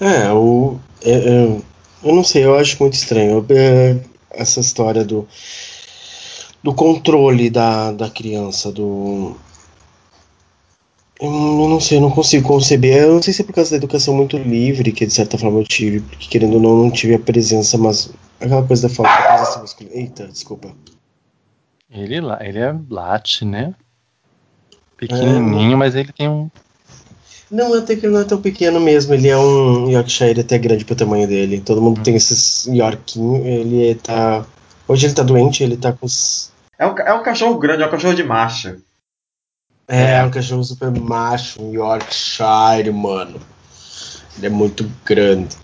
É, 0.01 0.32
o, 0.32 0.78
é, 1.03 1.11
é, 1.11 1.61
eu 2.05 2.14
não 2.14 2.22
sei, 2.22 2.45
eu 2.45 2.55
acho 2.55 2.80
muito 2.80 2.95
estranho 2.95 3.45
é, 3.51 3.99
essa 4.30 4.61
história 4.61 5.05
do, 5.05 5.26
do 6.62 6.72
controle 6.72 7.51
da, 7.51 7.91
da 7.91 8.09
criança, 8.09 8.70
do. 8.70 9.36
Eu 11.20 11.32
não 11.68 11.80
sei, 11.80 11.99
eu 11.99 12.03
não 12.03 12.12
consigo 12.12 12.47
conceber. 12.47 13.03
Eu 13.03 13.14
não 13.14 13.22
sei 13.22 13.34
se 13.34 13.43
é 13.43 13.45
por 13.45 13.53
causa 13.53 13.70
da 13.72 13.76
educação 13.76 14.14
muito 14.14 14.39
livre, 14.39 14.93
que 14.93 15.05
de 15.05 15.12
certa 15.12 15.36
forma 15.36 15.59
eu 15.59 15.64
tive, 15.64 15.99
porque 15.99 16.28
querendo 16.28 16.55
ou 16.55 16.61
não, 16.61 16.76
não 16.84 16.91
tive 16.93 17.14
a 17.14 17.18
presença, 17.18 17.76
mas 17.76 18.12
aquela 18.41 18.64
coisa 18.64 18.86
da 18.86 18.95
falta 18.95 19.20
de 19.20 19.28
presença 19.28 19.59
masculina. 19.59 19.97
Eita, 19.97 20.28
desculpa. 20.28 20.72
Ele, 21.91 22.14
ele 22.14 22.59
é 22.61 22.76
late, 22.89 23.45
né? 23.45 23.74
Pequenininho, 24.99 25.72
é, 25.72 25.76
mas 25.76 25.94
ele 25.94 26.12
tem 26.12 26.28
um. 26.28 26.51
Não, 27.51 27.72
até 27.72 27.96
que 27.96 28.05
ele 28.05 28.12
não 28.12 28.20
é 28.20 28.24
tão 28.24 28.42
pequeno 28.42 28.78
mesmo. 28.80 29.14
Ele 29.14 29.28
é 29.28 29.38
um 29.38 29.88
Yorkshire 29.88 30.40
até 30.40 30.59
grande 30.59 30.84
pro 30.84 30.96
tamanho 30.96 31.26
dele. 31.26 31.61
Todo 31.61 31.80
mundo 31.80 32.01
hum. 32.01 32.03
tem 32.03 32.16
esses 32.16 32.66
Yorkinho. 32.66 33.46
Ele 33.46 33.94
tá. 33.94 34.44
Hoje 34.86 35.07
ele 35.07 35.14
tá 35.14 35.22
doente, 35.22 35.62
ele 35.62 35.76
tá 35.76 35.92
com 35.92 36.05
os. 36.05 36.51
É 36.78 36.86
um, 36.86 36.99
é 36.99 37.14
um 37.14 37.22
cachorro 37.22 37.59
grande, 37.59 37.82
é 37.82 37.86
um 37.86 37.90
cachorro 37.90 38.14
de 38.14 38.24
marcha. 38.24 38.78
É, 39.86 40.16
é 40.16 40.24
um 40.24 40.30
cachorro 40.30 40.62
super 40.62 40.90
macho, 40.90 41.62
um 41.62 41.72
Yorkshire, 41.72 42.92
mano. 42.92 43.40
Ele 44.36 44.46
é 44.46 44.51
muito 44.51 44.90
grande. 45.05 45.57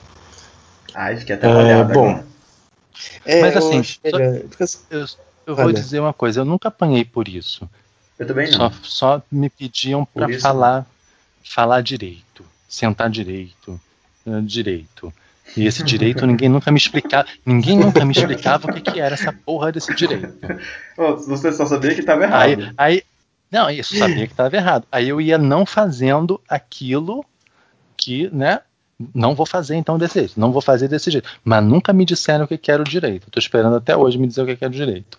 Ai, 0.94 1.16
fiquei 1.16 1.34
até 1.34 1.46
molhado 1.46 1.90
é, 1.90 1.94
bom. 1.94 2.24
É, 3.26 3.40
Mas 3.40 3.56
assim, 3.56 3.82
só, 3.82 3.98
eu, 4.90 5.06
eu 5.46 5.56
vou 5.56 5.72
dizer 5.72 6.00
uma 6.00 6.12
coisa, 6.12 6.40
eu 6.40 6.44
nunca 6.44 6.68
apanhei 6.68 7.04
por 7.04 7.28
isso. 7.28 7.68
Eu 8.18 8.26
também 8.26 8.50
não. 8.50 8.70
Só, 8.70 8.72
só 8.82 9.22
me 9.30 9.50
pediam 9.50 10.04
para 10.04 10.38
falar, 10.38 10.86
falar 11.42 11.82
direito, 11.82 12.44
sentar 12.68 13.10
direito, 13.10 13.80
uh, 14.26 14.42
direito. 14.42 15.12
E 15.56 15.66
esse 15.66 15.82
direito 15.84 16.26
ninguém 16.26 16.48
nunca 16.48 16.70
me 16.70 16.78
explicava, 16.78 17.26
ninguém 17.44 17.78
nunca 17.78 18.04
me 18.04 18.12
explicava 18.12 18.70
o 18.70 18.74
que, 18.74 18.80
que 18.80 19.00
era 19.00 19.14
essa 19.14 19.32
porra 19.32 19.72
desse 19.72 19.94
direito. 19.94 20.32
Você 21.26 21.52
só 21.52 21.66
sabia 21.66 21.94
que 21.94 22.00
estava 22.00 22.24
errado. 22.24 22.42
Aí, 22.42 22.72
aí, 22.76 23.02
não, 23.50 23.68
eu 23.70 23.84
sabia 23.84 24.26
que 24.26 24.32
estava 24.32 24.56
errado. 24.56 24.86
Aí 24.90 25.08
eu 25.08 25.20
ia 25.20 25.38
não 25.38 25.66
fazendo 25.66 26.40
aquilo 26.48 27.24
que, 27.96 28.28
né? 28.32 28.60
Não 29.12 29.34
vou 29.34 29.44
fazer 29.44 29.74
então 29.74 29.98
desse 29.98 30.20
jeito, 30.20 30.38
não 30.38 30.52
vou 30.52 30.62
fazer 30.62 30.86
desse 30.86 31.10
jeito. 31.10 31.28
Mas 31.44 31.64
nunca 31.64 31.92
me 31.92 32.04
disseram 32.04 32.44
o 32.44 32.48
que, 32.48 32.56
que 32.56 32.70
era 32.70 32.80
o 32.80 32.84
direito. 32.84 33.26
Estou 33.26 33.40
esperando 33.40 33.74
até 33.74 33.96
hoje 33.96 34.16
me 34.18 34.28
dizer 34.28 34.42
o 34.42 34.46
que, 34.46 34.56
que 34.56 34.64
era 34.64 34.72
o 34.72 34.76
direito. 34.76 35.18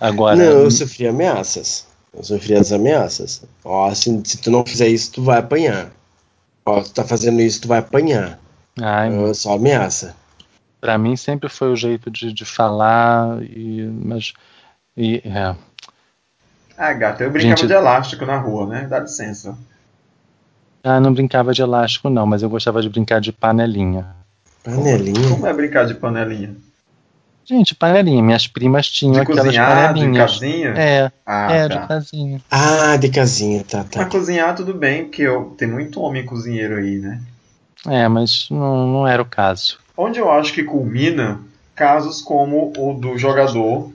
Agora. 0.00 0.34
Não, 0.34 0.44
eu 0.44 0.70
sofri 0.70 1.06
ameaças. 1.06 1.86
Eu 2.16 2.22
sofri 2.22 2.54
as 2.54 2.72
ameaças. 2.72 3.42
Ó, 3.64 3.92
se, 3.94 4.20
se 4.24 4.38
tu 4.38 4.50
não 4.50 4.64
fizer 4.64 4.88
isso, 4.88 5.12
tu 5.12 5.22
vai 5.22 5.38
apanhar. 5.38 5.90
Ó, 6.64 6.80
tu 6.80 6.92
tá 6.92 7.04
fazendo 7.04 7.40
isso, 7.40 7.62
tu 7.62 7.68
vai 7.68 7.78
apanhar. 7.78 8.38
Ai, 8.80 9.14
eu, 9.14 9.34
só 9.34 9.54
ameaça. 9.54 10.14
Pra 10.80 10.98
mim 10.98 11.16
sempre 11.16 11.48
foi 11.48 11.72
o 11.72 11.76
jeito 11.76 12.10
de, 12.10 12.32
de 12.32 12.44
falar, 12.44 13.42
e, 13.42 13.82
mas. 13.86 14.32
E, 14.96 15.22
é. 15.24 15.54
Ah, 16.76 16.92
gato, 16.92 17.22
eu 17.22 17.30
brincava 17.30 17.56
Gente... 17.56 17.66
de 17.68 17.72
elástico 17.72 18.26
na 18.26 18.36
rua, 18.36 18.66
né? 18.66 18.86
Dá 18.88 18.98
licença. 18.98 19.56
Ah, 20.82 21.00
não 21.00 21.14
brincava 21.14 21.54
de 21.54 21.62
elástico, 21.62 22.10
não, 22.10 22.26
mas 22.26 22.42
eu 22.42 22.50
gostava 22.50 22.82
de 22.82 22.88
brincar 22.88 23.20
de 23.20 23.32
panelinha. 23.32 24.06
Panelinha? 24.62 25.30
Como 25.30 25.46
é 25.46 25.52
brincar 25.52 25.86
de 25.86 25.94
panelinha? 25.94 26.54
Gente, 27.44 27.74
panelinha. 27.74 28.22
Minhas 28.22 28.46
primas 28.46 28.88
tinham 28.88 29.14
de 29.14 29.20
aquelas 29.20 29.44
cozinhar, 29.44 29.92
panelinhas. 29.92 30.32
De 30.32 30.40
casinha? 30.40 30.68
É, 30.70 31.12
ah, 31.26 31.52
é 31.52 31.68
tá. 31.68 31.80
de 31.80 31.88
casinha. 31.88 32.40
Ah, 32.50 32.96
de 32.96 33.08
casinha, 33.10 33.64
tá, 33.64 33.84
tá. 33.84 34.00
Pra 34.00 34.06
cozinhar 34.06 34.54
tudo 34.54 34.72
bem, 34.72 35.04
porque 35.04 35.22
eu, 35.22 35.54
tem 35.58 35.68
muito 35.68 36.00
homem 36.00 36.24
cozinheiro 36.24 36.76
aí, 36.76 36.98
né? 36.98 37.20
É, 37.86 38.08
mas 38.08 38.48
não, 38.50 38.86
não 38.86 39.06
era 39.06 39.20
o 39.20 39.26
caso. 39.26 39.78
Onde 39.96 40.18
eu 40.18 40.30
acho 40.30 40.52
que 40.52 40.64
culmina 40.64 41.40
casos 41.74 42.22
como 42.22 42.72
o 42.76 42.94
do 42.94 43.18
jogador, 43.18 43.92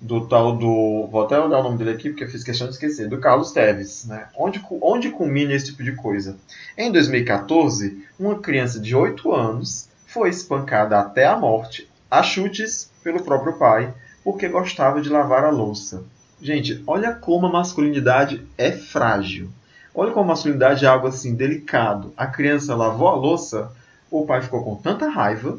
do 0.00 0.26
tal 0.26 0.56
do. 0.56 1.06
Vou 1.10 1.22
até 1.22 1.38
olhar 1.38 1.58
o 1.58 1.62
nome 1.62 1.76
dele 1.76 1.90
aqui 1.90 2.08
porque 2.08 2.24
eu 2.24 2.30
fiz 2.30 2.42
questão 2.42 2.66
de 2.66 2.72
esquecer, 2.72 3.08
do 3.08 3.18
Carlos 3.18 3.52
Teves. 3.52 4.06
Né? 4.06 4.26
Onde, 4.36 4.62
onde 4.80 5.10
culmina 5.10 5.52
esse 5.52 5.66
tipo 5.66 5.82
de 5.82 5.92
coisa? 5.92 6.38
Em 6.78 6.90
2014, 6.90 8.02
uma 8.18 8.38
criança 8.38 8.80
de 8.80 8.96
8 8.96 9.30
anos 9.32 9.88
foi 10.06 10.30
espancada 10.30 10.98
até 10.98 11.26
a 11.26 11.36
morte 11.36 11.89
a 12.10 12.22
chutes 12.22 12.90
pelo 13.04 13.22
próprio 13.22 13.54
pai, 13.54 13.94
porque 14.24 14.48
gostava 14.48 15.00
de 15.00 15.08
lavar 15.08 15.44
a 15.44 15.50
louça. 15.50 16.02
Gente, 16.40 16.82
olha 16.86 17.12
como 17.12 17.46
a 17.46 17.52
masculinidade 17.52 18.42
é 18.58 18.72
frágil. 18.72 19.50
Olha 19.94 20.12
como 20.12 20.24
a 20.26 20.28
masculinidade 20.28 20.84
é 20.84 20.88
algo 20.88 21.06
assim 21.06 21.34
delicado. 21.34 22.12
A 22.16 22.26
criança 22.26 22.74
lavou 22.74 23.08
a 23.08 23.14
louça, 23.14 23.70
o 24.10 24.24
pai 24.24 24.42
ficou 24.42 24.64
com 24.64 24.74
tanta 24.74 25.08
raiva 25.08 25.58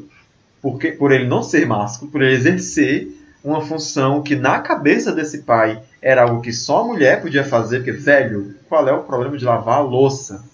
porque 0.62 0.92
por 0.92 1.10
ele 1.10 1.26
não 1.26 1.42
ser 1.42 1.66
másculo, 1.66 2.10
por 2.10 2.22
ele 2.22 2.34
exercer 2.34 3.08
uma 3.42 3.60
função 3.60 4.22
que 4.22 4.36
na 4.36 4.60
cabeça 4.60 5.12
desse 5.12 5.38
pai 5.38 5.82
era 6.00 6.22
algo 6.22 6.40
que 6.40 6.52
só 6.52 6.80
a 6.80 6.84
mulher 6.84 7.20
podia 7.20 7.44
fazer, 7.44 7.78
porque 7.78 7.90
velho, 7.90 8.54
qual 8.68 8.88
é 8.88 8.92
o 8.92 9.02
problema 9.02 9.36
de 9.36 9.44
lavar 9.44 9.78
a 9.78 9.82
louça? 9.82 10.44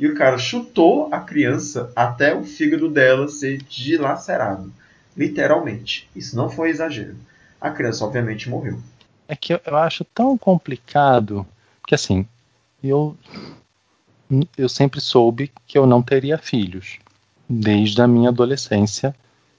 E 0.00 0.06
o 0.06 0.14
cara 0.14 0.38
chutou 0.38 1.08
a 1.12 1.20
criança 1.20 1.92
até 1.94 2.34
o 2.34 2.44
fígado 2.44 2.88
dela 2.88 3.28
ser 3.28 3.58
dilacerado. 3.58 4.72
Literalmente. 5.18 6.08
Isso 6.14 6.36
não 6.36 6.48
foi 6.48 6.70
exagero. 6.70 7.16
A 7.60 7.70
criança, 7.70 8.04
obviamente, 8.04 8.48
morreu. 8.48 8.78
É 9.26 9.34
que 9.34 9.52
eu, 9.52 9.60
eu 9.66 9.76
acho 9.76 10.04
tão 10.04 10.38
complicado 10.38 11.44
que, 11.84 11.94
assim, 11.94 12.24
eu, 12.82 13.16
eu 14.56 14.68
sempre 14.68 15.00
soube 15.00 15.50
que 15.66 15.76
eu 15.76 15.86
não 15.86 16.00
teria 16.00 16.38
filhos. 16.38 16.98
Desde 17.48 18.00
a 18.00 18.06
minha 18.06 18.28
adolescência 18.28 19.12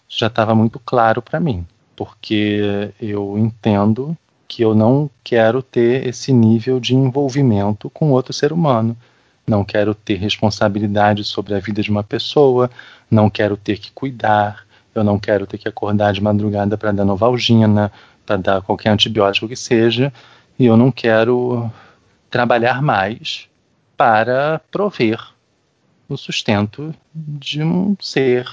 já 0.07 0.27
estava 0.27 0.55
muito 0.55 0.79
claro 0.79 1.21
para 1.21 1.39
mim, 1.39 1.67
porque 1.93 2.91
eu 3.01 3.37
entendo 3.37 4.17
que 4.47 4.63
eu 4.63 4.73
não 4.73 5.09
quero 5.23 5.61
ter 5.61 6.07
esse 6.07 6.31
nível 6.31 6.79
de 6.79 6.95
envolvimento 6.95 7.89
com 7.89 8.11
outro 8.11 8.31
ser 8.31 8.53
humano. 8.53 8.95
não 9.45 9.65
quero 9.65 9.95
ter 9.95 10.15
responsabilidade 10.15 11.23
sobre 11.23 11.55
a 11.55 11.59
vida 11.59 11.81
de 11.81 11.89
uma 11.89 12.03
pessoa, 12.03 12.69
não 13.09 13.31
quero 13.31 13.57
ter 13.57 13.79
que 13.79 13.91
cuidar, 13.91 14.63
eu 14.93 15.03
não 15.03 15.19
quero 15.19 15.45
ter 15.45 15.57
que 15.57 15.67
acordar 15.67 16.13
de 16.13 16.21
madrugada 16.21 16.77
para 16.77 16.91
dar 16.91 17.05
novalgina, 17.05 17.91
para 18.25 18.37
dar 18.37 18.61
qualquer 18.61 18.89
antibiótico 18.89 19.47
que 19.47 19.55
seja, 19.55 20.11
e 20.57 20.65
eu 20.65 20.75
não 20.75 20.91
quero 20.91 21.71
trabalhar 22.29 22.81
mais 22.81 23.47
para 23.95 24.59
prover 24.71 25.19
o 26.07 26.17
sustento 26.17 26.93
de 27.13 27.63
um 27.63 27.95
ser 27.99 28.47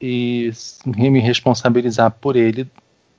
e 0.00 0.50
me 0.86 1.20
responsabilizar 1.20 2.10
por 2.10 2.36
ele 2.36 2.70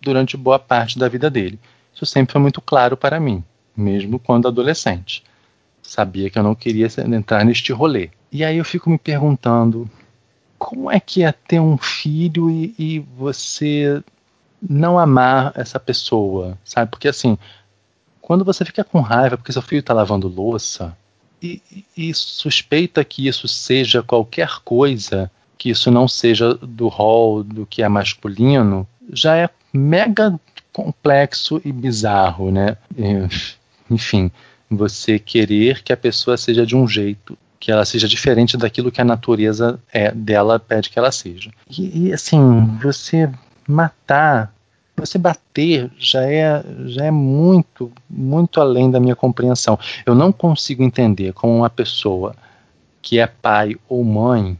durante 0.01 0.35
boa 0.35 0.57
parte 0.57 0.97
da 0.97 1.07
vida 1.07 1.29
dele. 1.29 1.59
Isso 1.93 2.05
sempre 2.05 2.31
foi 2.31 2.41
muito 2.41 2.59
claro 2.59 2.97
para 2.97 3.19
mim, 3.19 3.43
mesmo 3.75 4.17
quando 4.17 4.47
adolescente. 4.47 5.23
Sabia 5.83 6.29
que 6.29 6.39
eu 6.39 6.43
não 6.43 6.55
queria 6.55 6.87
entrar 7.13 7.45
neste 7.45 7.71
rolê. 7.71 8.09
E 8.31 8.43
aí 8.43 8.57
eu 8.57 8.65
fico 8.65 8.89
me 8.89 8.97
perguntando 8.97 9.89
como 10.61 10.91
é 10.91 10.99
que 10.99 11.23
é 11.23 11.31
ter 11.31 11.59
um 11.59 11.75
filho 11.75 12.47
e, 12.51 12.75
e 12.77 12.99
você 13.17 13.99
não 14.61 14.99
amar 14.99 15.51
essa 15.55 15.79
pessoa, 15.79 16.55
sabe? 16.63 16.91
Porque 16.91 17.07
assim, 17.07 17.35
quando 18.21 18.45
você 18.45 18.63
fica 18.63 18.83
com 18.83 19.01
raiva 19.01 19.37
porque 19.37 19.51
seu 19.51 19.63
filho 19.63 19.79
está 19.79 19.91
lavando 19.91 20.27
louça 20.27 20.95
e, 21.41 21.59
e 21.97 22.13
suspeita 22.13 23.03
que 23.03 23.27
isso 23.27 23.47
seja 23.47 24.03
qualquer 24.03 24.59
coisa 24.63 25.31
que 25.57 25.71
isso 25.71 25.89
não 25.89 26.07
seja 26.07 26.53
do 26.53 26.87
rol 26.87 27.43
do 27.43 27.65
que 27.65 27.81
é 27.81 27.89
masculino, 27.89 28.87
já 29.11 29.35
é 29.35 29.49
mega 29.73 30.39
complexo 30.71 31.59
e 31.65 31.71
bizarro, 31.71 32.51
né? 32.51 32.77
Enfim, 33.89 34.31
você 34.69 35.17
querer 35.17 35.81
que 35.81 35.91
a 35.91 35.97
pessoa 35.97 36.37
seja 36.37 36.65
de 36.67 36.75
um 36.75 36.87
jeito, 36.87 37.35
que 37.61 37.71
ela 37.71 37.85
seja 37.85 38.07
diferente 38.07 38.57
daquilo 38.57 38.91
que 38.91 38.99
a 38.99 39.05
natureza 39.05 39.79
é 39.93 40.11
dela 40.11 40.59
pede 40.59 40.89
que 40.89 40.97
ela 40.97 41.11
seja. 41.11 41.51
E, 41.69 42.07
e 42.07 42.13
assim, 42.13 42.65
você 42.81 43.29
matar, 43.67 44.51
você 44.97 45.19
bater 45.19 45.91
já 45.95 46.23
é 46.23 46.63
já 46.85 47.05
é 47.05 47.11
muito 47.11 47.91
muito 48.09 48.59
além 48.59 48.89
da 48.89 48.99
minha 48.99 49.15
compreensão. 49.15 49.77
Eu 50.07 50.15
não 50.15 50.31
consigo 50.31 50.81
entender 50.81 51.33
como 51.33 51.55
uma 51.55 51.69
pessoa 51.69 52.35
que 52.99 53.19
é 53.19 53.27
pai 53.27 53.77
ou 53.87 54.03
mãe 54.03 54.57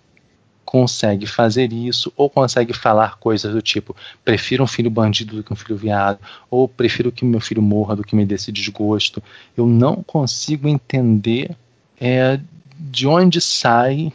consegue 0.64 1.26
fazer 1.26 1.73
isso, 1.73 2.14
ou 2.15 2.30
consegue 2.30 2.72
falar 2.72 3.18
coisas 3.18 3.52
do 3.52 3.64
tipo: 3.64 3.95
prefiro 4.23 4.64
um 4.64 4.68
filho 4.68 4.91
bandido 4.91 5.36
do 5.36 5.44
que 5.44 5.52
um 5.52 5.56
filho 5.56 5.76
viado, 5.76 6.19
ou 6.52 6.68
prefiro 6.68 7.11
que 7.11 7.26
meu 7.26 7.41
filho 7.41 7.64
morra 7.64 7.95
do 7.95 8.03
que 8.03 8.15
me 8.15 8.28
dê 8.28 8.36
esse 8.36 8.52
desgosto. 8.52 9.23
Eu 9.57 9.65
não 9.65 10.03
consigo 10.03 10.68
entender 10.68 11.57
é, 11.99 12.40
de 12.89 13.05
onde 13.05 13.39
sai 13.39 14.11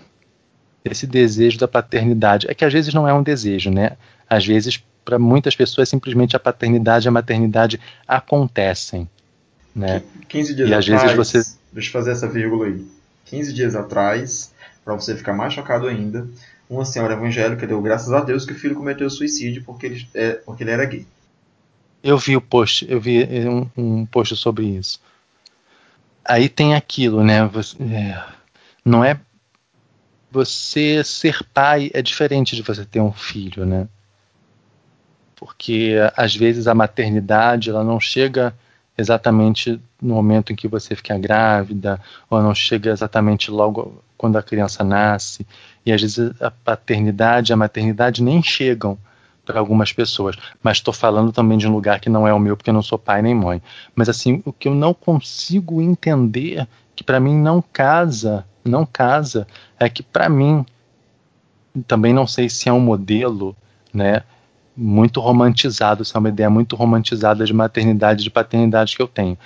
esse 0.84 1.06
desejo 1.06 1.58
da 1.58 1.68
paternidade. 1.68 2.46
É 2.50 2.54
que 2.54 2.64
às 2.64 2.72
vezes 2.72 2.92
não 2.92 3.06
é 3.06 3.14
um 3.14 3.22
desejo, 3.22 3.70
né? 3.70 3.96
Às 4.28 4.44
vezes, 4.44 4.82
para 5.04 5.18
muitas 5.18 5.54
pessoas, 5.54 5.88
simplesmente 5.88 6.34
a 6.34 6.40
paternidade 6.40 7.06
e 7.06 7.08
a 7.08 7.12
maternidade 7.12 7.80
acontecem. 8.06 9.08
Né? 9.74 10.02
15 10.28 10.54
dias 10.54 10.68
e 10.68 10.74
às 10.74 10.84
atrás, 10.84 11.02
vezes 11.02 11.16
você. 11.16 11.56
Deixa 11.72 11.88
eu 11.88 11.92
fazer 11.92 12.12
essa 12.12 12.28
vírgula 12.28 12.66
aí. 12.66 12.84
15 13.26 13.52
dias 13.52 13.76
atrás, 13.76 14.52
para 14.84 14.94
você 14.94 15.14
ficar 15.14 15.32
mais 15.32 15.52
chocado 15.52 15.86
ainda, 15.86 16.26
uma 16.68 16.84
senhora 16.84 17.14
evangélica 17.14 17.66
deu 17.66 17.80
graças 17.80 18.12
a 18.12 18.20
Deus 18.20 18.44
que 18.44 18.52
o 18.52 18.58
filho 18.58 18.74
cometeu 18.74 19.08
suicídio 19.10 19.62
porque 19.64 19.86
ele, 19.86 20.08
é, 20.14 20.32
porque 20.32 20.64
ele 20.64 20.70
era 20.70 20.84
gay. 20.84 21.06
Eu 22.02 22.16
vi 22.18 22.36
o 22.36 22.40
post, 22.40 22.86
eu 22.88 23.00
vi 23.00 23.26
um, 23.48 23.68
um 23.76 24.06
post 24.06 24.36
sobre 24.36 24.64
isso. 24.64 25.00
Aí 26.24 26.48
tem 26.48 26.74
aquilo, 26.74 27.22
né? 27.22 27.46
Você, 27.46 27.76
é, 27.82 28.22
não 28.86 29.04
é 29.04 29.18
você 30.30 31.02
ser 31.02 31.42
pai 31.52 31.90
é 31.92 32.00
diferente 32.00 32.54
de 32.54 32.62
você 32.62 32.84
ter 32.84 33.00
um 33.00 33.12
filho, 33.12 33.66
né? 33.66 33.88
Porque 35.34 35.94
às 36.16 36.36
vezes 36.36 36.68
a 36.68 36.74
maternidade 36.74 37.68
ela 37.68 37.82
não 37.82 37.98
chega 37.98 38.54
exatamente 38.96 39.80
no 40.00 40.14
momento 40.14 40.52
em 40.52 40.56
que 40.56 40.68
você 40.68 40.94
fica 40.94 41.18
grávida, 41.18 42.00
ou 42.30 42.40
não 42.40 42.54
chega 42.54 42.90
exatamente 42.90 43.50
logo 43.50 44.02
quando 44.16 44.36
a 44.36 44.42
criança 44.42 44.84
nasce. 44.84 45.44
E 45.84 45.92
às 45.92 46.00
vezes 46.00 46.40
a 46.40 46.50
paternidade 46.50 47.50
e 47.50 47.54
a 47.54 47.56
maternidade 47.56 48.22
nem 48.22 48.40
chegam 48.42 48.96
para 49.44 49.58
algumas 49.58 49.92
pessoas. 49.92 50.36
Mas 50.62 50.78
estou 50.78 50.94
falando 50.94 51.32
também 51.32 51.58
de 51.58 51.66
um 51.66 51.72
lugar 51.72 51.98
que 51.98 52.08
não 52.08 52.26
é 52.26 52.32
o 52.32 52.38
meu, 52.38 52.56
porque 52.56 52.70
eu 52.70 52.74
não 52.74 52.82
sou 52.82 52.98
pai 52.98 53.20
nem 53.20 53.34
mãe. 53.34 53.60
Mas 53.96 54.08
assim, 54.08 54.42
o 54.44 54.52
que 54.52 54.68
eu 54.68 54.74
não 54.74 54.94
consigo 54.94 55.82
entender, 55.82 56.66
que 56.94 57.02
para 57.02 57.20
mim 57.20 57.36
não 57.36 57.60
casa, 57.60 58.46
não 58.66 58.84
casa, 58.84 59.46
é 59.78 59.88
que 59.88 60.02
para 60.02 60.28
mim, 60.28 60.64
também 61.86 62.12
não 62.12 62.26
sei 62.26 62.48
se 62.48 62.68
é 62.68 62.72
um 62.72 62.80
modelo, 62.80 63.56
né? 63.92 64.22
muito 64.76 65.20
romantizado, 65.20 66.04
se 66.04 66.14
é 66.14 66.18
uma 66.18 66.28
ideia 66.28 66.50
muito 66.50 66.76
romantizada 66.76 67.44
de 67.44 67.52
maternidade 67.54 68.22
de 68.22 68.30
paternidade 68.30 68.94
que 68.94 69.02
eu 69.02 69.08
tenho, 69.08 69.38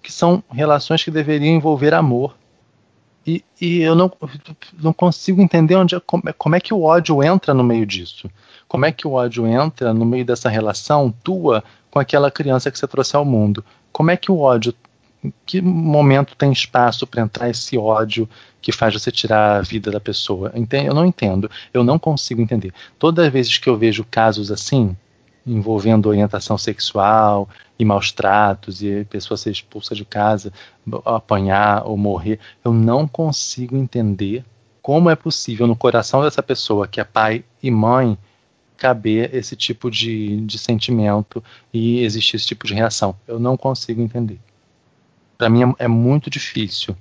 que 0.00 0.12
são 0.12 0.42
relações 0.50 1.02
que 1.02 1.10
deveriam 1.10 1.56
envolver 1.56 1.92
amor. 1.92 2.36
E, 3.26 3.44
e 3.60 3.80
eu 3.80 3.96
não, 3.96 4.12
não 4.80 4.92
consigo 4.92 5.42
entender 5.42 5.74
onde, 5.74 5.98
como, 6.00 6.22
como 6.38 6.54
é 6.54 6.60
que 6.60 6.72
o 6.72 6.82
ódio 6.82 7.24
entra 7.24 7.52
no 7.52 7.64
meio 7.64 7.84
disso. 7.84 8.30
Como 8.68 8.86
é 8.86 8.92
que 8.92 9.06
o 9.06 9.12
ódio 9.12 9.44
entra 9.48 9.92
no 9.92 10.04
meio 10.04 10.24
dessa 10.24 10.48
relação 10.48 11.12
tua 11.24 11.64
com 11.90 11.98
aquela 11.98 12.30
criança 12.30 12.70
que 12.70 12.78
você 12.78 12.86
trouxe 12.86 13.16
ao 13.16 13.24
mundo? 13.24 13.64
Como 13.90 14.12
é 14.12 14.16
que 14.16 14.30
o 14.30 14.38
ódio 14.38 14.72
em 15.26 15.32
que 15.44 15.60
momento 15.60 16.36
tem 16.36 16.52
espaço 16.52 17.06
para 17.06 17.22
entrar 17.22 17.50
esse 17.50 17.76
ódio 17.76 18.28
que 18.60 18.70
faz 18.72 18.94
você 18.94 19.10
tirar 19.10 19.58
a 19.58 19.62
vida 19.62 19.90
da 19.90 20.00
pessoa? 20.00 20.52
Eu 20.54 20.94
não 20.94 21.04
entendo, 21.04 21.50
eu 21.74 21.82
não 21.82 21.98
consigo 21.98 22.40
entender. 22.40 22.72
Todas 22.98 23.26
as 23.26 23.32
vezes 23.32 23.58
que 23.58 23.68
eu 23.68 23.76
vejo 23.76 24.06
casos 24.08 24.52
assim, 24.52 24.96
envolvendo 25.46 26.08
orientação 26.08 26.56
sexual 26.56 27.48
e 27.78 27.84
maus 27.84 28.10
tratos 28.12 28.82
e 28.82 29.04
pessoa 29.04 29.36
ser 29.36 29.50
expulsa 29.50 29.94
de 29.94 30.04
casa, 30.04 30.52
apanhar 31.04 31.86
ou 31.86 31.96
morrer, 31.96 32.38
eu 32.64 32.72
não 32.72 33.06
consigo 33.06 33.76
entender 33.76 34.44
como 34.80 35.10
é 35.10 35.16
possível 35.16 35.66
no 35.66 35.76
coração 35.76 36.22
dessa 36.22 36.42
pessoa 36.42 36.86
que 36.86 37.00
é 37.00 37.04
pai 37.04 37.44
e 37.62 37.70
mãe 37.70 38.16
caber 38.76 39.34
esse 39.34 39.56
tipo 39.56 39.90
de, 39.90 40.40
de 40.42 40.58
sentimento 40.58 41.42
e 41.72 42.04
existir 42.04 42.36
esse 42.36 42.46
tipo 42.46 42.66
de 42.66 42.74
reação. 42.74 43.16
Eu 43.26 43.38
não 43.38 43.56
consigo 43.56 44.02
entender 44.02 44.38
para 45.36 45.48
mim 45.48 45.62
é, 45.62 45.84
é, 45.84 45.88
muito 45.88 46.30
difícil. 46.30 46.96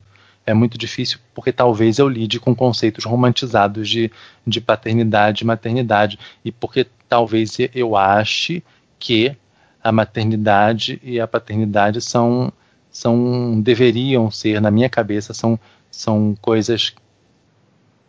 É 0.46 0.54
muito 0.54 0.78
difícil 0.78 1.20
porque 1.34 1.52
talvez 1.52 1.98
eu 1.98 2.08
lide 2.08 2.40
com 2.40 2.56
conceitos 2.56 3.04
romantizados 3.04 3.90
de, 3.90 4.12
de 4.46 4.62
paternidade 4.62 5.44
e 5.44 5.48
maternidade. 5.48 6.20
E 6.44 6.52
porque 6.52 6.88
talvez 7.10 7.58
eu 7.74 7.96
ache 7.96 8.64
que 9.00 9.36
a 9.84 9.92
maternidade 9.92 11.00
e 11.04 11.20
a 11.20 11.28
paternidade 11.28 12.02
são, 12.02 12.52
são 12.90 13.60
deveriam 13.62 14.30
ser, 14.30 14.62
na 14.62 14.72
minha 14.72 14.90
cabeça, 14.90 15.34
são, 15.34 15.60
são 15.90 16.36
coisas 16.42 16.94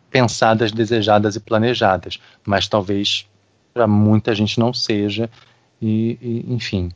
pensadas, 0.09 0.71
desejadas 0.71 1.35
e 1.35 1.39
planejadas. 1.39 2.19
Mas 2.45 2.67
talvez 2.67 3.27
para 3.73 3.87
muita 3.87 4.33
gente 4.33 4.59
não 4.59 4.73
seja. 4.73 5.29
E, 5.81 6.17
e 6.21 6.53
enfim, 6.53 6.91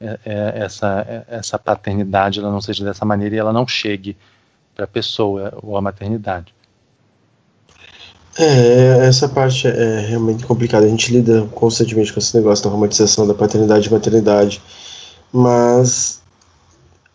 essa, 0.00 1.04
é, 1.06 1.36
essa 1.36 1.58
paternidade 1.58 2.40
ela 2.40 2.50
não 2.50 2.60
seja 2.60 2.84
dessa 2.84 3.04
maneira 3.04 3.34
e 3.34 3.38
ela 3.38 3.52
não 3.52 3.66
chegue 3.66 4.16
para 4.74 4.84
a 4.84 4.88
pessoa 4.88 5.52
ou 5.62 5.76
a 5.76 5.80
maternidade. 5.82 6.54
É, 8.38 9.06
essa 9.06 9.28
parte 9.28 9.66
é 9.66 10.00
realmente 10.08 10.46
complicada. 10.46 10.86
A 10.86 10.88
gente 10.88 11.12
lida 11.12 11.46
constantemente 11.52 12.12
com 12.12 12.20
esse 12.20 12.34
negócio 12.36 12.64
da 12.64 12.70
romantização 12.70 13.26
da 13.26 13.34
paternidade 13.34 13.88
e 13.88 13.92
maternidade, 13.92 14.62
mas 15.32 16.20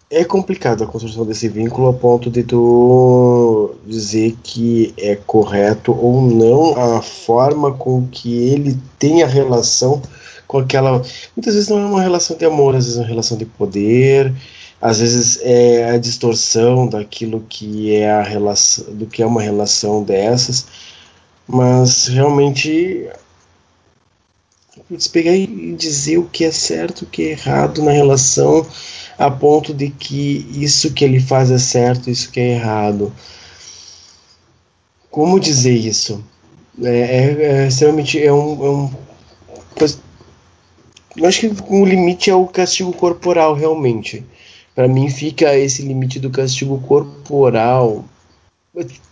é 0.09 0.23
complicado 0.23 0.83
a 0.83 0.87
construção 0.87 1.25
desse 1.25 1.47
vínculo 1.47 1.89
a 1.89 1.93
ponto 1.93 2.29
de 2.29 2.43
tu 2.43 3.75
dizer 3.87 4.35
que 4.43 4.93
é 4.97 5.15
correto 5.15 5.91
ou 5.91 6.21
não 6.21 6.79
a 6.79 7.01
forma 7.01 7.73
com 7.73 8.05
que 8.07 8.31
ele 8.49 8.77
tem 8.99 9.23
a 9.23 9.27
relação 9.27 10.01
com 10.47 10.59
aquela. 10.59 11.01
Muitas 11.35 11.53
vezes 11.53 11.69
não 11.69 11.79
é 11.79 11.85
uma 11.85 12.01
relação 12.01 12.37
de 12.37 12.45
amor, 12.45 12.75
às 12.75 12.85
vezes 12.85 12.97
é 12.97 13.01
uma 13.01 13.07
relação 13.07 13.37
de 13.37 13.45
poder, 13.45 14.33
às 14.81 14.99
vezes 14.99 15.39
é 15.41 15.89
a 15.91 15.97
distorção 15.97 16.87
daquilo 16.87 17.45
que 17.49 17.93
é 17.95 18.11
a 18.11 18.21
relação, 18.21 18.93
do 18.93 19.05
que 19.05 19.21
é 19.21 19.25
uma 19.25 19.41
relação 19.41 20.03
dessas, 20.03 20.65
mas 21.47 22.07
realmente 22.07 23.09
pegar 25.11 25.35
e 25.35 25.75
dizer 25.75 26.17
o 26.17 26.25
que 26.25 26.43
é 26.43 26.51
certo, 26.51 27.01
o 27.03 27.05
que 27.05 27.23
é 27.23 27.31
errado 27.31 27.81
na 27.81 27.91
relação, 27.91 28.65
a 29.17 29.31
ponto 29.31 29.73
de 29.73 29.89
que 29.89 30.45
isso 30.51 30.93
que 30.93 31.05
ele 31.05 31.19
faz 31.19 31.49
é 31.49 31.57
certo, 31.57 32.09
isso 32.09 32.29
que 32.29 32.39
é 32.39 32.55
errado. 32.55 33.13
Como 35.09 35.39
dizer 35.39 35.73
isso? 35.73 36.23
É, 36.83 36.89
é, 36.89 37.43
é 37.63 37.67
extremamente 37.67 38.21
é 38.21 38.33
um, 38.33 38.65
é 38.65 38.69
um 38.69 38.91
eu 41.17 41.25
acho 41.25 41.41
que 41.41 41.63
o 41.69 41.85
limite 41.85 42.29
é 42.29 42.35
o 42.35 42.47
castigo 42.47 42.93
corporal, 42.93 43.53
realmente. 43.53 44.23
Para 44.73 44.87
mim 44.87 45.09
fica 45.09 45.57
esse 45.57 45.81
limite 45.81 46.19
do 46.19 46.29
castigo 46.29 46.79
corporal 46.81 48.03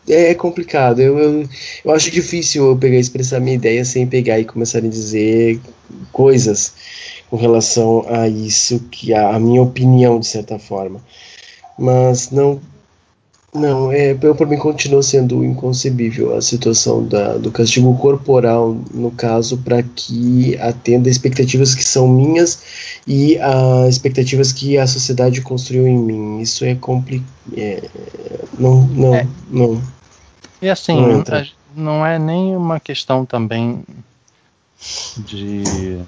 é 0.09 0.33
complicado. 0.33 0.99
Eu, 0.99 1.17
eu, 1.17 1.49
eu, 1.85 1.91
acho 1.91 2.11
difícil 2.11 2.65
eu 2.65 2.77
pegar 2.77 2.97
expressar 2.97 3.39
minha 3.39 3.55
ideia 3.55 3.85
sem 3.85 4.05
pegar 4.05 4.39
e 4.39 4.45
começar 4.45 4.79
a 4.79 4.81
dizer 4.81 5.59
coisas 6.11 6.73
com 7.29 7.37
relação 7.37 8.05
a 8.07 8.27
isso, 8.27 8.79
que 8.91 9.13
a, 9.13 9.35
a 9.35 9.39
minha 9.39 9.61
opinião, 9.61 10.19
de 10.19 10.27
certa 10.27 10.59
forma. 10.59 11.01
Mas 11.77 12.29
não 12.29 12.59
não, 13.53 13.91
é, 13.91 14.17
eu 14.19 14.35
por 14.35 14.47
mim 14.47 14.57
continua 14.57 15.03
sendo 15.03 15.43
inconcebível 15.43 16.35
a 16.35 16.41
situação 16.41 17.05
da, 17.05 17.37
do 17.37 17.51
castigo 17.51 17.95
corporal, 17.97 18.75
no 18.91 19.11
caso, 19.11 19.57
para 19.59 19.83
que 19.83 20.57
atenda 20.57 21.07
expectativas 21.07 21.75
que 21.75 21.83
são 21.83 22.07
minhas 22.07 22.99
e 23.05 23.37
a 23.37 23.87
expectativas 23.87 24.51
que 24.51 24.77
a 24.77 24.87
sociedade 24.87 25.41
construiu 25.41 25.87
em 25.87 25.97
mim. 25.97 26.39
Isso 26.41 26.65
é 26.65 26.73
complicado. 26.73 27.31
É, 27.55 27.87
não, 28.57 28.81
não, 28.87 29.15
é. 29.15 29.27
não. 29.49 29.81
E 30.59 30.69
assim, 30.69 30.95
não, 30.95 31.23
não 31.75 32.05
é 32.05 32.17
nem 32.17 32.55
uma 32.55 32.79
questão 32.79 33.23
também 33.23 33.83
de 35.17 36.01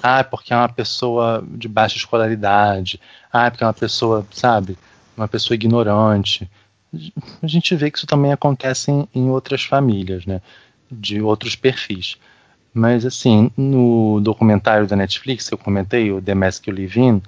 ah, 0.00 0.22
porque 0.22 0.52
é 0.52 0.56
uma 0.56 0.68
pessoa 0.68 1.42
de 1.48 1.66
baixa 1.66 1.96
escolaridade, 1.96 3.00
ah, 3.32 3.50
porque 3.50 3.64
é 3.64 3.66
uma 3.66 3.72
pessoa, 3.72 4.24
sabe, 4.30 4.78
uma 5.16 5.26
pessoa 5.26 5.54
ignorante 5.54 6.48
a 7.42 7.46
gente 7.46 7.74
vê 7.74 7.90
que 7.90 7.98
isso 7.98 8.06
também 8.06 8.32
acontece 8.32 8.90
em, 8.90 9.08
em 9.14 9.30
outras 9.30 9.62
famílias, 9.62 10.26
né? 10.26 10.40
De 10.90 11.20
outros 11.20 11.56
perfis. 11.56 12.16
Mas, 12.72 13.06
assim, 13.06 13.50
no 13.56 14.20
documentário 14.20 14.86
da 14.86 14.96
Netflix, 14.96 15.50
eu 15.50 15.58
comentei, 15.58 16.10
o 16.10 16.20
The 16.20 16.34
Mask 16.34 16.66
You 16.66 16.74
Live 16.74 17.00
In, 17.00 17.22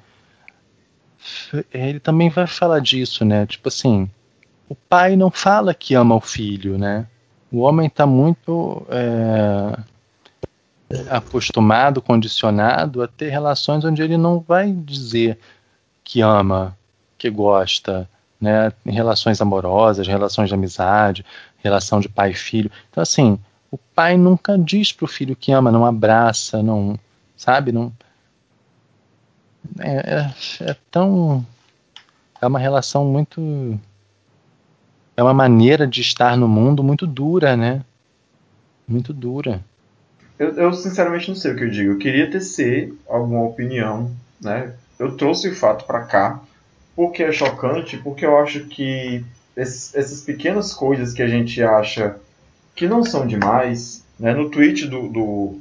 ele 1.72 2.00
também 2.00 2.28
vai 2.28 2.46
falar 2.46 2.80
disso, 2.80 3.24
né? 3.24 3.46
Tipo 3.46 3.68
assim, 3.68 4.10
o 4.68 4.74
pai 4.74 5.16
não 5.16 5.30
fala 5.30 5.74
que 5.74 5.94
ama 5.94 6.14
o 6.14 6.20
filho, 6.20 6.78
né? 6.78 7.06
O 7.50 7.60
homem 7.60 7.86
está 7.86 8.06
muito 8.06 8.84
é, 8.90 9.78
acostumado, 11.10 12.02
condicionado 12.02 13.02
a 13.02 13.08
ter 13.08 13.30
relações 13.30 13.84
onde 13.84 14.02
ele 14.02 14.16
não 14.16 14.40
vai 14.40 14.72
dizer 14.72 15.38
que 16.02 16.20
ama, 16.20 16.76
que 17.16 17.30
gosta, 17.30 18.08
né, 18.46 18.72
relações 18.84 19.40
amorosas, 19.40 20.06
relações 20.06 20.48
de 20.48 20.54
amizade, 20.54 21.26
relação 21.58 21.98
de 21.98 22.08
pai 22.08 22.30
e 22.30 22.34
filho. 22.34 22.70
Então, 22.88 23.02
assim, 23.02 23.36
o 23.72 23.76
pai 23.76 24.16
nunca 24.16 24.56
diz 24.56 24.92
para 24.92 25.04
o 25.04 25.08
filho 25.08 25.34
que 25.34 25.50
ama, 25.50 25.72
não 25.72 25.84
abraça, 25.84 26.62
não, 26.62 26.96
sabe, 27.36 27.72
não. 27.72 27.92
É, 29.80 29.90
é, 29.90 30.70
é 30.70 30.76
tão. 30.92 31.44
É 32.40 32.46
uma 32.46 32.60
relação 32.60 33.04
muito. 33.04 33.80
É 35.16 35.22
uma 35.22 35.34
maneira 35.34 35.86
de 35.86 36.00
estar 36.00 36.36
no 36.36 36.46
mundo 36.46 36.84
muito 36.84 37.04
dura, 37.04 37.56
né? 37.56 37.82
Muito 38.86 39.12
dura. 39.12 39.60
Eu, 40.38 40.54
eu, 40.54 40.72
sinceramente 40.72 41.28
não 41.28 41.34
sei 41.34 41.52
o 41.52 41.56
que 41.56 41.64
eu 41.64 41.70
digo. 41.70 41.92
Eu 41.92 41.98
queria 41.98 42.30
tecer 42.30 42.94
alguma 43.08 43.42
opinião, 43.42 44.14
né? 44.40 44.72
Eu 44.98 45.16
trouxe 45.16 45.48
o 45.48 45.56
fato 45.56 45.84
para 45.84 46.04
cá 46.04 46.40
por 46.96 47.12
que 47.12 47.22
é 47.22 47.30
chocante? 47.30 47.98
Porque 47.98 48.24
eu 48.24 48.38
acho 48.38 48.64
que 48.64 49.22
esses, 49.54 49.94
essas 49.94 50.22
pequenas 50.22 50.72
coisas 50.72 51.12
que 51.12 51.22
a 51.22 51.28
gente 51.28 51.62
acha 51.62 52.16
que 52.74 52.88
não 52.88 53.04
são 53.04 53.26
demais, 53.26 54.02
né? 54.18 54.34
no 54.34 54.50
tweet 54.50 54.86
do, 54.86 55.08
do, 55.08 55.60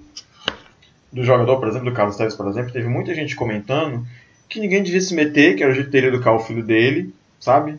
do 1.12 1.24
jogador, 1.24 1.60
por 1.60 1.68
exemplo, 1.68 1.90
do 1.90 1.96
Carlos 1.96 2.16
Tevez, 2.16 2.36
por 2.36 2.48
exemplo, 2.48 2.72
teve 2.72 2.88
muita 2.88 3.14
gente 3.14 3.36
comentando 3.36 4.08
que 4.48 4.60
ninguém 4.60 4.82
devia 4.82 5.02
se 5.02 5.14
meter, 5.14 5.56
que 5.56 5.64
era 5.64 5.72
o 5.72 5.76
jeito 5.76 5.90
dele 5.90 6.08
educar 6.08 6.32
o 6.32 6.40
filho 6.40 6.64
dele, 6.64 7.14
sabe? 7.40 7.78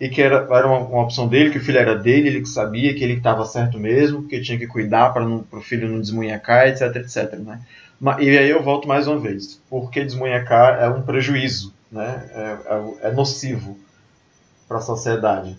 E 0.00 0.08
que 0.08 0.20
era, 0.20 0.46
era 0.50 0.66
uma, 0.66 0.78
uma, 0.78 1.02
opção 1.02 1.28
dele, 1.28 1.50
que 1.50 1.58
o 1.58 1.60
filho 1.60 1.78
era 1.78 1.96
dele, 1.96 2.28
ele 2.28 2.40
que 2.42 2.48
sabia 2.48 2.92
que 2.94 3.04
ele 3.04 3.14
estava 3.14 3.44
certo 3.44 3.78
mesmo, 3.78 4.26
que 4.26 4.40
tinha 4.40 4.58
que 4.58 4.66
cuidar 4.66 5.12
para 5.12 5.24
o 5.24 5.60
filho 5.62 5.88
não 5.88 6.00
desmunhecar, 6.00 6.68
etc, 6.68 6.96
etc, 6.96 7.38
né? 7.38 7.60
E 8.20 8.36
aí 8.36 8.50
eu 8.50 8.62
volto 8.62 8.86
mais 8.86 9.06
uma 9.06 9.18
vez, 9.18 9.60
porque 9.70 10.04
desmunhecar 10.04 10.82
é 10.82 10.88
um 10.88 11.02
prejuízo, 11.02 11.72
né? 11.90 12.28
é, 12.32 13.04
é, 13.04 13.08
é 13.08 13.12
nocivo 13.12 13.78
para 14.68 14.78
a 14.78 14.82
sociedade. 14.82 15.56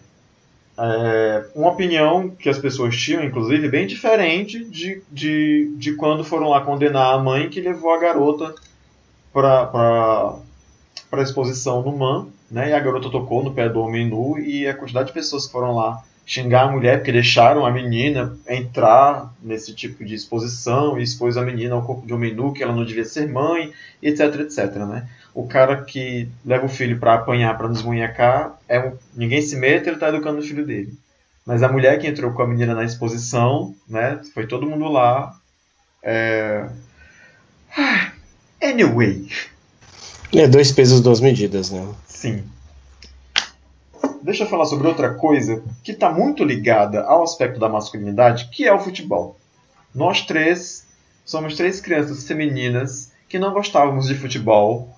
É 0.79 1.45
uma 1.55 1.69
opinião 1.71 2.29
que 2.29 2.49
as 2.49 2.59
pessoas 2.59 2.95
tinham, 2.95 3.23
inclusive, 3.23 3.67
bem 3.67 3.87
diferente 3.87 4.63
de, 4.65 5.01
de, 5.11 5.73
de 5.75 5.93
quando 5.95 6.23
foram 6.23 6.49
lá 6.49 6.61
condenar 6.61 7.15
a 7.15 7.17
mãe 7.17 7.49
que 7.49 7.59
levou 7.59 7.91
a 7.91 7.99
garota 7.99 8.53
para 9.33 10.39
a 11.11 11.21
exposição 11.21 11.81
no 11.81 11.97
MAN, 11.97 12.27
né? 12.49 12.69
e 12.69 12.73
a 12.73 12.79
garota 12.79 13.09
tocou 13.09 13.43
no 13.43 13.53
pé 13.53 13.67
do 13.67 13.79
homem 13.81 14.07
nu, 14.07 14.37
e 14.37 14.67
a 14.67 14.73
quantidade 14.73 15.07
de 15.07 15.13
pessoas 15.13 15.47
que 15.47 15.51
foram 15.51 15.75
lá 15.75 16.03
xingar 16.27 16.63
a 16.63 16.71
mulher 16.71 16.97
porque 16.97 17.11
deixaram 17.13 17.65
a 17.65 17.71
menina 17.71 18.37
entrar 18.47 19.33
nesse 19.41 19.73
tipo 19.73 20.03
de 20.03 20.13
exposição 20.13 20.99
e 20.99 21.03
expôs 21.03 21.37
a 21.37 21.41
menina 21.41 21.73
ao 21.73 21.83
corpo 21.83 22.05
de 22.05 22.13
homem 22.13 22.35
nu, 22.35 22.51
que 22.51 22.61
ela 22.61 22.75
não 22.75 22.83
devia 22.83 23.05
ser 23.05 23.27
mãe, 23.29 23.71
etc, 24.03 24.41
etc, 24.41 24.75
né? 24.75 25.07
O 25.37 25.47
cara 25.47 25.83
que 25.83 26.27
leva 26.43 26.65
o 26.65 26.69
filho 26.69 26.99
para 26.99 27.13
apanhar, 27.13 27.55
para 27.55 27.67
desmunhecar, 27.67 28.57
é 28.67 28.79
um, 28.79 28.93
ninguém 29.15 29.39
se 29.39 29.55
mete, 29.55 29.85
ele 29.85 29.97
está 29.97 30.09
educando 30.09 30.39
o 30.39 30.43
filho 30.43 30.65
dele. 30.65 30.97
Mas 31.45 31.61
a 31.61 31.71
mulher 31.71 31.99
que 31.99 32.07
entrou 32.07 32.33
com 32.33 32.41
a 32.41 32.47
menina 32.47 32.73
na 32.73 32.83
exposição, 32.83 33.75
né? 33.87 34.19
Foi 34.33 34.47
todo 34.47 34.65
mundo 34.65 34.87
lá. 34.87 35.37
É... 36.01 36.67
Anyway. 38.59 39.27
É 40.33 40.47
dois 40.47 40.71
pesos, 40.71 41.01
duas 41.01 41.21
medidas, 41.21 41.69
né? 41.69 41.87
Sim 42.07 42.43
deixa 44.23 44.43
eu 44.43 44.49
falar 44.49 44.65
sobre 44.65 44.87
outra 44.87 45.13
coisa 45.13 45.63
que 45.81 45.93
está 45.93 46.11
muito 46.11 46.43
ligada 46.43 47.01
ao 47.03 47.23
aspecto 47.23 47.59
da 47.61 47.69
masculinidade, 47.69 48.49
que 48.51 48.65
é 48.65 48.73
o 48.73 48.79
futebol. 48.79 49.37
Nós 49.95 50.21
três 50.23 50.85
somos 51.23 51.55
três 51.55 51.79
crianças 51.79 52.27
femininas 52.27 53.13
que 53.29 53.39
não 53.39 53.53
gostávamos 53.53 54.07
de 54.07 54.15
futebol, 54.15 54.96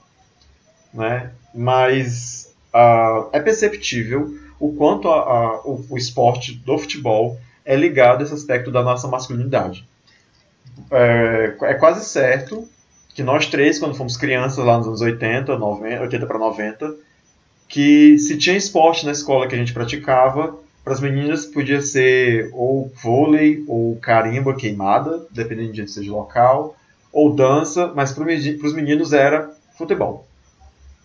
né? 0.93 1.31
mas 1.53 2.53
uh, 2.73 3.29
é 3.31 3.39
perceptível 3.39 4.37
o 4.59 4.73
quanto 4.73 5.07
a, 5.09 5.19
a, 5.19 5.61
o, 5.61 5.85
o, 5.89 5.97
esporte 5.97 6.53
do 6.53 6.77
futebol 6.77 7.39
é 7.65 7.75
ligado 7.75 8.21
a 8.21 8.23
esse 8.23 8.33
aspecto 8.33 8.71
da 8.71 8.83
nossa 8.83 9.07
masculinidade. 9.07 9.87
É, 10.91 11.55
é 11.61 11.73
quase 11.75 12.03
certo 12.05 12.67
que 13.13 13.23
nós 13.23 13.47
três, 13.47 13.79
quando 13.79 13.95
fomos 13.95 14.17
crianças 14.17 14.63
lá 14.63 14.77
nos 14.77 14.87
anos 14.87 15.01
80, 15.01 15.57
90, 15.57 16.01
80 16.01 16.25
para 16.25 16.37
90, 16.37 16.95
que 17.67 18.17
se 18.17 18.37
tinha 18.37 18.57
esporte 18.57 19.05
na 19.05 19.11
escola 19.11 19.47
que 19.47 19.55
a 19.55 19.57
gente 19.57 19.73
praticava, 19.73 20.57
para 20.83 20.93
as 20.93 20.99
meninas 20.99 21.45
podia 21.45 21.81
ser 21.81 22.49
ou 22.53 22.91
vôlei 23.03 23.63
ou 23.67 23.95
carimba 23.97 24.55
queimada, 24.55 25.25
dependendo 25.31 25.73
de 25.73 25.81
onde 25.81 25.91
seja 25.91 26.11
local, 26.11 26.75
ou 27.11 27.33
dança, 27.33 27.91
mas 27.95 28.11
para 28.11 28.23
os 28.23 28.73
meninos 28.73 29.13
era 29.13 29.51
futebol. 29.77 30.28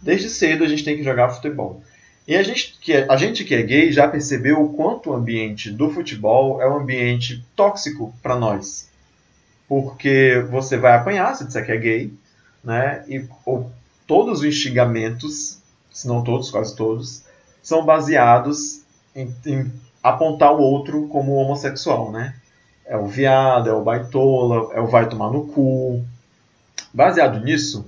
Desde 0.04 0.28
cedo 0.28 0.62
a 0.62 0.68
gente 0.68 0.84
tem 0.84 0.96
que 0.96 1.02
jogar 1.02 1.30
futebol. 1.30 1.82
E 2.26 2.36
a 2.36 2.42
gente, 2.42 2.78
que 2.80 2.92
é, 2.92 3.06
a 3.10 3.16
gente 3.16 3.44
que 3.44 3.54
é 3.54 3.62
gay 3.62 3.90
já 3.90 4.06
percebeu 4.06 4.62
o 4.62 4.72
quanto 4.74 5.10
o 5.10 5.14
ambiente 5.14 5.70
do 5.70 5.90
futebol 5.90 6.62
é 6.62 6.68
um 6.68 6.78
ambiente 6.78 7.44
tóxico 7.56 8.14
para 8.22 8.36
nós. 8.36 8.88
Porque 9.68 10.44
você 10.50 10.76
vai 10.76 10.94
apanhar 10.94 11.34
se 11.34 11.44
disser 11.44 11.66
que 11.66 11.72
é 11.72 11.76
gay, 11.76 12.12
né? 12.62 13.04
E 13.08 13.26
ou, 13.44 13.70
todos 14.06 14.40
os 14.40 14.44
instigamentos 14.44 15.58
se 15.94 16.08
não 16.08 16.24
todos, 16.24 16.50
quase 16.50 16.74
todos, 16.74 17.22
são 17.62 17.86
baseados 17.86 18.82
em, 19.14 19.32
em 19.46 19.72
apontar 20.02 20.52
o 20.52 20.60
outro 20.60 21.06
como 21.06 21.36
homossexual, 21.36 22.10
né? 22.10 22.34
É 22.84 22.96
o 22.96 23.06
viado, 23.06 23.70
é 23.70 23.72
o 23.72 23.82
baitola, 23.82 24.74
é 24.74 24.80
o 24.80 24.88
vai 24.88 25.08
tomar 25.08 25.30
no 25.30 25.46
cu. 25.46 26.04
Baseado 26.92 27.42
nisso, 27.42 27.86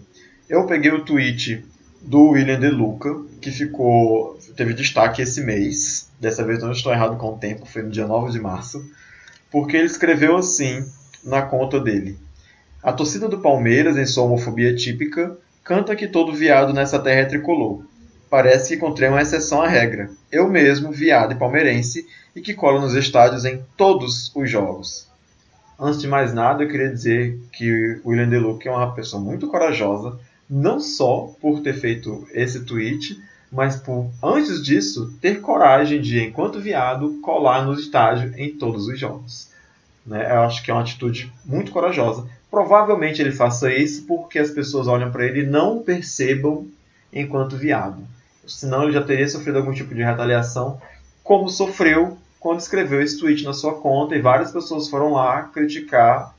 eu 0.48 0.66
peguei 0.66 0.92
o 0.92 1.04
tweet 1.04 1.64
do 2.02 2.30
William 2.30 2.58
De 2.58 2.68
Luca, 2.68 3.14
que 3.40 3.50
ficou 3.50 4.38
teve 4.56 4.74
destaque 4.74 5.22
esse 5.22 5.42
mês. 5.42 6.10
Dessa 6.20 6.44
vez 6.44 6.62
não 6.62 6.72
estou 6.72 6.92
errado 6.92 7.16
com 7.16 7.34
o 7.34 7.38
tempo, 7.38 7.66
foi 7.66 7.82
no 7.82 7.90
dia 7.90 8.06
9 8.06 8.32
de 8.32 8.40
março. 8.40 8.84
Porque 9.50 9.76
ele 9.76 9.86
escreveu 9.86 10.36
assim 10.36 10.84
na 11.24 11.42
conta 11.42 11.80
dele: 11.80 12.18
A 12.82 12.92
torcida 12.92 13.28
do 13.28 13.38
Palmeiras, 13.38 13.96
em 13.96 14.06
sua 14.06 14.24
homofobia 14.24 14.74
típica, 14.74 15.36
canta 15.62 15.96
que 15.96 16.08
todo 16.08 16.32
viado 16.32 16.72
nessa 16.72 16.98
terra 16.98 17.20
é 17.20 17.24
tricolor 17.24 17.82
parece 18.30 18.68
que 18.68 18.74
encontrei 18.74 19.08
uma 19.08 19.22
exceção 19.22 19.62
à 19.62 19.68
regra. 19.68 20.10
Eu 20.30 20.48
mesmo, 20.48 20.92
viado 20.92 21.32
e 21.32 21.36
palmeirense, 21.36 22.06
e 22.34 22.40
que 22.40 22.54
colo 22.54 22.80
nos 22.80 22.94
estádios 22.94 23.44
em 23.44 23.62
todos 23.76 24.30
os 24.34 24.50
jogos. 24.50 25.08
Antes 25.78 26.00
de 26.00 26.08
mais 26.08 26.32
nada, 26.32 26.62
eu 26.62 26.68
queria 26.68 26.90
dizer 26.90 27.38
que 27.52 28.00
o 28.02 28.10
William 28.10 28.28
DeLuca 28.28 28.68
é 28.68 28.72
uma 28.72 28.94
pessoa 28.94 29.22
muito 29.22 29.46
corajosa, 29.48 30.18
não 30.48 30.80
só 30.80 31.32
por 31.40 31.60
ter 31.60 31.74
feito 31.74 32.26
esse 32.32 32.64
tweet, 32.64 33.20
mas 33.50 33.76
por, 33.76 34.10
antes 34.22 34.62
disso, 34.62 35.12
ter 35.20 35.40
coragem 35.40 36.00
de, 36.00 36.20
enquanto 36.20 36.60
viado, 36.60 37.18
colar 37.22 37.64
no 37.64 37.74
estádio 37.74 38.32
em 38.36 38.56
todos 38.56 38.86
os 38.86 38.98
jogos. 38.98 39.50
Né? 40.06 40.30
Eu 40.32 40.42
acho 40.42 40.62
que 40.62 40.70
é 40.70 40.74
uma 40.74 40.82
atitude 40.82 41.32
muito 41.44 41.72
corajosa. 41.72 42.28
Provavelmente 42.50 43.20
ele 43.20 43.32
faça 43.32 43.72
isso 43.72 44.04
porque 44.06 44.38
as 44.38 44.50
pessoas 44.50 44.86
olham 44.86 45.10
para 45.10 45.26
ele 45.26 45.40
e 45.40 45.46
não 45.46 45.82
percebam 45.82 46.66
enquanto 47.12 47.56
viado 47.56 48.06
senão 48.46 48.84
ele 48.84 48.92
já 48.92 49.02
teria 49.02 49.28
sofrido 49.28 49.58
algum 49.58 49.72
tipo 49.72 49.94
de 49.94 50.02
retaliação, 50.02 50.80
como 51.22 51.48
sofreu 51.48 52.16
quando 52.38 52.60
escreveu 52.60 53.02
esse 53.02 53.18
tweet 53.18 53.44
na 53.44 53.52
sua 53.52 53.74
conta 53.74 54.14
e 54.14 54.20
várias 54.20 54.52
pessoas 54.52 54.88
foram 54.88 55.12
lá 55.12 55.42
criticar 55.44 56.34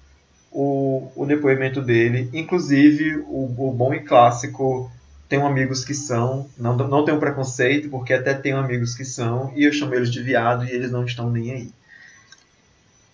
o, 0.59 1.11
o 1.15 1.23
depoimento 1.27 1.83
dele, 1.83 2.31
inclusive 2.33 3.17
o, 3.27 3.69
o 3.69 3.71
bom 3.71 3.93
e 3.93 3.99
clássico 3.99 4.89
tenho 5.29 5.45
amigos 5.45 5.85
que 5.85 5.93
são, 5.93 6.49
não, 6.57 6.75
não 6.75 7.05
tenho 7.05 7.19
preconceito, 7.19 7.89
porque 7.89 8.11
até 8.11 8.33
tenho 8.33 8.57
amigos 8.57 8.95
que 8.95 9.05
são, 9.05 9.53
e 9.55 9.65
eu 9.65 9.71
chamo 9.71 9.93
eles 9.93 10.11
de 10.11 10.19
viado 10.23 10.65
e 10.65 10.71
eles 10.71 10.89
não 10.89 11.05
estão 11.05 11.29
nem 11.29 11.51
aí. 11.51 11.71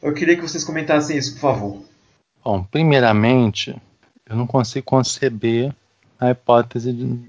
Eu 0.02 0.14
queria 0.14 0.38
que 0.38 0.42
vocês 0.42 0.64
comentassem 0.64 1.18
isso, 1.18 1.34
por 1.34 1.42
favor. 1.42 1.84
Bom, 2.46 2.64
primeiramente, 2.64 3.76
eu 4.30 4.38
não 4.38 4.48
consigo 4.48 4.86
conceber 4.86 5.76
a 6.18 6.32
hipótese 6.32 6.94
de, 6.94 7.20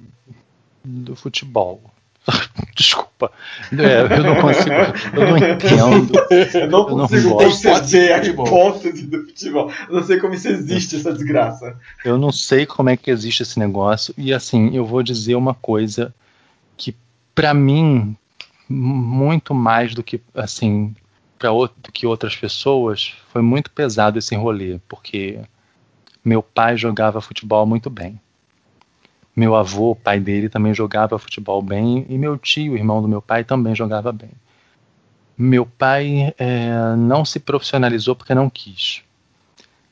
do 0.85 1.17
futebol. 1.17 1.83
Desculpa. 2.75 3.31
É, 3.73 4.19
eu 4.19 4.23
não 4.25 4.41
consigo. 4.41 4.71
Eu 5.15 5.31
não 5.31 5.37
entendo. 5.39 6.13
Eu 6.55 6.69
não 6.69 6.85
consigo 6.87 7.29
eu 7.29 7.31
não 7.31 7.51
conceber 7.51 8.15
a 8.15 8.25
hipótese 8.25 9.07
do 9.07 9.25
futebol. 9.27 9.71
Eu 9.89 9.95
não 9.95 10.03
sei 10.03 10.19
como 10.19 10.35
isso 10.35 10.49
existe, 10.49 10.97
essa 10.97 11.13
desgraça. 11.13 11.79
Eu 12.05 12.19
não 12.19 12.33
sei 12.33 12.67
como 12.67 12.91
é 12.91 12.97
que 12.97 13.11
existe 13.11 13.43
esse 13.43 13.59
negócio. 13.59 14.15
E 14.17 14.33
assim, 14.33 14.75
eu 14.75 14.85
vou 14.85 15.03
dizer 15.03 15.35
uma 15.35 15.55
coisa 15.55 16.15
que, 16.77 16.95
para 17.35 17.55
mim, 17.55 18.17
muito 18.69 19.55
mais 19.55 19.95
do 19.95 20.03
que 20.03 20.21
assim 20.35 20.95
para 21.39 21.51
do 21.51 21.93
que 21.93 22.07
outras 22.07 22.35
pessoas, 22.35 23.15
foi 23.31 23.43
muito 23.43 23.71
pesado 23.71 24.19
esse 24.19 24.35
rolê, 24.35 24.81
porque 24.89 25.41
meu 26.25 26.43
pai 26.43 26.77
jogava 26.77 27.21
futebol 27.21 27.67
muito 27.67 27.91
bem. 27.91 28.19
Meu 29.37 29.55
avô, 29.57 29.97
pai 29.97 30.21
dele, 30.21 30.49
também 30.49 30.73
jogava 30.73 31.19
futebol 31.19 31.61
bem, 31.61 32.07
e 32.09 32.17
meu 32.17 32.39
tio, 32.39 32.77
irmão 32.77 33.03
do 33.03 33.09
meu 33.09 33.21
pai, 33.21 33.43
também 33.43 33.75
jogava 33.75 34.13
bem. 34.13 34.31
Meu 35.37 35.67
pai 35.67 36.33
é, 36.39 36.95
não 36.97 37.25
se 37.25 37.41
profissionalizou 37.41 38.15
porque 38.15 38.35
não 38.35 38.49
quis, 38.49 39.03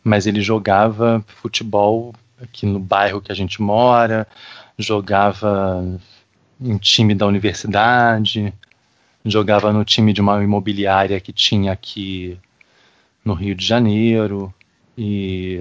mas 0.04 0.26
ele 0.26 0.40
jogava 0.40 1.24
futebol 1.26 2.14
aqui 2.40 2.66
no 2.66 2.78
bairro 2.78 3.20
que 3.20 3.32
a 3.32 3.34
gente 3.34 3.60
mora, 3.60 4.26
jogava 4.78 5.84
em 6.60 6.76
time 6.78 7.14
da 7.14 7.26
universidade, 7.26 8.54
jogava 9.24 9.72
no 9.72 9.84
time 9.84 10.12
de 10.12 10.20
uma 10.20 10.42
imobiliária 10.42 11.20
que 11.20 11.32
tinha 11.32 11.72
aqui 11.72 12.38
no 13.24 13.34
Rio 13.34 13.54
de 13.54 13.64
Janeiro 13.64 14.52
e 14.96 15.58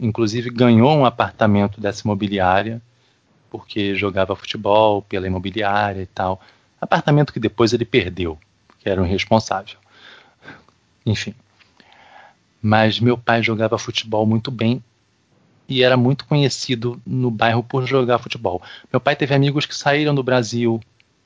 inclusive 0.00 0.50
ganhou 0.50 0.90
um 0.96 1.04
apartamento 1.04 1.80
dessa 1.80 2.02
imobiliária 2.04 2.80
porque 3.50 3.94
jogava 3.94 4.36
futebol 4.36 5.02
pela 5.02 5.26
imobiliária 5.26 6.02
e 6.02 6.06
tal. 6.06 6.40
Apartamento 6.80 7.32
que 7.32 7.40
depois 7.40 7.72
ele 7.72 7.84
perdeu, 7.84 8.38
que 8.78 8.88
era 8.88 9.02
um 9.02 9.06
irresponsável. 9.06 9.76
Enfim. 11.04 11.34
Mas 12.60 13.00
meu 13.00 13.16
pai 13.16 13.42
jogava 13.42 13.78
futebol 13.78 14.26
muito 14.26 14.50
bem 14.50 14.82
e 15.68 15.82
era 15.82 15.96
muito 15.96 16.24
conhecido 16.24 17.00
no 17.06 17.30
bairro 17.30 17.62
por 17.62 17.86
jogar 17.86 18.18
futebol. 18.18 18.62
Meu 18.92 19.00
pai 19.00 19.14
teve 19.14 19.34
amigos 19.34 19.66
que 19.66 19.76
saíram 19.76 20.14
do 20.14 20.22
Brasil, 20.22 20.80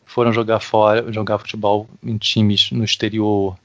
foram 0.05 0.33
jogar 0.33 0.61
fora, 0.61 1.11
jogar 1.13 1.39
futebol 1.39 1.89
em 2.03 2.19
times 2.19 2.71
no 2.71 2.85
exterior. 2.85 3.57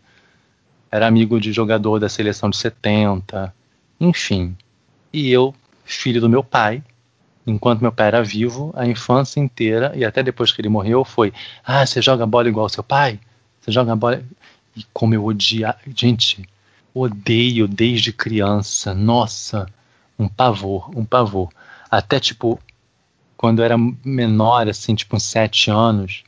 Era 0.91 1.07
amigo 1.07 1.39
de 1.41 1.51
jogador 1.51 1.99
da 1.99 2.07
seleção 2.07 2.49
de 2.49 2.57
70, 2.57 3.53
enfim. 3.99 4.55
E 5.11 5.29
eu, 5.29 5.53
filho 5.83 6.21
do 6.21 6.29
meu 6.29 6.43
pai, 6.43 6.83
enquanto 7.47 7.81
meu 7.81 7.91
pai 7.91 8.07
era 8.07 8.23
vivo, 8.23 8.73
a 8.75 8.85
infância 8.85 9.39
inteira 9.39 9.93
e 9.95 10.05
até 10.05 10.21
depois 10.21 10.51
que 10.51 10.61
ele 10.61 10.69
morreu 10.69 11.03
foi: 11.05 11.33
"Ah, 11.63 11.85
você 11.85 12.01
joga 12.01 12.25
bola 12.25 12.49
igual 12.49 12.69
seu 12.69 12.83
pai? 12.83 13.19
Você 13.61 13.71
joga 13.71 13.95
bola?" 13.95 14.21
E 14.75 14.85
como 14.93 15.13
eu 15.15 15.25
odia, 15.25 15.75
gente, 15.95 16.47
odeio 16.93 17.67
desde 17.67 18.13
criança. 18.13 18.93
Nossa, 18.93 19.67
um 20.19 20.27
pavor, 20.27 20.91
um 20.95 21.05
pavor. 21.05 21.49
Até 21.89 22.19
tipo 22.19 22.59
quando 23.37 23.59
eu 23.59 23.65
era 23.65 23.77
menor, 24.03 24.67
assim, 24.67 24.95
tipo 24.95 25.15
uns 25.15 25.23
sete 25.23 25.69
anos, 25.69 26.23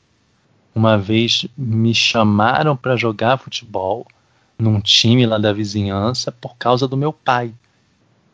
uma 0.75 0.95
vez 0.97 1.47
me 1.57 1.93
chamaram 1.93 2.77
para 2.77 2.95
jogar 2.95 3.37
futebol 3.37 4.05
num 4.57 4.79
time 4.79 5.25
lá 5.25 5.39
da 5.39 5.51
vizinhança 5.51 6.31
por 6.31 6.55
causa 6.57 6.87
do 6.87 6.95
meu 6.95 7.11
pai. 7.11 7.51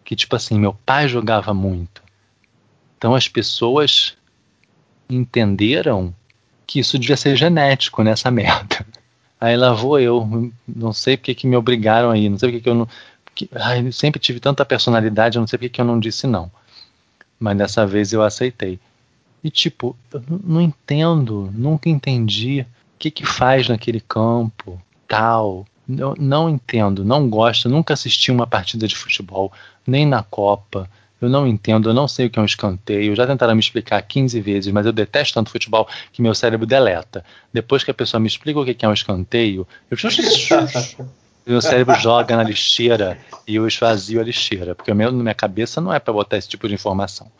Que 0.03 0.16
tipo 0.16 0.36
assim, 0.36 0.60
meu 0.60 0.74
pai 0.86 1.07
jogava 1.07 1.53
muito. 1.53 2.05
Então 3.06 3.14
as 3.14 3.27
pessoas 3.27 4.18
entenderam 5.07 6.11
que 6.65 6.80
isso 6.80 6.98
devia 6.98 7.15
ser 7.15 7.36
genético 7.36 8.02
nessa 8.02 8.32
merda. 8.34 8.84
Aí 9.40 9.56
lá 9.56 9.73
vou 9.73 9.99
eu, 9.99 10.52
não 10.68 10.91
sei 10.91 11.15
porque 11.15 11.36
que 11.36 11.45
me 11.45 11.56
obrigaram 11.56 12.10
aí, 12.10 12.27
não 12.27 12.40
sei 12.40 12.49
porque 12.49 12.64
que 12.64 12.69
eu 12.69 12.73
não. 12.73 12.90
Porque, 13.23 13.48
ai, 13.53 13.86
eu 13.86 13.91
sempre 13.91 14.19
tive 14.19 14.40
tanta 14.40 14.65
personalidade, 14.65 15.38
eu 15.38 15.40
não 15.40 15.45
sei 15.45 15.60
porque 15.60 15.69
que 15.69 15.80
eu 15.80 15.86
não 15.86 15.99
disse 15.99 16.26
não. 16.26 16.49
Mas 17.40 17.56
dessa 17.56 17.86
vez 17.86 18.11
eu 18.11 18.23
aceitei. 18.23 18.80
E 19.44 19.52
tipo, 19.52 19.95
eu 20.11 20.23
não 20.44 20.60
entendo, 20.60 21.52
nunca 21.53 21.88
entendi 21.88 22.61
o 22.61 22.65
que 22.98 23.11
que 23.11 23.23
faz 23.23 23.69
naquele 23.69 24.02
campo, 24.02 24.82
tal. 25.07 25.64
Eu 25.88 26.15
não 26.18 26.49
entendo, 26.49 27.06
não 27.06 27.30
gosto, 27.30 27.69
nunca 27.69 27.94
assisti 27.94 28.32
uma 28.32 28.48
partida 28.48 28.88
de 28.88 28.95
futebol, 28.95 29.53
nem 29.86 30.07
na 30.07 30.23
Copa. 30.23 30.90
Eu 31.22 31.30
não 31.30 31.48
entendo, 31.48 31.90
eu 31.90 31.94
não 31.94 32.08
sei 32.08 32.28
o 32.28 32.30
que 32.30 32.38
é 32.38 32.42
um 32.42 32.46
escanteio. 32.46 33.16
Já 33.16 33.26
tentaram 33.26 33.56
me 33.56 33.60
explicar 33.60 34.02
15 34.02 34.40
vezes, 34.42 34.72
mas 34.72 34.86
eu 34.86 34.92
detesto 34.92 35.34
tanto 35.34 35.50
futebol 35.50 35.88
que 36.12 36.22
meu 36.22 36.36
cérebro 36.36 36.66
deleta. 36.66 37.24
Depois 37.54 37.84
que 37.84 37.92
a 37.92 37.94
pessoa 37.94 38.20
me 38.20 38.28
explica 38.28 38.60
o 38.60 38.66
que 38.66 38.86
é 38.86 38.90
um 38.90 38.94
escanteio, 38.94 39.66
eu 39.90 39.98
meu 41.48 41.62
cérebro 41.62 41.96
joga 41.96 42.36
na 42.36 42.44
lixeira 42.44 43.18
e 43.48 43.56
eu 43.56 43.68
esvazio 43.68 44.20
a 44.20 44.24
lixeira, 44.24 44.76
porque 44.76 44.94
na 44.94 45.12
minha 45.12 45.34
cabeça 45.34 45.80
não 45.80 45.94
é 45.94 46.00
para 46.00 46.14
botar 46.14 46.38
esse 46.38 46.50
tipo 46.50 46.68
de 46.68 46.74
informação. 46.74 47.32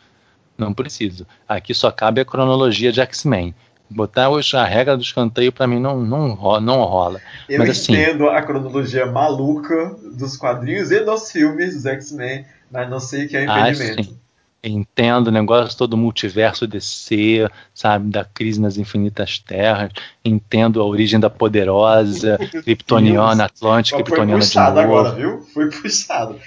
Não 0.58 0.74
preciso. 0.74 1.28
Aqui 1.48 1.74
só 1.74 1.92
cabe 1.92 2.22
a 2.22 2.26
cronologia 2.26 2.92
de 2.92 3.02
X-Men. 3.02 3.54
Botar 3.90 4.30
hoje 4.30 4.56
a 4.56 4.64
regra 4.64 4.98
do 4.98 5.04
escanteio 5.04 5.52
para 5.52 5.68
mim 5.68 5.80
não, 5.80 6.00
não, 6.00 6.34
rola, 6.34 6.60
não 6.60 6.84
rola. 6.84 7.22
Eu 7.48 7.60
mas, 7.60 7.70
assim, 7.70 7.94
entendo 7.94 8.30
a 8.30 8.42
cronologia 8.42 9.06
maluca 9.06 9.96
dos 10.16 10.38
quadrinhos 10.38 10.92
e 10.92 11.02
dos 11.02 11.32
filmes 11.32 11.76
dos 11.76 11.86
X-Men, 11.86 12.46
mas 12.72 12.90
não 12.90 13.00
sei 13.00 13.26
o 13.26 13.30
que 13.30 13.38
é 13.38 13.46
ah, 13.48 13.70
impedimento. 13.70 14.16
Ah, 14.22 14.26
Entendo 14.68 15.28
o 15.28 15.32
negócio 15.32 15.78
todo 15.78 15.96
multiverso 15.96 16.66
DC, 16.66 17.48
sabe, 17.72 18.10
da 18.10 18.26
crise 18.26 18.60
nas 18.60 18.78
infinitas 18.78 19.38
terras. 19.38 19.92
Entendo 20.24 20.82
a 20.82 20.86
origem 20.86 21.20
da 21.20 21.30
poderosa, 21.30 22.40
Kryptoniana, 22.64 23.46
Atlântica, 23.46 24.02
Kryptoniana 24.02 24.44
de 24.44 24.56
novo. 24.56 24.80
agora, 24.80 25.12
viu? 25.12 25.42
Foi 25.54 25.70
puxado. 25.70 26.40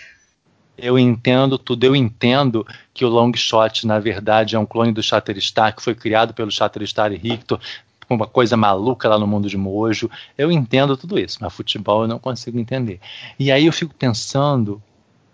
Eu 0.77 0.99
entendo 0.99 1.59
tudo, 1.59 1.85
eu 1.85 1.95
entendo 1.95 2.67
que 2.93 3.05
o 3.05 3.09
Longshot, 3.09 3.87
na 3.87 4.01
verdade, 4.01 4.57
é 4.57 4.59
um 4.59 4.67
clone 4.67 4.93
do 4.93 5.03
Shatterstar, 5.03 5.75
que 5.75 5.83
foi 5.83 5.95
criado 5.95 6.35
pelo 6.35 6.51
Shatterstar 6.51 7.13
e 7.13 7.17
Rictor, 7.17 7.61
uma 8.09 8.27
coisa 8.27 8.57
maluca 8.57 9.09
lá 9.09 9.19
no 9.19 9.27
mundo 9.27 9.49
de 9.49 9.57
Mojo. 9.57 10.11
Eu 10.37 10.51
entendo 10.51 10.97
tudo 10.97 11.19
isso, 11.19 11.39
mas 11.41 11.53
futebol 11.53 12.03
eu 12.03 12.09
não 12.09 12.19
consigo 12.19 12.59
entender. 12.59 13.01
E 13.39 13.53
aí 13.53 13.67
eu 13.67 13.73
fico 13.73 13.95
pensando, 13.95 14.83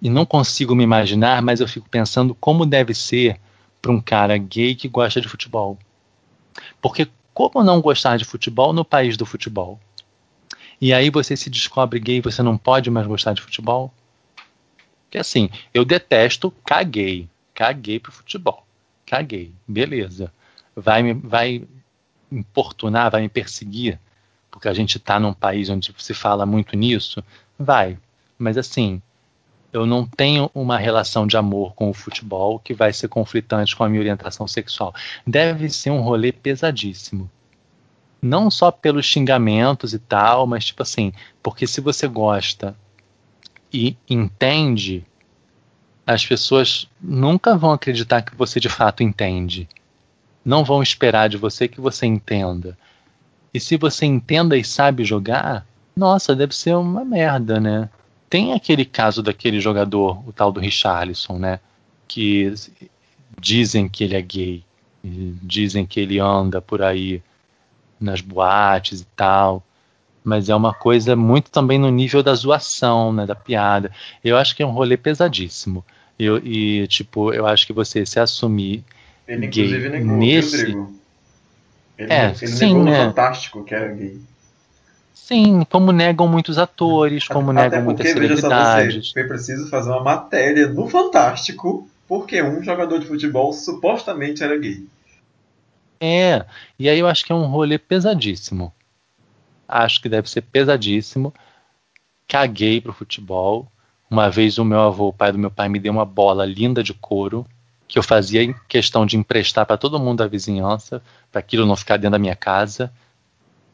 e 0.04 0.10
não 0.10 0.26
consigo 0.26 0.74
me 0.74 0.84
imaginar, 0.84 1.40
mas 1.40 1.60
eu 1.60 1.66
fico 1.66 1.88
pensando 1.88 2.34
como 2.34 2.66
deve 2.66 2.92
ser 2.92 3.40
para 3.80 3.90
um 3.90 3.98
cara 3.98 4.36
gay 4.36 4.74
que 4.74 4.86
gosta 4.86 5.18
de 5.18 5.26
futebol. 5.26 5.78
Porque 6.82 7.08
como 7.32 7.64
não 7.64 7.80
gostar 7.80 8.18
de 8.18 8.24
futebol 8.26 8.74
no 8.74 8.84
país 8.84 9.16
do 9.16 9.24
futebol? 9.24 9.80
E 10.78 10.92
aí 10.92 11.08
você 11.08 11.34
se 11.34 11.48
descobre 11.48 11.98
gay 11.98 12.18
e 12.18 12.20
você 12.20 12.42
não 12.42 12.58
pode 12.58 12.90
mais 12.90 13.06
gostar 13.06 13.32
de 13.32 13.40
futebol? 13.40 13.90
Que 15.10 15.16
assim, 15.16 15.48
eu 15.72 15.86
detesto, 15.86 16.52
caguei. 16.66 17.26
Caguei 17.54 17.98
pro 17.98 18.12
futebol. 18.12 18.66
Caguei. 19.06 19.52
Beleza. 19.66 20.30
Vai 20.76 21.02
me 21.02 21.14
vai 21.14 21.66
importunar, 22.30 23.10
vai 23.10 23.22
me 23.22 23.28
perseguir, 23.30 23.98
porque 24.50 24.68
a 24.68 24.74
gente 24.74 24.98
está 24.98 25.18
num 25.18 25.32
país 25.32 25.70
onde 25.70 25.94
se 25.96 26.12
fala 26.12 26.44
muito 26.44 26.76
nisso? 26.76 27.24
Vai. 27.58 27.96
Mas 28.38 28.58
assim, 28.58 29.00
eu 29.74 29.84
não 29.84 30.06
tenho 30.06 30.48
uma 30.54 30.78
relação 30.78 31.26
de 31.26 31.36
amor 31.36 31.74
com 31.74 31.90
o 31.90 31.92
futebol 31.92 32.60
que 32.60 32.72
vai 32.72 32.92
ser 32.92 33.08
conflitante 33.08 33.74
com 33.74 33.82
a 33.82 33.88
minha 33.88 34.00
orientação 34.00 34.46
sexual. 34.46 34.94
Deve 35.26 35.68
ser 35.68 35.90
um 35.90 36.00
rolê 36.00 36.30
pesadíssimo. 36.30 37.28
Não 38.22 38.52
só 38.52 38.70
pelos 38.70 39.04
xingamentos 39.04 39.92
e 39.92 39.98
tal, 39.98 40.46
mas 40.46 40.66
tipo 40.66 40.80
assim, 40.80 41.12
porque 41.42 41.66
se 41.66 41.80
você 41.80 42.06
gosta 42.06 42.76
e 43.72 43.96
entende, 44.08 45.04
as 46.06 46.24
pessoas 46.24 46.88
nunca 47.02 47.56
vão 47.56 47.72
acreditar 47.72 48.22
que 48.22 48.36
você 48.36 48.60
de 48.60 48.68
fato 48.68 49.02
entende. 49.02 49.68
Não 50.44 50.64
vão 50.64 50.84
esperar 50.84 51.28
de 51.28 51.36
você 51.36 51.66
que 51.66 51.80
você 51.80 52.06
entenda. 52.06 52.78
E 53.52 53.58
se 53.58 53.76
você 53.76 54.06
entenda 54.06 54.56
e 54.56 54.62
sabe 54.62 55.04
jogar, 55.04 55.66
nossa, 55.96 56.36
deve 56.36 56.54
ser 56.54 56.76
uma 56.76 57.04
merda, 57.04 57.58
né? 57.58 57.90
Tem 58.34 58.52
aquele 58.52 58.84
caso 58.84 59.22
daquele 59.22 59.60
jogador, 59.60 60.20
o 60.28 60.32
tal 60.32 60.50
do 60.50 60.58
Richarlison, 60.58 61.38
né? 61.38 61.60
Que 62.08 62.52
dizem 63.40 63.88
que 63.88 64.02
ele 64.02 64.16
é 64.16 64.20
gay, 64.20 64.64
dizem 65.04 65.86
que 65.86 66.00
ele 66.00 66.18
anda 66.18 66.60
por 66.60 66.82
aí 66.82 67.22
nas 68.00 68.20
boates 68.20 69.02
e 69.02 69.06
tal. 69.14 69.62
mas 70.24 70.48
é 70.48 70.56
uma 70.56 70.74
coisa 70.74 71.14
muito 71.14 71.48
também 71.48 71.78
no 71.78 71.90
nível 71.90 72.22
da 72.24 72.34
zoação, 72.34 73.12
né, 73.12 73.26
da 73.26 73.36
piada. 73.36 73.92
Eu 74.24 74.36
acho 74.36 74.56
que 74.56 74.64
é 74.64 74.66
um 74.66 74.72
rolê 74.72 74.96
pesadíssimo. 74.96 75.84
Eu, 76.18 76.38
e, 76.38 76.88
tipo, 76.88 77.32
eu 77.32 77.46
acho 77.46 77.66
que 77.66 77.72
você 77.72 78.04
se 78.04 78.18
assumir 78.18 78.82
Ele 79.28 79.46
gay 79.46 79.66
inclusive 79.66 79.88
negou, 79.90 80.16
nesse... 80.16 80.62
Ele, 81.96 82.12
É, 82.12 82.26
ele 82.28 82.46
sim, 82.48 82.74
negou 82.74 82.84
né? 82.84 83.04
Fantástico 83.06 83.62
que 83.62 83.74
era 83.74 83.92
gay. 83.94 84.20
Sim, 85.14 85.64
como 85.70 85.92
negam 85.92 86.26
muitos 86.26 86.58
atores, 86.58 87.26
como 87.26 87.52
Até 87.52 87.62
negam 87.62 87.82
muitas 87.82 88.12
porque, 88.12 88.36
só 88.36 88.48
você, 88.48 88.50
celebridades. 88.50 89.12
foi 89.12 89.24
preciso 89.24 89.68
fazer 89.68 89.90
uma 89.90 90.02
matéria 90.02 90.68
no 90.68 90.88
Fantástico 90.88 91.88
porque 92.06 92.42
um 92.42 92.62
jogador 92.62 92.98
de 92.98 93.06
futebol 93.06 93.52
supostamente 93.52 94.42
era 94.42 94.58
gay. 94.58 94.86
É, 96.00 96.44
e 96.78 96.88
aí 96.88 96.98
eu 96.98 97.06
acho 97.06 97.24
que 97.24 97.32
é 97.32 97.34
um 97.34 97.46
rolê 97.46 97.78
pesadíssimo. 97.78 98.72
Acho 99.66 100.02
que 100.02 100.08
deve 100.08 100.28
ser 100.28 100.42
pesadíssimo. 100.42 101.32
Caguei 102.28 102.80
pro 102.80 102.92
futebol. 102.92 103.66
Uma 104.10 104.28
vez 104.28 104.58
o 104.58 104.64
meu 104.64 104.80
avô, 104.80 105.08
o 105.08 105.12
pai 105.12 105.32
do 105.32 105.38
meu 105.38 105.50
pai, 105.50 105.68
me 105.68 105.78
deu 105.78 105.92
uma 105.92 106.04
bola 106.04 106.44
linda 106.44 106.82
de 106.82 106.92
couro 106.92 107.46
que 107.86 107.98
eu 107.98 108.02
fazia 108.02 108.42
em 108.42 108.54
questão 108.68 109.06
de 109.06 109.16
emprestar 109.16 109.64
para 109.64 109.76
todo 109.76 110.00
mundo 110.00 110.18
da 110.18 110.26
vizinhança, 110.26 111.02
para 111.30 111.38
aquilo 111.38 111.66
não 111.66 111.76
ficar 111.76 111.96
dentro 111.96 112.12
da 112.12 112.18
minha 112.18 112.34
casa, 112.34 112.92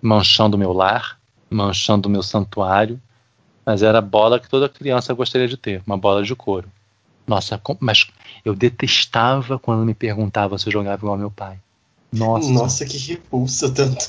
manchando 0.03 0.57
o 0.57 0.59
meu 0.59 0.73
lar, 0.73 1.20
manchando 1.51 2.09
o 2.09 2.11
meu 2.11 2.23
santuário. 2.23 3.01
Mas 3.65 3.83
era 3.83 3.99
a 3.99 4.03
bola 4.03 4.41
que 4.41 4.49
toda 4.49 4.69
criança 4.69 5.13
gostaria 5.13 5.47
de 5.47 5.57
ter, 5.57 5.83
uma 5.87 5.99
bola 5.99 6.23
de 6.23 6.35
couro. 6.35 6.69
Nossa, 7.27 7.61
mas 7.79 8.07
eu 8.45 8.55
detestava 8.55 9.59
quando 9.59 9.85
me 9.85 9.95
perguntavam 9.95 10.59
se 10.59 10.67
eu 10.67 10.73
jogava 10.73 10.97
igual 10.97 11.13
ao 11.13 11.19
meu 11.19 11.31
pai. 11.31 11.59
Nossa. 12.13 12.51
Nossa, 12.51 12.85
que 12.85 12.99
repulsa 12.99 13.73
tanto. 13.73 14.09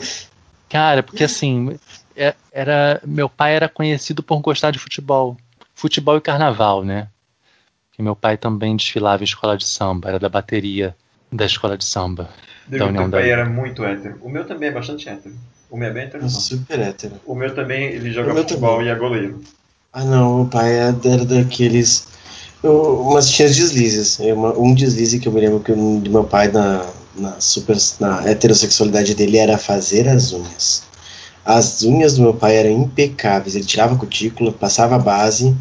Cara, 0.68 1.02
porque 1.02 1.24
assim, 1.24 1.78
é- 2.16 2.34
era 2.50 3.00
meu 3.04 3.28
pai 3.28 3.54
era 3.54 3.68
conhecido 3.68 4.22
por 4.22 4.40
gostar 4.40 4.70
de 4.70 4.78
futebol, 4.78 5.36
futebol 5.74 6.16
e 6.16 6.20
carnaval, 6.20 6.82
né? 6.82 7.08
Porque 7.90 8.02
meu 8.02 8.16
pai 8.16 8.36
também 8.36 8.74
desfilava 8.76 9.22
em 9.22 9.24
escola 9.24 9.56
de 9.56 9.66
samba, 9.66 10.08
era 10.08 10.18
da 10.18 10.28
bateria 10.28 10.96
da 11.30 11.44
escola 11.44 11.76
de 11.76 11.84
samba. 11.84 12.30
Digo, 12.66 12.86
União 12.86 13.04
teu 13.04 13.10
da 13.10 13.18
pai 13.18 13.30
era 13.30 13.44
muito 13.44 13.84
hétero. 13.84 14.18
O 14.22 14.28
meu 14.28 14.46
também 14.46 14.68
é 14.68 14.72
bastante 14.72 15.08
hétero. 15.08 15.34
O 15.74 15.76
meu 15.76 15.88
é 15.88 15.92
bem 15.92 16.04
hétero. 16.04 16.30
Super 16.30 16.78
hétero. 16.78 17.14
O 17.26 17.34
meu 17.34 17.52
também, 17.52 17.86
ele 17.86 18.12
joga 18.12 18.32
futebol 18.32 18.74
também. 18.76 18.86
e 18.86 18.90
é 18.90 18.94
goleiro. 18.94 19.40
Ah 19.92 20.04
não, 20.04 20.42
o 20.42 20.46
pai 20.46 20.72
era 20.72 20.92
daqueles. 20.92 22.06
eu- 22.62 23.00
Umas 23.00 23.28
tinha 23.28 23.48
deslizes. 23.48 24.20
É 24.20 24.32
uma- 24.32 24.56
Um 24.56 24.72
deslize 24.72 25.18
que 25.18 25.26
eu 25.26 25.32
me 25.32 25.40
lembro 25.40 25.58
que 25.58 25.72
eu- 25.72 25.76
meu 25.76 26.22
pai 26.22 26.46
na, 26.46 26.86
na, 27.16 27.40
super, 27.40 27.76
na 27.98 28.24
heterossexualidade 28.24 29.16
dele 29.16 29.36
era 29.36 29.58
fazer 29.58 30.08
as 30.08 30.32
unhas. 30.32 30.84
As 31.44 31.82
unhas 31.82 32.14
do 32.14 32.22
meu 32.22 32.34
pai 32.34 32.54
eram 32.56 32.70
impecáveis. 32.70 33.56
Ele 33.56 33.64
tirava 33.64 33.96
a 33.96 33.98
cutícula, 33.98 34.52
passava 34.52 34.96
base 34.96 35.56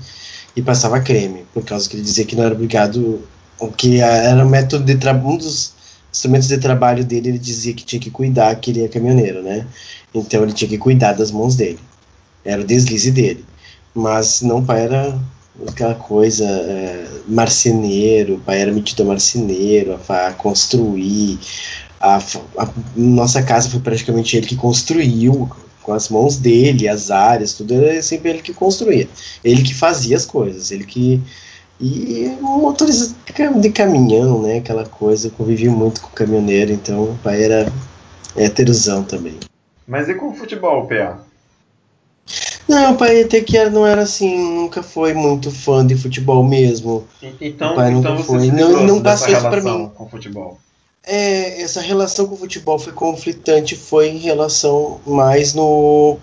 e 0.56 0.62
passava 0.62 1.00
creme, 1.02 1.44
por 1.56 1.66
causa 1.66 1.90
que 1.90 1.96
ele 1.96 2.04
dizia 2.04 2.24
que 2.24 2.36
não 2.36 2.44
era 2.44 2.54
obrigado. 2.54 3.22
O 3.60 3.72
que 3.72 4.00
era 4.00 4.46
o 4.46 4.48
método 4.48 4.86
de 4.86 4.94
trabalho. 4.96 5.28
Um 5.30 5.38
dos 5.38 5.74
instrumentos 6.12 6.48
de 6.48 6.60
trabalho 6.60 7.04
dele, 7.04 7.30
ele 7.30 7.40
dizia 7.40 7.74
que 7.74 7.84
tinha 7.84 8.00
que 8.00 8.12
cuidar, 8.12 8.56
que 8.58 8.70
ele 8.70 8.84
é 8.86 8.88
caminhoneiro, 8.88 9.42
né? 9.42 9.66
Então 10.14 10.44
ele 10.44 10.54
tinha 10.54 10.70
que 10.70 10.78
cuidar 10.78 11.14
das 11.14 11.32
mãos 11.32 11.56
dele. 11.56 11.80
Era 12.46 12.62
o 12.62 12.66
deslize 12.66 13.12
dele. 13.12 13.44
Mas 13.94 14.42
não, 14.42 14.64
era 14.70 15.20
aquela 15.68 15.96
coisa 15.96 16.46
é, 16.46 17.08
marceneiro, 17.28 18.36
o 18.36 18.40
pai 18.40 18.62
era 18.62 18.72
metido 18.72 19.04
a 19.04 19.06
marceneiro, 19.06 20.00
a, 20.08 20.28
a 20.28 20.34
construir. 20.34 21.40
A, 22.00 22.18
a 22.58 22.70
nossa 22.96 23.42
casa 23.42 23.70
foi 23.70 23.80
praticamente 23.80 24.36
ele 24.36 24.48
que 24.48 24.56
construiu 24.56 25.50
com 25.84 25.94
as 25.94 26.10
mãos 26.10 26.38
dele, 26.38 26.88
as 26.88 27.12
áreas, 27.12 27.54
tudo 27.54 27.74
era 27.74 28.02
sempre 28.02 28.32
ele 28.32 28.42
que 28.42 28.54
construía. 28.54 29.08
Ele 29.44 29.62
que 29.62 29.74
fazia 29.74 30.16
as 30.16 30.26
coisas, 30.26 30.72
ele 30.72 30.86
que. 30.86 31.22
E 31.82 32.38
motorista 32.40 33.14
de 33.60 33.70
caminhão, 33.70 34.42
né? 34.42 34.58
Aquela 34.58 34.86
coisa, 34.86 35.28
eu 35.28 35.32
convivi 35.32 35.68
muito 35.68 36.02
com 36.02 36.10
caminhoneiro, 36.10 36.72
então 36.72 37.04
o 37.04 37.20
pai 37.22 37.44
era 37.44 37.72
héterozão 38.38 39.04
também. 39.04 39.38
Mas 39.88 40.08
e 40.10 40.14
com 40.16 40.30
o 40.30 40.34
futebol, 40.36 40.88
PA? 40.88 41.20
Não, 42.68 42.94
o 42.94 42.98
pai 42.98 43.22
até 43.24 43.42
que 43.42 43.58
era- 43.58 43.70
não 43.70 43.86
era 43.86 44.04
assim, 44.04 44.38
nunca 44.38 44.82
foi 44.82 45.14
muito 45.14 45.52
fã 45.52 45.86
de 45.86 45.96
futebol 45.98 46.44
mesmo. 46.44 47.06
Então, 47.42 47.74
O 47.74 47.76
pai 47.76 47.92
nunca 47.92 48.10
então 48.12 48.18
você 48.24 48.24
foi. 48.26 48.52
Não- 48.52 48.84
não 48.86 49.02
passou 49.02 49.28
isso 49.30 49.42
pra 49.42 49.50
relação 49.50 49.80
mim. 49.80 49.92
com 49.94 50.04
o 50.06 50.10
futebol. 50.10 50.58
É, 51.06 51.62
essa 51.62 51.82
relação 51.82 52.26
com 52.28 52.36
o 52.36 52.38
futebol 52.38 52.80
foi 52.80 52.94
conflitante, 52.94 53.76
foi 53.76 54.08
em 54.10 54.18
relação 54.18 55.02
mais 55.06 55.54
no 55.54 56.18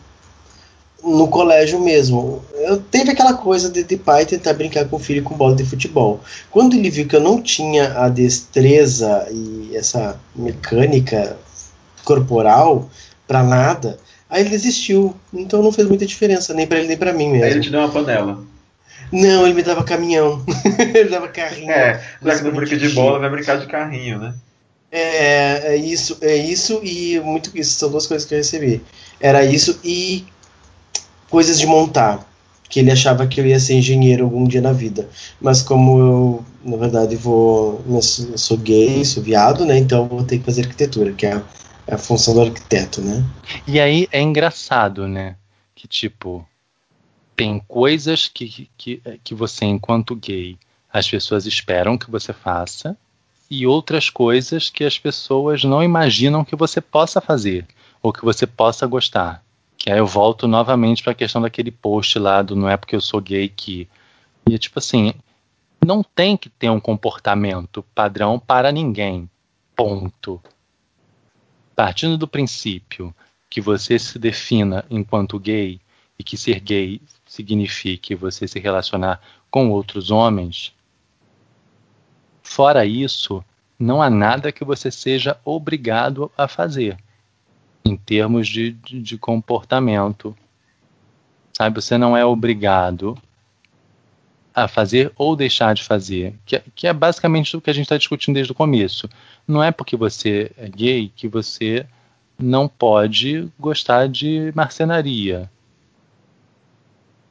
no 1.02 1.28
colégio 1.28 1.80
mesmo. 1.80 2.42
Eu 2.54 2.78
teve 2.78 3.10
aquela 3.12 3.32
coisa 3.32 3.70
de, 3.70 3.82
de 3.82 3.96
pai 3.96 4.26
tentar 4.26 4.52
brincar 4.52 4.86
com 4.86 4.96
o 4.96 4.98
filho 4.98 5.22
com 5.22 5.34
bola 5.34 5.56
de 5.56 5.64
futebol. 5.64 6.20
Quando 6.50 6.74
ele 6.76 6.90
viu 6.90 7.06
que 7.08 7.16
eu 7.16 7.20
não 7.22 7.40
tinha 7.40 7.98
a 7.98 8.08
destreza 8.10 9.26
e 9.30 9.70
essa 9.74 10.20
mecânica 10.36 11.38
corporal 12.04 12.86
pra 13.30 13.44
nada, 13.44 13.96
aí 14.28 14.40
ele 14.40 14.50
desistiu. 14.50 15.14
Então 15.32 15.62
não 15.62 15.70
fez 15.70 15.86
muita 15.86 16.04
diferença 16.04 16.52
nem 16.52 16.66
pra 16.66 16.78
ele 16.78 16.88
nem 16.88 16.96
pra 16.96 17.12
mim 17.12 17.30
mesmo. 17.30 17.44
Aí 17.44 17.52
ele 17.52 17.60
te 17.60 17.70
deu 17.70 17.78
uma 17.78 17.88
panela. 17.88 18.42
Não, 19.12 19.44
ele 19.44 19.54
me 19.54 19.62
dava 19.62 19.84
caminhão. 19.84 20.44
ele 20.92 21.08
dava 21.08 21.28
carrinho. 21.28 21.70
É, 21.70 22.02
já 22.20 22.38
que 22.38 22.42
não 22.42 22.50
brinca 22.50 22.76
de 22.76 22.88
bola, 22.88 23.20
vai 23.20 23.30
brincar 23.30 23.60
de 23.60 23.68
carrinho, 23.68 24.18
né? 24.18 24.34
É, 24.90 25.74
é 25.74 25.76
isso, 25.76 26.18
é 26.20 26.34
isso 26.34 26.80
e 26.82 27.20
muito 27.20 27.56
isso 27.56 27.78
são 27.78 27.88
duas 27.88 28.04
coisas 28.04 28.26
que 28.26 28.34
eu 28.34 28.38
recebi. 28.38 28.82
Era 29.20 29.44
isso 29.44 29.78
e 29.84 30.24
coisas 31.28 31.56
de 31.56 31.68
montar, 31.68 32.28
que 32.68 32.80
ele 32.80 32.90
achava 32.90 33.28
que 33.28 33.40
eu 33.40 33.46
ia 33.46 33.60
ser 33.60 33.74
engenheiro 33.74 34.24
algum 34.24 34.42
dia 34.42 34.60
na 34.60 34.72
vida. 34.72 35.08
Mas 35.40 35.62
como 35.62 36.00
eu, 36.00 36.44
na 36.64 36.76
verdade, 36.76 37.14
vou, 37.14 37.80
eu 37.88 38.02
sou, 38.02 38.56
gay, 38.56 39.04
sou 39.04 39.22
viado, 39.22 39.64
né? 39.64 39.78
Então 39.78 40.08
vou 40.08 40.24
ter 40.24 40.38
que 40.38 40.44
fazer 40.44 40.62
arquitetura, 40.62 41.12
que 41.12 41.26
é 41.26 41.40
é 41.90 41.94
a 41.94 41.98
função 41.98 42.34
do 42.34 42.42
arquiteto, 42.42 43.02
né? 43.02 43.24
E 43.66 43.80
aí 43.80 44.08
é 44.12 44.20
engraçado, 44.20 45.08
né? 45.08 45.36
Que 45.74 45.88
tipo, 45.88 46.46
tem 47.34 47.60
coisas 47.66 48.28
que, 48.28 48.70
que, 48.78 49.02
que 49.24 49.34
você, 49.34 49.64
enquanto 49.64 50.14
gay, 50.14 50.56
as 50.92 51.08
pessoas 51.10 51.46
esperam 51.46 51.98
que 51.98 52.10
você 52.10 52.32
faça, 52.32 52.96
e 53.50 53.66
outras 53.66 54.08
coisas 54.08 54.70
que 54.70 54.84
as 54.84 54.98
pessoas 54.98 55.64
não 55.64 55.82
imaginam 55.82 56.44
que 56.44 56.54
você 56.54 56.80
possa 56.80 57.20
fazer, 57.20 57.66
ou 58.00 58.12
que 58.12 58.24
você 58.24 58.46
possa 58.46 58.86
gostar. 58.86 59.42
Que 59.76 59.90
aí 59.90 59.98
eu 59.98 60.06
volto 60.06 60.46
novamente 60.46 61.02
para 61.02 61.10
a 61.10 61.16
questão 61.16 61.42
daquele 61.42 61.72
post 61.72 62.18
lá 62.18 62.42
do 62.42 62.54
Não 62.54 62.68
é 62.68 62.76
porque 62.76 62.94
eu 62.94 63.00
sou 63.00 63.20
gay 63.20 63.48
que. 63.48 63.88
E 64.48 64.58
tipo 64.58 64.78
assim, 64.78 65.12
não 65.84 66.02
tem 66.02 66.36
que 66.36 66.48
ter 66.48 66.70
um 66.70 66.78
comportamento 66.78 67.84
padrão 67.94 68.38
para 68.38 68.70
ninguém. 68.70 69.28
Ponto. 69.74 70.40
Partindo 71.80 72.18
do 72.18 72.28
princípio 72.28 73.14
que 73.48 73.58
você 73.58 73.98
se 73.98 74.18
defina 74.18 74.84
enquanto 74.90 75.38
gay 75.38 75.80
e 76.18 76.22
que 76.22 76.36
ser 76.36 76.60
gay 76.60 77.00
signifique 77.24 78.14
você 78.14 78.46
se 78.46 78.60
relacionar 78.60 79.18
com 79.50 79.70
outros 79.70 80.10
homens, 80.10 80.74
fora 82.42 82.84
isso, 82.84 83.42
não 83.78 84.02
há 84.02 84.10
nada 84.10 84.52
que 84.52 84.62
você 84.62 84.90
seja 84.90 85.40
obrigado 85.42 86.30
a 86.36 86.46
fazer 86.46 86.98
em 87.82 87.96
termos 87.96 88.46
de, 88.46 88.72
de, 88.72 89.00
de 89.00 89.16
comportamento. 89.16 90.36
Sabe, 91.54 91.80
você 91.80 91.96
não 91.96 92.14
é 92.14 92.22
obrigado 92.22 93.16
a 94.54 94.68
fazer 94.68 95.12
ou 95.16 95.34
deixar 95.34 95.74
de 95.74 95.82
fazer, 95.82 96.34
que, 96.44 96.56
é- 96.56 96.64
que 96.74 96.86
é 96.86 96.92
basicamente 96.92 97.56
o 97.56 97.60
que 97.60 97.70
a 97.70 97.72
gente 97.72 97.84
está 97.86 97.96
discutindo 97.96 98.34
desde 98.34 98.52
o 98.52 98.54
começo. 98.54 99.08
Não 99.46 99.62
é 99.62 99.70
porque 99.70 99.96
você 99.96 100.50
é 100.56 100.68
gay 100.68 101.12
que 101.14 101.26
você 101.28 101.86
não 102.38 102.66
pode 102.68 103.48
gostar 103.58 104.08
de 104.08 104.52
marcenaria. 104.54 105.50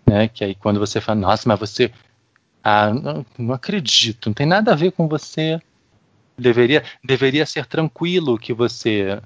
Né? 0.06 0.28
Que 0.28 0.44
aí 0.44 0.56
quando 0.56 0.80
você 0.80 1.00
fala, 1.02 1.20
nossa, 1.20 1.48
mas 1.48 1.60
você. 1.60 1.92
Ah, 2.64 2.94
não, 2.94 3.26
não 3.38 3.54
acredito, 3.54 4.28
não 4.28 4.34
tem 4.34 4.46
nada 4.46 4.74
a 4.74 4.76
ver 4.76 4.92
com 4.92 5.08
você. 5.08 5.60
Deveria, 6.38 6.84
deveria 7.04 7.46
ser 7.46 7.66
tranquilo 7.66 8.38
que 8.38 8.54
você. 8.54 9.22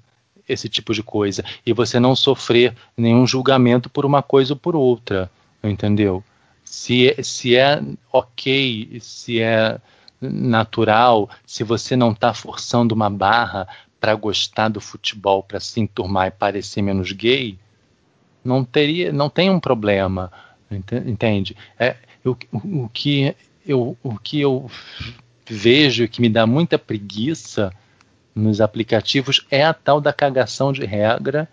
Esse 0.48 0.68
tipo 0.68 0.94
de 0.94 1.02
coisa. 1.02 1.44
E 1.66 1.72
você 1.72 2.00
não 2.02 2.16
sofrer 2.18 2.76
nenhum 2.98 3.26
julgamento 3.26 3.90
por 3.90 4.06
uma 4.06 4.22
coisa 4.22 4.54
ou 4.54 4.60
por 4.60 4.76
outra. 4.76 5.32
Entendeu? 5.64 6.22
Se, 6.66 7.10
é- 7.10 7.24
se 7.24 7.56
é 7.56 7.82
ok, 8.12 9.00
se 9.00 9.40
é 9.40 9.80
natural, 10.32 11.30
se 11.46 11.64
você 11.64 11.96
não 11.96 12.12
está 12.12 12.34
forçando 12.34 12.96
uma 12.96 13.10
barra 13.10 13.68
para 14.00 14.16
gostar 14.16 14.70
do 14.70 14.82
futebol, 14.82 15.44
para 15.44 15.60
se 15.60 15.80
enturmar 15.80 16.28
e 16.28 16.32
parecer 16.32 16.82
menos 16.82 17.12
gay, 17.12 17.58
não 18.44 18.64
teria, 18.64 19.12
não 19.12 19.30
tem 19.30 19.50
um 19.50 19.60
problema, 19.60 20.32
ente- 20.70 20.96
entende? 21.10 21.56
É, 21.80 21.96
o, 22.26 22.32
o, 22.52 22.84
o 22.84 22.90
que 22.90 23.36
eu, 23.66 23.98
o 24.04 24.18
que 24.20 24.42
eu 24.42 24.70
vejo 25.48 26.08
que 26.08 26.22
me 26.22 26.30
dá 26.30 26.46
muita 26.46 26.78
preguiça 26.78 27.72
nos 28.36 28.62
aplicativos 28.62 29.46
é 29.52 29.64
a 29.64 29.74
tal 29.74 30.02
da 30.02 30.12
cagação 30.12 30.74
de 30.74 30.86
regra 30.86 31.48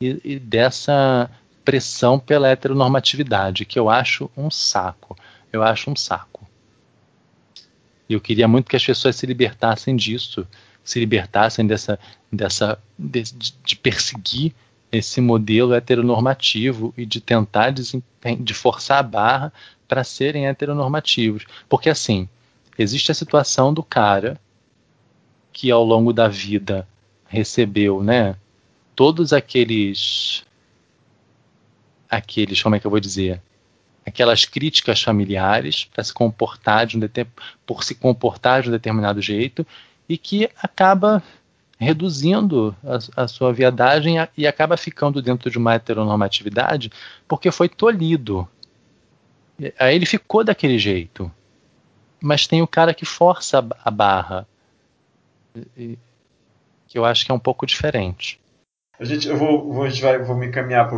e, 0.00 0.20
e 0.24 0.38
dessa 0.38 1.30
pressão 1.64 2.18
pela 2.18 2.48
heteronormatividade, 2.48 3.64
que 3.64 3.78
eu 3.78 3.90
acho 3.90 4.30
um 4.36 4.50
saco. 4.50 5.16
Eu 5.52 5.62
acho 5.62 5.90
um 5.90 5.96
saco. 5.96 6.45
E 8.08 8.14
eu 8.14 8.20
queria 8.20 8.46
muito 8.46 8.68
que 8.68 8.76
as 8.76 8.84
pessoas 8.84 9.16
se 9.16 9.26
libertassem 9.26 9.96
disso, 9.96 10.46
se 10.84 10.98
libertassem 11.00 11.66
dessa, 11.66 11.98
dessa 12.30 12.78
de, 12.98 13.22
de 13.64 13.76
perseguir 13.76 14.54
esse 14.90 15.20
modelo 15.20 15.74
heteronormativo 15.74 16.94
e 16.96 17.04
de 17.04 17.20
tentar 17.20 17.72
de 17.72 18.54
forçar 18.54 18.98
a 18.98 19.02
barra 19.02 19.52
para 19.88 20.04
serem 20.04 20.46
heteronormativos. 20.46 21.44
Porque 21.68 21.90
assim, 21.90 22.28
existe 22.78 23.10
a 23.10 23.14
situação 23.14 23.74
do 23.74 23.82
cara 23.82 24.40
que 25.52 25.70
ao 25.70 25.84
longo 25.84 26.12
da 26.12 26.28
vida 26.28 26.86
recebeu, 27.26 28.02
né, 28.02 28.36
todos 28.94 29.32
aqueles 29.32 30.44
aqueles, 32.08 32.62
como 32.62 32.76
é 32.76 32.80
que 32.80 32.86
eu 32.86 32.90
vou 32.90 33.00
dizer, 33.00 33.42
aquelas 34.06 34.44
críticas 34.44 35.02
familiares 35.02 35.84
para 35.84 36.04
se 36.04 36.14
comportar 36.14 36.86
de 36.86 36.96
um 36.96 37.00
por 37.66 37.82
se 37.82 37.94
comportar 37.94 38.62
de 38.62 38.68
um 38.68 38.72
determinado 38.72 39.20
jeito 39.20 39.66
e 40.08 40.16
que 40.16 40.48
acaba 40.62 41.22
reduzindo 41.78 42.74
a, 42.84 43.24
a 43.24 43.28
sua 43.28 43.52
viadagem 43.52 44.16
e 44.36 44.46
acaba 44.46 44.76
ficando 44.76 45.20
dentro 45.20 45.50
de 45.50 45.58
uma 45.58 45.74
heteronormatividade 45.74 46.90
porque 47.26 47.50
foi 47.50 47.68
tolhido. 47.68 48.48
Aí 49.78 49.96
ele 49.96 50.06
ficou 50.06 50.44
daquele 50.44 50.78
jeito. 50.78 51.30
Mas 52.22 52.46
tem 52.46 52.62
o 52.62 52.66
cara 52.66 52.94
que 52.94 53.04
força 53.04 53.58
a, 53.58 53.88
a 53.88 53.90
barra. 53.90 54.46
E, 55.76 55.98
que 56.88 56.98
eu 56.98 57.04
acho 57.04 57.26
que 57.26 57.32
é 57.32 57.34
um 57.34 57.38
pouco 57.38 57.66
diferente. 57.66 58.40
A 58.98 59.04
gente, 59.04 59.28
eu 59.28 59.36
vou, 59.36 59.82
a 59.82 59.88
gente 59.88 60.00
vai, 60.00 60.18
vou 60.18 60.36
me 60.36 60.46
encaminhar 60.46 60.88
para 60.88 60.96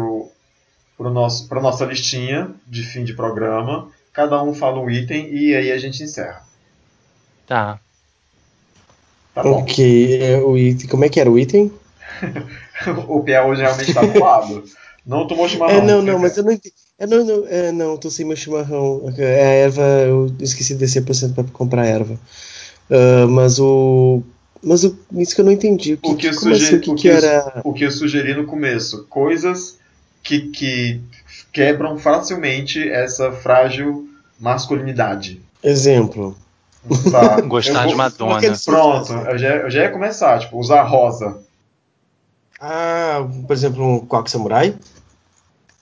para 0.98 1.10
para 1.48 1.60
nossa 1.62 1.84
listinha 1.84 2.50
de 2.66 2.82
fim 2.82 3.04
de 3.04 3.14
programa. 3.14 3.88
Cada 4.12 4.42
um 4.42 4.52
fala 4.52 4.80
um 4.80 4.90
item 4.90 5.32
e 5.32 5.54
aí 5.54 5.70
a 5.70 5.78
gente 5.78 6.02
encerra. 6.02 6.42
Tá. 7.46 7.78
Tá 9.32 9.44
bom. 9.44 9.60
Ok, 9.60 10.20
é, 10.20 10.38
o 10.38 10.58
item, 10.58 10.88
como 10.88 11.04
é 11.04 11.08
que 11.08 11.20
era 11.20 11.30
o 11.30 11.38
item? 11.38 11.70
o 13.06 13.22
Pia 13.22 13.44
hoje 13.44 13.62
realmente 13.62 13.90
está 13.90 14.02
lado. 14.02 14.64
Não 15.06 15.26
tomou 15.26 15.48
chimarrão. 15.48 15.76
É, 15.76 15.80
não, 15.80 16.02
não, 16.02 16.18
mas 16.18 16.36
eu 16.36 16.42
não 16.42 16.52
entendi. 16.52 16.74
É, 16.98 17.06
não, 17.06 17.24
não, 17.24 17.46
é, 17.46 17.70
não, 17.70 17.96
tô 17.96 18.10
sem 18.10 18.26
meu 18.26 18.36
chimarrão. 18.36 19.10
É 19.16 19.46
a 19.46 19.52
erva, 19.52 19.82
eu 19.82 20.34
esqueci 20.40 20.74
de 20.74 20.80
descer 20.80 21.04
por 21.04 21.14
para 21.32 21.44
comprar 21.52 21.86
erva. 21.86 22.18
Uh, 22.90 23.28
mas 23.28 23.60
o. 23.60 24.20
Mas 24.60 24.82
o, 24.82 24.98
isso 25.12 25.36
que 25.36 25.40
eu 25.40 25.44
não 25.44 25.52
entendi. 25.52 25.94
O 25.94 25.98
que, 25.98 26.10
o 26.10 26.16
que, 26.16 26.32
sugeri, 26.32 26.64
assim, 26.64 26.76
o 26.76 26.80
que, 26.80 26.90
o 26.90 26.94
que, 26.96 27.02
que 27.02 27.08
era... 27.08 27.60
o 27.62 27.72
que 27.72 27.84
eu 27.84 27.92
sugeri 27.92 28.34
no 28.34 28.44
começo? 28.44 29.06
Coisas 29.08 29.78
que, 30.28 30.40
que 30.50 31.00
quebram 31.50 31.96
facilmente 31.98 32.86
essa 32.86 33.32
frágil 33.32 34.06
masculinidade. 34.38 35.40
Exemplo. 35.62 36.36
Tá. 37.10 37.40
Gostar 37.48 37.82
vou, 37.82 37.90
de 37.90 37.94
Madonna. 37.96 38.40
Pronto, 38.64 39.12
eu 39.12 39.38
já, 39.38 39.56
eu 39.56 39.70
já 39.70 39.82
ia 39.84 39.90
começar, 39.90 40.38
tipo, 40.40 40.58
usar 40.58 40.82
rosa. 40.82 41.38
Ah, 42.60 43.26
por 43.46 43.52
exemplo, 43.54 43.84
um 43.84 44.00
coque 44.00 44.30
samurai? 44.30 44.76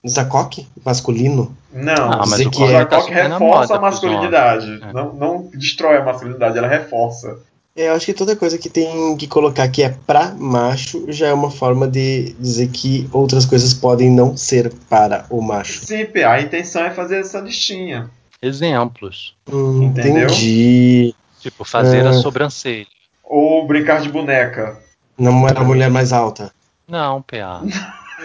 Usar 0.01 0.25
coque 0.25 0.65
masculino? 0.85 1.55
Não, 1.73 2.13
ah, 2.13 2.23
mas 2.25 2.39
o 2.39 2.49
que 2.49 2.63
usar 2.63 2.85
coque 2.85 3.13
tá 3.13 3.23
reforça 3.23 3.75
a 3.75 3.81
masculinidade. 3.81 4.79
É. 4.81 4.93
Não, 4.93 5.13
não 5.13 5.49
destrói 5.53 5.97
a 5.97 6.05
masculinidade, 6.05 6.57
ela 6.57 6.67
reforça. 6.67 7.37
É, 7.77 7.89
eu 7.89 7.93
acho 7.93 8.07
que 8.07 8.13
toda 8.13 8.35
coisa 8.35 8.57
que 8.57 8.69
tem 8.69 9.15
que 9.15 9.27
colocar 9.27 9.67
que 9.67 9.83
é 9.83 9.89
pra 9.89 10.33
macho 10.33 11.05
já 11.09 11.27
é 11.27 11.33
uma 11.33 11.51
forma 11.51 11.87
de 11.87 12.33
dizer 12.39 12.69
que 12.69 13.07
outras 13.13 13.45
coisas 13.45 13.71
podem 13.71 14.09
não 14.09 14.35
ser 14.35 14.73
para 14.89 15.27
o 15.29 15.43
macho. 15.43 15.85
Sim, 15.85 16.07
a 16.25 16.41
intenção 16.41 16.83
é 16.83 16.89
fazer 16.89 17.19
essa 17.19 17.39
listinha. 17.39 18.09
Exemplos. 18.41 19.35
Hum, 19.47 19.83
entendi. 19.83 21.13
Tipo, 21.39 21.63
fazer 21.63 22.03
a 22.07 22.09
ah. 22.09 22.13
sobrancelha. 22.13 22.87
Ou 23.23 23.67
brincar 23.67 24.01
de 24.01 24.09
boneca. 24.09 24.79
Não 25.15 25.47
era 25.47 25.59
a 25.59 25.63
mulher 25.63 25.91
mais 25.91 26.11
alta. 26.11 26.51
Não, 26.87 27.21
PA. 27.21 27.61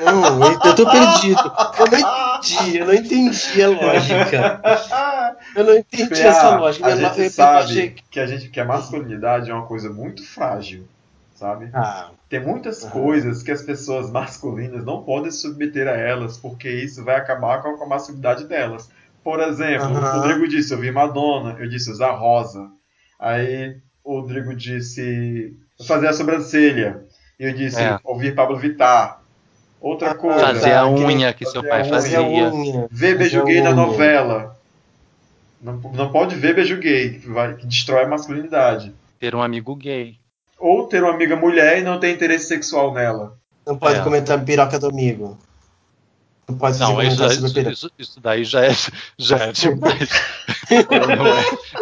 Não, 0.02 0.50
eu 0.64 0.74
tô 0.74 0.90
perdido. 0.90 1.52
Eu 1.78 1.86
não 1.90 1.98
entendi, 1.98 2.78
eu 2.78 2.86
não 2.86 2.94
entendi 2.94 3.62
a 3.62 3.68
lógica. 3.68 4.60
Eu 5.54 5.64
não 5.64 5.76
entendi 5.76 6.08
PA, 6.08 6.28
essa 6.28 6.56
lógica. 6.56 6.86
A 6.86 6.96
gente 6.96 7.30
sabe 7.30 7.94
que 8.10 8.20
a, 8.20 8.26
gente, 8.26 8.48
que 8.48 8.60
a 8.60 8.64
masculinidade 8.64 9.50
é 9.50 9.54
uma 9.54 9.66
coisa 9.66 9.90
muito 9.90 10.24
frágil, 10.26 10.86
sabe? 11.34 11.68
Ah. 11.72 12.10
Tem 12.28 12.40
muitas 12.40 12.84
ah. 12.84 12.90
coisas 12.90 13.42
que 13.42 13.50
as 13.50 13.62
pessoas 13.62 14.10
masculinas 14.10 14.84
não 14.84 15.02
podem 15.02 15.30
submeter 15.30 15.86
a 15.88 15.96
elas, 15.96 16.36
porque 16.38 16.68
isso 16.68 17.04
vai 17.04 17.16
acabar 17.16 17.62
com 17.62 17.82
a 17.82 17.86
masculinidade 17.86 18.44
delas. 18.44 18.88
Por 19.22 19.40
exemplo, 19.40 19.88
o 19.88 20.00
Rodrigo 20.00 20.48
disse, 20.48 20.74
eu 20.74 20.78
vi 20.78 20.90
Madonna, 20.90 21.56
eu 21.58 21.68
disse 21.68 21.90
usar 21.90 22.12
rosa. 22.12 22.68
Aí 23.18 23.76
o 24.02 24.20
Rodrigo 24.20 24.54
disse 24.54 25.56
fazer 25.86 26.08
a 26.08 26.12
sobrancelha. 26.12 27.04
E 27.38 27.44
eu 27.44 27.52
disse 27.52 27.80
é. 27.80 27.98
ouvir 28.04 28.34
Pablo 28.34 28.56
Vittar. 28.56 29.20
Outra 29.80 30.14
coisa. 30.14 30.40
Fazer 30.40 30.72
a 30.72 30.88
unha 30.88 31.32
que, 31.32 31.44
que 31.44 31.50
seu 31.50 31.62
pai 31.62 31.84
fazia. 31.84 32.20
Ver 32.90 33.18
beijo 33.18 33.44
gay 33.44 33.60
na 33.60 33.72
novela. 33.72 34.56
Não, 35.62 35.74
não 35.94 36.10
pode 36.10 36.34
ver 36.34 36.54
beijo 36.54 36.76
gay, 36.78 37.20
que, 37.20 37.28
vai, 37.28 37.54
que 37.54 37.66
destrói 37.66 38.04
a 38.04 38.08
masculinidade. 38.08 38.92
Ter 39.20 39.34
um 39.34 39.42
amigo 39.42 39.76
gay. 39.76 40.16
Ou 40.58 40.88
ter 40.88 41.02
uma 41.02 41.14
amiga 41.14 41.36
mulher 41.36 41.78
e 41.78 41.82
não 41.82 42.00
ter 42.00 42.12
interesse 42.12 42.48
sexual 42.48 42.92
nela. 42.92 43.38
Não 43.64 43.78
pode 43.78 44.00
é. 44.00 44.02
comentar 44.02 44.44
piroca 44.44 44.78
do 44.78 44.88
amigo. 44.88 45.38
Não 46.52 46.58
pode 46.58 46.78
não, 46.78 47.02
isso, 47.02 47.24
isso, 47.24 47.60
isso, 47.60 47.90
isso, 47.98 48.20
daí 48.20 48.44
já 48.44 48.66
é, 48.66 48.76
já 49.16 49.36
é 49.38 49.52
demais. 49.52 50.10
não 51.18 51.26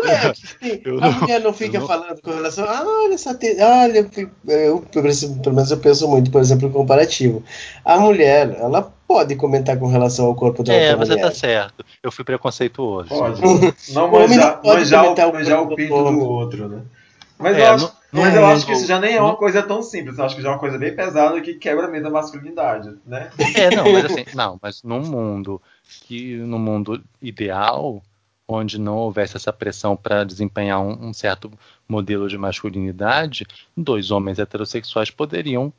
é, 0.08 0.80
eu 0.84 1.02
a 1.02 1.10
mulher 1.10 1.40
não 1.40 1.52
fica 1.52 1.80
não... 1.80 1.86
falando 1.88 2.22
com 2.22 2.30
relação 2.30 2.64
ah, 2.68 2.84
olha 2.86 3.14
essa 3.14 3.34
te... 3.34 3.56
olha, 3.60 4.08
eu, 4.46 4.80
pelo 4.80 5.04
menos 5.54 5.70
eu 5.70 5.76
penso 5.78 6.06
muito, 6.06 6.30
por 6.30 6.40
exemplo, 6.40 6.70
comparativo. 6.70 7.42
A 7.84 7.98
mulher, 7.98 8.56
ela 8.60 8.82
pode 9.08 9.34
comentar 9.34 9.76
com 9.76 9.88
relação 9.88 10.26
ao 10.26 10.36
corpo 10.36 10.62
dela. 10.62 10.78
É, 10.78 10.94
você 10.94 11.16
tá 11.16 11.32
certo. 11.32 11.84
Eu 12.00 12.12
fui 12.12 12.24
preconceituoso. 12.24 13.08
Pode. 13.08 13.40
Não 13.92 14.08
manjar, 14.08 14.60
manjar, 14.64 15.04
o, 15.04 15.32
manjar 15.32 15.62
o 15.62 15.74
pinto 15.74 16.10
do 16.12 16.20
outro, 16.20 16.68
né? 16.68 16.82
Mas 17.36 17.56
é, 17.56 17.62
eu 17.62 17.74
acho, 17.74 17.92
mas 18.12 18.34
eu 18.34 18.44
acho 18.46 18.66
que 18.66 18.72
isso 18.72 18.86
já 18.86 18.98
nem 18.98 19.16
é 19.16 19.20
uma 19.20 19.36
coisa 19.36 19.62
tão 19.62 19.82
simples. 19.82 20.18
Eu 20.18 20.24
acho 20.24 20.36
que 20.36 20.42
já 20.42 20.48
é 20.48 20.52
uma 20.52 20.58
coisa 20.58 20.78
bem 20.78 20.94
pesada 20.94 21.40
que 21.40 21.54
quebra 21.54 21.88
mesmo 21.88 22.08
a 22.08 22.10
masculinidade, 22.10 22.96
né? 23.06 23.30
É, 23.54 23.74
não, 23.74 23.92
mas 23.92 24.04
assim, 24.10 24.24
não, 24.34 24.58
mas 24.60 24.82
num 24.82 25.00
mundo 25.00 25.60
que 26.06 26.36
no 26.36 26.58
mundo 26.58 27.02
ideal, 27.22 28.02
onde 28.48 28.78
não 28.78 28.96
houvesse 28.96 29.36
essa 29.36 29.52
pressão 29.52 29.96
para 29.96 30.24
desempenhar 30.24 30.80
um, 30.80 31.08
um, 31.08 31.12
certo 31.12 31.50
modelo 31.88 32.28
de 32.28 32.36
masculinidade, 32.36 33.46
dois 33.76 34.10
homens 34.10 34.38
heterossexuais 34.38 35.10
poderiam 35.10 35.72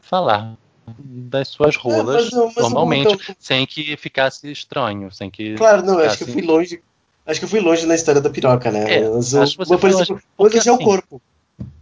falar 0.00 0.54
das 0.98 1.48
suas 1.48 1.76
rolas 1.76 2.30
é, 2.30 2.36
mas, 2.36 2.54
mas 2.54 2.56
normalmente, 2.56 3.36
sem 3.38 3.66
que 3.66 3.96
ficasse 3.96 4.50
estranho, 4.50 5.10
sem 5.10 5.30
que. 5.30 5.54
Claro, 5.54 5.82
não, 5.82 5.96
ficasse... 5.96 6.06
acho 6.08 6.18
que 6.18 6.30
eu 6.30 6.34
fui 6.34 6.42
longe 6.42 6.82
Acho 7.26 7.40
que 7.40 7.46
eu 7.46 7.48
fui 7.48 7.60
longe 7.60 7.86
na 7.86 7.94
história 7.94 8.20
da 8.20 8.28
piroca, 8.28 8.70
né? 8.70 8.98
É, 8.98 9.08
Mas, 9.08 9.34
acho 9.34 9.52
que 9.52 9.58
você 9.64 9.78
por 9.78 9.88
exemplo, 9.88 10.20
hoje 10.36 10.58
assim, 10.58 10.68
é 10.68 10.72
o 10.72 10.78
corpo. 10.78 11.22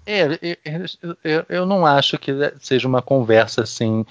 É, 0.05 0.57
eu, 1.23 1.45
eu, 1.49 1.67
não 1.67 1.87
acho 1.87 2.19
que 2.19 2.33
seja 2.61 2.89
uma 2.89 3.01
conversa 3.01 3.63
assim 3.63 4.05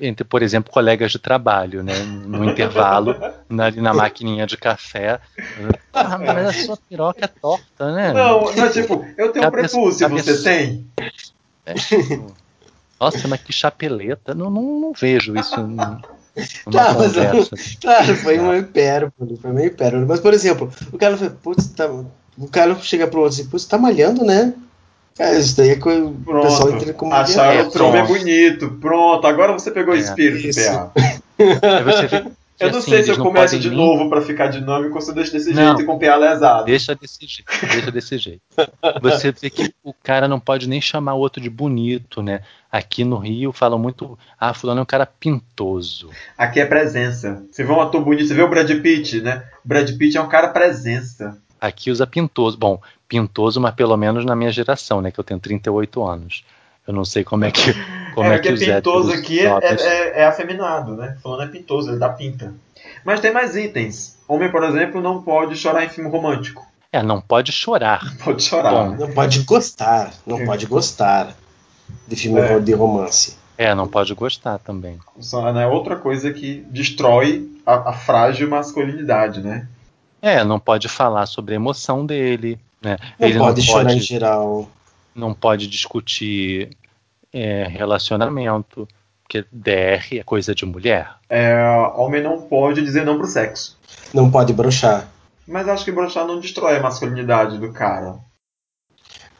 entre, 0.00 0.24
por 0.24 0.42
exemplo, 0.42 0.72
colegas 0.72 1.10
de 1.10 1.18
trabalho, 1.18 1.82
né? 1.82 1.98
No 1.98 2.44
intervalo, 2.44 3.14
na, 3.48 3.66
ali 3.66 3.80
na 3.80 3.92
maquininha 3.92 4.46
de 4.46 4.56
café. 4.56 5.20
Ah, 5.92 6.18
mas 6.18 6.46
a 6.46 6.52
sua 6.52 6.76
piroca 6.76 7.24
é 7.24 7.28
torta, 7.28 7.92
né? 7.92 8.12
Não, 8.12 8.52
não, 8.52 8.70
tipo, 8.70 9.04
eu 9.16 9.32
tenho 9.32 9.44
cabeça, 9.44 9.76
um 9.76 9.80
prepúcio, 9.80 10.08
cabeça, 10.08 10.36
você 10.36 10.42
tem? 10.42 10.86
É, 11.66 11.74
tipo, 11.74 12.34
nossa, 13.00 13.26
mas 13.26 13.40
que 13.40 13.52
chapeleta. 13.52 14.34
Não, 14.34 14.50
não, 14.50 14.62
não 14.80 14.92
vejo 14.92 15.34
isso. 15.36 15.54
Tá, 16.70 16.94
mas, 16.94 17.50
claro, 17.80 18.16
foi 18.16 18.38
uma 18.38 18.56
hipérbole, 18.56 19.36
foi 19.36 19.50
uma 19.50 19.64
hipérbole. 19.64 20.06
Mas, 20.06 20.20
por 20.20 20.32
exemplo, 20.32 20.72
o 20.92 20.96
cara 20.96 21.16
fala, 21.16 21.36
putz, 21.42 21.66
tá, 21.66 21.90
o 22.38 22.48
cara 22.48 22.76
chega 22.76 23.06
pro 23.06 23.20
outro 23.22 23.34
assim, 23.40 23.50
putz, 23.50 23.66
tá 23.66 23.76
malhando, 23.76 24.24
né? 24.24 24.54
É, 25.18 25.38
isso 25.38 25.56
daí 25.56 25.70
é 25.70 25.76
com 25.76 25.90
o 25.90 26.42
pessoal 26.42 26.70
entra 26.70 26.94
como 26.94 27.12
Acharam 27.12 27.68
o 27.68 27.70
Trump 27.70 27.94
é 27.94 28.06
bonito. 28.06 28.70
Pronto, 28.80 29.26
agora 29.26 29.52
você 29.52 29.70
pegou 29.70 29.94
o 29.94 29.96
é, 29.96 30.00
espírito, 30.00 30.56
PA. 30.56 30.92
você 31.84 32.06
vê 32.06 32.24
eu 32.60 32.70
não 32.70 32.78
assim, 32.78 32.90
sei 32.90 33.02
se 33.02 33.10
eu 33.10 33.16
começo 33.16 33.58
de 33.58 33.70
nem... 33.70 33.78
novo 33.78 34.10
para 34.10 34.20
ficar 34.20 34.48
dinâmico 34.48 34.94
ou 34.94 35.00
se 35.00 35.10
eu 35.10 35.14
deixo 35.14 35.32
desse 35.32 35.50
não, 35.50 35.68
jeito 35.68 35.80
e 35.80 35.86
com 35.86 35.94
o 35.94 35.98
PA 35.98 36.14
lesado. 36.16 36.66
Deixa 36.66 36.94
desse 36.94 37.26
jeito, 37.26 37.50
deixa 37.66 37.90
desse 37.90 38.18
jeito. 38.18 38.42
Você 39.00 39.32
vê 39.32 39.48
que 39.48 39.72
o 39.82 39.94
cara 39.94 40.28
não 40.28 40.38
pode 40.38 40.68
nem 40.68 40.78
chamar 40.78 41.14
o 41.14 41.20
outro 41.20 41.40
de 41.40 41.48
bonito, 41.48 42.22
né? 42.22 42.42
Aqui 42.70 43.02
no 43.02 43.16
Rio 43.16 43.50
falam 43.50 43.78
muito, 43.78 44.18
ah, 44.38 44.52
fulano 44.52 44.80
é 44.80 44.82
um 44.82 44.86
cara 44.86 45.06
pintoso. 45.06 46.10
Aqui 46.36 46.60
é 46.60 46.66
presença. 46.66 47.42
Você 47.50 47.64
vê 47.64 47.72
um 47.72 47.80
ator 47.80 48.04
bonito, 48.04 48.28
você 48.28 48.34
vê 48.34 48.42
o 48.42 48.50
Brad 48.50 48.70
Pitt, 48.82 49.22
né? 49.22 49.42
O 49.64 49.68
Brad 49.68 49.90
Pitt 49.96 50.18
é 50.18 50.20
um 50.20 50.28
cara 50.28 50.48
presença. 50.48 51.38
Aqui 51.58 51.90
usa 51.90 52.06
pintoso. 52.06 52.58
Bom, 52.58 52.78
pintoso, 53.10 53.60
mas 53.60 53.74
pelo 53.74 53.96
menos 53.96 54.24
na 54.24 54.36
minha 54.36 54.52
geração, 54.52 55.02
né? 55.02 55.10
Que 55.10 55.18
eu 55.18 55.24
tenho 55.24 55.40
38 55.40 56.02
anos. 56.06 56.44
Eu 56.86 56.94
não 56.94 57.04
sei 57.04 57.24
como 57.24 57.44
é 57.44 57.50
que 57.50 57.74
Como 58.14 58.28
é, 58.30 58.36
é, 58.36 58.38
que 58.38 58.48
porque 58.48 58.64
os 58.64 58.74
pintoso 58.74 59.12
aqui 59.12 59.40
é, 59.40 59.48
jovens- 59.48 59.82
é, 59.82 60.20
é 60.20 60.24
afeminado, 60.24 60.94
né? 60.96 61.16
Falando 61.22 61.42
é 61.42 61.46
pintoso, 61.48 61.90
ele 61.90 61.98
dá 61.98 62.08
pinta. 62.08 62.54
Mas 63.04 63.20
tem 63.20 63.32
mais 63.32 63.56
itens. 63.56 64.16
Homem, 64.28 64.50
por 64.50 64.62
exemplo, 64.64 65.00
não 65.00 65.20
pode 65.22 65.56
chorar 65.56 65.84
em 65.84 65.88
filme 65.88 66.08
romântico. 66.08 66.64
É, 66.92 67.02
não 67.02 67.20
pode 67.20 67.52
chorar. 67.52 68.00
Pode 68.24 68.42
chorar. 68.42 68.70
Bom. 68.70 68.90
né? 68.90 68.96
Não 69.00 69.10
pode 69.12 69.40
gostar, 69.42 70.12
não 70.26 70.40
É. 70.40 70.46
pode 70.46 70.66
gostar 70.66 71.34
de 72.06 72.16
filme 72.16 72.40
É. 72.40 72.58
de 72.58 72.72
romance. 72.72 73.36
É, 73.58 73.74
não 73.74 73.86
pode 73.86 74.14
gostar 74.14 74.58
também. 74.58 74.98
Só, 75.18 75.52
né, 75.52 75.66
outra 75.66 75.94
coisa 75.96 76.32
que 76.32 76.64
destrói 76.70 77.48
a, 77.66 77.90
a 77.90 77.92
frágil 77.92 78.48
masculinidade, 78.48 79.40
né? 79.40 79.68
É, 80.22 80.42
não 80.42 80.58
pode 80.58 80.88
falar 80.88 81.26
sobre 81.26 81.54
a 81.54 81.56
emoção 81.56 82.04
dele, 82.06 82.58
né? 82.82 82.96
Não 83.18 83.28
Ele 83.28 83.38
pode 83.38 83.60
não 83.60 83.66
chorar 83.66 83.90
em 83.92 83.94
pode, 83.96 84.00
geral. 84.06 84.68
não 85.14 85.34
pode 85.34 85.66
discutir 85.68 86.76
é, 87.32 87.64
relacionamento, 87.68 88.88
porque 89.22 89.44
DR 89.52 90.18
é 90.18 90.22
coisa 90.24 90.54
de 90.54 90.64
mulher. 90.66 91.10
É, 91.28 91.62
homem 91.94 92.22
não 92.22 92.42
pode 92.42 92.82
dizer 92.82 93.04
não 93.04 93.16
pro 93.18 93.26
sexo. 93.26 93.78
Não 94.12 94.30
pode 94.30 94.52
brochar. 94.52 95.08
Mas 95.46 95.68
acho 95.68 95.84
que 95.84 95.92
brochar 95.92 96.26
não 96.26 96.40
destrói 96.40 96.76
a 96.76 96.82
masculinidade 96.82 97.58
do 97.58 97.72
cara. 97.72 98.18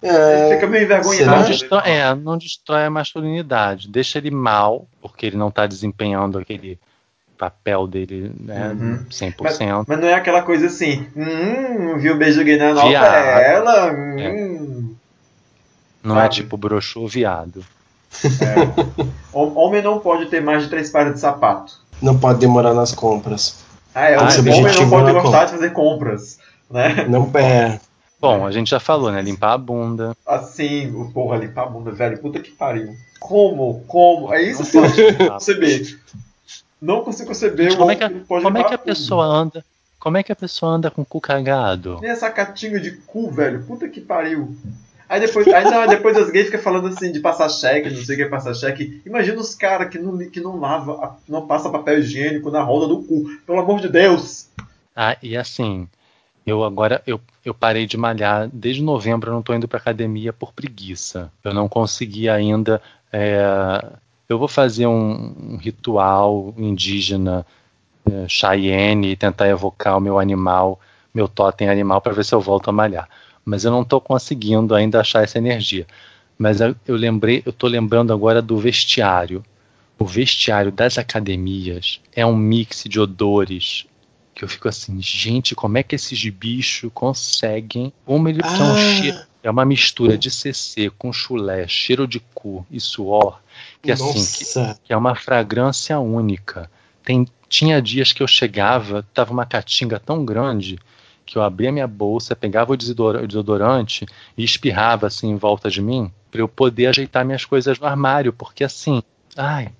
Ele 0.02 0.12
É, 0.12 0.54
fica 0.54 0.66
meio 0.66 0.88
Não 0.88 0.96
envergonhado. 0.96 1.42
Será? 1.42 1.42
destrói, 1.42 1.82
é, 1.84 2.14
não 2.14 2.38
destrói 2.38 2.84
a 2.86 2.90
masculinidade. 2.90 3.88
Deixa 3.88 4.18
ele 4.18 4.30
mal, 4.30 4.88
porque 5.00 5.26
ele 5.26 5.36
não 5.36 5.48
está 5.48 5.66
desempenhando 5.66 6.38
aquele 6.38 6.78
papel 7.40 7.86
dele 7.86 8.30
né, 8.38 8.68
Uhum. 8.78 9.04
100%. 9.10 9.84
Mas 9.88 9.98
não 9.98 10.06
é 10.08 10.12
aquela 10.14 10.42
coisa 10.42 10.66
assim, 10.66 11.06
hum, 11.16 11.96
viu 11.98 12.14
o 12.14 12.18
beijo 12.18 12.44
gay 12.44 12.58
na 12.58 12.74
nova 12.74 12.86
Viado. 12.86 13.40
ela, 13.40 13.92
hum. 13.92 14.94
não 16.04 16.16
é 16.18 16.22
sabe? 16.24 16.34
tipo 16.34 16.56
broxou 16.58 17.08
viado. 17.08 17.64
É. 18.22 19.04
Hom- 19.32 19.56
Homem 19.56 19.80
não 19.82 19.98
pode 20.00 20.26
ter 20.26 20.42
mais 20.42 20.64
de 20.64 20.68
três 20.68 20.90
pares 20.90 21.14
de 21.14 21.20
sapato. 21.20 21.80
não 22.02 22.18
pode 22.18 22.40
demorar 22.40 22.74
nas 22.74 22.92
compras. 22.94 23.64
Ah, 23.94 24.08
é, 24.10 24.14
Ah, 24.14 24.18
homem, 24.18 24.28
esse 24.28 24.40
homem 24.40 24.52
não 24.54 24.60
objetivo 24.62 24.90
pode 24.90 25.12
gostar 25.12 25.22
compra. 25.30 25.46
de 25.46 25.52
fazer 25.52 25.70
compras, 25.70 26.38
né? 26.70 27.06
Não 27.08 27.30
é. 27.34 27.80
Bom, 28.20 28.46
a 28.46 28.50
gente 28.52 28.68
já 28.70 28.78
falou, 28.78 29.10
né? 29.10 29.22
Limpar 29.22 29.54
a 29.54 29.58
bunda. 29.58 30.14
Assim, 30.26 30.90
o 30.94 31.10
porra 31.10 31.38
limpar 31.38 31.62
a 31.62 31.66
bunda, 31.70 31.90
velho, 31.90 32.18
puta 32.18 32.38
que 32.38 32.50
pariu. 32.50 32.94
Como? 33.18 33.82
Como? 33.88 34.32
É 34.34 34.42
isso 34.42 34.62
que 34.70 34.76
Não 34.76 34.84
eu 34.84 34.90
pode 35.30 35.98
não 36.80 37.02
consigo 37.04 37.28
conceber. 37.28 37.68
Conceber 37.68 37.74
o 37.74 37.78
Como 37.78 37.90
é 37.90 37.96
que, 37.96 38.08
não 38.14 38.20
pode 38.24 38.42
como 38.44 38.58
é 38.58 38.60
que 38.64 38.74
a 38.74 38.76
bunda. 38.76 38.84
pessoa 38.84 39.24
anda? 39.24 39.64
Como 39.98 40.16
é 40.16 40.22
que 40.22 40.32
a 40.32 40.36
pessoa 40.36 40.72
anda 40.72 40.90
com 40.90 41.02
o 41.02 41.04
cu 41.06 41.20
cagado? 41.20 41.98
Nem 42.00 42.10
essa 42.10 42.30
catinga 42.30 42.80
de 42.80 42.92
cu, 42.92 43.30
velho. 43.30 43.62
Puta 43.64 43.88
que 43.88 44.00
pariu. 44.00 44.56
Aí 45.08 45.20
depois, 45.20 45.46
aí 45.48 45.64
não, 45.64 45.86
depois 45.88 46.16
as 46.16 46.30
gays 46.30 46.46
ficam 46.46 46.60
falando 46.60 46.86
assim 46.86 47.10
de 47.10 47.18
passar 47.18 47.48
cheque, 47.48 47.90
não 47.90 48.00
sei 48.00 48.14
o 48.14 48.18
que 48.18 48.24
é 48.24 48.28
passar 48.28 48.54
cheque. 48.54 49.02
Imagina 49.04 49.40
os 49.40 49.54
caras 49.56 49.88
que 49.90 49.98
não, 49.98 50.16
que 50.30 50.40
não 50.40 50.58
lava, 50.60 50.92
a- 51.04 51.16
não 51.28 51.46
passa 51.46 51.68
papel 51.68 51.98
higiênico 51.98 52.48
na 52.50 52.62
roda 52.62 52.86
do 52.86 53.02
cu. 53.02 53.24
Pelo 53.44 53.58
amor 53.58 53.80
de 53.80 53.88
Deus. 53.88 54.46
Ah, 54.94 55.16
e 55.20 55.36
assim, 55.36 55.88
eu 56.46 56.62
agora 56.64 57.02
eu, 57.06 57.20
eu 57.44 57.52
parei 57.52 57.86
de 57.86 57.96
malhar 57.96 58.48
desde 58.52 58.82
novembro, 58.82 59.30
eu 59.30 59.34
não 59.34 59.42
tô 59.42 59.52
indo 59.52 59.66
pra 59.66 59.78
academia 59.78 60.32
por 60.32 60.52
preguiça. 60.52 61.30
Eu 61.42 61.52
não 61.52 61.68
consegui 61.68 62.28
ainda. 62.28 62.80
é, 63.12 63.42
eu 64.30 64.38
vou 64.38 64.46
fazer 64.46 64.86
um, 64.86 65.34
um 65.36 65.56
ritual 65.56 66.54
indígena 66.56 67.44
é, 68.08 68.28
Cheyenne 68.28 69.10
e 69.10 69.16
tentar 69.16 69.48
evocar 69.48 69.98
o 69.98 70.00
meu 70.00 70.20
animal, 70.20 70.78
meu 71.12 71.26
totem 71.26 71.68
animal, 71.68 72.00
para 72.00 72.12
ver 72.12 72.24
se 72.24 72.32
eu 72.32 72.40
volto 72.40 72.70
a 72.70 72.72
malhar. 72.72 73.08
Mas 73.44 73.64
eu 73.64 73.72
não 73.72 73.84
tô 73.84 74.00
conseguindo 74.00 74.72
ainda 74.72 75.00
achar 75.00 75.24
essa 75.24 75.36
energia. 75.36 75.84
Mas 76.38 76.60
eu, 76.60 76.76
eu 76.86 76.94
lembrei, 76.94 77.42
eu 77.44 77.52
tô 77.52 77.66
lembrando 77.66 78.12
agora 78.12 78.40
do 78.40 78.56
vestiário. 78.56 79.44
O 79.98 80.04
vestiário 80.04 80.70
das 80.70 80.96
academias 80.96 82.00
é 82.14 82.24
um 82.24 82.36
mix 82.36 82.84
de 82.88 83.00
odores 83.00 83.84
que 84.32 84.44
eu 84.44 84.48
fico 84.48 84.68
assim, 84.68 85.02
gente, 85.02 85.54
como 85.54 85.76
é 85.76 85.82
que 85.82 85.94
esses 85.94 86.24
bichos 86.30 86.90
conseguem? 86.94 87.92
Como 88.06 88.28
ele 88.28 88.40
que 88.40 88.48
é 88.48 88.62
um 88.62 88.72
Ah. 88.72 88.76
cheiro, 88.76 89.20
é 89.42 89.50
uma 89.50 89.64
mistura 89.66 90.16
de 90.16 90.30
CC 90.30 90.88
com 90.96 91.12
chulé, 91.12 91.66
cheiro 91.68 92.06
de 92.06 92.20
cu 92.32 92.64
e 92.70 92.80
suor, 92.80 93.40
que 93.82 93.92
assim, 93.92 94.24
que, 94.44 94.78
que 94.84 94.92
é 94.92 94.96
uma 94.96 95.14
fragrância 95.14 95.98
única. 95.98 96.70
Tem, 97.04 97.26
tinha 97.48 97.80
dias 97.80 98.12
que 98.12 98.22
eu 98.22 98.26
chegava, 98.26 99.04
tava 99.14 99.32
uma 99.32 99.46
catinga 99.46 99.98
tão 99.98 100.24
grande 100.24 100.78
que 101.24 101.38
eu 101.38 101.42
abria 101.42 101.70
minha 101.72 101.86
bolsa, 101.86 102.34
pegava 102.34 102.72
o 102.72 102.76
desodor- 102.76 103.16
o 103.22 103.26
desodorante 103.26 104.04
e 104.36 104.42
espirrava 104.44 105.06
assim 105.06 105.30
em 105.30 105.36
volta 105.36 105.70
de 105.70 105.80
mim 105.80 106.10
para 106.30 106.40
eu 106.40 106.48
poder 106.48 106.86
ajeitar 106.86 107.24
minhas 107.24 107.44
coisas 107.44 107.78
no 107.78 107.86
armário, 107.86 108.32
porque 108.32 108.62
assim, 108.64 109.02
ai, 109.36 109.72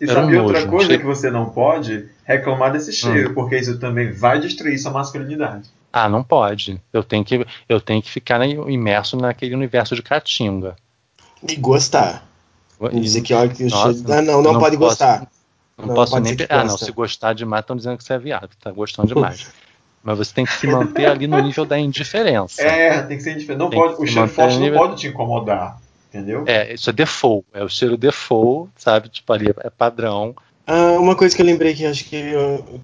E 0.00 0.04
Era 0.04 0.14
sabe 0.14 0.36
um 0.36 0.42
outra 0.42 0.60
nojo, 0.60 0.70
coisa 0.70 0.86
cheiro. 0.88 1.00
que 1.02 1.06
você 1.06 1.30
não 1.30 1.50
pode? 1.50 2.08
Reclamar 2.24 2.72
desse 2.72 2.92
cheiro, 2.92 3.32
porque 3.32 3.56
isso 3.56 3.78
também 3.78 4.12
vai 4.12 4.38
destruir 4.40 4.78
sua 4.78 4.92
masculinidade. 4.92 5.70
Ah, 5.92 6.08
não 6.08 6.22
pode. 6.22 6.78
Eu 6.92 7.02
tenho 7.02 7.24
que, 7.24 7.46
eu 7.68 7.80
tenho 7.80 8.02
que 8.02 8.10
ficar 8.10 8.44
imerso 8.46 9.16
naquele 9.16 9.54
universo 9.54 9.94
de 9.94 10.02
Caatinga. 10.02 10.76
E 11.48 11.56
gostar. 11.56 12.25
E 12.92 13.00
Dizer 13.00 13.22
que, 13.22 13.32
olha, 13.34 13.48
que 13.48 13.64
o 13.64 13.68
Nossa, 13.70 13.92
cheiro- 13.94 14.12
Ah, 14.12 14.22
não, 14.22 14.42
não, 14.42 14.52
não 14.52 14.60
pode 14.60 14.76
posso- 14.76 14.90
gostar. 14.90 15.26
não, 15.78 15.86
não 15.86 15.94
posso 15.94 16.12
pode 16.12 16.36
nem. 16.36 16.46
Ah, 16.50 16.64
não. 16.64 16.76
Se 16.76 16.92
gostar 16.92 17.32
demais, 17.32 17.62
estão 17.62 17.76
dizendo 17.76 17.96
que 17.98 18.04
você 18.04 18.12
é 18.14 18.18
viado, 18.18 18.50
tá 18.62 18.70
gostando 18.70 19.08
demais. 19.08 19.46
Mas 20.04 20.18
você 20.18 20.32
tem 20.34 20.44
que 20.44 20.52
se 20.52 20.66
manter 20.68 21.06
ali 21.06 21.26
no 21.26 21.36
nível 21.40 21.64
da 21.64 21.76
indiferença. 21.78 22.62
É, 22.62 23.02
tem 23.02 23.16
que 23.16 23.22
ser 23.24 23.32
indiferente. 23.32 23.58
Não 23.58 23.68
Tem 23.70 23.78
pode, 23.80 23.96
que 23.96 24.02
o 24.02 24.06
cheiro 24.06 24.28
forte 24.28 24.54
não 24.54 24.60
nível- 24.60 24.78
pode 24.78 24.96
te 25.00 25.08
incomodar. 25.08 25.78
Entendeu? 26.08 26.44
É, 26.46 26.72
isso 26.74 26.88
é 26.88 26.92
default. 26.92 27.44
É 27.52 27.64
o 27.64 27.68
cheiro 27.68 27.96
default, 27.96 28.70
sabe? 28.76 29.08
Tipo, 29.08 29.32
ali 29.32 29.52
é 29.58 29.68
padrão. 29.70 30.34
Ah, 30.64 30.92
uma 31.00 31.16
coisa 31.16 31.34
que 31.34 31.42
eu 31.42 31.46
lembrei 31.46 31.74
que 31.74 31.84
acho 31.84 32.04
que, 32.04 32.22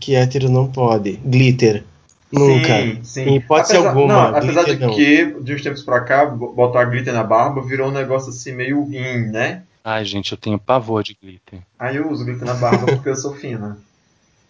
que 0.00 0.14
hétero 0.16 0.48
não 0.50 0.66
pode. 0.66 1.12
Glitter. 1.24 1.84
Nunca. 2.32 2.66
Sim, 2.80 2.98
sim. 3.04 3.20
Em 3.22 3.36
hipótese 3.36 3.74
apesar, 3.76 3.88
alguma, 3.90 4.30
Não, 4.30 4.36
apesar 4.38 4.64
de 4.64 4.76
não. 4.76 4.94
que, 4.94 5.36
de 5.42 5.54
uns 5.54 5.62
tempos 5.62 5.82
pra 5.82 6.00
cá, 6.00 6.26
bo- 6.26 6.52
botar 6.52 6.84
glitter 6.86 7.12
na 7.12 7.22
barba 7.22 7.60
virou 7.62 7.88
um 7.88 7.92
negócio 7.92 8.30
assim 8.30 8.52
meio 8.52 8.82
in, 8.90 9.30
né? 9.30 9.62
Ai, 9.84 10.04
gente, 10.04 10.32
eu 10.32 10.38
tenho 10.38 10.58
pavor 10.58 11.02
de 11.02 11.16
glitter. 11.20 11.60
Aí 11.78 11.96
eu 11.96 12.10
uso 12.10 12.24
glitter 12.24 12.46
na 12.46 12.54
barba 12.54 12.86
porque 12.86 13.08
eu 13.08 13.16
sou 13.16 13.34
fina. 13.34 13.78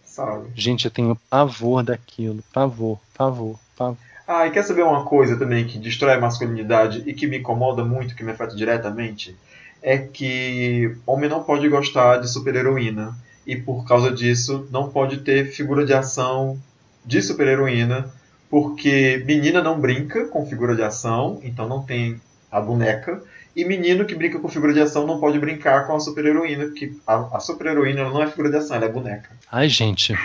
Sabe? 0.05 0.49
Gente, 0.53 0.85
eu 0.85 0.91
tenho 0.91 1.15
pavor 1.29 1.83
daquilo. 1.83 2.43
Pavor, 2.53 2.99
pavor, 3.17 3.59
pavor. 3.75 3.97
Ah, 4.27 4.47
e 4.47 4.51
quer 4.51 4.63
saber 4.63 4.83
uma 4.83 5.03
coisa 5.03 5.35
também 5.35 5.65
que 5.65 5.77
destrói 5.77 6.13
a 6.13 6.19
masculinidade 6.19 7.03
e 7.05 7.13
que 7.13 7.27
me 7.27 7.39
incomoda 7.39 7.83
muito, 7.83 8.15
que 8.15 8.23
me 8.23 8.31
afeta 8.31 8.55
diretamente? 8.55 9.35
É 9.81 9.97
que 9.97 10.95
homem 11.05 11.29
não 11.29 11.43
pode 11.43 11.67
gostar 11.67 12.17
de 12.17 12.29
super-heroína. 12.29 13.17
E 13.45 13.55
por 13.55 13.85
causa 13.85 14.11
disso, 14.11 14.67
não 14.71 14.89
pode 14.89 15.17
ter 15.17 15.51
figura 15.51 15.85
de 15.85 15.93
ação 15.93 16.57
de 17.05 17.21
super-heroína, 17.21 18.09
porque 18.49 19.21
menina 19.25 19.61
não 19.61 19.79
brinca 19.79 20.25
com 20.27 20.45
figura 20.45 20.75
de 20.75 20.83
ação, 20.83 21.41
então 21.43 21.67
não 21.67 21.83
tem 21.83 22.21
a 22.49 22.61
boneca. 22.61 23.21
E 23.55 23.63
menino 23.63 24.05
que 24.05 24.15
brinca 24.15 24.39
com 24.39 24.47
figura 24.47 24.73
de 24.73 24.81
ação 24.81 25.05
não 25.05 25.19
pode 25.19 25.37
brincar 25.39 25.85
com 25.85 25.95
a 25.95 25.99
super-heroína, 25.99 26.65
porque 26.65 26.93
a, 27.05 27.37
a 27.37 27.39
super-heroína 27.39 28.09
não 28.09 28.23
é 28.23 28.27
figura 28.27 28.49
de 28.49 28.57
ação, 28.57 28.75
ela 28.75 28.85
é 28.85 28.89
boneca. 28.89 29.29
Ai, 29.51 29.69
gente, 29.69 30.15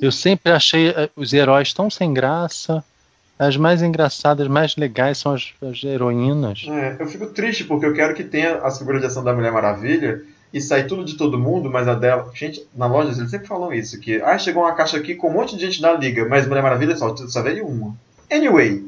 eu 0.00 0.12
sempre 0.12 0.52
achei 0.52 0.88
eh, 0.88 1.08
os 1.16 1.32
heróis 1.32 1.72
tão 1.72 1.88
sem 1.88 2.12
graça. 2.12 2.84
As 3.38 3.56
mais 3.56 3.82
engraçadas, 3.82 4.48
mais 4.48 4.76
legais 4.76 5.18
são 5.18 5.34
as, 5.34 5.52
as 5.62 5.84
heroínas. 5.84 6.66
É, 6.68 6.96
eu 6.98 7.06
fico 7.06 7.26
triste 7.26 7.64
porque 7.64 7.84
eu 7.84 7.92
quero 7.92 8.14
que 8.14 8.24
tenha 8.24 8.56
as 8.56 8.78
figuras 8.78 9.00
de 9.00 9.06
ação 9.06 9.22
da 9.22 9.34
Mulher 9.34 9.52
Maravilha 9.52 10.22
e 10.52 10.60
sair 10.60 10.86
tudo 10.86 11.04
de 11.04 11.16
todo 11.16 11.38
mundo, 11.38 11.70
mas 11.70 11.86
a 11.86 11.94
dela. 11.94 12.30
Gente, 12.34 12.66
na 12.74 12.86
loja 12.86 13.10
eles 13.18 13.30
sempre 13.30 13.46
falam 13.46 13.72
isso: 13.72 14.00
que 14.00 14.22
ah, 14.22 14.38
chegou 14.38 14.62
uma 14.62 14.74
caixa 14.74 14.96
aqui 14.96 15.14
com 15.14 15.28
um 15.28 15.32
monte 15.32 15.54
de 15.54 15.66
gente 15.66 15.82
da 15.82 15.92
liga, 15.92 16.26
mas 16.26 16.46
Mulher 16.46 16.62
Maravilha 16.62 16.96
só, 16.96 17.14
só 17.14 17.42
veio 17.42 17.66
uma. 17.66 17.94
Anyway, 18.30 18.82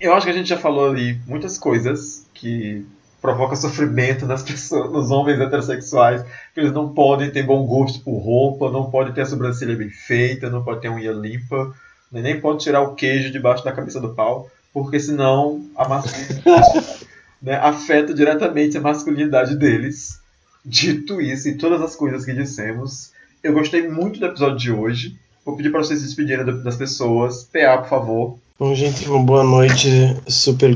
eu 0.00 0.14
acho 0.14 0.26
que 0.26 0.30
a 0.30 0.34
gente 0.34 0.48
já 0.48 0.58
falou 0.58 0.90
ali 0.90 1.18
muitas 1.26 1.58
coisas 1.58 2.26
que 2.34 2.84
provocam 3.20 3.56
sofrimento 3.56 4.26
nas 4.26 4.42
pessoas, 4.42 4.90
nos 4.92 5.10
homens 5.10 5.40
heterossexuais, 5.40 6.22
que 6.54 6.60
eles 6.60 6.72
não 6.72 6.92
podem 6.92 7.30
ter 7.30 7.42
bom 7.44 7.64
gosto 7.66 8.00
por 8.00 8.18
roupa, 8.18 8.70
não 8.70 8.90
podem 8.90 9.12
ter 9.12 9.22
a 9.22 9.26
sobrancelha 9.26 9.74
bem 9.76 9.90
feita, 9.90 10.50
não 10.50 10.62
podem 10.62 10.80
ter 10.82 10.90
unha 10.90 11.12
limpa, 11.12 11.74
nem 12.12 12.40
pode 12.40 12.62
tirar 12.62 12.82
o 12.82 12.94
queijo 12.94 13.32
debaixo 13.32 13.64
da 13.64 13.72
cabeça 13.72 14.00
do 14.00 14.14
pau, 14.14 14.48
porque 14.72 15.00
senão 15.00 15.64
a 15.74 15.88
masculinidade 15.88 17.06
né, 17.42 17.56
afeta 17.56 18.14
diretamente 18.14 18.76
a 18.76 18.80
masculinidade 18.80 19.56
deles. 19.56 20.20
Dito 20.64 21.20
isso 21.20 21.48
e 21.48 21.56
todas 21.56 21.80
as 21.80 21.94
coisas 21.94 22.24
que 22.24 22.32
dissemos, 22.32 23.12
eu 23.42 23.52
gostei 23.52 23.88
muito 23.88 24.18
do 24.18 24.26
episódio 24.26 24.58
de 24.58 24.72
hoje. 24.72 25.16
Vou 25.44 25.56
pedir 25.56 25.70
para 25.70 25.80
vocês 25.82 26.00
se 26.00 26.06
despedirem 26.06 26.44
da- 26.44 26.52
das 26.52 26.76
pessoas. 26.76 27.44
PA, 27.44 27.78
por 27.78 27.88
favor. 27.88 28.38
Bom, 28.58 28.74
gente, 28.74 29.06
uma 29.08 29.22
boa 29.22 29.44
noite 29.44 29.88
super 30.26 30.74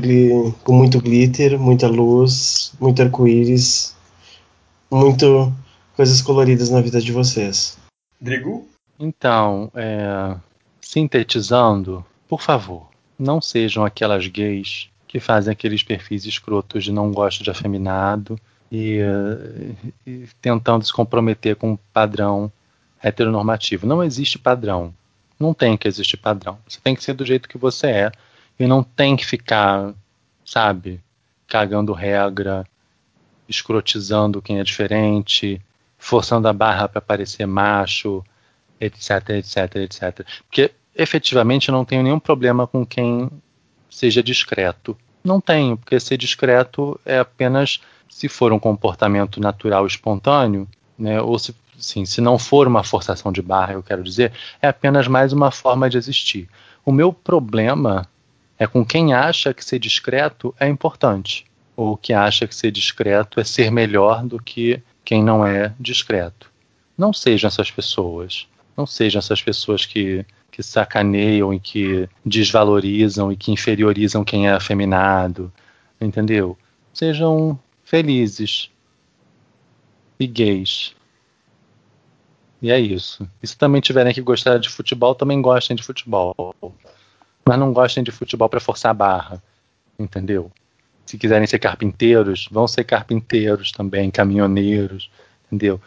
com 0.63 0.73
muito 0.73 1.01
glitter, 1.01 1.59
muita 1.59 1.87
luz, 1.87 2.73
muito 2.79 3.01
arco-íris, 3.01 3.95
muito 4.91 5.51
coisas 5.95 6.21
coloridas 6.21 6.69
na 6.69 6.79
vida 6.79 7.01
de 7.01 7.11
vocês. 7.11 7.79
Drigo? 8.19 8.67
Então, 8.99 9.71
é, 9.73 10.35
sintetizando, 10.79 12.05
por 12.29 12.41
favor, 12.41 12.87
não 13.17 13.41
sejam 13.41 13.83
aquelas 13.83 14.27
gays 14.27 14.87
que 15.07 15.19
fazem 15.19 15.51
aqueles 15.51 15.81
perfis 15.81 16.25
escrotos 16.25 16.83
de 16.83 16.91
não 16.91 17.11
gosto 17.11 17.43
de 17.43 17.49
afeminado, 17.49 18.39
e, 18.71 18.99
e 20.07 20.25
tentando 20.41 20.85
se 20.85 20.93
comprometer 20.93 21.55
com 21.55 21.71
um 21.71 21.77
padrão 21.91 22.51
heteronormativo. 23.03 23.85
Não 23.85 24.03
existe 24.03 24.39
padrão. 24.39 24.93
Não 25.41 25.55
tem 25.55 25.75
que 25.75 25.87
existir 25.87 26.17
padrão. 26.17 26.59
Você 26.67 26.79
tem 26.83 26.95
que 26.95 27.03
ser 27.03 27.13
do 27.13 27.25
jeito 27.25 27.49
que 27.49 27.57
você 27.57 27.87
é 27.87 28.11
e 28.59 28.67
não 28.67 28.83
tem 28.83 29.15
que 29.15 29.25
ficar, 29.25 29.93
sabe, 30.45 31.01
cagando 31.47 31.93
regra, 31.93 32.63
escrotizando 33.49 34.41
quem 34.41 34.59
é 34.59 34.63
diferente, 34.63 35.59
forçando 35.97 36.47
a 36.47 36.53
barra 36.53 36.87
para 36.87 37.01
parecer 37.01 37.47
macho, 37.47 38.23
etc, 38.79 39.29
etc, 39.29 39.75
etc. 39.77 40.27
Porque 40.47 40.71
efetivamente 40.95 41.69
eu 41.69 41.73
não 41.73 41.83
tenho 41.83 42.03
nenhum 42.03 42.19
problema 42.19 42.67
com 42.67 42.85
quem 42.85 43.27
seja 43.89 44.21
discreto. 44.21 44.95
Não 45.23 45.41
tenho, 45.41 45.75
porque 45.75 45.99
ser 45.99 46.17
discreto 46.17 46.99
é 47.03 47.19
apenas 47.19 47.81
se 48.07 48.27
for 48.27 48.53
um 48.53 48.59
comportamento 48.59 49.39
natural 49.39 49.87
espontâneo, 49.87 50.67
né, 50.97 51.19
ou 51.19 51.39
se, 51.39 51.53
sim, 51.81 52.05
se 52.05 52.21
não 52.21 52.37
for 52.37 52.67
uma 52.67 52.83
forçação 52.83 53.31
de 53.31 53.41
barra, 53.41 53.73
eu 53.73 53.83
quero 53.83 54.03
dizer, 54.03 54.31
é 54.61 54.67
apenas 54.67 55.07
mais 55.07 55.33
uma 55.33 55.51
forma 55.51 55.89
de 55.89 55.97
existir. 55.97 56.47
O 56.85 56.91
meu 56.91 57.11
problema 57.11 58.07
é 58.57 58.67
com 58.67 58.85
quem 58.85 59.13
acha 59.13 59.53
que 59.53 59.65
ser 59.65 59.79
discreto 59.79 60.53
é 60.59 60.67
importante, 60.67 61.45
ou 61.75 61.97
que 61.97 62.13
acha 62.13 62.47
que 62.47 62.55
ser 62.55 62.71
discreto 62.71 63.39
é 63.39 63.43
ser 63.43 63.71
melhor 63.71 64.23
do 64.23 64.41
que 64.41 64.81
quem 65.03 65.23
não 65.23 65.45
é 65.45 65.73
discreto. 65.79 66.51
Não 66.97 67.11
sejam 67.11 67.47
essas 67.47 67.71
pessoas. 67.71 68.47
Não 68.77 68.85
sejam 68.85 69.19
essas 69.19 69.41
pessoas 69.41 69.85
que, 69.85 70.25
que 70.51 70.61
sacaneiam 70.61 71.53
e 71.53 71.59
que 71.59 72.07
desvalorizam 72.25 73.31
e 73.31 73.35
que 73.35 73.51
inferiorizam 73.51 74.23
quem 74.23 74.47
é 74.47 74.51
afeminado. 74.51 75.51
Entendeu? 75.99 76.57
Sejam 76.93 77.59
felizes 77.83 78.69
e 80.19 80.27
gays. 80.27 80.95
E 82.61 82.69
é 82.69 82.79
isso. 82.79 83.27
E 83.41 83.47
se 83.47 83.57
também 83.57 83.81
tiverem 83.81 84.13
que 84.13 84.21
gostar 84.21 84.59
de 84.59 84.69
futebol, 84.69 85.15
também 85.15 85.41
gostem 85.41 85.75
de 85.75 85.81
futebol. 85.81 86.55
Mas 87.43 87.57
não 87.57 87.73
gostem 87.73 88.03
de 88.03 88.11
futebol 88.11 88.47
para 88.47 88.59
forçar 88.59 88.91
a 88.91 88.93
barra. 88.93 89.43
Entendeu? 89.97 90.51
Se 91.05 91.17
quiserem 91.17 91.47
ser 91.47 91.59
carpinteiros, 91.59 92.47
vão 92.51 92.67
ser 92.67 92.83
carpinteiros 92.83 93.71
também, 93.71 94.11
caminhoneiros. 94.11 95.09
Entendeu? 95.47 95.81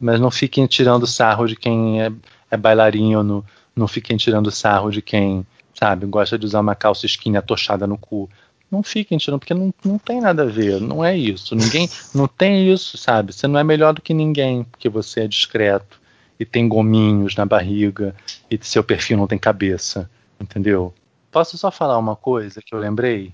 Mas 0.00 0.20
não 0.20 0.30
fiquem 0.30 0.66
tirando 0.66 1.06
sarro 1.06 1.46
de 1.46 1.56
quem 1.56 2.00
é, 2.00 2.12
é 2.50 2.56
bailarino, 2.56 3.44
não 3.74 3.88
fiquem 3.88 4.16
tirando 4.16 4.50
sarro 4.50 4.90
de 4.90 5.02
quem, 5.02 5.44
sabe, 5.74 6.06
gosta 6.06 6.38
de 6.38 6.46
usar 6.46 6.60
uma 6.60 6.76
calça 6.76 7.06
skinny 7.06 7.36
atochada 7.36 7.86
no 7.86 7.98
cu. 7.98 8.30
Não 8.70 8.82
fiquem 8.82 9.16
tirando, 9.16 9.40
porque 9.40 9.54
não, 9.54 9.72
não 9.84 9.98
tem 9.98 10.20
nada 10.20 10.42
a 10.42 10.46
ver, 10.46 10.80
não 10.80 11.04
é 11.04 11.16
isso. 11.16 11.54
Ninguém 11.54 11.88
não 12.14 12.26
tem 12.26 12.70
isso, 12.70 12.96
sabe? 12.98 13.32
Você 13.32 13.46
não 13.46 13.58
é 13.58 13.64
melhor 13.64 13.94
do 13.94 14.02
que 14.02 14.12
ninguém, 14.12 14.64
porque 14.64 14.88
você 14.88 15.20
é 15.20 15.28
discreto 15.28 16.00
e 16.38 16.44
tem 16.44 16.68
gominhos 16.68 17.34
na 17.34 17.46
barriga 17.46 18.14
e 18.50 18.58
seu 18.62 18.84
perfil 18.84 19.16
não 19.16 19.26
tem 19.26 19.38
cabeça, 19.38 20.08
entendeu? 20.40 20.94
Posso 21.30 21.56
só 21.58 21.70
falar 21.70 21.98
uma 21.98 22.14
coisa 22.14 22.60
que 22.64 22.74
eu 22.74 22.78
lembrei? 22.78 23.32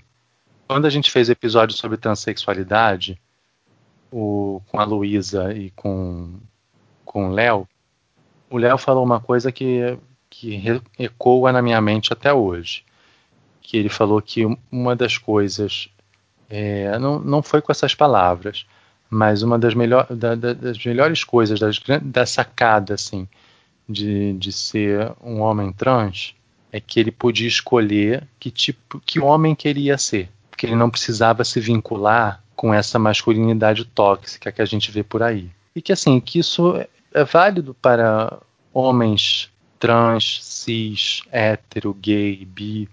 Quando 0.67 0.85
a 0.85 0.89
gente 0.89 1.11
fez 1.11 1.29
episódio 1.29 1.75
sobre 1.75 1.97
transexualidade, 1.97 3.19
o, 4.11 4.61
com 4.71 4.79
a 4.79 4.83
Luísa 4.83 5.53
e 5.53 5.69
com 5.71 6.39
com 7.15 7.29
o 7.29 7.31
Léo, 7.31 7.65
o 8.49 8.57
Léo 8.57 8.77
falou 8.77 9.01
uma 9.01 9.21
coisa 9.21 9.49
que, 9.49 9.97
que 10.29 10.61
ecoa 10.99 11.53
na 11.53 11.61
minha 11.61 11.79
mente 11.79 12.11
até 12.11 12.33
hoje. 12.33 12.83
Que 13.65 13.77
ele 13.77 13.89
falou 13.89 14.21
que 14.21 14.45
uma 14.71 14.95
das 14.95 15.17
coisas, 15.17 15.89
é, 16.49 16.97
não, 16.99 17.19
não 17.19 17.41
foi 17.41 17.61
com 17.61 17.71
essas 17.71 17.95
palavras, 17.95 18.65
mas 19.09 19.41
uma 19.41 19.57
das, 19.57 19.73
melhor, 19.73 20.05
da, 20.07 20.35
da, 20.35 20.53
das 20.53 20.83
melhores 20.85 21.23
coisas, 21.23 21.59
das, 21.59 21.79
da 22.03 22.25
sacada, 22.25 22.93
assim, 22.93 23.27
de, 23.89 24.33
de 24.33 24.51
ser 24.51 25.11
um 25.23 25.41
homem 25.41 25.71
trans, 25.73 26.35
é 26.71 26.79
que 26.79 26.99
ele 26.99 27.11
podia 27.11 27.47
escolher 27.47 28.27
que 28.39 28.51
tipo, 28.51 29.01
que 29.03 29.19
homem 29.19 29.55
queria 29.55 29.97
ser. 29.97 30.29
Porque 30.51 30.67
ele 30.67 30.75
não 30.75 30.89
precisava 30.89 31.43
se 31.43 31.59
vincular 31.59 32.43
com 32.55 32.73
essa 32.73 32.99
masculinidade 32.99 33.83
tóxica 33.83 34.51
que 34.51 34.61
a 34.61 34.65
gente 34.65 34.91
vê 34.91 35.03
por 35.03 35.23
aí. 35.23 35.49
E 35.75 35.81
que 35.81 35.91
assim, 35.91 36.19
que 36.19 36.39
isso 36.39 36.75
é 37.13 37.23
válido 37.23 37.73
para 37.73 38.37
homens 38.71 39.49
trans, 39.79 40.43
cis, 40.43 41.21
hétero, 41.31 41.93
gay, 41.93 42.45
bi. 42.45 42.89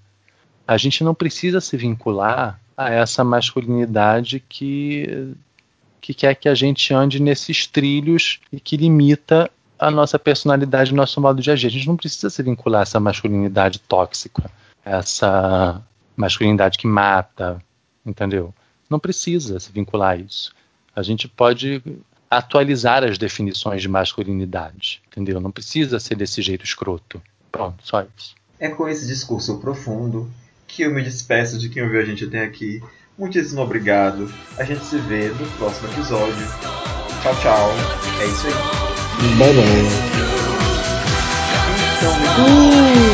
A 0.73 0.79
gente 0.79 1.05
não 1.05 1.15
precisa 1.15 1.61
se 1.61 1.77
vincular 1.77 2.59
a 2.75 2.91
essa 2.91 3.23
masculinidade 3.23 4.43
que, 4.49 5.35
que 6.01 6.15
quer 6.15 6.35
que 6.35 6.49
a 6.49 6.55
gente 6.55 6.95
ande 6.95 7.21
nesses 7.21 7.67
trilhos 7.67 8.41
e 8.51 8.59
que 8.59 8.79
limita 8.79 9.51
a 9.79 9.91
nossa 9.91 10.19
personalidade, 10.19 10.95
nosso 10.95 11.21
modo 11.21 11.43
de 11.43 11.51
agir. 11.51 11.67
A 11.67 11.71
gente 11.71 11.87
não 11.87 11.97
precisa 11.97 12.31
se 12.31 12.43
vincular 12.43 12.81
a 12.81 12.83
essa 12.83 12.99
masculinidade 12.99 13.81
tóxica, 13.81 14.51
essa 14.83 15.83
masculinidade 16.17 16.79
que 16.79 16.87
mata, 16.87 17.63
entendeu? 18.07 18.55
Não 18.89 18.99
precisa 18.99 19.61
se 19.61 19.71
vincular 19.71 20.13
a 20.13 20.17
isso. 20.17 20.55
A 20.97 21.03
gente 21.03 21.29
pode 21.29 21.83
atualizar 22.31 23.05
as 23.05 23.19
definições 23.19 23.83
de 23.83 23.89
masculinidade, 23.89 25.03
entendeu? 25.07 25.39
Não 25.39 25.51
precisa 25.51 26.01
ser 26.01 26.15
desse 26.15 26.41
jeito 26.41 26.65
escroto. 26.65 27.21
Pronto, 27.51 27.87
só 27.87 28.07
isso. 28.17 28.35
É 28.59 28.71
com 28.71 28.89
esse 28.89 29.07
discurso 29.07 29.59
profundo 29.59 30.33
que 30.73 30.83
eu 30.83 30.91
me 30.91 31.03
despeço 31.03 31.59
de 31.59 31.69
quem 31.69 31.83
ouviu 31.83 32.01
a 32.01 32.05
gente 32.05 32.25
até 32.25 32.43
aqui. 32.43 32.83
Muitíssimo 33.19 33.61
obrigado. 33.61 34.33
A 34.59 34.65
gente 34.65 34.83
se 34.85 34.97
vê 34.99 35.29
no 35.29 35.47
próximo 35.59 35.89
episódio. 35.93 36.35
Tchau, 37.23 37.37
tchau. 37.41 37.71
É 38.21 38.27
isso 38.27 38.47
aí. 38.47 38.55
Bye, 39.37 39.53
bye. 39.53 39.65
Então, 41.99 42.13
uh! 42.49 43.13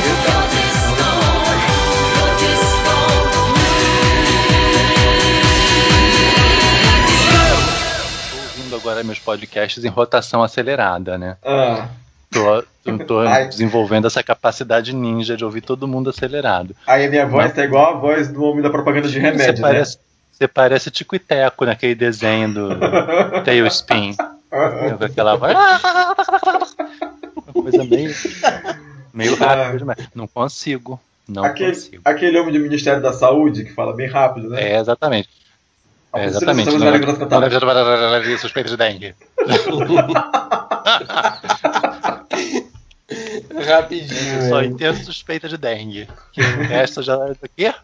agora 8.77 9.03
meus 9.03 9.19
podcasts 9.19 9.85
em 9.85 9.89
rotação 9.89 10.43
acelerada, 10.43 11.19
né? 11.19 11.37
Ah. 11.45 11.89
Tô, 12.31 12.65
tô 13.07 13.25
desenvolvendo 13.49 14.07
essa 14.07 14.23
capacidade 14.23 14.95
ninja 14.95 15.37
de 15.37 15.45
ouvir 15.45 15.61
todo 15.61 15.89
mundo 15.89 16.11
acelerado. 16.11 16.75
Aí 16.87 17.07
a 17.07 17.11
minha 17.11 17.27
voz 17.27 17.47
Mas, 17.47 17.55
tá 17.55 17.65
igual 17.65 17.97
a 17.97 17.99
voz 17.99 18.29
do 18.29 18.43
homem 18.43 18.63
da 18.63 18.71
propaganda 18.71 19.09
de 19.09 19.19
remédio, 19.19 19.45
você 19.45 19.53
né? 19.53 19.61
Parece, 19.61 19.99
você 20.33 20.49
parece 20.49 20.91
Tico 20.91 21.17
e 21.17 21.19
Teco 21.19 21.65
naquele 21.65 21.95
desenho 21.95 22.55
do 22.55 22.69
Tailspin. 23.45 24.15
Com 24.49 25.05
aquela 25.05 25.37
voz. 25.37 25.55
Uma 27.55 27.63
coisa 27.63 27.85
meio, 27.85 28.15
meio 29.13 29.35
rápida 29.37 29.79
demais. 29.79 30.09
Não 30.15 30.27
consigo. 30.27 30.99
Não 31.29 31.45
aquele, 31.45 31.73
consigo. 31.73 32.03
aquele 32.05 32.39
homem 32.39 32.53
do 32.55 32.61
Ministério 32.61 33.03
da 33.03 33.13
Saúde 33.13 33.65
que 33.65 33.75
fala 33.75 33.95
bem 33.95 34.09
rápido, 34.09 34.49
né? 34.49 34.63
É, 34.63 34.79
exatamente. 34.79 35.29
É, 36.15 36.25
exatamente. 36.25 36.71
Suspeita 38.39 38.71
de 38.71 38.77
dengue. 38.79 39.15
Rapidinho. 43.69 44.49
Só 44.49 44.63
entendo 44.63 45.05
suspeita 45.05 45.49
de 45.49 45.57
dengue. 45.57 46.09
Que 46.33 46.41
o 46.41 46.63
resto 46.63 47.03
já. 47.03 47.17
O 47.17 47.37
quê? 47.57 47.75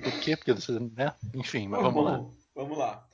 O 0.00 0.10
quê? 0.20 0.36
Porque 0.36 0.52
você. 0.52 0.72
Né? 0.96 1.12
Enfim, 1.34 1.68
mas 1.68 1.82
vamos, 1.82 1.94
vamos 1.94 2.10
lá. 2.10 2.24
Vamos 2.54 2.78
lá. 2.78 3.04